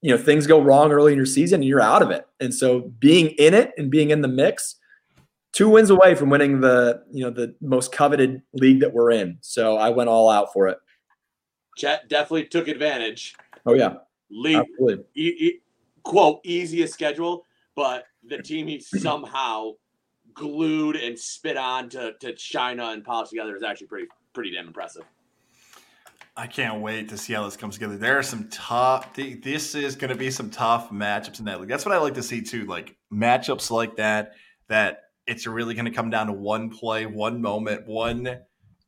you 0.00 0.10
know, 0.10 0.18
things 0.18 0.46
go 0.46 0.60
wrong 0.60 0.90
early 0.90 1.12
in 1.12 1.16
your 1.16 1.26
season, 1.26 1.60
and 1.60 1.68
you're 1.68 1.80
out 1.80 2.02
of 2.02 2.10
it. 2.10 2.26
And 2.40 2.52
so, 2.52 2.92
being 2.98 3.28
in 3.38 3.54
it 3.54 3.72
and 3.76 3.90
being 3.90 4.10
in 4.10 4.22
the 4.22 4.28
mix, 4.28 4.76
two 5.52 5.68
wins 5.68 5.90
away 5.90 6.14
from 6.14 6.30
winning 6.30 6.60
the 6.60 7.02
you 7.12 7.24
know 7.24 7.30
the 7.30 7.54
most 7.60 7.92
coveted 7.92 8.42
league 8.54 8.80
that 8.80 8.92
we're 8.92 9.10
in. 9.12 9.38
So 9.40 9.76
I 9.76 9.90
went 9.90 10.08
all 10.08 10.30
out 10.30 10.52
for 10.52 10.68
it. 10.68 10.78
Chet 11.76 12.08
definitely 12.08 12.46
took 12.46 12.68
advantage. 12.68 13.34
Oh 13.66 13.74
yeah, 13.74 13.94
League 14.30 14.64
e- 15.14 15.36
e- 15.38 15.60
quote 16.02 16.40
easiest 16.44 16.92
schedule, 16.92 17.44
but 17.76 18.04
the 18.28 18.42
team 18.42 18.66
he 18.68 18.80
somehow 18.80 19.72
glued 20.34 20.96
and 20.96 21.18
spit 21.18 21.56
on 21.56 21.88
to 21.90 22.12
to 22.20 22.34
China 22.34 22.88
and 22.90 23.04
polish 23.04 23.30
together 23.30 23.56
is 23.56 23.62
actually 23.62 23.86
pretty 23.86 24.06
pretty 24.32 24.52
damn 24.52 24.66
impressive. 24.66 25.04
I 26.36 26.48
can't 26.48 26.80
wait 26.80 27.08
to 27.10 27.16
see 27.16 27.32
how 27.32 27.44
this 27.44 27.56
comes 27.56 27.74
together. 27.74 27.96
There 27.96 28.18
are 28.18 28.22
some 28.22 28.48
tough. 28.48 29.14
This 29.14 29.76
is 29.76 29.94
going 29.94 30.10
to 30.10 30.16
be 30.16 30.32
some 30.32 30.50
tough 30.50 30.90
matchups 30.90 31.38
in 31.38 31.44
that 31.44 31.60
league. 31.60 31.68
That's 31.68 31.86
what 31.86 31.94
I 31.94 31.98
like 31.98 32.14
to 32.14 32.24
see 32.24 32.42
too. 32.42 32.66
Like 32.66 32.96
matchups 33.12 33.70
like 33.70 33.96
that. 33.96 34.32
That 34.68 35.02
it's 35.26 35.46
really 35.46 35.74
going 35.74 35.84
to 35.84 35.92
come 35.92 36.10
down 36.10 36.26
to 36.26 36.32
one 36.32 36.70
play, 36.70 37.06
one 37.06 37.40
moment, 37.40 37.86
one 37.86 38.40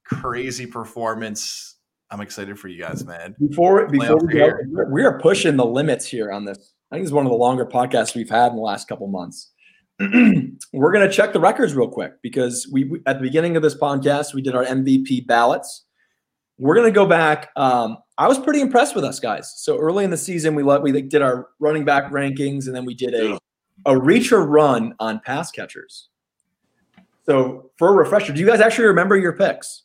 crazy 0.04 0.66
performance. 0.66 1.76
I'm 2.10 2.20
excited 2.20 2.58
for 2.58 2.68
you 2.68 2.82
guys, 2.82 3.04
man. 3.04 3.36
Before 3.38 3.86
before 3.88 4.18
we 4.26 4.34
go, 4.34 4.52
we 4.90 5.04
are 5.04 5.18
pushing 5.20 5.56
the 5.56 5.66
limits 5.66 6.06
here 6.06 6.32
on 6.32 6.44
this. 6.44 6.74
I 6.90 6.96
think 6.96 7.04
it's 7.04 7.12
one 7.12 7.26
of 7.26 7.30
the 7.30 7.38
longer 7.38 7.66
podcasts 7.66 8.14
we've 8.14 8.30
had 8.30 8.52
in 8.52 8.56
the 8.56 8.62
last 8.62 8.88
couple 8.88 9.08
months. 9.08 9.50
we're 9.98 10.92
going 10.92 11.08
to 11.08 11.10
check 11.10 11.32
the 11.32 11.40
records 11.40 11.74
real 11.74 11.88
quick 11.88 12.20
because 12.22 12.68
we 12.70 13.00
at 13.06 13.16
the 13.18 13.22
beginning 13.22 13.56
of 13.56 13.62
this 13.62 13.74
podcast 13.74 14.34
we 14.34 14.42
did 14.42 14.54
our 14.54 14.64
MVP 14.64 15.26
ballots. 15.26 15.84
We're 16.58 16.74
going 16.74 16.86
to 16.86 16.94
go 16.94 17.06
back. 17.06 17.50
Um, 17.56 17.98
I 18.18 18.28
was 18.28 18.38
pretty 18.38 18.60
impressed 18.60 18.94
with 18.94 19.04
us 19.04 19.20
guys. 19.20 19.54
So 19.56 19.78
early 19.78 20.04
in 20.04 20.10
the 20.10 20.16
season, 20.16 20.54
we 20.54 20.62
let 20.62 20.82
we 20.82 20.92
did 21.02 21.22
our 21.22 21.48
running 21.58 21.84
back 21.84 22.10
rankings, 22.10 22.66
and 22.66 22.74
then 22.74 22.84
we 22.84 22.94
did 22.94 23.14
a 23.14 23.38
a 23.84 23.98
reach 23.98 24.32
or 24.32 24.46
run 24.46 24.94
on 25.00 25.20
pass 25.20 25.50
catchers. 25.50 26.08
So 27.24 27.70
for 27.78 27.88
a 27.88 27.92
refresher, 27.92 28.32
do 28.32 28.40
you 28.40 28.46
guys 28.46 28.60
actually 28.60 28.86
remember 28.86 29.16
your 29.16 29.32
picks? 29.32 29.82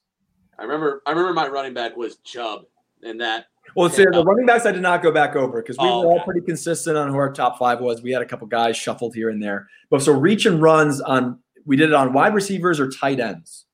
I 0.60 0.64
remember 0.64 1.02
I 1.06 1.12
remember 1.12 1.34
my 1.34 1.48
running 1.48 1.74
back 1.74 1.98
was 1.98 2.18
Chubb, 2.18 2.62
and 3.02 3.20
that 3.22 3.46
Well, 3.76 3.90
see, 3.90 4.04
the 4.06 4.24
running 4.24 4.46
backs 4.46 4.66
I 4.66 4.72
did 4.72 4.82
not 4.82 5.02
go 5.02 5.12
back 5.12 5.36
over 5.36 5.62
because 5.62 5.78
we 5.78 5.86
Oh, 5.88 6.02
were 6.02 6.06
all 6.08 6.16
okay. 6.16 6.26
pretty 6.26 6.42
consistent 6.42 6.98
on 6.98 7.10
who 7.10 7.16
our 7.18 7.32
top 7.32 7.58
five 7.58 7.80
was. 7.80 8.02
We 8.02 8.12
had 8.12 8.22
a 8.22 8.26
couple 8.26 8.48
guys 8.48 8.76
shuffled 8.76 9.16
here 9.16 9.30
and 9.30 9.42
there, 9.42 9.68
but 9.90 10.02
so 10.02 10.12
reach 10.12 10.46
and 10.46 10.62
runs 10.62 11.00
on 11.02 11.40
we 11.66 11.76
did 11.78 11.90
it 11.90 11.94
on 11.94 12.12
wide 12.12 12.34
receivers 12.34 12.80
or 12.80 12.90
tight 12.90 13.20
ends. 13.20 13.66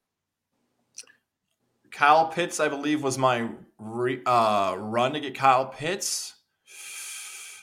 Kyle 1.91 2.27
Pitts, 2.27 2.59
I 2.59 2.67
believe, 2.67 3.01
was 3.01 3.17
my 3.17 3.47
re, 3.79 4.21
uh, 4.25 4.75
run 4.77 5.13
to 5.13 5.19
get 5.19 5.35
Kyle 5.35 5.65
Pitts. 5.65 6.35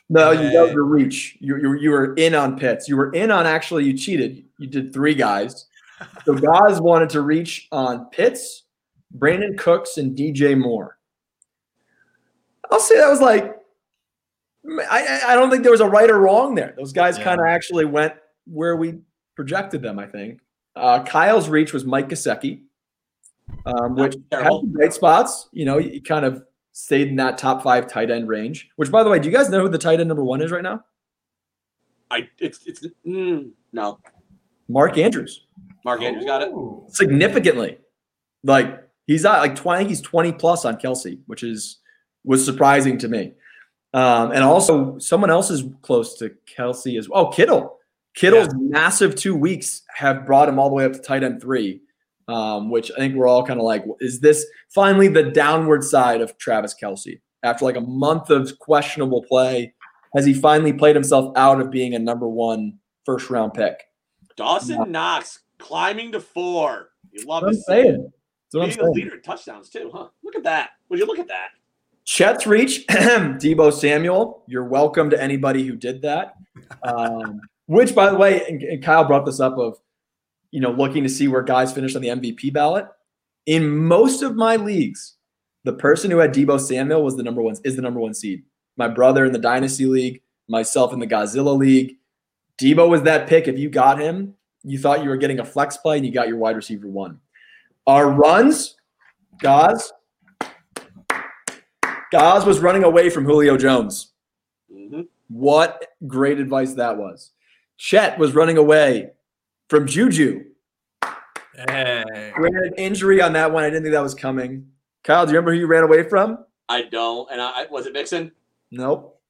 No, 0.09 0.33
you 0.33 0.39
that 0.39 0.53
was 0.53 0.57
Okay. 0.65 0.73
your 0.75 0.85
reach. 0.85 1.37
You, 1.41 1.57
you 1.59 1.73
you 1.79 1.91
were 1.91 2.15
in 2.15 2.35
on 2.35 2.59
Pitts. 2.59 2.89
You 2.89 2.97
were 2.97 3.13
in 3.13 3.31
on 3.31 3.47
actually. 3.47 3.85
You 3.85 3.97
cheated. 3.97 4.45
You 4.59 4.67
did 4.67 4.93
three 4.93 5.15
guys. 5.15 5.67
So 6.27 6.35
guys 6.35 6.81
wanted 6.81 7.09
to 7.11 7.21
reach 7.23 7.69
on 7.71 8.07
Pitts, 8.07 8.65
Brandin 9.17 9.57
Cooks, 9.57 9.97
and 9.97 10.19
DJ 10.19 10.59
Moore. 10.59 10.99
I'll 12.71 12.81
say 12.81 12.97
that 12.99 13.09
was 13.09 13.21
like. 13.21 13.57
I, 14.91 15.21
I 15.27 15.33
I 15.33 15.35
don't 15.35 15.51
think 15.51 15.63
there 15.63 15.73
was 15.73 15.83
a 15.83 15.89
right 15.89 16.11
or 16.11 16.19
wrong 16.19 16.55
there. 16.55 16.75
Those 16.79 16.93
guys 16.93 17.19
Yeah. 17.19 17.25
kind 17.25 17.41
of 17.41 17.47
actually 17.47 17.85
went 17.85 18.15
where 18.47 18.77
we 18.77 19.01
projected 19.37 19.83
them. 19.83 19.99
I 19.99 20.07
think 20.07 20.41
uh, 20.75 21.03
Kyle's 21.03 21.49
reach 21.51 21.73
was 21.75 21.85
Mike 21.85 22.09
Gesicki, 22.09 22.63
um, 23.67 23.95
which 23.95 24.15
had 24.15 24.31
terrible. 24.31 24.61
some 24.63 24.73
great 24.73 24.93
spots. 24.95 25.49
You 25.53 25.67
know, 25.67 25.79
he 25.79 26.01
kind 26.01 26.25
of 26.25 26.45
stayed 26.73 27.09
in 27.09 27.17
that 27.17 27.37
top 27.37 27.63
five 27.63 27.87
tight 27.87 28.11
end 28.11 28.27
range. 28.27 28.71
Which, 28.77 28.91
by 28.91 29.03
the 29.03 29.11
way, 29.11 29.19
do 29.19 29.29
you 29.29 29.35
guys 29.37 29.51
know 29.51 29.61
who 29.61 29.69
the 29.69 29.77
tight 29.79 30.01
end 30.01 30.09
number 30.09 30.25
one 30.25 30.41
is 30.41 30.51
right 30.51 30.63
now? 30.63 30.83
I 32.11 32.29
it's 32.39 32.65
it's 32.67 32.87
mm, 33.07 33.51
no 33.73 33.99
Mark 34.69 34.97
Andrews, 34.97 35.47
Mark 35.85 36.01
Andrews 36.01 36.25
got 36.25 36.41
it. 36.43 36.53
Significantly. 36.89 37.79
Like 38.45 38.83
he's 39.07 39.27
at 39.27 39.41
like 39.41 39.57
twenty. 39.57 39.87
He's 39.89 40.01
twenty 40.01 40.33
plus 40.33 40.65
on 40.65 40.77
Kelce, 40.77 41.19
which 41.27 41.43
is 41.43 41.81
was 42.25 42.45
surprising 42.45 42.99
to 42.99 43.09
me. 43.09 43.33
Um, 43.93 44.33
and 44.33 44.43
also, 44.43 44.99
someone 44.99 45.31
else 45.31 45.51
is 45.51 45.65
close 45.83 46.19
to 46.19 46.35
Kelce 46.47 46.99
as 46.99 47.09
well. 47.09 47.27
Oh, 47.27 47.29
Kittle. 47.29 47.79
Kittle's 48.15 48.55
massive 48.55 49.15
two 49.17 49.35
weeks 49.35 49.83
have 49.95 50.25
brought 50.25 50.49
him 50.49 50.59
all 50.59 50.69
the 50.69 50.75
way 50.75 50.85
up 50.85 50.93
to 50.93 50.99
tight 51.01 51.25
end 51.25 51.41
three, 51.41 51.81
um, 52.29 52.71
which 52.71 52.91
I 52.93 52.97
think 52.97 53.15
we're 53.17 53.27
all 53.27 53.45
kind 53.45 53.59
of 53.59 53.65
like, 53.67 53.85
is 54.01 54.21
this 54.21 54.45
finally 54.73 55.09
the 55.09 55.25
downward 55.25 55.83
side 55.83 56.21
of 56.21 56.37
Travis 56.39 56.75
Kelce 56.81 57.21
after 57.43 57.65
like 57.65 57.77
a 57.77 57.81
month 57.81 58.31
of 58.31 58.57
questionable 58.61 59.25
play? 59.25 59.75
Has 60.15 60.25
he 60.25 60.33
finally 60.33 60.73
played 60.73 60.95
himself 60.95 61.37
out 61.37 61.61
of 61.61 61.73
being 61.73 61.95
a 61.95 61.99
number 61.99 62.29
one 62.29 62.79
first 63.05 63.31
round 63.31 63.53
pick? 63.53 63.83
Dawson 64.37 64.79
Yeah. 64.79 64.85
Knox 64.87 65.41
climbing 65.59 66.13
to 66.13 66.21
four. 66.21 66.91
You 67.11 67.27
love 67.27 67.43
That's 67.45 67.65
to 67.67 67.73
what 67.73 67.79
I'm 67.79 67.85
it. 67.85 67.85
saying. 67.85 68.03
That's 68.03 68.55
what 68.55 68.63
I'm 68.65 68.71
saying. 68.71 68.93
leader 68.95 69.15
in 69.17 69.23
touchdowns 69.23 69.69
too, 69.71 69.91
huh? 69.93 70.09
Look 70.23 70.37
at 70.37 70.45
that. 70.45 70.71
Would 70.89 71.01
you 71.01 71.07
look 71.07 71.19
at 71.19 71.29
that? 71.29 71.49
Chet's 72.05 72.47
reach, 72.47 72.87
Deebo 72.89 73.73
Samuel. 73.73 74.43
You're 74.47 74.65
welcome 74.65 75.11
to 75.11 75.23
anybody 75.23 75.67
who 75.67 75.75
did 75.75 76.03
that. 76.03 76.35
Um, 76.83 77.41
which, 77.67 77.95
by 77.95 78.11
the 78.11 78.17
way, 78.17 78.47
and, 78.47 78.63
and 78.63 78.83
Kyle 78.83 79.05
brought 79.05 79.25
this 79.25 79.41
up 79.41 79.57
of, 79.57 79.79
you 80.51 80.61
know, 80.61 80.71
looking 80.71 81.03
to 81.03 81.09
see 81.09 81.29
where 81.29 81.43
guys 81.43 81.73
finish 81.73 81.97
on 81.97 82.03
the 82.03 82.09
MVP 82.09 82.53
ballot. 82.53 82.87
In 83.47 83.77
most 83.77 84.23
of 84.23 84.37
my 84.37 84.57
leagues, 84.57 85.17
the 85.65 85.73
person 85.73 86.11
who 86.11 86.19
had 86.19 86.35
Deebo 86.35 86.61
Samuel 86.61 87.03
was 87.03 87.17
the 87.17 87.23
number 87.23 87.41
one 87.41 87.57
is 87.65 87.77
the 87.77 87.83
number 87.83 88.01
one 88.01 88.15
seed. 88.15 88.45
My 88.77 88.89
brother 88.89 89.25
in 89.25 89.33
the 89.33 89.39
Dynasty 89.39 89.87
League, 89.87 90.23
myself 90.49 90.93
in 90.93 90.99
the 90.99 91.07
Godzilla 91.07 91.57
League. 91.57 91.97
Deebo 92.59 92.89
was 92.89 93.03
that 93.03 93.29
pick. 93.29 93.49
If 93.49 93.59
you 93.59 93.71
got 93.71 93.99
him, 93.99 94.35
you 94.63 94.79
thought 94.79 95.03
you 95.03 95.09
were 95.09 95.17
getting 95.17 95.41
a 95.41 95.45
flex 95.45 95.77
play, 95.79 95.97
and 95.97 96.07
you 96.07 96.13
got 96.13 96.29
your 96.29 96.37
wide 96.37 96.57
receiver 96.57 96.87
one. 96.87 97.21
Our 97.87 98.11
runs, 98.11 98.77
Gaz, 99.41 99.93
Gaz 102.15 102.45
was 102.47 102.61
running 102.61 102.85
away 102.85 103.11
from 103.11 103.25
Julio 103.25 103.57
Jones. 103.57 104.13
hmm 104.73 105.01
What 105.29 105.85
great 106.07 106.39
advice 106.39 106.75
that 106.75 106.97
was. 106.97 107.33
Chet 107.77 108.19
was 108.21 108.35
running 108.37 108.57
away 108.57 109.11
from 109.69 109.89
Juju. 109.89 110.45
Hey. 111.69 112.31
Granted, 112.35 112.75
injury 112.79 113.21
on 113.21 113.33
that 113.33 113.53
one. 113.53 113.65
I 113.65 113.69
didn't 113.71 113.83
think 113.83 113.95
that 113.95 114.03
was 114.03 114.15
coming. 114.15 114.69
Kyle, 115.03 115.27
do 115.27 115.33
you 115.33 115.37
remember 115.39 115.53
who 115.55 115.59
you 115.59 115.67
ran 115.67 115.83
away 115.83 116.09
from? 116.09 116.39
I 116.69 116.83
don't. 116.83 117.29
And 117.33 117.41
I 117.41 117.63
I- 117.63 117.67
was 117.69 117.87
it 117.87 117.93
Mixon? 117.93 118.31
Nope. 118.71 119.21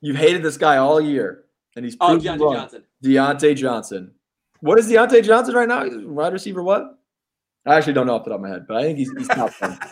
You've 0.00 0.16
hated 0.16 0.44
this 0.44 0.56
guy 0.56 0.76
all 0.76 1.00
year, 1.00 1.46
and 1.74 1.84
he's 1.84 1.96
Oh, 2.00 2.10
proven 2.18 2.38
Diontae 2.38 2.40
wrong. 2.40 2.54
Johnson. 2.54 2.82
Diontae 3.02 3.56
Johnson. 3.56 4.12
What 4.60 4.78
is 4.78 4.88
Diontae 4.88 5.24
Johnson 5.24 5.54
right 5.56 5.66
now? 5.68 5.82
He's 5.84 5.96
Wide 5.96 6.32
receiver 6.32 6.62
what? 6.62 6.96
I 7.66 7.74
actually 7.74 7.94
don't 7.94 8.06
know 8.06 8.14
off 8.14 8.22
the 8.24 8.30
top 8.30 8.36
of 8.38 8.42
my 8.42 8.50
head, 8.50 8.66
but 8.68 8.76
I 8.76 8.82
think 8.82 8.98
he's, 8.98 9.10
he's 9.18 9.26
top 9.26 9.50
10. 9.58 9.76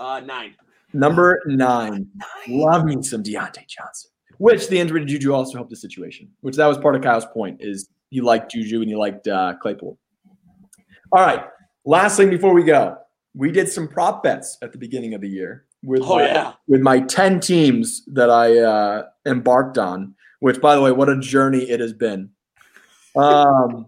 Uh, 0.00 0.20
nine. 0.20 0.54
Number 0.92 1.40
nine. 1.46 2.08
Love 2.48 2.84
me 2.84 3.02
some 3.02 3.22
Diontae 3.22 3.66
Johnson. 3.66 4.10
Which 4.38 4.68
the 4.68 4.78
injury 4.78 5.00
to 5.00 5.06
Juju 5.06 5.32
also 5.32 5.54
helped 5.58 5.70
the 5.70 5.76
situation. 5.76 6.30
Which 6.40 6.56
that 6.56 6.66
was 6.66 6.78
part 6.78 6.94
of 6.94 7.02
Kyle's 7.02 7.26
point 7.26 7.60
is 7.60 7.88
you 8.10 8.22
liked 8.22 8.52
Juju 8.52 8.80
and 8.80 8.90
you 8.90 8.98
liked 8.98 9.26
uh, 9.28 9.54
Claypool. 9.60 9.98
All 11.12 11.26
right. 11.26 11.44
Last 11.84 12.16
thing 12.16 12.30
before 12.30 12.54
we 12.54 12.62
go, 12.62 12.98
we 13.34 13.50
did 13.50 13.68
some 13.68 13.88
prop 13.88 14.22
bets 14.22 14.56
at 14.62 14.72
the 14.72 14.78
beginning 14.78 15.14
of 15.14 15.20
the 15.20 15.28
year 15.28 15.64
with 15.82 16.02
Oh 16.02 16.16
my, 16.16 16.26
yeah. 16.26 16.52
with 16.66 16.80
my 16.80 17.00
ten 17.00 17.40
teams 17.40 18.04
that 18.06 18.30
I 18.30 18.58
uh, 18.58 19.06
embarked 19.26 19.78
on. 19.78 20.14
Which, 20.40 20.60
by 20.60 20.76
the 20.76 20.82
way, 20.82 20.92
what 20.92 21.08
a 21.08 21.18
journey 21.18 21.68
it 21.68 21.80
has 21.80 21.92
been. 21.92 22.30
Um, 23.16 23.86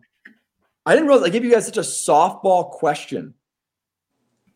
I 0.84 0.94
didn't 0.94 1.06
realize 1.06 1.24
I 1.24 1.30
gave 1.30 1.44
you 1.44 1.52
guys 1.52 1.66
such 1.66 1.76
a 1.76 1.82
softball 1.82 2.70
question. 2.70 3.34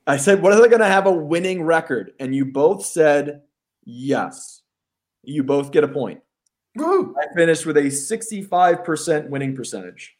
I 0.07 0.17
said, 0.17 0.43
what 0.43 0.53
are 0.53 0.61
they 0.61 0.69
going 0.69 0.81
to 0.81 0.87
have 0.87 1.07
a 1.07 1.13
winning 1.13 1.63
record? 1.63 2.13
And 2.21 2.35
you 2.35 2.45
both 2.45 2.85
said 2.85 3.43
yes. 3.85 4.63
You 5.23 5.43
both 5.43 5.73
get 5.73 5.85
a 5.85 5.89
point. 5.89 6.21
Woo! 6.77 7.15
I 7.19 7.35
finished 7.35 7.67
with 7.67 7.77
a 7.77 7.85
65% 7.85 9.29
winning 9.29 9.55
percentage, 9.55 10.17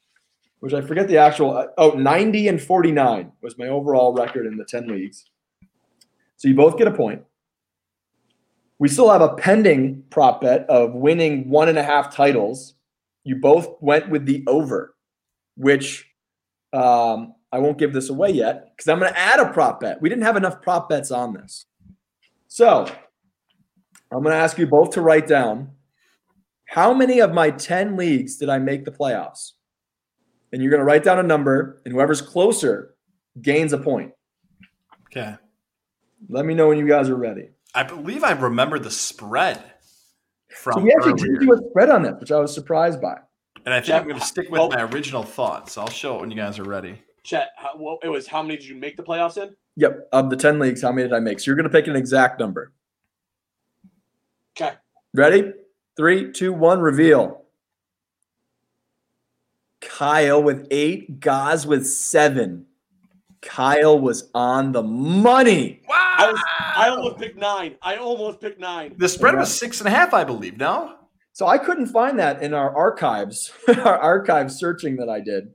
which 0.61 0.73
I 0.73 0.81
forget 0.81 1.09
the 1.09 1.19
actual. 1.19 1.69
Oh, 1.77 1.91
90 1.91 2.49
and 2.49 2.63
49 2.63 3.33
was 3.43 3.59
my 3.59 3.67
overall 3.67 4.15
record 4.15 4.47
in 4.47 4.57
the 4.57 4.65
10 4.65 4.89
leagues. 4.89 5.25
So 6.37 6.49
you 6.49 6.55
both 6.55 6.79
get 6.79 6.87
a 6.87 6.93
point. 6.93 7.23
We 8.79 8.89
still 8.89 9.11
have 9.11 9.21
a 9.21 9.35
pending 9.35 10.05
prop 10.11 10.41
bet 10.41 10.69
of 10.69 10.95
winning 10.95 11.49
one 11.49 11.69
and 11.69 11.79
a 11.79 11.83
half 11.83 12.15
titles. 12.15 12.75
You 13.25 13.37
both 13.37 13.77
went 13.81 14.11
with 14.11 14.27
the 14.27 14.45
over, 14.47 14.95
which 15.57 16.07
um, 16.73 17.35
I 17.55 17.59
won't 17.59 17.79
give 17.79 17.93
this 17.93 18.11
away 18.11 18.31
yet 18.31 18.73
because 18.77 18.89
I'm 18.89 18.99
going 18.99 19.13
to 19.13 19.19
add 19.19 19.39
a 19.39 19.53
prop 19.53 19.79
bet. 19.81 20.03
We 20.03 20.09
didn't 20.09 20.25
have 20.25 20.37
enough 20.37 20.61
prop 20.61 20.89
bets 20.89 21.13
on 21.13 21.33
this. 21.35 21.67
So 22.49 22.85
I'm 24.11 24.23
going 24.25 24.33
to 24.35 24.41
ask 24.43 24.59
you 24.59 24.67
both 24.67 24.91
to 24.91 25.01
write 25.01 25.29
down 25.29 25.71
how 26.67 26.93
many 26.93 27.21
of 27.21 27.33
my 27.33 27.51
10 27.51 27.97
leagues 27.97 28.39
did 28.39 28.49
I 28.49 28.59
make 28.59 28.85
the 28.85 28.91
playoffs? 28.91 29.53
And 30.53 30.61
you're 30.61 30.71
going 30.71 30.81
to 30.81 30.85
write 30.85 31.05
down 31.05 31.21
a 31.21 31.23
number, 31.23 31.81
and 31.85 31.95
whoever's 31.95 32.21
closer 32.21 32.97
gains 33.41 33.73
a 33.73 33.79
point. 33.79 34.11
Okay. 35.09 35.37
Let 36.29 36.45
me 36.47 36.55
know 36.55 36.69
when 36.69 36.79
you 36.79 36.89
guys 36.89 37.09
are 37.09 37.17
ready. 37.17 37.51
I 37.73 37.85
believe 37.85 38.25
I 38.25 38.33
remember 38.33 38.81
the 38.81 38.91
spread 38.91 39.63
from 40.57 40.73
So 40.75 40.81
we 40.81 40.93
actually 40.93 41.13
earlier. 41.13 41.39
did 41.39 41.47
do 41.47 41.53
a 41.53 41.59
spread 41.71 41.91
on 41.91 42.03
this, 42.03 42.15
which 42.19 42.33
I 42.33 42.39
was 42.41 42.53
surprised 42.53 43.01
by. 43.01 43.19
and 43.65 43.73
I 43.73 43.81
think 43.81 43.95
I'm 43.95 44.09
going 44.09 44.19
to 44.19 44.27
stick 44.27 44.51
with 44.51 44.61
Oh. 44.61 44.69
my 44.71 44.83
original 44.83 45.23
thoughts. 45.23 45.79
I'll 45.79 45.89
show 45.89 46.17
it 46.17 46.21
when 46.23 46.31
you 46.33 46.37
guys 46.37 46.59
are 46.59 46.65
ready. 46.65 47.01
Chet, 47.25 47.51
how, 47.57 47.71
well, 47.77 47.99
it 48.03 48.09
was 48.09 48.27
how 48.29 48.43
many 48.43 48.57
did 48.57 48.67
you 48.67 48.77
make 48.77 48.97
the 48.97 49.03
playoffs 49.03 49.43
in? 49.43 49.57
Yep. 49.77 50.09
Of 50.13 50.31
the 50.31 50.37
10 50.37 50.59
leagues, 50.59 50.83
how 50.83 50.93
many 50.93 51.09
did 51.09 51.15
I 51.15 51.21
make? 51.21 51.41
So 51.41 51.51
you're 51.51 51.57
going 51.57 51.69
to 51.69 51.71
pick 51.71 51.89
an 51.89 51.97
exact 51.97 52.39
number. 52.39 52.73
Okay. 54.57 54.75
Ready? 55.15 55.53
Three, 55.97 56.33
two, 56.33 56.53
one, 56.53 56.81
reveal. 56.81 57.43
Kyle 59.81 60.43
with 60.43 60.67
eight, 60.71 61.21
Gaz 61.21 61.67
with 61.67 61.87
seven. 61.87 62.67
Kyle 63.41 63.99
was 63.99 64.31
on 64.35 64.73
the 64.73 64.83
money. 64.83 65.83
Wow! 65.89 66.15
I 66.17 66.31
was 66.33 66.41
I 66.77 66.89
almost 66.89 67.19
picked 67.19 67.37
nine. 67.37 67.77
I 67.83 67.97
almost 67.97 68.41
picked 68.41 68.59
nine. 68.59 68.95
the 68.97 69.09
spread 69.09 69.37
was 69.37 69.57
six 69.57 69.81
and 69.81 69.89
a 69.89 69.91
half, 69.91 70.15
I 70.15 70.25
believe. 70.25 70.57
No, 70.57 70.97
So 71.33 71.47
I 71.47 71.59
couldn't 71.59 71.89
find 71.89 72.19
that 72.19 72.43
in 72.43 72.55
our 72.55 72.75
archives, 72.75 73.53
our 73.69 73.99
archive 73.99 74.51
searching 74.51 74.97
that 74.97 75.11
I 75.11 75.21
did. 75.21 75.53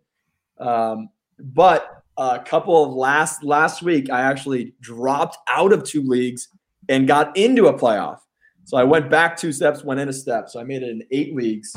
Um, 0.60 1.10
but 1.40 2.04
a 2.18 2.40
couple 2.40 2.84
of 2.84 2.94
last 2.94 3.44
last 3.44 3.82
week, 3.82 4.10
I 4.10 4.22
actually 4.22 4.74
dropped 4.82 5.38
out 5.48 5.72
of 5.72 5.84
two 5.84 6.04
leagues 6.04 6.50
and 6.90 7.08
got 7.08 7.36
into 7.38 7.68
a 7.68 7.74
playoff. 7.78 8.20
So 8.66 8.78
I 8.78 8.84
went 8.84 9.10
back 9.10 9.38
two 9.38 9.52
steps, 9.52 9.84
went 9.84 10.00
in 10.00 10.10
a 10.10 10.14
step. 10.14 10.50
So 10.50 10.60
I 10.60 10.64
made 10.64 10.84
it 10.84 10.90
in 10.90 11.04
eight 11.12 11.36
leagues. 11.36 11.76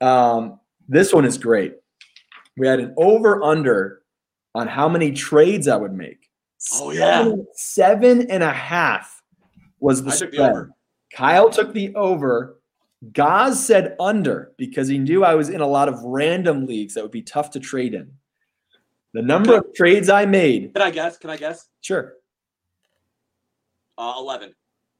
Um, 0.00 0.60
this 0.88 1.12
one 1.12 1.24
is 1.24 1.38
great. 1.38 1.76
We 2.56 2.66
had 2.66 2.80
an 2.80 2.94
over 2.96 3.42
under 3.42 4.02
on 4.54 4.66
how 4.66 4.88
many 4.88 5.12
trades 5.12 5.68
I 5.68 5.76
would 5.76 5.94
make. 5.94 6.28
Oh, 6.74 6.90
yeah. 6.90 7.22
Seven- 7.22 7.46
seven 7.54 8.30
and 8.30 8.42
a 8.42 8.52
half 8.52 9.22
was 9.78 10.02
the 10.02 10.12
I 10.12 10.16
took 10.16 10.32
the 10.32 10.38
over. 10.38 10.70
Kyle 11.14 11.50
took 11.50 11.72
the 11.72 11.94
over. 11.94 12.56
Gaz 13.12 13.64
said 13.64 13.96
under 13.98 14.52
because 14.58 14.88
he 14.88 14.98
knew 14.98 15.24
I 15.24 15.34
was 15.34 15.48
in 15.48 15.62
a 15.62 15.66
lot 15.66 15.88
of 15.88 16.02
random 16.02 16.66
leagues 16.66 16.94
that 16.94 17.02
would 17.02 17.10
be 17.10 17.22
tough 17.22 17.50
to 17.52 17.60
trade 17.60 17.94
in. 17.94 18.12
The 19.12 19.22
number 19.22 19.56
of 19.56 19.64
trades 19.74 20.08
I 20.08 20.24
made, 20.26 20.72
Can 20.74 20.82
I 20.82 20.90
guess? 20.90 21.18
Can 21.18 21.30
I 21.30 21.36
guess? 21.36 21.68
sure. 21.80 22.14
Uh, 23.98 24.14
Eleven. 24.18 24.54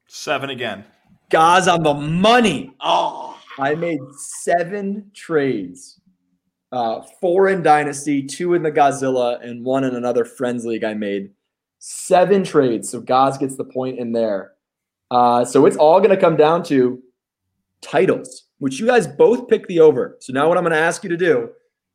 seven 0.07 0.49
again. 0.49 0.83
Gaz 1.29 1.67
on 1.67 1.81
the 1.81 1.93
money. 1.93 2.75
Oh, 2.81 3.39
I 3.57 3.73
made 3.75 3.99
seven 4.17 5.09
trades. 5.15 5.99
Uh, 6.71 7.01
four 7.19 7.49
in 7.49 7.63
Dynasty, 7.63 8.21
two 8.23 8.53
in 8.53 8.63
the 8.63 8.71
Godzilla, 8.71 9.43
and 9.43 9.63
one 9.65 9.83
in 9.83 9.95
another 9.95 10.23
Friends 10.25 10.65
League 10.65 10.83
I 10.83 10.93
made. 10.93 11.31
Seven 11.79 12.43
trades. 12.43 12.89
So 12.89 12.99
Gaz 13.01 13.37
gets 13.37 13.55
the 13.55 13.63
point 13.65 13.97
in 13.97 14.11
there. 14.11 14.53
Uh, 15.09 15.43
so 15.45 15.65
it's 15.65 15.77
all 15.77 15.99
going 15.99 16.11
to 16.11 16.17
come 16.17 16.37
down 16.37 16.63
to 16.63 17.01
titles, 17.81 18.43
which 18.59 18.79
you 18.79 18.85
guys 18.85 19.07
both 19.07 19.47
pick 19.47 19.67
the 19.67 19.79
over. 19.79 20.17
So 20.19 20.31
now 20.31 20.47
what 20.47 20.57
I'm 20.57 20.63
going 20.63 20.71
to 20.73 20.77
ask 20.79 21.03
you 21.03 21.09
to 21.09 21.17
do, 21.17 21.49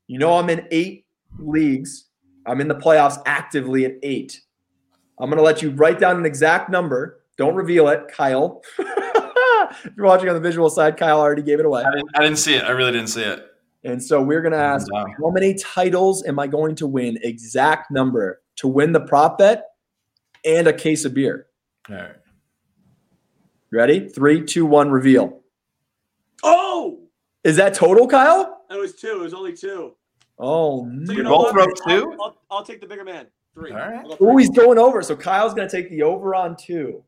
you 0.08 0.18
know, 0.18 0.36
I'm 0.36 0.50
in 0.50 0.66
eight 0.70 1.06
leagues. 1.38 2.05
I'm 2.46 2.60
in 2.60 2.68
the 2.68 2.74
playoffs 2.74 3.20
actively 3.26 3.84
at 3.84 3.94
eight. 4.02 4.40
I'm 5.18 5.28
going 5.30 5.38
to 5.38 5.42
let 5.42 5.62
you 5.62 5.70
write 5.70 5.98
down 5.98 6.16
an 6.16 6.26
exact 6.26 6.70
number. 6.70 7.20
Don't 7.36 7.54
reveal 7.54 7.88
it, 7.88 8.08
Kyle. 8.08 8.62
if 8.78 9.90
you're 9.96 10.06
watching 10.06 10.28
on 10.28 10.34
the 10.34 10.40
visual 10.40 10.70
side, 10.70 10.96
Kyle 10.96 11.18
already 11.20 11.42
gave 11.42 11.58
it 11.60 11.66
away. 11.66 11.82
I 11.82 11.90
didn't, 11.90 12.08
I 12.14 12.22
didn't 12.22 12.38
see 12.38 12.54
it. 12.54 12.64
I 12.64 12.70
really 12.70 12.92
didn't 12.92 13.08
see 13.08 13.22
it. 13.22 13.44
And 13.84 14.02
so 14.02 14.20
we're 14.22 14.40
going 14.42 14.52
to 14.52 14.58
ask 14.58 14.90
Wow. 14.92 15.06
how 15.18 15.30
many 15.30 15.54
titles 15.54 16.24
am 16.26 16.38
I 16.38 16.46
going 16.46 16.74
to 16.76 16.86
win? 16.86 17.18
Exact 17.22 17.90
number 17.90 18.40
to 18.56 18.68
win 18.68 18.92
the 18.92 19.00
prop 19.00 19.38
bet 19.38 19.64
and 20.44 20.66
a 20.66 20.72
case 20.72 21.04
of 21.04 21.14
beer. 21.14 21.46
All 21.90 21.96
right. 21.96 22.16
Ready? 23.72 24.08
Three, 24.08 24.42
two, 24.44 24.64
one, 24.66 24.90
reveal. 24.90 25.40
oh! 26.42 27.00
Is 27.44 27.56
that 27.56 27.74
total, 27.74 28.08
Kyle? 28.08 28.64
It 28.70 28.76
was 28.76 28.94
two. 28.96 29.08
It 29.12 29.20
was 29.20 29.34
only 29.34 29.52
two. 29.56 29.94
Oh, 30.38 30.84
So 30.84 30.90
no. 30.90 31.12
you 31.14 31.22
know 31.22 31.30
both 31.30 31.44
what? 31.46 31.54
wrote 31.54 31.80
I'll- 31.86 32.00
two? 32.00 32.12
I'll, 32.20 32.36
I'll, 32.50 32.64
take 32.64 32.80
the 32.80 32.86
bigger 32.86 33.04
man. 33.04 33.26
Three. 33.54 33.70
All 33.70 33.78
right. 33.78 33.96
I'll 33.96 34.08
go 34.08 34.12
Oh, 34.20 34.32
three. 34.32 34.42
he's 34.42 34.50
going 34.50 34.78
over. 34.78 35.02
So 35.02 35.16
Kyle's 35.16 35.54
going 35.54 35.68
to 35.68 35.74
take 35.74 35.88
the 35.90 36.02
over 36.02 36.34
on 36.34 36.56
two. 36.56 37.02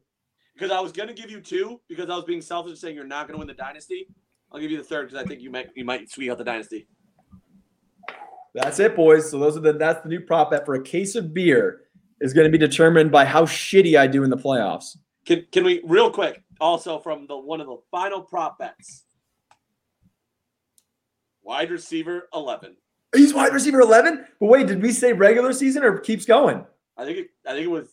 Because 0.54 0.72
I 0.72 0.80
was 0.80 0.90
gonna 0.90 1.12
give 1.14 1.30
you 1.30 1.40
two 1.40 1.80
because 1.88 2.10
I 2.10 2.16
was 2.16 2.24
being 2.24 2.40
selfish 2.40 2.70
and 2.70 2.78
saying 2.80 2.96
you're 2.96 3.04
not 3.06 3.28
gonna 3.28 3.38
win 3.38 3.46
the 3.46 3.54
dynasty. 3.54 4.08
I'll 4.50 4.58
give 4.58 4.72
you 4.72 4.76
the 4.78 4.82
third 4.82 5.08
because 5.08 5.24
I 5.24 5.24
think 5.24 5.40
you 5.40 5.50
might 5.50 5.68
you 5.76 5.84
might 5.84 6.10
sweep 6.10 6.32
out 6.32 6.38
the 6.38 6.42
dynasty. 6.42 6.88
That's 8.54 8.80
it, 8.80 8.96
boys. 8.96 9.30
So 9.30 9.38
those 9.38 9.56
are 9.56 9.60
the 9.60 9.74
that's 9.74 10.02
the 10.02 10.08
new 10.08 10.18
prop 10.18 10.50
bet 10.50 10.66
for 10.66 10.74
a 10.74 10.82
case 10.82 11.14
of 11.14 11.32
beer 11.32 11.82
is 12.20 12.32
going 12.32 12.44
to 12.44 12.50
be 12.50 12.58
determined 12.58 13.12
by 13.12 13.24
how 13.24 13.44
shitty 13.44 13.96
I 13.96 14.08
do 14.08 14.24
in 14.24 14.30
the 14.30 14.36
playoffs. 14.36 14.96
Can 15.24 15.46
can 15.52 15.62
we 15.62 15.80
real 15.84 16.10
quick 16.10 16.42
also 16.60 16.98
from 16.98 17.28
the 17.28 17.38
one 17.38 17.60
of 17.60 17.68
the 17.68 17.76
final 17.92 18.20
prop 18.20 18.58
bets? 18.58 19.04
Wide 21.44 21.70
receiver 21.70 22.28
eleven. 22.34 22.74
He's 23.14 23.32
wide 23.34 23.52
receiver 23.52 23.80
11. 23.80 24.26
But 24.40 24.46
wait, 24.46 24.66
did 24.66 24.82
we 24.82 24.92
say 24.92 25.12
regular 25.12 25.52
season 25.52 25.82
or 25.84 25.98
keeps 25.98 26.24
going? 26.24 26.64
I 26.96 27.04
think 27.04 27.18
it, 27.18 27.28
I 27.46 27.52
think 27.52 27.64
it 27.64 27.70
was 27.70 27.88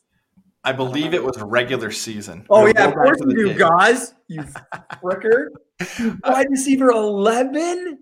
I 0.64 0.72
believe 0.72 1.14
it 1.14 1.24
was 1.24 1.40
regular 1.42 1.92
season. 1.92 2.46
Oh 2.50 2.64
We'll 2.64 2.74
yeah, 2.76 2.88
of 2.88 2.94
course 2.96 3.20
you 3.22 3.28
the 3.28 3.36
do, 3.36 3.48
game. 3.50 3.58
guys. 3.58 4.14
You 4.28 4.44
fricker. 5.04 5.48
Wide 6.24 6.48
receiver 6.50 6.90
eleven. 6.90 8.00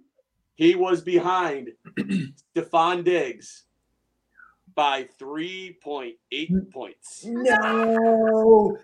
he 0.55 0.75
was 0.75 1.01
behind 1.01 1.71
Stefon 2.55 3.03
Diggs 3.03 3.65
by 4.75 5.07
three 5.19 5.77
point 5.83 6.15
eight 6.31 6.51
points. 6.71 7.25
No. 7.25 8.77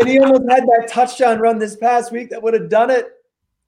and 0.00 0.08
he 0.08 0.18
almost 0.18 0.50
had 0.50 0.62
that 0.64 0.88
touchdown 0.88 1.38
run 1.38 1.58
this 1.58 1.76
past 1.76 2.10
week 2.12 2.30
that 2.30 2.42
would 2.42 2.54
have 2.54 2.70
done 2.70 2.90
it. 2.90 3.08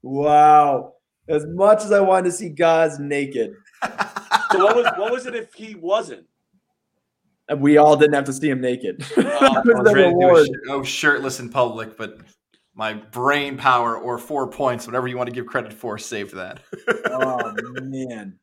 Wow. 0.03 0.95
As 1.29 1.45
much 1.47 1.85
as 1.85 1.93
I 1.93 2.01
wanted 2.01 2.25
to 2.31 2.33
see 2.33 2.49
guys 2.49 2.99
naked, 2.99 3.53
So 4.53 4.65
what 4.65 4.77
was 4.77 4.87
what 4.97 5.13
was 5.13 5.27
it 5.27 5.35
if 5.35 5.53
he 5.55 5.75
wasn't? 5.75 6.27
and 7.49 7.61
we 7.61 7.77
all 7.77 7.97
didn't 7.97 8.15
have 8.15 8.25
to 8.25 8.33
see 8.33 8.49
him 8.49 8.61
naked. 8.61 9.01
that 9.17 9.65
was 9.65 9.75
was 9.75 9.85
the 9.85 9.95
ready 9.95 10.03
to 10.05 10.11
do 10.11 10.21
a 10.21 10.29
reward. 10.29 10.47
sh- 10.47 10.69
oh, 10.71 10.83
shirtless 10.83 11.41
in 11.41 11.51
public, 11.51 11.97
but 11.97 12.19
my 12.75 12.95
brain 12.95 13.57
power 13.57 13.97
or 13.97 14.19
four 14.19 14.49
points, 14.49 14.87
whatever 14.87 15.07
you 15.09 15.17
want 15.17 15.29
to 15.29 15.35
give 15.35 15.47
credit 15.47 15.73
for, 15.73 15.99
saved 15.99 16.35
that. 16.35 16.61
oh 17.07 17.55
man. 17.83 18.39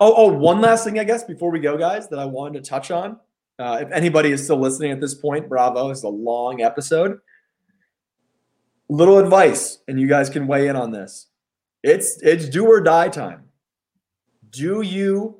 Oh, 0.00 0.14
oh, 0.16 0.32
one 0.32 0.60
last 0.60 0.84
thing, 0.84 1.00
I 1.00 1.04
guess, 1.04 1.24
before 1.24 1.50
we 1.50 1.58
go, 1.58 1.76
guys, 1.76 2.08
that 2.08 2.20
I 2.20 2.24
wanted 2.24 2.62
to 2.62 2.68
touch 2.68 2.92
on. 2.92 3.18
Uh, 3.58 3.78
if 3.82 3.90
anybody 3.90 4.30
is 4.30 4.44
still 4.44 4.58
listening 4.58 4.92
at 4.92 5.00
this 5.00 5.14
point, 5.14 5.48
bravo. 5.48 5.90
It's 5.90 6.04
a 6.04 6.08
long 6.08 6.62
episode. 6.62 7.18
Little 8.88 9.18
advice, 9.18 9.78
and 9.88 10.00
you 10.00 10.06
guys 10.06 10.30
can 10.30 10.46
weigh 10.46 10.68
in 10.68 10.76
on 10.76 10.92
this. 10.92 11.26
It's 11.82 12.22
it's 12.22 12.48
do 12.48 12.66
or 12.66 12.80
die 12.80 13.08
time. 13.08 13.47
Do 14.50 14.82
you 14.82 15.38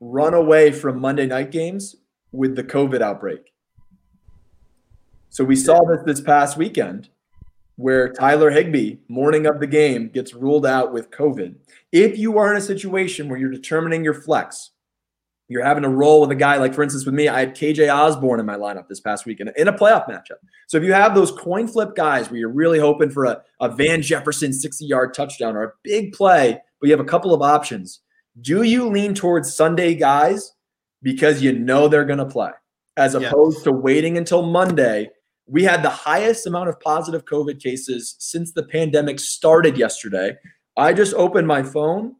run 0.00 0.34
away 0.34 0.72
from 0.72 1.00
Monday 1.00 1.26
night 1.26 1.50
games 1.50 1.96
with 2.32 2.56
the 2.56 2.64
COVID 2.64 3.00
outbreak? 3.00 3.52
So 5.30 5.44
we 5.44 5.56
saw 5.56 5.84
this 5.84 6.00
this 6.06 6.20
past 6.20 6.56
weekend 6.56 7.08
where 7.76 8.10
Tyler 8.12 8.50
Higbee, 8.50 8.96
morning 9.08 9.46
of 9.46 9.60
the 9.60 9.66
game, 9.66 10.08
gets 10.08 10.32
ruled 10.32 10.64
out 10.64 10.92
with 10.92 11.10
COVID. 11.10 11.56
If 11.92 12.18
you 12.18 12.38
are 12.38 12.50
in 12.50 12.56
a 12.56 12.62
situation 12.62 13.28
where 13.28 13.38
you're 13.38 13.50
determining 13.50 14.02
your 14.02 14.14
flex, 14.14 14.70
you're 15.48 15.64
having 15.64 15.82
to 15.82 15.88
roll 15.88 16.22
with 16.22 16.30
a 16.30 16.36
guy 16.36 16.56
like, 16.56 16.74
for 16.74 16.82
instance, 16.82 17.04
with 17.04 17.14
me, 17.14 17.28
I 17.28 17.40
had 17.40 17.54
KJ 17.54 17.94
Osborn 17.94 18.40
in 18.40 18.46
my 18.46 18.56
lineup 18.56 18.88
this 18.88 19.00
past 19.00 19.26
weekend 19.26 19.52
in 19.56 19.68
a 19.68 19.72
playoff 19.72 20.08
matchup. 20.08 20.38
So 20.66 20.78
if 20.78 20.82
you 20.82 20.92
have 20.92 21.14
those 21.14 21.30
coin 21.30 21.68
flip 21.68 21.94
guys 21.94 22.30
where 22.30 22.40
you're 22.40 22.48
really 22.48 22.80
hoping 22.80 23.10
for 23.10 23.26
a, 23.26 23.42
a 23.60 23.68
Van 23.68 24.02
Jefferson 24.02 24.52
60 24.52 24.86
yard 24.86 25.14
touchdown 25.14 25.54
or 25.54 25.64
a 25.64 25.72
big 25.84 26.12
play, 26.12 26.58
but 26.80 26.86
you 26.86 26.92
have 26.92 27.04
a 27.04 27.08
couple 27.08 27.32
of 27.32 27.42
options, 27.42 28.00
do 28.40 28.62
you 28.62 28.88
lean 28.88 29.14
towards 29.14 29.54
Sunday 29.54 29.94
guys 29.94 30.52
because 31.02 31.42
you 31.42 31.52
know 31.52 31.88
they're 31.88 32.04
going 32.04 32.18
to 32.18 32.26
play? 32.26 32.50
as 32.96 33.14
opposed 33.14 33.64
to 33.64 33.72
waiting 33.72 34.18
until 34.18 34.42
Monday. 34.42 35.10
We 35.46 35.62
had 35.62 35.82
the 35.82 35.90
highest 35.90 36.46
amount 36.46 36.68
of 36.68 36.80
positive 36.80 37.24
COVID 37.24 37.62
cases 37.62 38.16
since 38.18 38.52
the 38.52 38.64
pandemic 38.64 39.20
started 39.20 39.76
yesterday. 39.76 40.36
I 40.76 40.92
just 40.92 41.14
opened 41.14 41.46
my 41.46 41.62
phone. 41.62 42.16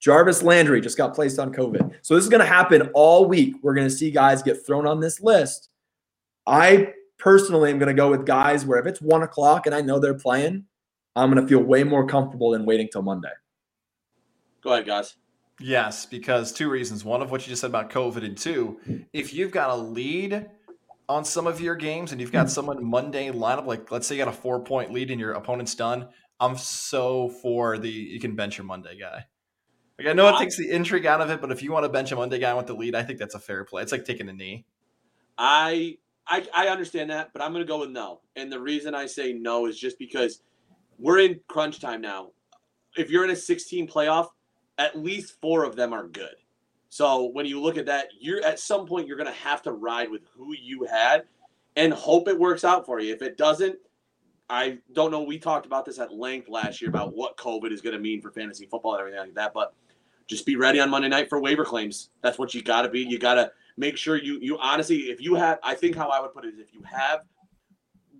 Jarvis 0.00 0.42
Landry 0.42 0.80
just 0.80 0.98
got 0.98 1.14
placed 1.14 1.38
on 1.38 1.52
COVID. 1.52 1.94
So 2.02 2.14
this 2.14 2.24
is 2.24 2.30
going 2.30 2.40
to 2.40 2.46
happen 2.46 2.90
all 2.92 3.26
week. 3.26 3.54
We're 3.62 3.74
going 3.74 3.88
to 3.88 3.94
see 3.94 4.10
guys 4.10 4.42
get 4.42 4.66
thrown 4.66 4.86
on 4.86 5.00
this 5.00 5.20
list. 5.20 5.70
I 6.46 6.92
personally 7.18 7.70
am 7.70 7.78
going 7.78 7.86
to 7.86 7.94
go 7.94 8.10
with 8.10 8.26
guys 8.26 8.66
where 8.66 8.80
if 8.80 8.86
it's 8.86 9.00
one 9.00 9.22
o'clock 9.22 9.66
and 9.66 9.74
I 9.74 9.80
know 9.80 10.00
they're 10.00 10.12
playing, 10.12 10.64
I'm 11.14 11.30
going 11.30 11.40
to 11.42 11.48
feel 11.48 11.62
way 11.62 11.84
more 11.84 12.04
comfortable 12.04 12.50
than 12.50 12.66
waiting 12.66 12.88
till 12.90 13.02
Monday. 13.02 13.30
Go 14.62 14.72
ahead, 14.72 14.86
guys. 14.86 15.16
Yes, 15.62 16.06
because 16.06 16.52
two 16.52 16.68
reasons. 16.68 17.04
One 17.04 17.22
of 17.22 17.30
what 17.30 17.42
you 17.42 17.50
just 17.50 17.60
said 17.60 17.70
about 17.70 17.90
COVID, 17.90 18.24
and 18.24 18.36
two, 18.36 18.80
if 19.12 19.32
you've 19.32 19.52
got 19.52 19.70
a 19.70 19.76
lead 19.76 20.46
on 21.08 21.24
some 21.24 21.46
of 21.46 21.60
your 21.60 21.76
games 21.76 22.12
and 22.12 22.20
you've 22.20 22.32
got 22.32 22.46
mm-hmm. 22.46 22.52
someone 22.52 22.84
Monday 22.84 23.30
lineup, 23.30 23.66
like 23.66 23.90
let's 23.90 24.06
say 24.06 24.16
you 24.16 24.24
got 24.24 24.32
a 24.32 24.36
four 24.36 24.60
point 24.60 24.92
lead 24.92 25.10
and 25.10 25.20
your 25.20 25.32
opponent's 25.32 25.74
done, 25.74 26.08
I'm 26.40 26.56
so 26.56 27.28
for 27.28 27.78
the 27.78 27.88
you 27.88 28.18
can 28.18 28.34
bench 28.34 28.58
your 28.58 28.64
Monday 28.64 28.98
guy. 28.98 29.26
Like 29.98 30.08
I 30.08 30.12
know 30.14 30.28
it 30.34 30.38
takes 30.38 30.56
the 30.56 30.68
intrigue 30.68 31.06
out 31.06 31.20
of 31.20 31.30
it, 31.30 31.40
but 31.40 31.52
if 31.52 31.62
you 31.62 31.70
want 31.70 31.84
to 31.84 31.88
bench 31.88 32.10
a 32.10 32.16
Monday 32.16 32.38
guy 32.38 32.54
with 32.54 32.66
the 32.66 32.74
lead, 32.74 32.94
I 32.94 33.04
think 33.04 33.18
that's 33.18 33.34
a 33.34 33.38
fair 33.38 33.64
play. 33.64 33.82
It's 33.82 33.92
like 33.92 34.04
taking 34.04 34.28
a 34.28 34.32
knee. 34.32 34.64
I 35.38 35.98
I 36.26 36.46
I 36.52 36.68
understand 36.68 37.10
that, 37.10 37.32
but 37.32 37.40
I'm 37.40 37.52
going 37.52 37.64
to 37.64 37.70
go 37.70 37.80
with 37.80 37.90
no. 37.90 38.20
And 38.34 38.50
the 38.50 38.60
reason 38.60 38.94
I 38.94 39.06
say 39.06 39.32
no 39.32 39.66
is 39.66 39.78
just 39.78 39.98
because 39.98 40.42
we're 40.98 41.20
in 41.20 41.40
crunch 41.46 41.78
time 41.80 42.00
now. 42.00 42.30
If 42.96 43.10
you're 43.10 43.24
in 43.24 43.30
a 43.30 43.36
16 43.36 43.88
playoff, 43.88 44.28
at 44.78 44.98
least 44.98 45.40
four 45.40 45.64
of 45.64 45.76
them 45.76 45.92
are 45.92 46.06
good. 46.06 46.34
So 46.88 47.30
when 47.32 47.46
you 47.46 47.60
look 47.60 47.78
at 47.78 47.86
that, 47.86 48.08
you're 48.20 48.44
at 48.44 48.58
some 48.58 48.86
point 48.86 49.06
you're 49.06 49.16
going 49.16 49.32
to 49.32 49.38
have 49.38 49.62
to 49.62 49.72
ride 49.72 50.10
with 50.10 50.22
who 50.36 50.54
you 50.54 50.84
had 50.84 51.24
and 51.76 51.92
hope 51.92 52.28
it 52.28 52.38
works 52.38 52.64
out 52.64 52.84
for 52.84 53.00
you. 53.00 53.12
If 53.14 53.22
it 53.22 53.38
doesn't, 53.38 53.76
I 54.50 54.78
don't 54.92 55.10
know. 55.10 55.22
We 55.22 55.38
talked 55.38 55.64
about 55.64 55.86
this 55.86 55.98
at 55.98 56.12
length 56.12 56.48
last 56.48 56.82
year 56.82 56.90
about 56.90 57.14
what 57.14 57.36
COVID 57.38 57.72
is 57.72 57.80
going 57.80 57.94
to 57.94 57.98
mean 57.98 58.20
for 58.20 58.30
fantasy 58.30 58.66
football 58.66 58.92
and 58.92 59.00
everything 59.00 59.20
like 59.20 59.34
that. 59.34 59.54
But 59.54 59.72
just 60.26 60.44
be 60.44 60.56
ready 60.56 60.80
on 60.80 60.90
Monday 60.90 61.08
night 61.08 61.30
for 61.30 61.40
waiver 61.40 61.64
claims. 61.64 62.10
That's 62.22 62.38
what 62.38 62.52
you 62.52 62.62
got 62.62 62.82
to 62.82 62.90
be. 62.90 63.00
You 63.00 63.18
got 63.18 63.34
to 63.34 63.50
make 63.78 63.96
sure 63.96 64.16
you 64.16 64.38
you 64.40 64.58
honestly, 64.58 64.96
if 65.04 65.20
you 65.20 65.34
have, 65.34 65.58
I 65.62 65.74
think 65.74 65.96
how 65.96 66.10
I 66.10 66.20
would 66.20 66.34
put 66.34 66.44
it 66.44 66.54
is 66.54 66.58
if 66.58 66.74
you 66.74 66.82
have 66.82 67.20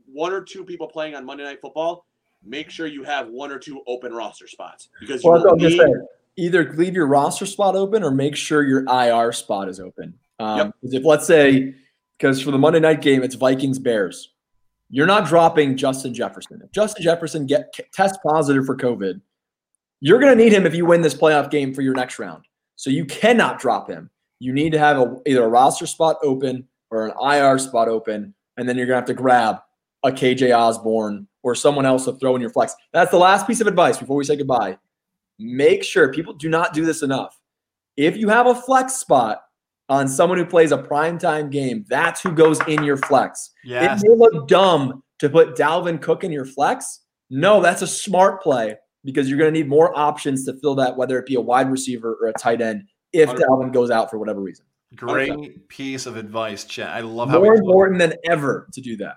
one 0.07 0.33
or 0.33 0.41
two 0.41 0.65
people 0.65 0.87
playing 0.87 1.15
on 1.15 1.25
Monday 1.25 1.45
Night 1.45 1.61
Football, 1.61 2.07
make 2.43 2.71
sure 2.71 2.87
you 2.87 3.03
have 3.03 3.29
one 3.29 3.51
or 3.51 3.59
two 3.59 3.83
open 3.87 4.13
roster 4.13 4.47
spots 4.47 4.89
because 5.01 5.23
you 5.23 5.31
Well, 5.31 5.41
will 5.41 5.51
what 5.51 5.53
I'm 5.55 5.59
just 5.59 5.77
need-. 5.77 6.07
Either 6.37 6.73
leave 6.75 6.95
your 6.95 7.07
roster 7.07 7.47
spot 7.47 7.77
open 7.77 8.03
or 8.03 8.11
make 8.11 8.37
sure 8.37 8.63
your 8.63 8.85
IR 8.89 9.33
spot 9.33 9.69
is 9.69 9.79
open. 9.81 10.15
Um, 10.39 10.59
Yep. 10.59 10.75
If 10.83 11.05
let's 11.05 11.27
say, 11.27 11.75
because 12.19 12.41
for 12.41 12.51
the 12.51 12.59
Monday 12.59 12.81
night 12.81 13.03
game, 13.03 13.23
it's 13.23 13.35
Vikings 13.35 13.79
Bears, 13.79 14.31
you're 14.89 15.07
not 15.07 15.27
dropping 15.27 15.77
Justin 15.77 16.15
Jefferson. 16.15 16.61
If 16.65 16.71
Justin 16.73 17.03
Jefferson 17.03 17.47
get 17.47 17.75
test 17.93 18.21
positive 18.23 18.67
for 18.67 18.77
COVID, 18.77 19.21
you're 20.01 20.19
going 20.19 20.37
to 20.37 20.43
need 20.43 20.53
him 20.53 20.67
if 20.67 20.75
you 20.75 20.85
win 20.85 21.01
this 21.01 21.15
playoff 21.15 21.51
game 21.51 21.73
for 21.73 21.83
your 21.83 21.95
next 21.95 22.19
round. 22.19 22.45
So 22.77 22.91
you 22.91 23.05
cannot 23.05 23.59
drop 23.61 23.89
him. 23.89 24.11
You 24.41 24.53
need 24.53 24.73
to 24.73 24.79
have 24.79 24.99
a, 24.99 25.17
either 25.27 25.45
a 25.45 25.49
roster 25.49 25.87
spot 25.87 26.17
open 26.23 26.67
or 26.91 27.07
an 27.07 27.15
IR 27.23 27.59
spot 27.59 27.89
open, 27.89 28.35
and 28.57 28.69
then 28.69 28.77
you're 28.77 28.87
going 28.87 28.97
to 28.97 29.01
have 29.01 29.07
to 29.07 29.15
grab 29.15 29.59
a 30.03 30.11
KJ 30.11 30.57
Osborn 30.57 31.29
or 31.43 31.55
someone 31.55 31.87
else 31.87 32.05
to 32.07 32.13
throw 32.15 32.35
in 32.35 32.41
your 32.41 32.51
flex. 32.51 32.75
That's 32.93 33.11
the 33.11 33.19
last 33.19 33.47
piece 33.47 33.61
of 33.61 33.67
advice 33.67 33.99
before 33.99 34.17
we 34.17 34.25
say 34.25 34.37
goodbye. 34.37 34.77
Make 35.43 35.83
sure 35.83 36.13
people 36.13 36.35
do 36.35 36.49
not 36.49 36.73
do 36.73 36.85
this 36.85 37.03
enough. 37.03 37.39
If 37.97 38.17
you 38.17 38.29
have 38.29 38.47
a 38.47 38.55
flex 38.55 38.95
spot 38.95 39.43
on 39.89 40.09
someone 40.09 40.39
who 40.39 40.47
plays 40.47 40.73
a 40.73 40.79
primetime 40.79 41.51
game, 41.51 41.85
that's 41.89 42.23
who 42.23 42.33
goes 42.33 42.59
in 42.67 42.85
your 42.85 42.97
flex. 42.97 43.51
Yes. 43.65 44.03
It 44.03 44.09
may 44.09 44.17
look 44.17 44.49
dumb 44.49 45.03
to 45.19 45.29
put 45.29 45.57
Dalvin 45.57 46.01
Cook 46.01 46.25
in 46.25 46.33
your 46.33 46.47
flex. 46.47 47.01
No, 47.29 47.61
that's 47.61 47.83
a 47.83 47.87
smart 47.87 48.43
play 48.43 48.77
because 49.05 49.29
you're 49.29 49.39
going 49.39 49.53
to 49.53 49.59
need 49.59 49.69
more 49.69 49.97
options 49.99 50.45
to 50.47 50.55
fill 50.61 50.75
that, 50.77 50.97
whether 50.97 51.19
it 51.19 51.27
be 51.27 51.35
a 51.35 51.41
wide 51.41 51.71
receiver 51.71 52.17
or 52.21 52.29
a 52.29 52.33
tight 52.35 52.61
end, 52.63 52.85
if 53.13 53.29
100. 53.29 53.47
Dalvin 53.47 53.73
goes 53.73 53.91
out 53.91 54.11
for 54.11 54.19
whatever 54.19 54.41
reason. 54.41 54.65
Great 54.95 55.69
piece 55.69 56.07
of 56.07 56.17
advice, 56.17 56.65
Chet. 56.65 56.89
I 56.89 57.01
love 57.01 57.31
how 57.31 57.39
More 57.41 57.55
important 57.55 57.99
than 57.99 58.15
ever 58.29 58.69
to 58.73 58.81
do 58.81 58.97
that. 58.99 59.17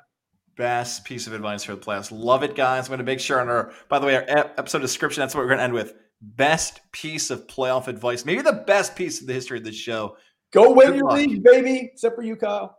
best 0.55 1.05
piece 1.05 1.27
of 1.27 1.33
advice 1.33 1.63
for 1.63 1.75
the 1.75 1.81
playoffs. 1.81 2.11
Love 2.11 2.43
it, 2.43 2.55
guys. 2.55 2.85
I'm 2.85 2.89
going 2.89 2.99
to 2.99 3.03
make 3.03 3.19
sure 3.19 3.41
on 3.41 3.49
our, 3.49 3.71
by 3.89 3.99
the 3.99 4.05
way, 4.05 4.15
our 4.15 4.25
episode 4.27 4.79
description, 4.79 5.21
that's 5.21 5.35
what 5.35 5.41
we're 5.41 5.49
going 5.49 5.59
to 5.59 5.63
end 5.63 5.73
with. 5.73 5.93
Best 6.21 6.81
piece 6.91 7.29
of 7.29 7.45
playoff 7.47 7.87
advice. 7.87 8.25
Maybe 8.25 8.41
the 8.41 8.63
best 8.65 8.95
piece 8.95 9.21
of 9.21 9.27
the 9.27 9.33
history 9.33 9.57
of 9.57 9.63
this 9.63 9.75
show. 9.75 10.17
Go 10.51 10.71
win 10.71 10.87
Good 10.87 10.95
your 10.97 11.05
luck. 11.05 11.17
league, 11.17 11.43
baby. 11.43 11.89
Except 11.93 12.15
for 12.15 12.23
you, 12.23 12.35
Kyle. 12.35 12.77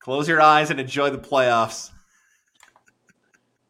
Close 0.00 0.28
your 0.28 0.40
eyes 0.40 0.70
and 0.70 0.78
enjoy 0.78 1.10
the 1.10 1.18
playoffs. 1.18 1.90